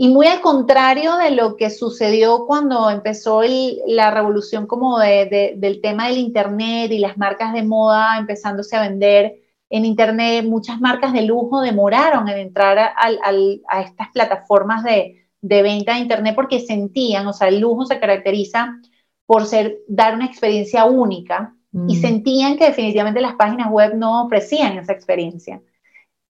y 0.00 0.06
muy 0.06 0.28
al 0.28 0.40
contrario 0.40 1.16
de 1.16 1.32
lo 1.32 1.56
que 1.56 1.70
sucedió 1.70 2.46
cuando 2.46 2.88
empezó 2.88 3.42
la 3.88 4.12
revolución 4.12 4.68
como 4.68 5.00
del 5.00 5.80
tema 5.82 6.06
del 6.06 6.18
Internet 6.18 6.92
y 6.92 7.00
las 7.00 7.18
marcas 7.18 7.52
de 7.52 7.64
moda 7.64 8.16
empezándose 8.16 8.76
a 8.76 8.82
vender 8.82 9.40
en 9.68 9.84
Internet, 9.84 10.44
muchas 10.44 10.80
marcas 10.80 11.12
de 11.12 11.22
lujo 11.22 11.62
demoraron 11.62 12.28
en 12.28 12.38
entrar 12.38 12.78
a 12.78 13.80
estas 13.82 14.08
plataformas 14.14 14.84
de, 14.84 15.26
venta 15.42 15.94
de 15.94 15.98
Internet 15.98 16.36
porque 16.36 16.60
sentían, 16.60 17.26
o 17.26 17.32
sea, 17.32 17.48
el 17.48 17.58
lujo 17.58 17.84
se 17.84 17.98
caracteriza 17.98 18.78
por 19.26 19.46
ser, 19.46 19.78
dar 19.88 20.14
una 20.14 20.26
experiencia 20.26 20.84
única 20.84 21.56
y 21.72 21.96
mm. 21.96 22.00
sentían 22.00 22.56
que 22.56 22.66
definitivamente 22.66 23.20
las 23.20 23.34
páginas 23.34 23.68
web 23.68 23.96
no 23.96 24.26
ofrecían 24.26 24.78
esa 24.78 24.92
experiencia. 24.92 25.60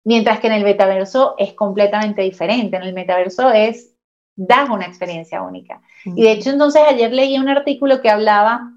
Mientras 0.06 0.38
que 0.38 0.46
en 0.46 0.52
el 0.52 0.62
metaverso 0.62 1.34
es 1.36 1.52
completamente 1.54 2.22
diferente. 2.22 2.76
En 2.76 2.84
el 2.84 2.94
metaverso 2.94 3.50
es, 3.50 3.92
das 4.36 4.70
una 4.70 4.86
experiencia 4.86 5.42
única. 5.42 5.82
Y 6.04 6.22
de 6.22 6.30
hecho, 6.30 6.50
entonces 6.50 6.80
ayer 6.88 7.12
leí 7.12 7.36
un 7.36 7.48
artículo 7.48 8.00
que 8.00 8.08
hablaba 8.08 8.72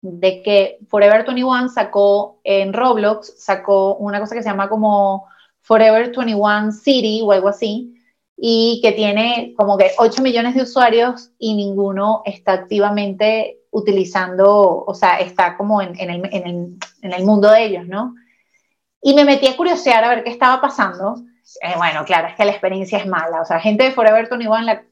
de 0.00 0.42
que 0.42 0.78
Forever 0.88 1.24
21 1.24 1.68
sacó 1.68 2.40
en 2.42 2.72
Roblox, 2.72 3.32
sacó 3.38 3.94
una 3.94 4.18
cosa 4.18 4.34
que 4.34 4.42
se 4.42 4.48
llama 4.48 4.68
como 4.68 5.28
Forever 5.60 6.10
21 6.16 6.72
City 6.72 7.20
o 7.22 7.30
algo 7.30 7.46
así, 7.46 7.94
y 8.36 8.80
que 8.82 8.90
tiene 8.90 9.54
como 9.56 9.78
que 9.78 9.92
8 9.98 10.20
millones 10.20 10.56
de 10.56 10.62
usuarios 10.62 11.30
y 11.38 11.54
ninguno 11.54 12.22
está 12.24 12.54
activamente 12.54 13.60
utilizando, 13.70 14.84
o 14.84 14.94
sea, 14.94 15.20
está 15.20 15.56
como 15.56 15.80
en, 15.80 15.94
el, 15.96 16.28
en 16.32 17.12
el 17.12 17.24
mundo 17.24 17.52
de 17.52 17.66
ellos, 17.66 17.86
¿no? 17.86 18.16
Y 19.02 19.14
me 19.14 19.24
metí 19.24 19.48
a 19.48 19.56
curiosear 19.56 20.04
a 20.04 20.08
ver 20.08 20.22
qué 20.22 20.30
estaba 20.30 20.60
pasando. 20.60 21.16
Eh, 21.60 21.74
bueno, 21.76 22.04
claro, 22.04 22.28
es 22.28 22.36
que 22.36 22.44
la 22.44 22.52
experiencia 22.52 22.98
es 22.98 23.06
mala. 23.06 23.42
O 23.42 23.44
sea, 23.44 23.58
gente 23.58 23.84
de 23.84 23.90
Forever 23.90 24.28
21 24.30 24.62
la 24.62 24.84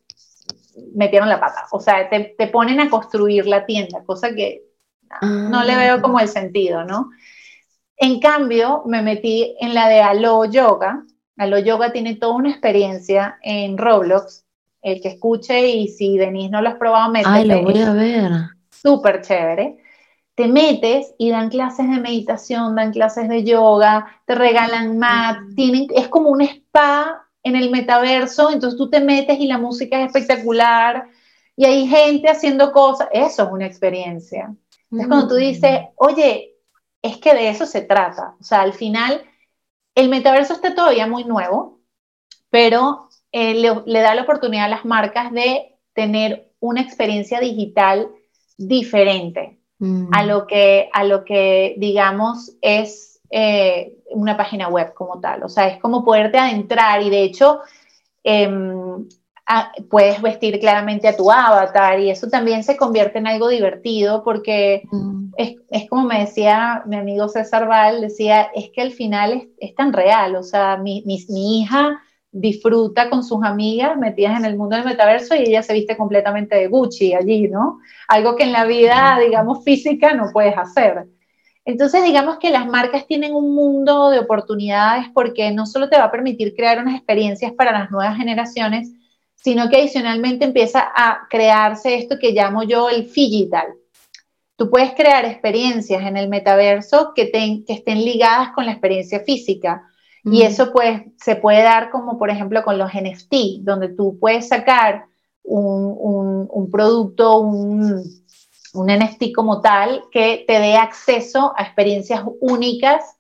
metieron 0.95 1.29
la 1.29 1.39
pata. 1.39 1.67
O 1.71 1.81
sea, 1.81 2.09
te, 2.09 2.35
te 2.37 2.47
ponen 2.49 2.81
a 2.81 2.91
construir 2.91 3.47
la 3.47 3.65
tienda, 3.65 4.03
cosa 4.05 4.35
que 4.35 4.63
no, 5.23 5.65
le 5.65 5.77
veo 5.77 6.01
como 6.03 6.21
el 6.21 6.29
sentido, 6.29 6.85
¿no? 6.85 7.11
En 7.97 8.21
cambio, 8.21 8.83
me 8.87 9.03
metí 9.03 9.57
en 9.61 9.75
la 9.75 9.89
de 9.89 10.01
Alo 10.01 10.45
Yoga. 10.45 11.05
Alo 11.37 11.59
Yoga 11.59 11.93
tiene 11.93 12.17
toda 12.17 12.35
una 12.35 12.51
experiencia 12.51 13.39
en 13.43 13.79
Roblox. 13.79 14.45
El 14.83 15.03
que 15.03 15.09
escuche 15.09 15.69
y 15.69 15.89
si 15.89 16.17
Denise 16.17 16.51
no 16.51 16.63
lo 16.63 16.71
has 16.71 16.77
probado, 16.77 17.11
métete. 17.13 17.35
Ay, 17.35 17.45
lo 17.45 17.63
voy 17.63 17.81
a 17.81 17.93
ver. 17.93 18.33
Súper 18.71 19.21
chévere 19.21 19.79
te 20.41 20.49
metes 20.49 21.15
y 21.19 21.29
dan 21.29 21.51
clases 21.51 21.87
de 21.91 22.01
meditación, 22.01 22.75
dan 22.75 22.93
clases 22.93 23.29
de 23.29 23.45
yoga, 23.45 24.07
te 24.25 24.35
regalan 24.35 24.99
mat, 24.99 25.37
tienen, 25.55 25.89
es 25.95 26.09
como 26.09 26.31
un 26.31 26.41
spa 26.41 27.29
en 27.43 27.57
el 27.57 27.71
metaverso, 27.71 28.51
entonces 28.51 28.79
tú 28.79 28.89
te 28.89 29.01
metes 29.01 29.39
y 29.39 29.47
la 29.47 29.59
música 29.59 30.01
es 30.01 30.07
espectacular 30.07 31.09
y 31.57 31.67
hay 31.67 31.87
gente 31.87 32.31
haciendo 32.31 32.73
cosas, 32.73 33.09
eso 33.13 33.43
es 33.43 33.53
una 33.53 33.67
experiencia. 33.67 34.55
Es 34.91 35.07
cuando 35.07 35.29
tú 35.29 35.35
dices, 35.35 35.81
oye, 35.97 36.55
es 37.03 37.19
que 37.19 37.35
de 37.35 37.51
eso 37.51 37.67
se 37.67 37.83
trata, 37.83 38.35
o 38.41 38.43
sea, 38.43 38.63
al 38.63 38.73
final 38.73 39.23
el 39.95 40.09
metaverso 40.09 40.55
está 40.55 40.75
todavía 40.75 41.07
muy 41.07 41.25
nuevo, 41.25 41.83
pero 42.49 43.11
eh, 43.31 43.53
le, 43.85 44.01
da 44.01 44.15
la 44.15 44.23
oportunidad 44.23 44.65
a 44.65 44.69
las 44.69 44.87
marcas 44.87 45.33
de 45.33 45.77
tener 45.93 46.51
una 46.61 46.81
experiencia 46.81 47.41
digital 47.41 48.09
diferente 48.57 49.60
a, 50.13 50.25
lo 50.25 50.47
que, 50.47 50.89
a 50.93 51.05
lo 51.05 51.25
que, 51.25 51.75
digamos, 51.79 52.57
es 52.61 53.21
eh, 53.31 53.97
una 54.11 54.37
página 54.37 54.69
web 54.69 54.93
como 54.95 55.21
tal. 55.21 55.43
O 55.45 55.49
sea, 55.49 55.69
es 55.69 55.81
como 55.81 56.05
poderte 56.05 56.39
adentrar 56.39 57.03
y 57.03 57.11
de 57.11 57.23
hecho 57.23 57.61
em, 58.23 59.09
puedes 59.89 60.21
vestir 60.21 60.59
claramente 60.61 61.09
a 61.09 61.17
tu 61.17 61.31
avatar 61.31 61.99
y 62.01 62.11
eso 62.11 62.29
también 62.29 62.63
se 62.63 62.77
convierte 62.77 63.19
en 63.19 63.27
algo 63.27 63.49
divertido 63.49 64.23
porque 64.23 64.83
es, 65.37 65.57
es, 65.71 65.89
como 65.89 66.07
me 66.07 66.21
decía 66.21 66.83
mi 66.87 66.97
amigo 66.97 67.29
César 67.29 67.67
Val, 67.67 68.01
decía, 68.01 68.49
es 68.55 68.71
que 68.71 68.83
al 68.83 68.93
final 68.93 69.33
es, 69.33 69.49
es 69.59 69.75
tan 69.75 69.93
real. 69.93 70.37
O 70.37 70.43
sea, 70.43 70.77
mi, 70.77 71.03
mi, 71.07 71.25
mi 71.29 71.61
hija 71.61 72.01
disfruta 72.33 73.11
con 73.11 73.25
sus 73.25 73.43
amigas 73.43 73.97
metidas 73.97 74.39
en 74.39 74.45
el 74.45 74.57
mundo 74.57 74.77
del 74.77 74.85
metaverso 74.85 75.35
y 75.35 75.41
ella 75.41 75.63
se 75.63 75.73
viste 75.73 75.97
completamente 75.97 76.57
de 76.57 76.69
Gucci 76.69 77.15
allí, 77.15 77.49
¿no? 77.49 77.81
Algo 78.09 78.37
que 78.37 78.45
en 78.45 78.53
la 78.53 78.65
vida, 78.65 79.19
digamos, 79.21 79.65
física 79.65 80.15
no 80.15 80.31
puedes 80.33 80.57
hacer. 80.57 81.07
Entonces, 81.65 82.05
digamos 82.05 82.39
que 82.39 82.51
las 82.51 82.67
marcas 82.67 83.07
tienen 83.07 83.35
un 83.35 83.55
mundo 83.55 84.11
de 84.11 84.19
oportunidades 84.19 85.07
porque 85.13 85.51
no 85.51 85.67
solo 85.67 85.89
te 85.89 85.99
va 85.99 86.05
a 86.05 86.11
permitir 86.11 86.55
crear 86.55 86.79
unas 86.81 86.97
experiencias 86.97 87.53
para 87.53 87.73
las 87.73 87.91
nuevas 87.91 88.17
generaciones, 88.17 88.93
sino 89.35 89.69
que 89.69 89.77
adicionalmente 89.77 90.45
empieza 90.45 90.81
a 90.95 91.27
crearse 91.29 91.97
esto 91.97 92.19
que 92.19 92.33
llamo 92.33 92.63
yo 92.63 92.89
el 92.89 93.11
digital. 93.13 93.67
Tú 94.57 94.71
puedes 94.71 94.95
crear 94.95 95.25
experiencias 95.25 96.03
en 96.03 96.17
el 96.17 96.29
metaverso 96.29 97.13
que, 97.15 97.31
que 97.31 97.73
estén 97.73 98.05
ligadas 98.05 98.51
con 98.51 98.67
la 98.67 98.73
experiencia 98.73 99.21
física 99.21 99.90
y 100.25 100.43
eso 100.43 100.73
pues 100.73 101.03
se 101.17 101.37
puede 101.37 101.63
dar 101.63 101.91
como 101.91 102.19
por 102.19 102.31
ejemplo 102.31 102.63
con 102.63 102.79
los 102.79 102.91
NFT, 102.93 103.61
donde 103.61 103.89
tú 103.89 104.19
puedes 104.19 104.49
sacar 104.49 105.07
un, 105.43 106.47
un, 106.51 106.71
producto, 106.71 107.39
un, 107.39 108.03
un, 108.75 108.87
NFT 108.87 109.33
como 109.35 109.61
tal, 109.61 110.05
que 110.11 110.45
te 110.47 110.59
dé 110.61 110.77
acceso 110.77 111.53
a 111.57 111.63
experiencias 111.63 112.23
únicas 112.41 113.17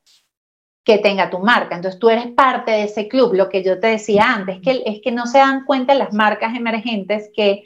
que 0.84 0.98
tenga 0.98 1.30
tu 1.30 1.38
marca. 1.38 1.76
Entonces 1.76 1.98
tú 1.98 2.10
eres 2.10 2.28
parte 2.28 2.70
de 2.72 2.84
ese 2.84 3.08
club, 3.08 3.34
lo 3.34 3.48
que 3.48 3.62
yo 3.62 3.80
te 3.80 3.88
decía 3.88 4.32
antes, 4.32 4.60
que, 4.60 4.82
es 4.84 5.00
que 5.02 5.12
no 5.12 5.26
se 5.26 5.38
dan 5.38 5.64
cuenta 5.64 5.94
las 5.94 6.12
marcas 6.12 6.54
emergentes 6.54 7.30
que 7.34 7.64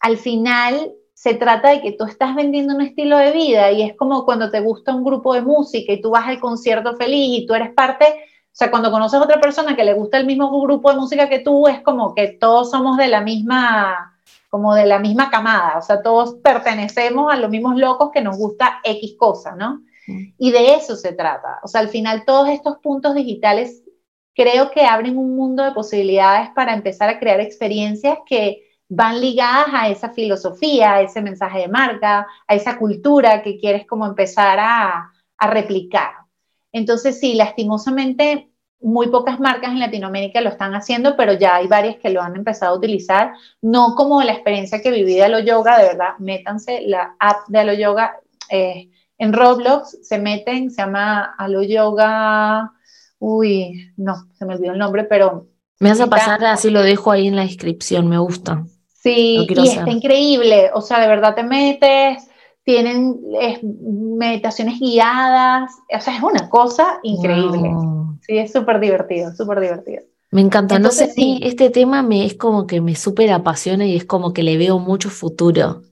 al 0.00 0.16
final 0.18 0.92
se 1.14 1.34
trata 1.34 1.70
de 1.70 1.80
que 1.80 1.92
tú 1.92 2.04
estás 2.04 2.34
vendiendo 2.34 2.74
un 2.74 2.82
estilo 2.82 3.16
de 3.16 3.32
vida 3.32 3.72
y 3.72 3.82
es 3.82 3.96
como 3.96 4.24
cuando 4.24 4.50
te 4.50 4.60
gusta 4.60 4.94
un 4.94 5.02
grupo 5.02 5.34
de 5.34 5.40
música 5.40 5.92
y 5.92 6.00
tú 6.00 6.10
vas 6.10 6.28
al 6.28 6.38
concierto 6.38 6.94
feliz 6.96 7.42
y 7.42 7.46
tú 7.46 7.54
eres 7.54 7.72
parte 7.72 8.04
sea, 8.58 8.70
cuando 8.70 8.90
conoces 8.90 9.20
a 9.20 9.22
otra 9.22 9.38
persona 9.38 9.76
que 9.76 9.84
le 9.84 9.92
gusta 9.92 10.16
el 10.16 10.24
mismo 10.24 10.50
grupo 10.62 10.90
de 10.90 10.96
música 10.96 11.28
que 11.28 11.40
tú, 11.40 11.68
es 11.68 11.82
como 11.82 12.14
que 12.14 12.28
todos 12.28 12.70
somos 12.70 12.96
de 12.96 13.06
la 13.06 13.20
misma, 13.20 14.18
como 14.48 14.74
de 14.74 14.86
la 14.86 14.98
misma 14.98 15.28
camada, 15.28 15.76
o 15.76 15.82
sea, 15.82 16.00
todos 16.00 16.36
pertenecemos 16.36 17.30
a 17.30 17.36
los 17.36 17.50
mismos 17.50 17.76
locos 17.76 18.10
que 18.12 18.22
nos 18.22 18.38
gusta 18.38 18.80
X 18.82 19.14
cosa, 19.18 19.54
¿no? 19.56 19.82
Mm. 20.06 20.32
Y 20.38 20.52
de 20.52 20.74
eso 20.74 20.96
se 20.96 21.12
trata. 21.12 21.60
O 21.62 21.68
sea, 21.68 21.82
al 21.82 21.90
final 21.90 22.24
todos 22.24 22.48
estos 22.48 22.78
puntos 22.78 23.14
digitales 23.14 23.82
creo 24.34 24.70
que 24.70 24.86
abren 24.86 25.18
un 25.18 25.36
mundo 25.36 25.62
de 25.62 25.72
posibilidades 25.72 26.48
para 26.54 26.72
empezar 26.72 27.10
a 27.10 27.18
crear 27.18 27.40
experiencias 27.40 28.18
que 28.26 28.62
van 28.88 29.20
ligadas 29.20 29.66
a 29.72 29.88
esa 29.90 30.10
filosofía, 30.10 30.94
a 30.94 31.00
ese 31.02 31.20
mensaje 31.20 31.58
de 31.58 31.68
marca, 31.68 32.26
a 32.46 32.54
esa 32.54 32.78
cultura 32.78 33.42
que 33.42 33.58
quieres 33.58 33.86
como 33.86 34.06
empezar 34.06 34.58
a, 34.60 35.12
a 35.36 35.50
replicar. 35.50 36.25
Entonces, 36.76 37.18
sí, 37.18 37.32
lastimosamente, 37.32 38.50
muy 38.82 39.08
pocas 39.08 39.40
marcas 39.40 39.70
en 39.70 39.80
Latinoamérica 39.80 40.42
lo 40.42 40.50
están 40.50 40.74
haciendo, 40.74 41.16
pero 41.16 41.32
ya 41.32 41.56
hay 41.56 41.68
varias 41.68 41.96
que 41.96 42.10
lo 42.10 42.20
han 42.20 42.36
empezado 42.36 42.74
a 42.74 42.76
utilizar, 42.76 43.32
no 43.62 43.94
como 43.94 44.22
la 44.22 44.32
experiencia 44.32 44.82
que 44.82 44.90
viví 44.90 45.14
de 45.14 45.24
Alo 45.24 45.38
Yoga, 45.38 45.78
de 45.78 45.84
verdad, 45.84 46.18
métanse 46.18 46.82
la 46.82 47.16
app 47.18 47.48
de 47.48 47.58
Alo 47.60 47.72
Yoga 47.72 48.20
eh, 48.50 48.90
en 49.16 49.32
Roblox, 49.32 50.00
se 50.02 50.18
meten, 50.18 50.70
se 50.70 50.82
llama 50.82 51.34
Alo 51.38 51.62
Yoga, 51.62 52.72
uy, 53.20 53.94
no, 53.96 54.28
se 54.34 54.44
me 54.44 54.56
olvidó 54.56 54.72
el 54.72 54.78
nombre, 54.78 55.04
pero... 55.04 55.48
Me 55.80 55.88
vas 55.88 56.00
a 56.00 56.08
pasar, 56.08 56.44
así 56.44 56.68
lo 56.68 56.82
dejo 56.82 57.10
ahí 57.10 57.26
en 57.26 57.36
la 57.36 57.42
descripción, 57.42 58.06
me 58.06 58.18
gusta. 58.18 58.66
Sí, 58.86 59.46
y 59.48 59.66
está 59.66 59.90
increíble, 59.90 60.70
o 60.74 60.82
sea, 60.82 61.00
de 61.00 61.08
verdad 61.08 61.34
te 61.34 61.42
metes, 61.42 62.28
tienen 62.66 63.20
meditaciones 64.18 64.80
guiadas, 64.80 65.70
o 65.88 66.00
sea, 66.00 66.16
es 66.16 66.22
una 66.22 66.50
cosa 66.50 66.98
increíble. 67.04 67.70
Sí, 68.22 68.38
es 68.38 68.52
súper 68.52 68.80
divertido, 68.80 69.32
súper 69.36 69.60
divertido. 69.60 70.02
Me 70.32 70.40
encanta, 70.40 70.80
no 70.80 70.90
sé 70.90 71.06
si 71.12 71.38
este 71.42 71.70
tema 71.70 72.02
me 72.02 72.26
es 72.26 72.34
como 72.34 72.66
que 72.66 72.80
me 72.80 72.96
súper 72.96 73.30
apasiona 73.30 73.86
y 73.86 73.94
es 73.94 74.04
como 74.04 74.32
que 74.32 74.42
le 74.42 74.56
veo 74.56 74.80
mucho 74.80 75.10
futuro. 75.10 75.82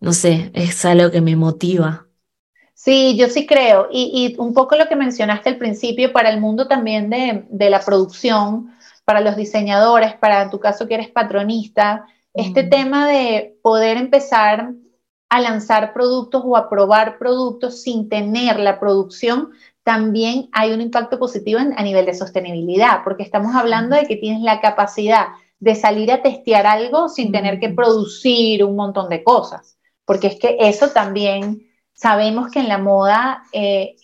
No 0.00 0.12
sé, 0.12 0.50
es 0.52 0.84
algo 0.84 1.12
que 1.12 1.20
me 1.20 1.36
motiva. 1.36 2.06
Sí, 2.74 3.16
yo 3.16 3.28
sí 3.28 3.46
creo. 3.46 3.86
Y, 3.92 4.34
un 4.38 4.54
poco 4.54 4.74
lo 4.74 4.88
que 4.88 4.96
mencionaste 4.96 5.50
al 5.50 5.58
principio, 5.58 6.12
para 6.12 6.30
el 6.30 6.40
mundo 6.40 6.66
también 6.66 7.08
de, 7.08 7.44
de 7.50 7.70
la 7.70 7.78
producción, 7.78 8.74
para 9.04 9.20
los 9.20 9.36
diseñadores, 9.36 10.14
para 10.14 10.42
en 10.42 10.50
tu 10.50 10.58
caso 10.58 10.88
que 10.88 10.94
eres 10.94 11.08
patronista, 11.08 12.04
este 12.34 12.64
tema 12.64 13.06
de 13.06 13.56
poder 13.62 13.96
empezar 13.96 14.72
a 15.28 15.40
lanzar 15.40 15.92
productos 15.92 16.42
o 16.44 16.56
a 16.56 16.70
probar 16.70 17.18
productos 17.18 17.82
sin 17.82 18.08
tener 18.08 18.58
la 18.58 18.80
producción, 18.80 19.50
también 19.82 20.48
hay 20.52 20.72
un 20.72 20.80
impacto 20.80 21.18
positivo 21.18 21.60
a 21.60 21.82
nivel 21.82 22.06
de 22.06 22.14
sostenibilidad, 22.14 23.02
porque 23.04 23.22
estamos 23.22 23.54
hablando 23.54 23.96
de 23.96 24.06
que 24.06 24.16
tienes 24.16 24.42
la 24.42 24.60
capacidad 24.60 25.28
de 25.60 25.74
salir 25.74 26.12
a 26.12 26.22
testear 26.22 26.66
algo 26.66 27.08
sin 27.08 27.32
tener 27.32 27.58
que 27.58 27.70
producir 27.70 28.64
un 28.64 28.76
montón 28.76 29.08
de 29.08 29.22
cosas, 29.22 29.76
porque 30.04 30.28
es 30.28 30.38
que 30.38 30.56
eso 30.60 30.88
también 30.90 31.66
sabemos 31.92 32.50
que 32.50 32.60
en 32.60 32.68
la 32.68 32.78
moda 32.78 33.42
eh, 33.52 33.96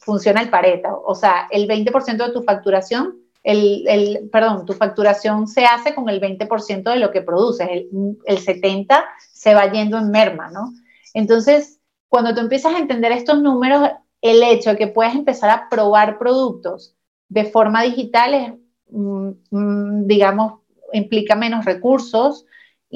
funciona 0.00 0.40
el 0.40 0.50
pareto, 0.50 1.02
o 1.06 1.14
sea, 1.14 1.46
el 1.50 1.68
20% 1.68 2.26
de 2.26 2.32
tu 2.32 2.42
facturación 2.42 3.24
el, 3.44 4.30
perdón, 4.32 4.64
tu 4.64 4.72
facturación 4.72 5.46
se 5.46 5.66
hace 5.66 5.94
con 5.94 6.08
el 6.08 6.20
20% 6.20 6.82
de 6.82 6.96
lo 6.96 7.10
que 7.10 7.20
produces, 7.20 7.68
el, 7.70 7.88
el 8.24 8.38
70% 8.38 9.04
se 9.44 9.54
va 9.54 9.70
yendo 9.70 9.98
en 9.98 10.10
merma, 10.10 10.50
¿no? 10.50 10.72
Entonces, 11.12 11.78
cuando 12.08 12.34
tú 12.34 12.40
empiezas 12.40 12.74
a 12.74 12.78
entender 12.78 13.12
estos 13.12 13.42
números, 13.42 13.90
el 14.22 14.42
hecho 14.42 14.70
de 14.70 14.78
que 14.78 14.86
puedes 14.86 15.14
empezar 15.14 15.50
a 15.50 15.68
probar 15.68 16.18
productos 16.18 16.96
de 17.28 17.44
forma 17.44 17.82
digital 17.82 18.32
es, 18.32 18.52
mm, 18.88 19.30
mm, 19.50 20.06
digamos, 20.06 20.60
implica 20.94 21.36
menos 21.36 21.66
recursos, 21.66 22.46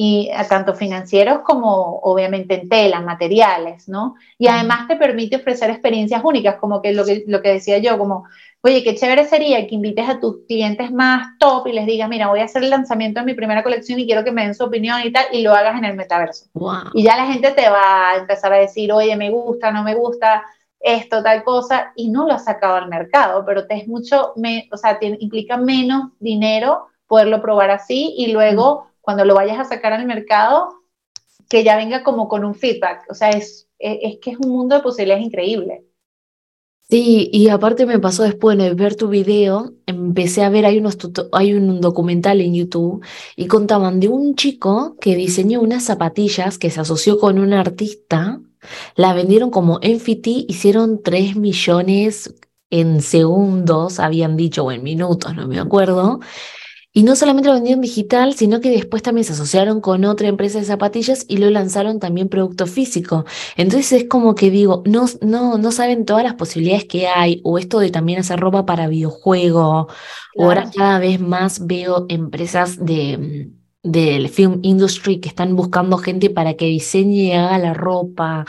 y 0.01 0.31
tanto 0.49 0.75
financieros 0.75 1.41
como 1.41 1.99
obviamente 2.05 2.55
en 2.55 2.69
tela, 2.69 3.01
materiales, 3.01 3.89
¿no? 3.89 4.15
Y 4.39 4.47
además 4.47 4.87
te 4.87 4.95
permite 4.95 5.35
ofrecer 5.35 5.71
experiencias 5.71 6.23
únicas, 6.25 6.55
como 6.61 6.81
que 6.81 6.93
lo 6.93 7.05
que, 7.05 7.25
lo 7.27 7.43
que 7.43 7.55
decía 7.55 7.79
yo, 7.79 7.99
como 7.99 8.25
Oye, 8.61 8.83
qué 8.83 8.97
chévere 8.97 9.25
sería 9.25 9.65
que 9.69 9.77
invites 9.77 10.09
a 10.09 10.19
tus 10.19 10.45
clientes 10.49 10.91
más 10.91 11.39
top 11.39 11.69
y 11.69 11.73
les 11.73 11.87
digas, 11.87 12.09
mira, 12.09 12.29
voy 12.29 12.41
a 12.41 12.45
hacer 12.45 12.65
el 12.65 12.71
lanzamiento 12.71 13.21
de 13.21 13.27
mi 13.27 13.35
primera 13.35 13.63
colección 13.63 14.01
y 14.01 14.07
quiero 14.07 14.25
que 14.25 14.33
me 14.33 14.43
den 14.43 14.55
su 14.55 14.65
opinión 14.65 15.01
y 15.05 15.13
tal, 15.13 15.27
y 15.33 15.43
lo 15.43 15.55
hagas 15.55 15.79
en 15.79 15.85
el 15.85 15.95
metaverso. 15.95 16.47
Y 16.93 17.05
ya 17.05 17.17
la 17.17 17.27
gente 17.27 17.53
te 17.53 17.71
va 17.71 18.11
a 18.11 18.17
empezar 18.17 18.53
a 18.53 18.59
decir, 18.59 18.93
oye, 18.93 19.15
me 19.17 19.31
gusta, 19.31 19.71
no 19.71 19.85
me 19.85 19.95
gusta 19.95 20.43
esto, 20.81 21.23
tal 21.23 21.45
cosa, 21.45 21.93
y 21.95 22.09
no 22.09 22.27
lo 22.27 22.35
has 22.35 22.45
sacado 22.45 22.77
al 22.77 22.89
mercado, 22.89 23.45
pero 23.47 23.67
te 23.67 23.77
es 23.77 23.87
mucho, 23.87 24.33
me, 24.35 24.69
o 24.73 24.77
sea, 24.77 24.99
implica 25.01 25.57
menos 25.57 26.11
dinero 26.19 26.89
poderlo 27.07 27.41
probar 27.41 27.71
así 27.71 28.15
y 28.17 28.33
luego 28.33 28.89
cuando 29.01 29.25
lo 29.25 29.37
vayas 29.37 29.59
a 29.59 29.65
sacar 29.65 29.93
al 29.93 30.05
mercado, 30.05 30.83
que 31.49 31.65
ya 31.65 31.77
venga 31.77 32.03
como 32.03 32.29
con 32.29 32.45
un 32.45 32.55
feedback. 32.55 33.07
O 33.09 33.15
sea, 33.15 33.31
es, 33.31 33.69
es, 33.79 33.99
es 34.03 34.19
que 34.21 34.33
es 34.33 34.39
un 34.39 34.51
mundo 34.51 34.77
de 34.77 34.83
posibilidades 34.83 35.25
increíble. 35.25 35.88
Sí, 36.91 37.29
y 37.35 37.49
aparte 37.49 37.85
me 37.85 37.99
pasó 37.99 38.23
después 38.23 38.57
de 38.57 38.73
ver 38.73 38.95
tu 38.97 39.09
video, 39.09 39.75
empecé 39.85 40.43
a 40.43 40.49
ver, 40.49 40.65
hay, 40.65 40.79
unos 40.79 40.97
hay 41.33 41.53
un 41.53 41.83
documental 41.83 42.41
en 42.41 42.55
YouTube 42.55 43.05
y 43.37 43.47
contaban 43.47 44.01
de 44.01 44.09
un 44.09 44.37
chico 44.37 44.97
que 44.99 45.15
diseñó 45.15 45.61
unas 45.61 45.85
zapatillas 45.85 46.57
que 46.57 46.71
se 46.71 46.81
asoció 46.81 47.19
con 47.19 47.39
un 47.39 47.53
artista, 47.53 48.41
la 48.97 49.13
vendieron 49.13 49.51
como 49.51 49.81
NFT, 49.83 50.29
hicieron 50.49 51.03
3 51.03 51.37
millones 51.37 52.35
en 52.71 53.03
segundos, 53.03 54.01
habían 54.01 54.39
dicho, 54.39 54.65
o 54.65 54.73
en 54.73 54.83
minutos, 54.83 55.35
no 55.37 55.47
me 55.47 55.59
acuerdo, 55.59 56.21
Y 56.99 57.05
no 57.05 57.15
solamente 57.15 57.49
lo 57.49 57.55
vendieron 57.55 57.81
digital, 57.81 58.35
sino 58.35 58.61
que 58.61 58.71
después 58.71 59.05
también 59.05 59.25
se 59.25 59.33
asociaron 59.33 59.81
con 59.81 60.05
otra 60.05 60.27
empresa 60.27 60.59
de 60.59 60.65
zapatillas 60.65 61.25
y 61.29 61.37
lo 61.37 61.49
lanzaron 61.49 62.01
también 62.01 62.29
producto 62.29 62.67
físico. 62.67 63.25
Entonces 63.57 63.93
es 63.93 64.09
como 64.09 64.35
que 64.35 64.51
digo, 64.51 64.83
no, 64.85 65.05
no, 65.21 65.59
no 65.59 65.71
saben 65.71 66.05
todas 66.05 66.25
las 66.25 66.35
posibilidades 66.35 66.87
que 66.87 67.07
hay, 67.07 67.41
o 67.45 67.57
esto 67.57 67.79
de 67.79 67.93
también 67.93 68.19
hacer 68.19 68.41
ropa 68.41 68.67
para 68.67 68.89
videojuego, 68.89 69.87
o 70.37 70.45
ahora 70.45 70.73
cada 70.75 70.99
vez 70.99 71.21
más 71.21 71.69
veo 71.69 72.07
empresas 72.09 72.85
de 72.85 73.53
del 73.85 74.29
film 74.29 74.59
industry 74.63 75.21
que 75.21 75.29
están 75.29 75.55
buscando 75.55 75.99
gente 75.99 76.31
para 76.31 76.55
que 76.55 76.65
diseñe 76.65 77.27
y 77.27 77.33
haga 77.33 77.59
la 77.59 77.75
ropa. 77.75 78.45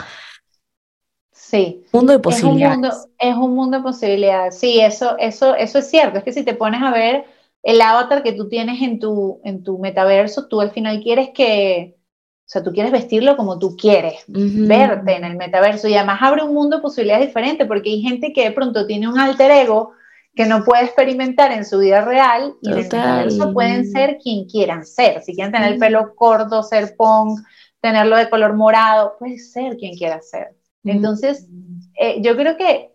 Sí. 1.30 1.84
Mundo 1.92 2.14
de 2.14 2.18
posibilidades. 2.18 3.06
Es 3.16 3.36
un 3.36 3.54
mundo, 3.54 3.76
de 3.76 3.82
posibilidades. 3.84 4.58
Sí, 4.58 4.80
eso, 4.80 5.16
eso, 5.18 5.54
eso 5.54 5.78
es 5.78 5.88
cierto. 5.88 6.18
Es 6.18 6.24
que 6.24 6.32
si 6.32 6.42
te 6.42 6.54
pones 6.54 6.82
a 6.82 6.90
ver 6.90 7.38
el 7.62 7.80
avatar 7.80 8.22
que 8.22 8.32
tú 8.32 8.48
tienes 8.48 8.80
en 8.82 8.98
tu, 8.98 9.40
en 9.44 9.62
tu 9.62 9.78
metaverso, 9.78 10.48
tú 10.48 10.60
al 10.60 10.70
final 10.70 11.02
quieres 11.02 11.30
que, 11.34 11.96
o 11.96 12.46
sea, 12.46 12.62
tú 12.62 12.72
quieres 12.72 12.92
vestirlo 12.92 13.36
como 13.36 13.58
tú 13.58 13.76
quieres, 13.76 14.24
verte 14.26 15.16
en 15.16 15.24
el 15.24 15.36
metaverso. 15.36 15.88
Y 15.88 15.94
además 15.94 16.20
abre 16.22 16.42
un 16.42 16.54
mundo 16.54 16.76
de 16.76 16.82
posibilidades 16.82 17.28
diferentes, 17.28 17.66
porque 17.66 17.90
hay 17.90 18.02
gente 18.02 18.32
que 18.32 18.44
de 18.44 18.52
pronto 18.52 18.86
tiene 18.86 19.08
un 19.08 19.18
alter 19.18 19.50
ego 19.50 19.92
que 20.34 20.46
no 20.46 20.64
puede 20.64 20.84
experimentar 20.84 21.52
en 21.52 21.64
su 21.64 21.78
vida 21.80 22.04
real 22.04 22.54
y 22.62 22.68
en 22.68 22.72
el 22.72 22.82
metaverso 22.84 23.52
pueden 23.52 23.90
ser 23.90 24.18
quien 24.22 24.46
quieran 24.46 24.86
ser. 24.86 25.22
Si 25.22 25.34
quieren 25.34 25.52
tener 25.52 25.72
el 25.72 25.78
pelo 25.78 26.14
corto, 26.14 26.62
ser 26.62 26.94
punk, 26.96 27.40
tenerlo 27.80 28.16
de 28.16 28.30
color 28.30 28.54
morado, 28.54 29.16
puede 29.18 29.38
ser 29.38 29.76
quien 29.76 29.96
quiera 29.96 30.20
ser. 30.22 30.54
Entonces, 30.84 31.46
eh, 31.98 32.22
yo 32.22 32.36
creo 32.36 32.56
que 32.56 32.92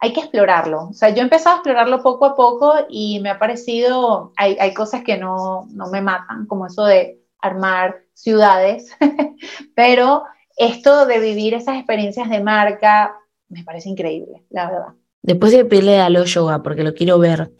hay 0.00 0.12
que 0.12 0.20
explorarlo. 0.20 0.88
O 0.90 0.92
sea, 0.92 1.10
yo 1.10 1.18
he 1.18 1.22
empezado 1.22 1.56
a 1.56 1.58
explorarlo 1.58 2.02
poco 2.02 2.26
a 2.26 2.36
poco 2.36 2.74
y 2.88 3.20
me 3.20 3.30
ha 3.30 3.38
parecido, 3.38 4.32
hay, 4.36 4.56
hay 4.60 4.72
cosas 4.74 5.02
que 5.02 5.18
no, 5.18 5.66
no 5.70 5.88
me 5.90 6.00
matan, 6.00 6.46
como 6.46 6.66
eso 6.66 6.84
de 6.84 7.20
armar 7.40 8.02
ciudades, 8.14 8.96
pero 9.74 10.24
esto 10.56 11.06
de 11.06 11.20
vivir 11.20 11.54
esas 11.54 11.76
experiencias 11.76 12.28
de 12.28 12.40
marca 12.40 13.14
me 13.48 13.64
parece 13.64 13.88
increíble, 13.88 14.44
la 14.50 14.70
verdad. 14.70 14.94
Después 15.22 15.52
de 15.52 15.64
pedirle 15.64 16.00
a 16.00 16.10
lo 16.10 16.24
yoga, 16.24 16.62
porque 16.62 16.84
lo 16.84 16.94
quiero 16.94 17.18
ver. 17.18 17.52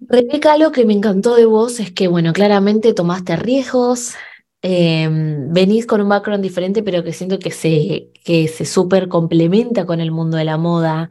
Rebeca, 0.00 0.56
lo 0.58 0.72
que 0.72 0.84
me 0.84 0.92
encantó 0.92 1.34
de 1.34 1.46
vos 1.46 1.80
es 1.80 1.90
que, 1.90 2.06
bueno, 2.06 2.32
claramente 2.32 2.92
tomaste 2.92 3.36
riesgos, 3.36 4.14
em, 4.66 5.52
venís 5.52 5.86
con 5.86 6.00
un 6.00 6.08
background 6.08 6.42
diferente, 6.42 6.82
pero 6.82 7.04
que 7.04 7.12
siento 7.12 7.38
que 7.38 7.50
se, 7.50 8.10
que 8.24 8.48
se 8.48 8.64
súper 8.64 9.08
complementa 9.08 9.86
con 9.86 10.00
el 10.00 10.10
mundo 10.12 10.36
de 10.36 10.44
la 10.44 10.56
moda. 10.58 11.10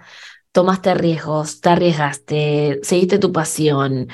Tomaste 0.51 0.93
riesgos, 0.95 1.61
te 1.61 1.69
arriesgaste, 1.69 2.79
seguiste 2.83 3.19
tu 3.19 3.31
pasión, 3.33 4.07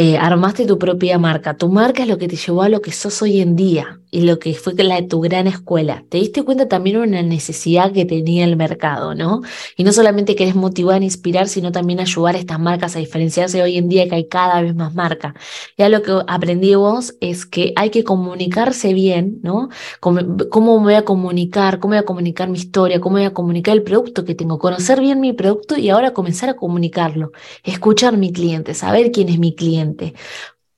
eh, 0.00 0.16
armaste 0.16 0.64
tu 0.64 0.78
propia 0.78 1.18
marca. 1.18 1.56
Tu 1.56 1.68
marca 1.68 2.04
es 2.04 2.08
lo 2.08 2.18
que 2.18 2.28
te 2.28 2.36
llevó 2.36 2.62
a 2.62 2.68
lo 2.68 2.80
que 2.80 2.92
sos 2.92 3.20
hoy 3.20 3.40
en 3.40 3.56
día 3.56 4.00
y 4.12 4.20
lo 4.20 4.38
que 4.38 4.54
fue 4.54 4.72
la 4.74 4.94
de 4.94 5.02
tu 5.02 5.20
gran 5.20 5.48
escuela. 5.48 6.04
Te 6.08 6.18
diste 6.18 6.44
cuenta 6.44 6.68
también 6.68 7.00
de 7.00 7.08
una 7.08 7.22
necesidad 7.22 7.90
que 7.90 8.04
tenía 8.04 8.44
el 8.44 8.56
mercado, 8.56 9.16
¿no? 9.16 9.42
Y 9.76 9.82
no 9.82 9.92
solamente 9.92 10.36
querés 10.36 10.54
motivar, 10.54 11.02
inspirar, 11.02 11.48
sino 11.48 11.72
también 11.72 11.98
ayudar 11.98 12.36
a 12.36 12.38
estas 12.38 12.60
marcas 12.60 12.94
a 12.94 13.00
diferenciarse 13.00 13.60
hoy 13.60 13.76
en 13.76 13.88
día 13.88 14.08
que 14.08 14.14
hay 14.14 14.28
cada 14.28 14.62
vez 14.62 14.72
más 14.76 14.94
marcas. 14.94 15.34
Ya 15.76 15.88
lo 15.88 16.00
que 16.02 16.12
aprendí 16.28 16.76
vos 16.76 17.16
es 17.20 17.44
que 17.44 17.72
hay 17.74 17.90
que 17.90 18.04
comunicarse 18.04 18.94
bien, 18.94 19.40
¿no? 19.42 19.68
Cómo, 19.98 20.78
voy 20.78 20.94
a 20.94 21.04
comunicar, 21.04 21.80
cómo 21.80 21.94
voy 21.94 21.98
a 21.98 22.04
comunicar 22.04 22.48
mi 22.48 22.58
historia, 22.58 23.00
cómo 23.00 23.16
voy 23.16 23.24
a 23.24 23.34
comunicar 23.34 23.74
el 23.74 23.82
producto 23.82 24.24
que 24.24 24.36
tengo, 24.36 24.60
conocer 24.60 25.00
bien 25.00 25.20
mi 25.20 25.32
producto 25.32 25.76
y 25.76 25.88
ahora 25.90 26.12
comenzar 26.12 26.50
a 26.50 26.54
comunicarlo, 26.54 27.32
escuchar 27.64 28.14
a 28.14 28.16
mi 28.16 28.32
cliente, 28.32 28.74
saber 28.74 29.10
quién 29.10 29.28
es 29.28 29.40
mi 29.40 29.56
cliente 29.56 29.87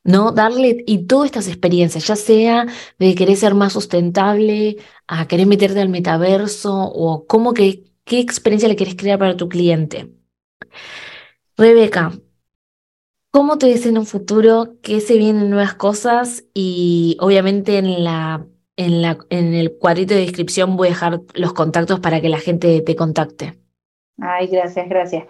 ¿no? 0.04 0.32
Darle 0.32 0.84
y 0.86 1.06
todas 1.06 1.26
estas 1.26 1.48
experiencias, 1.48 2.06
ya 2.06 2.16
sea 2.16 2.66
de 2.98 3.14
querer 3.14 3.36
ser 3.36 3.54
más 3.54 3.72
sustentable, 3.72 4.76
a 5.06 5.26
querer 5.28 5.46
meterte 5.46 5.80
al 5.80 5.88
metaverso 5.88 6.74
o 6.74 7.26
cómo 7.26 7.54
que, 7.54 7.84
qué 8.04 8.20
experiencia 8.20 8.68
le 8.68 8.76
quieres 8.76 8.96
crear 8.96 9.18
para 9.18 9.36
tu 9.36 9.48
cliente. 9.48 10.10
Rebeca, 11.56 12.12
¿cómo 13.30 13.58
te 13.58 13.66
ves 13.66 13.86
en 13.86 13.98
un 13.98 14.06
futuro? 14.06 14.76
¿Qué 14.82 15.00
se 15.00 15.18
vienen 15.18 15.50
nuevas 15.50 15.74
cosas? 15.74 16.44
Y 16.54 17.16
obviamente 17.20 17.78
en 17.78 18.04
la, 18.04 18.46
en 18.76 19.02
la, 19.02 19.18
en 19.28 19.54
el 19.54 19.76
cuadrito 19.76 20.14
de 20.14 20.20
descripción 20.20 20.76
voy 20.76 20.88
a 20.88 20.90
dejar 20.90 21.20
los 21.34 21.52
contactos 21.52 22.00
para 22.00 22.20
que 22.20 22.28
la 22.28 22.38
gente 22.38 22.80
te 22.80 22.96
contacte. 22.96 23.58
Ay, 24.18 24.48
gracias, 24.48 24.88
gracias. 24.88 25.24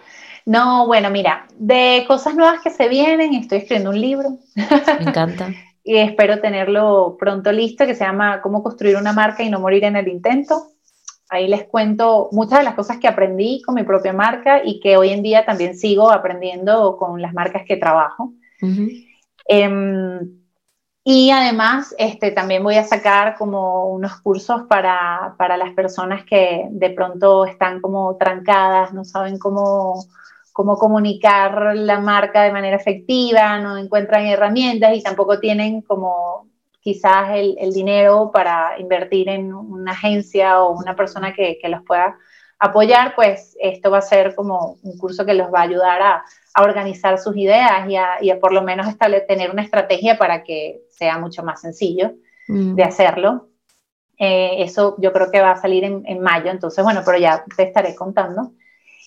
No, 0.45 0.87
bueno, 0.87 1.09
mira, 1.09 1.47
de 1.55 2.03
cosas 2.07 2.35
nuevas 2.35 2.61
que 2.61 2.69
se 2.69 2.89
vienen, 2.89 3.33
estoy 3.33 3.59
escribiendo 3.59 3.91
un 3.91 4.01
libro. 4.01 4.37
Me 4.55 5.09
encanta. 5.09 5.49
y 5.83 5.97
espero 5.97 6.39
tenerlo 6.39 7.15
pronto 7.19 7.51
listo, 7.51 7.85
que 7.85 7.95
se 7.95 8.03
llama 8.03 8.41
Cómo 8.41 8.63
construir 8.63 8.97
una 8.97 9.13
marca 9.13 9.43
y 9.43 9.49
no 9.49 9.59
morir 9.59 9.83
en 9.83 9.95
el 9.95 10.07
intento. 10.07 10.67
Ahí 11.29 11.47
les 11.47 11.63
cuento 11.63 12.29
muchas 12.31 12.59
de 12.59 12.65
las 12.65 12.75
cosas 12.75 12.97
que 12.97 13.07
aprendí 13.07 13.61
con 13.61 13.75
mi 13.75 13.83
propia 13.83 14.11
marca 14.11 14.61
y 14.63 14.79
que 14.79 14.97
hoy 14.97 15.11
en 15.11 15.23
día 15.23 15.45
también 15.45 15.77
sigo 15.77 16.11
aprendiendo 16.11 16.97
con 16.97 17.21
las 17.21 17.33
marcas 17.33 17.63
que 17.65 17.77
trabajo. 17.77 18.33
Y 21.03 21.31
además, 21.31 21.95
este, 21.97 22.31
también 22.31 22.63
voy 22.63 22.75
a 22.75 22.83
sacar 22.83 23.35
como 23.35 23.87
unos 23.87 24.21
cursos 24.21 24.63
para, 24.69 25.33
para, 25.37 25.57
las 25.57 25.73
personas 25.73 26.23
que 26.25 26.67
de 26.69 26.91
pronto 26.91 27.45
están 27.45 27.81
como 27.81 28.17
trancadas, 28.17 28.93
no 28.93 29.03
saben 29.03 29.39
cómo, 29.39 30.05
cómo 30.61 30.77
comunicar 30.77 31.75
la 31.75 31.99
marca 31.99 32.43
de 32.43 32.51
manera 32.51 32.75
efectiva, 32.75 33.57
no 33.57 33.79
encuentran 33.79 34.27
herramientas 34.27 34.95
y 34.95 35.01
tampoco 35.01 35.39
tienen 35.39 35.81
como 35.81 36.47
quizás 36.79 37.31
el, 37.33 37.55
el 37.59 37.73
dinero 37.73 38.29
para 38.31 38.79
invertir 38.79 39.27
en 39.29 39.55
una 39.55 39.93
agencia 39.93 40.61
o 40.61 40.77
una 40.77 40.95
persona 40.95 41.33
que, 41.33 41.57
que 41.59 41.67
los 41.67 41.81
pueda 41.81 42.15
apoyar, 42.59 43.15
pues 43.15 43.57
esto 43.59 43.89
va 43.89 43.97
a 43.97 44.03
ser 44.03 44.35
como 44.35 44.77
un 44.83 44.95
curso 44.99 45.25
que 45.25 45.33
los 45.33 45.51
va 45.51 45.61
a 45.61 45.63
ayudar 45.63 45.99
a, 46.03 46.23
a 46.53 46.61
organizar 46.61 47.17
sus 47.17 47.35
ideas 47.35 47.89
y 47.89 47.95
a, 47.95 48.21
y 48.21 48.29
a 48.29 48.39
por 48.39 48.53
lo 48.53 48.61
menos 48.61 48.95
tener 49.27 49.49
una 49.49 49.63
estrategia 49.63 50.19
para 50.19 50.43
que 50.43 50.83
sea 50.91 51.17
mucho 51.17 51.41
más 51.41 51.61
sencillo 51.61 52.11
mm. 52.47 52.75
de 52.75 52.83
hacerlo. 52.83 53.49
Eh, 54.19 54.61
eso 54.61 54.95
yo 54.99 55.11
creo 55.11 55.31
que 55.31 55.41
va 55.41 55.53
a 55.53 55.57
salir 55.59 55.83
en, 55.85 56.03
en, 56.05 56.21
mayo, 56.21 56.51
entonces 56.51 56.83
bueno, 56.83 57.01
pero 57.03 57.17
ya 57.17 57.43
te 57.57 57.63
estaré 57.63 57.95
contando. 57.95 58.51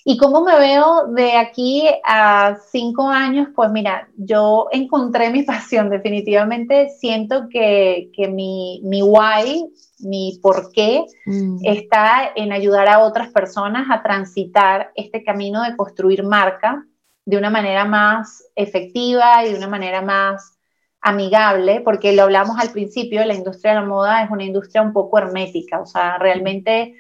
¿Y 0.07 0.19
cómo 0.19 0.43
me 0.43 0.59
veo 0.59 1.07
de 1.09 1.33
aquí 1.33 1.89
a 2.05 2.59
cinco 2.71 3.09
años? 3.09 3.49
Pues 3.57 3.71
mira, 3.71 4.07
yo 4.17 4.69
encontré 4.71 5.31
mi 5.31 5.43
pasión, 5.45 5.89
definitivamente 5.89 6.91
siento 6.91 7.49
que, 7.49 8.11
que 8.15 8.29
mi, 8.29 8.83
mi 8.85 9.03
why, 9.03 9.67
mi 10.01 10.39
por 10.43 10.71
qué, 10.73 11.05
mm. 11.25 11.61
está 11.63 12.33
en 12.37 12.53
ayudar 12.53 12.87
a 12.89 12.99
otras 12.99 13.31
personas 13.31 13.87
a 13.91 14.03
transitar 14.03 14.93
este 14.95 15.25
camino 15.25 15.63
de 15.63 15.75
construir 15.75 16.23
marca 16.23 16.87
de 17.25 17.39
una 17.39 17.49
manera 17.49 17.87
más 17.87 18.45
efectiva 18.55 19.45
y 19.47 19.53
de 19.53 19.57
una 19.57 19.69
manera 19.69 20.03
más 20.03 20.59
amigable, 21.01 21.81
porque 21.81 22.13
lo 22.13 22.25
hablamos 22.25 22.59
al 22.59 22.71
principio, 22.71 23.25
la 23.25 23.35
industria 23.35 23.73
de 23.73 23.81
la 23.81 23.87
moda 23.87 24.23
es 24.23 24.31
una 24.31 24.45
industria 24.45 24.83
un 24.83 24.93
poco 24.93 25.19
hermética, 25.19 25.81
o 25.81 25.87
sea, 25.87 26.19
realmente 26.19 26.95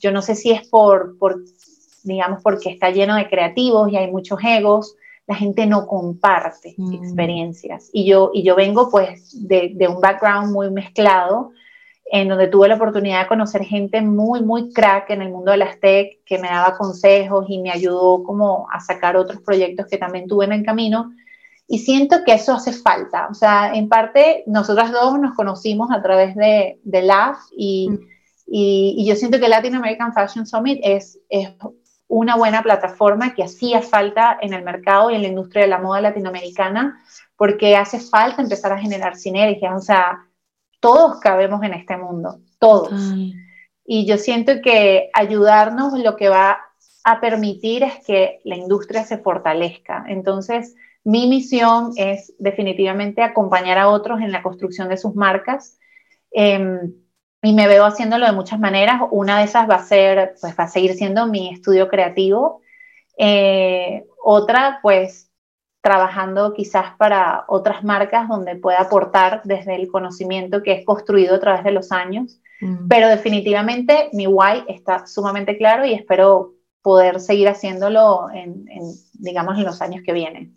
yo 0.00 0.12
no 0.12 0.22
sé 0.22 0.34
si 0.34 0.52
es 0.52 0.66
por, 0.68 1.18
por 1.18 1.42
digamos, 2.02 2.42
porque 2.42 2.70
está 2.70 2.90
lleno 2.90 3.16
de 3.16 3.28
creativos 3.28 3.90
y 3.90 3.96
hay 3.96 4.10
muchos 4.10 4.38
egos, 4.42 4.96
la 5.28 5.34
gente 5.34 5.66
no 5.66 5.86
comparte 5.86 6.74
mm. 6.76 6.94
experiencias. 6.94 7.90
Y 7.92 8.06
yo, 8.06 8.30
y 8.32 8.42
yo 8.42 8.56
vengo 8.56 8.90
pues 8.90 9.46
de, 9.46 9.72
de, 9.74 9.86
un 9.86 10.00
background 10.00 10.50
muy 10.52 10.70
mezclado, 10.70 11.52
en 12.10 12.28
donde 12.28 12.48
tuve 12.48 12.68
la 12.68 12.76
oportunidad 12.76 13.22
de 13.22 13.28
conocer 13.28 13.62
gente 13.62 14.00
muy, 14.00 14.42
muy 14.42 14.72
crack 14.72 15.10
en 15.10 15.20
el 15.20 15.30
mundo 15.30 15.50
de 15.50 15.58
las 15.58 15.78
tech, 15.80 16.24
que 16.24 16.38
me 16.38 16.48
daba 16.48 16.78
consejos 16.78 17.44
y 17.48 17.58
me 17.58 17.70
ayudó 17.70 18.24
como 18.24 18.66
a 18.72 18.80
sacar 18.80 19.18
otros 19.18 19.42
proyectos 19.42 19.86
que 19.86 19.98
también 19.98 20.26
tuve 20.26 20.46
en 20.46 20.52
el 20.52 20.64
camino. 20.64 21.12
Y 21.66 21.80
siento 21.80 22.24
que 22.24 22.32
eso 22.32 22.54
hace 22.54 22.72
falta. 22.72 23.28
O 23.30 23.34
sea, 23.34 23.74
en 23.74 23.90
parte, 23.90 24.44
nosotras 24.46 24.90
dos 24.90 25.20
nos 25.20 25.34
conocimos 25.34 25.90
a 25.92 26.00
través 26.00 26.34
de, 26.34 26.80
de 26.82 27.02
LAF 27.02 27.36
y, 27.54 27.90
mm. 27.90 27.98
y, 28.46 28.94
y, 28.96 29.06
yo 29.06 29.14
siento 29.14 29.38
que 29.38 29.50
Latin 29.50 29.74
American 29.74 30.14
Fashion 30.14 30.46
Summit 30.46 30.80
es, 30.82 31.18
es 31.28 31.50
una 32.08 32.36
buena 32.36 32.62
plataforma 32.62 33.34
que 33.34 33.44
hacía 33.44 33.82
falta 33.82 34.38
en 34.40 34.54
el 34.54 34.64
mercado 34.64 35.10
y 35.10 35.14
en 35.14 35.22
la 35.22 35.28
industria 35.28 35.62
de 35.62 35.68
la 35.68 35.78
moda 35.78 36.00
latinoamericana, 36.00 37.02
porque 37.36 37.76
hace 37.76 38.00
falta 38.00 38.42
empezar 38.42 38.72
a 38.72 38.78
generar 38.78 39.16
sinergias. 39.16 39.74
O 39.76 39.80
sea, 39.80 40.26
todos 40.80 41.20
cabemos 41.20 41.62
en 41.62 41.74
este 41.74 41.96
mundo, 41.96 42.40
todos. 42.58 42.92
Y 43.84 44.06
yo 44.06 44.16
siento 44.16 44.60
que 44.62 45.10
ayudarnos 45.12 45.98
lo 45.98 46.16
que 46.16 46.28
va 46.28 46.58
a 47.04 47.20
permitir 47.20 47.82
es 47.82 48.04
que 48.06 48.40
la 48.44 48.56
industria 48.56 49.04
se 49.04 49.18
fortalezca. 49.18 50.04
Entonces, 50.08 50.74
mi 51.04 51.26
misión 51.26 51.92
es 51.96 52.34
definitivamente 52.38 53.22
acompañar 53.22 53.78
a 53.78 53.88
otros 53.88 54.20
en 54.20 54.32
la 54.32 54.42
construcción 54.42 54.88
de 54.88 54.96
sus 54.96 55.14
marcas. 55.14 55.78
Em, 56.30 56.92
y 57.42 57.52
me 57.52 57.68
veo 57.68 57.84
haciéndolo 57.84 58.26
de 58.26 58.32
muchas 58.32 58.58
maneras. 58.58 59.00
Una 59.10 59.38
de 59.38 59.44
esas 59.44 59.68
va 59.68 59.76
a 59.76 59.84
ser, 59.84 60.34
pues 60.40 60.54
va 60.58 60.64
a 60.64 60.68
seguir 60.68 60.94
siendo 60.94 61.26
mi 61.26 61.52
estudio 61.52 61.88
creativo. 61.88 62.62
Eh, 63.16 64.06
otra, 64.22 64.80
pues 64.82 65.30
trabajando 65.80 66.52
quizás 66.54 66.96
para 66.98 67.44
otras 67.48 67.84
marcas 67.84 68.28
donde 68.28 68.56
pueda 68.56 68.80
aportar 68.80 69.42
desde 69.44 69.76
el 69.76 69.88
conocimiento 69.88 70.62
que 70.62 70.72
es 70.72 70.84
construido 70.84 71.36
a 71.36 71.40
través 71.40 71.64
de 71.64 71.70
los 71.70 71.92
años. 71.92 72.40
Mm. 72.60 72.88
Pero 72.88 73.08
definitivamente 73.08 74.10
mi 74.12 74.26
why 74.26 74.64
está 74.66 75.06
sumamente 75.06 75.56
claro 75.56 75.84
y 75.84 75.94
espero 75.94 76.54
poder 76.82 77.20
seguir 77.20 77.48
haciéndolo 77.48 78.28
en, 78.32 78.64
digamos, 79.14 79.56
en 79.58 79.64
los 79.64 79.80
años 79.80 80.02
que 80.04 80.12
vienen. 80.12 80.54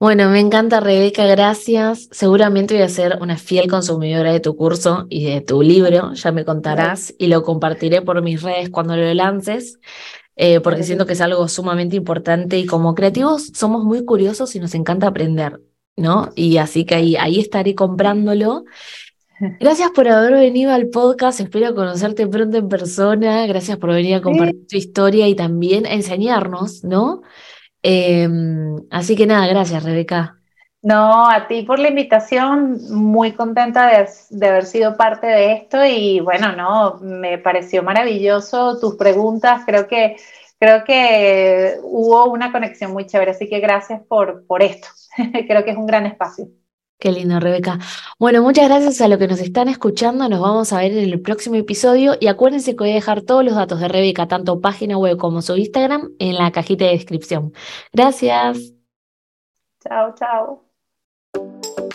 Bueno, 0.00 0.30
me 0.30 0.40
encanta 0.40 0.80
Rebeca, 0.80 1.26
gracias. 1.26 2.08
Seguramente 2.10 2.72
voy 2.72 2.84
a 2.84 2.88
ser 2.88 3.18
una 3.20 3.36
fiel 3.36 3.68
consumidora 3.68 4.32
de 4.32 4.40
tu 4.40 4.56
curso 4.56 5.06
y 5.10 5.26
de 5.26 5.42
tu 5.42 5.60
libro, 5.60 6.14
ya 6.14 6.32
me 6.32 6.46
contarás, 6.46 7.14
y 7.18 7.26
lo 7.26 7.42
compartiré 7.42 8.00
por 8.00 8.22
mis 8.22 8.42
redes 8.42 8.70
cuando 8.70 8.96
lo 8.96 9.12
lances, 9.12 9.78
eh, 10.36 10.60
porque 10.60 10.84
siento 10.84 11.04
que 11.04 11.12
es 11.12 11.20
algo 11.20 11.46
sumamente 11.48 11.96
importante 11.96 12.58
y 12.58 12.64
como 12.64 12.94
creativos 12.94 13.48
somos 13.54 13.84
muy 13.84 14.06
curiosos 14.06 14.56
y 14.56 14.58
nos 14.58 14.74
encanta 14.74 15.08
aprender, 15.08 15.60
¿no? 15.96 16.30
Y 16.34 16.56
así 16.56 16.86
que 16.86 16.94
ahí, 16.94 17.16
ahí 17.16 17.38
estaré 17.38 17.74
comprándolo. 17.74 18.64
Gracias 19.60 19.90
por 19.90 20.08
haber 20.08 20.32
venido 20.32 20.72
al 20.72 20.88
podcast, 20.88 21.40
espero 21.40 21.74
conocerte 21.74 22.26
pronto 22.26 22.56
en 22.56 22.68
persona, 22.70 23.46
gracias 23.46 23.76
por 23.76 23.90
venir 23.90 24.14
a 24.14 24.22
compartir 24.22 24.66
tu 24.66 24.78
historia 24.78 25.28
y 25.28 25.34
también 25.34 25.84
a 25.84 25.92
enseñarnos, 25.92 26.84
¿no? 26.84 27.20
Em, 27.82 28.76
así 28.90 29.16
que 29.16 29.26
nada, 29.26 29.46
gracias 29.46 29.82
Rebeca. 29.82 30.36
No, 30.82 31.28
a 31.28 31.46
ti 31.46 31.62
por 31.62 31.78
la 31.78 31.88
invitación, 31.88 32.78
muy 32.90 33.32
contenta 33.32 33.86
de, 33.88 34.08
de, 34.30 34.48
haber 34.48 34.64
sido 34.64 34.96
parte 34.96 35.26
de 35.26 35.52
esto 35.52 35.84
y 35.84 36.20
bueno, 36.20 36.56
no, 36.56 36.98
me 37.00 37.36
pareció 37.36 37.82
maravilloso 37.82 38.78
tus 38.80 38.96
preguntas, 38.96 39.62
creo 39.66 39.86
que, 39.86 40.16
creo 40.58 40.82
que 40.84 41.76
hubo 41.82 42.30
una 42.30 42.50
conexión 42.50 42.92
muy 42.92 43.06
chévere, 43.06 43.32
así 43.32 43.46
que 43.46 43.60
gracias 43.60 44.00
por, 44.08 44.46
por 44.46 44.62
esto, 44.62 44.88
creo 45.46 45.64
que 45.64 45.72
es 45.72 45.76
un 45.76 45.86
gran 45.86 46.06
espacio. 46.06 46.48
Qué 47.00 47.12
lindo, 47.12 47.40
Rebeca. 47.40 47.78
Bueno, 48.18 48.42
muchas 48.42 48.68
gracias 48.68 49.00
a 49.00 49.08
los 49.08 49.18
que 49.18 49.26
nos 49.26 49.40
están 49.40 49.68
escuchando. 49.68 50.28
Nos 50.28 50.40
vamos 50.40 50.70
a 50.74 50.80
ver 50.80 50.92
en 50.92 51.10
el 51.10 51.22
próximo 51.22 51.56
episodio. 51.56 52.14
Y 52.20 52.26
acuérdense 52.26 52.72
que 52.72 52.84
voy 52.84 52.90
a 52.90 52.94
dejar 52.94 53.22
todos 53.22 53.42
los 53.42 53.54
datos 53.54 53.80
de 53.80 53.88
Rebeca, 53.88 54.28
tanto 54.28 54.60
página 54.60 54.98
web 54.98 55.16
como 55.16 55.40
su 55.40 55.56
Instagram, 55.56 56.12
en 56.18 56.34
la 56.36 56.52
cajita 56.52 56.84
de 56.84 56.90
descripción. 56.92 57.54
Gracias. 57.92 58.74
Chao, 59.82 60.14
chao. 60.14 61.89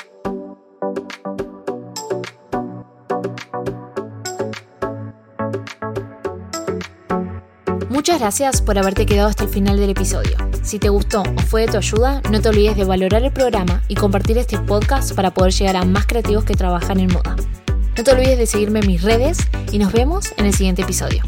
Muchas 8.05 8.19
gracias 8.19 8.61
por 8.61 8.77
haberte 8.77 9.07
quedado 9.07 9.29
hasta 9.29 9.45
el 9.45 9.49
final 9.49 9.77
del 9.77 9.89
episodio. 9.89 10.37
Si 10.61 10.77
te 10.77 10.89
gustó 10.89 11.23
o 11.23 11.41
fue 11.41 11.61
de 11.61 11.71
tu 11.71 11.77
ayuda, 11.77 12.21
no 12.29 12.39
te 12.39 12.49
olvides 12.49 12.77
de 12.77 12.83
valorar 12.83 13.23
el 13.23 13.31
programa 13.31 13.81
y 13.87 13.95
compartir 13.95 14.37
este 14.37 14.59
podcast 14.59 15.15
para 15.15 15.33
poder 15.33 15.51
llegar 15.53 15.75
a 15.75 15.85
más 15.85 16.05
creativos 16.05 16.45
que 16.45 16.53
trabajan 16.53 16.99
en 16.99 17.11
moda. 17.11 17.35
No 17.97 18.03
te 18.03 18.11
olvides 18.11 18.37
de 18.37 18.45
seguirme 18.45 18.81
en 18.81 18.85
mis 18.85 19.01
redes 19.01 19.39
y 19.71 19.79
nos 19.79 19.91
vemos 19.91 20.35
en 20.37 20.45
el 20.45 20.53
siguiente 20.53 20.83
episodio. 20.83 21.23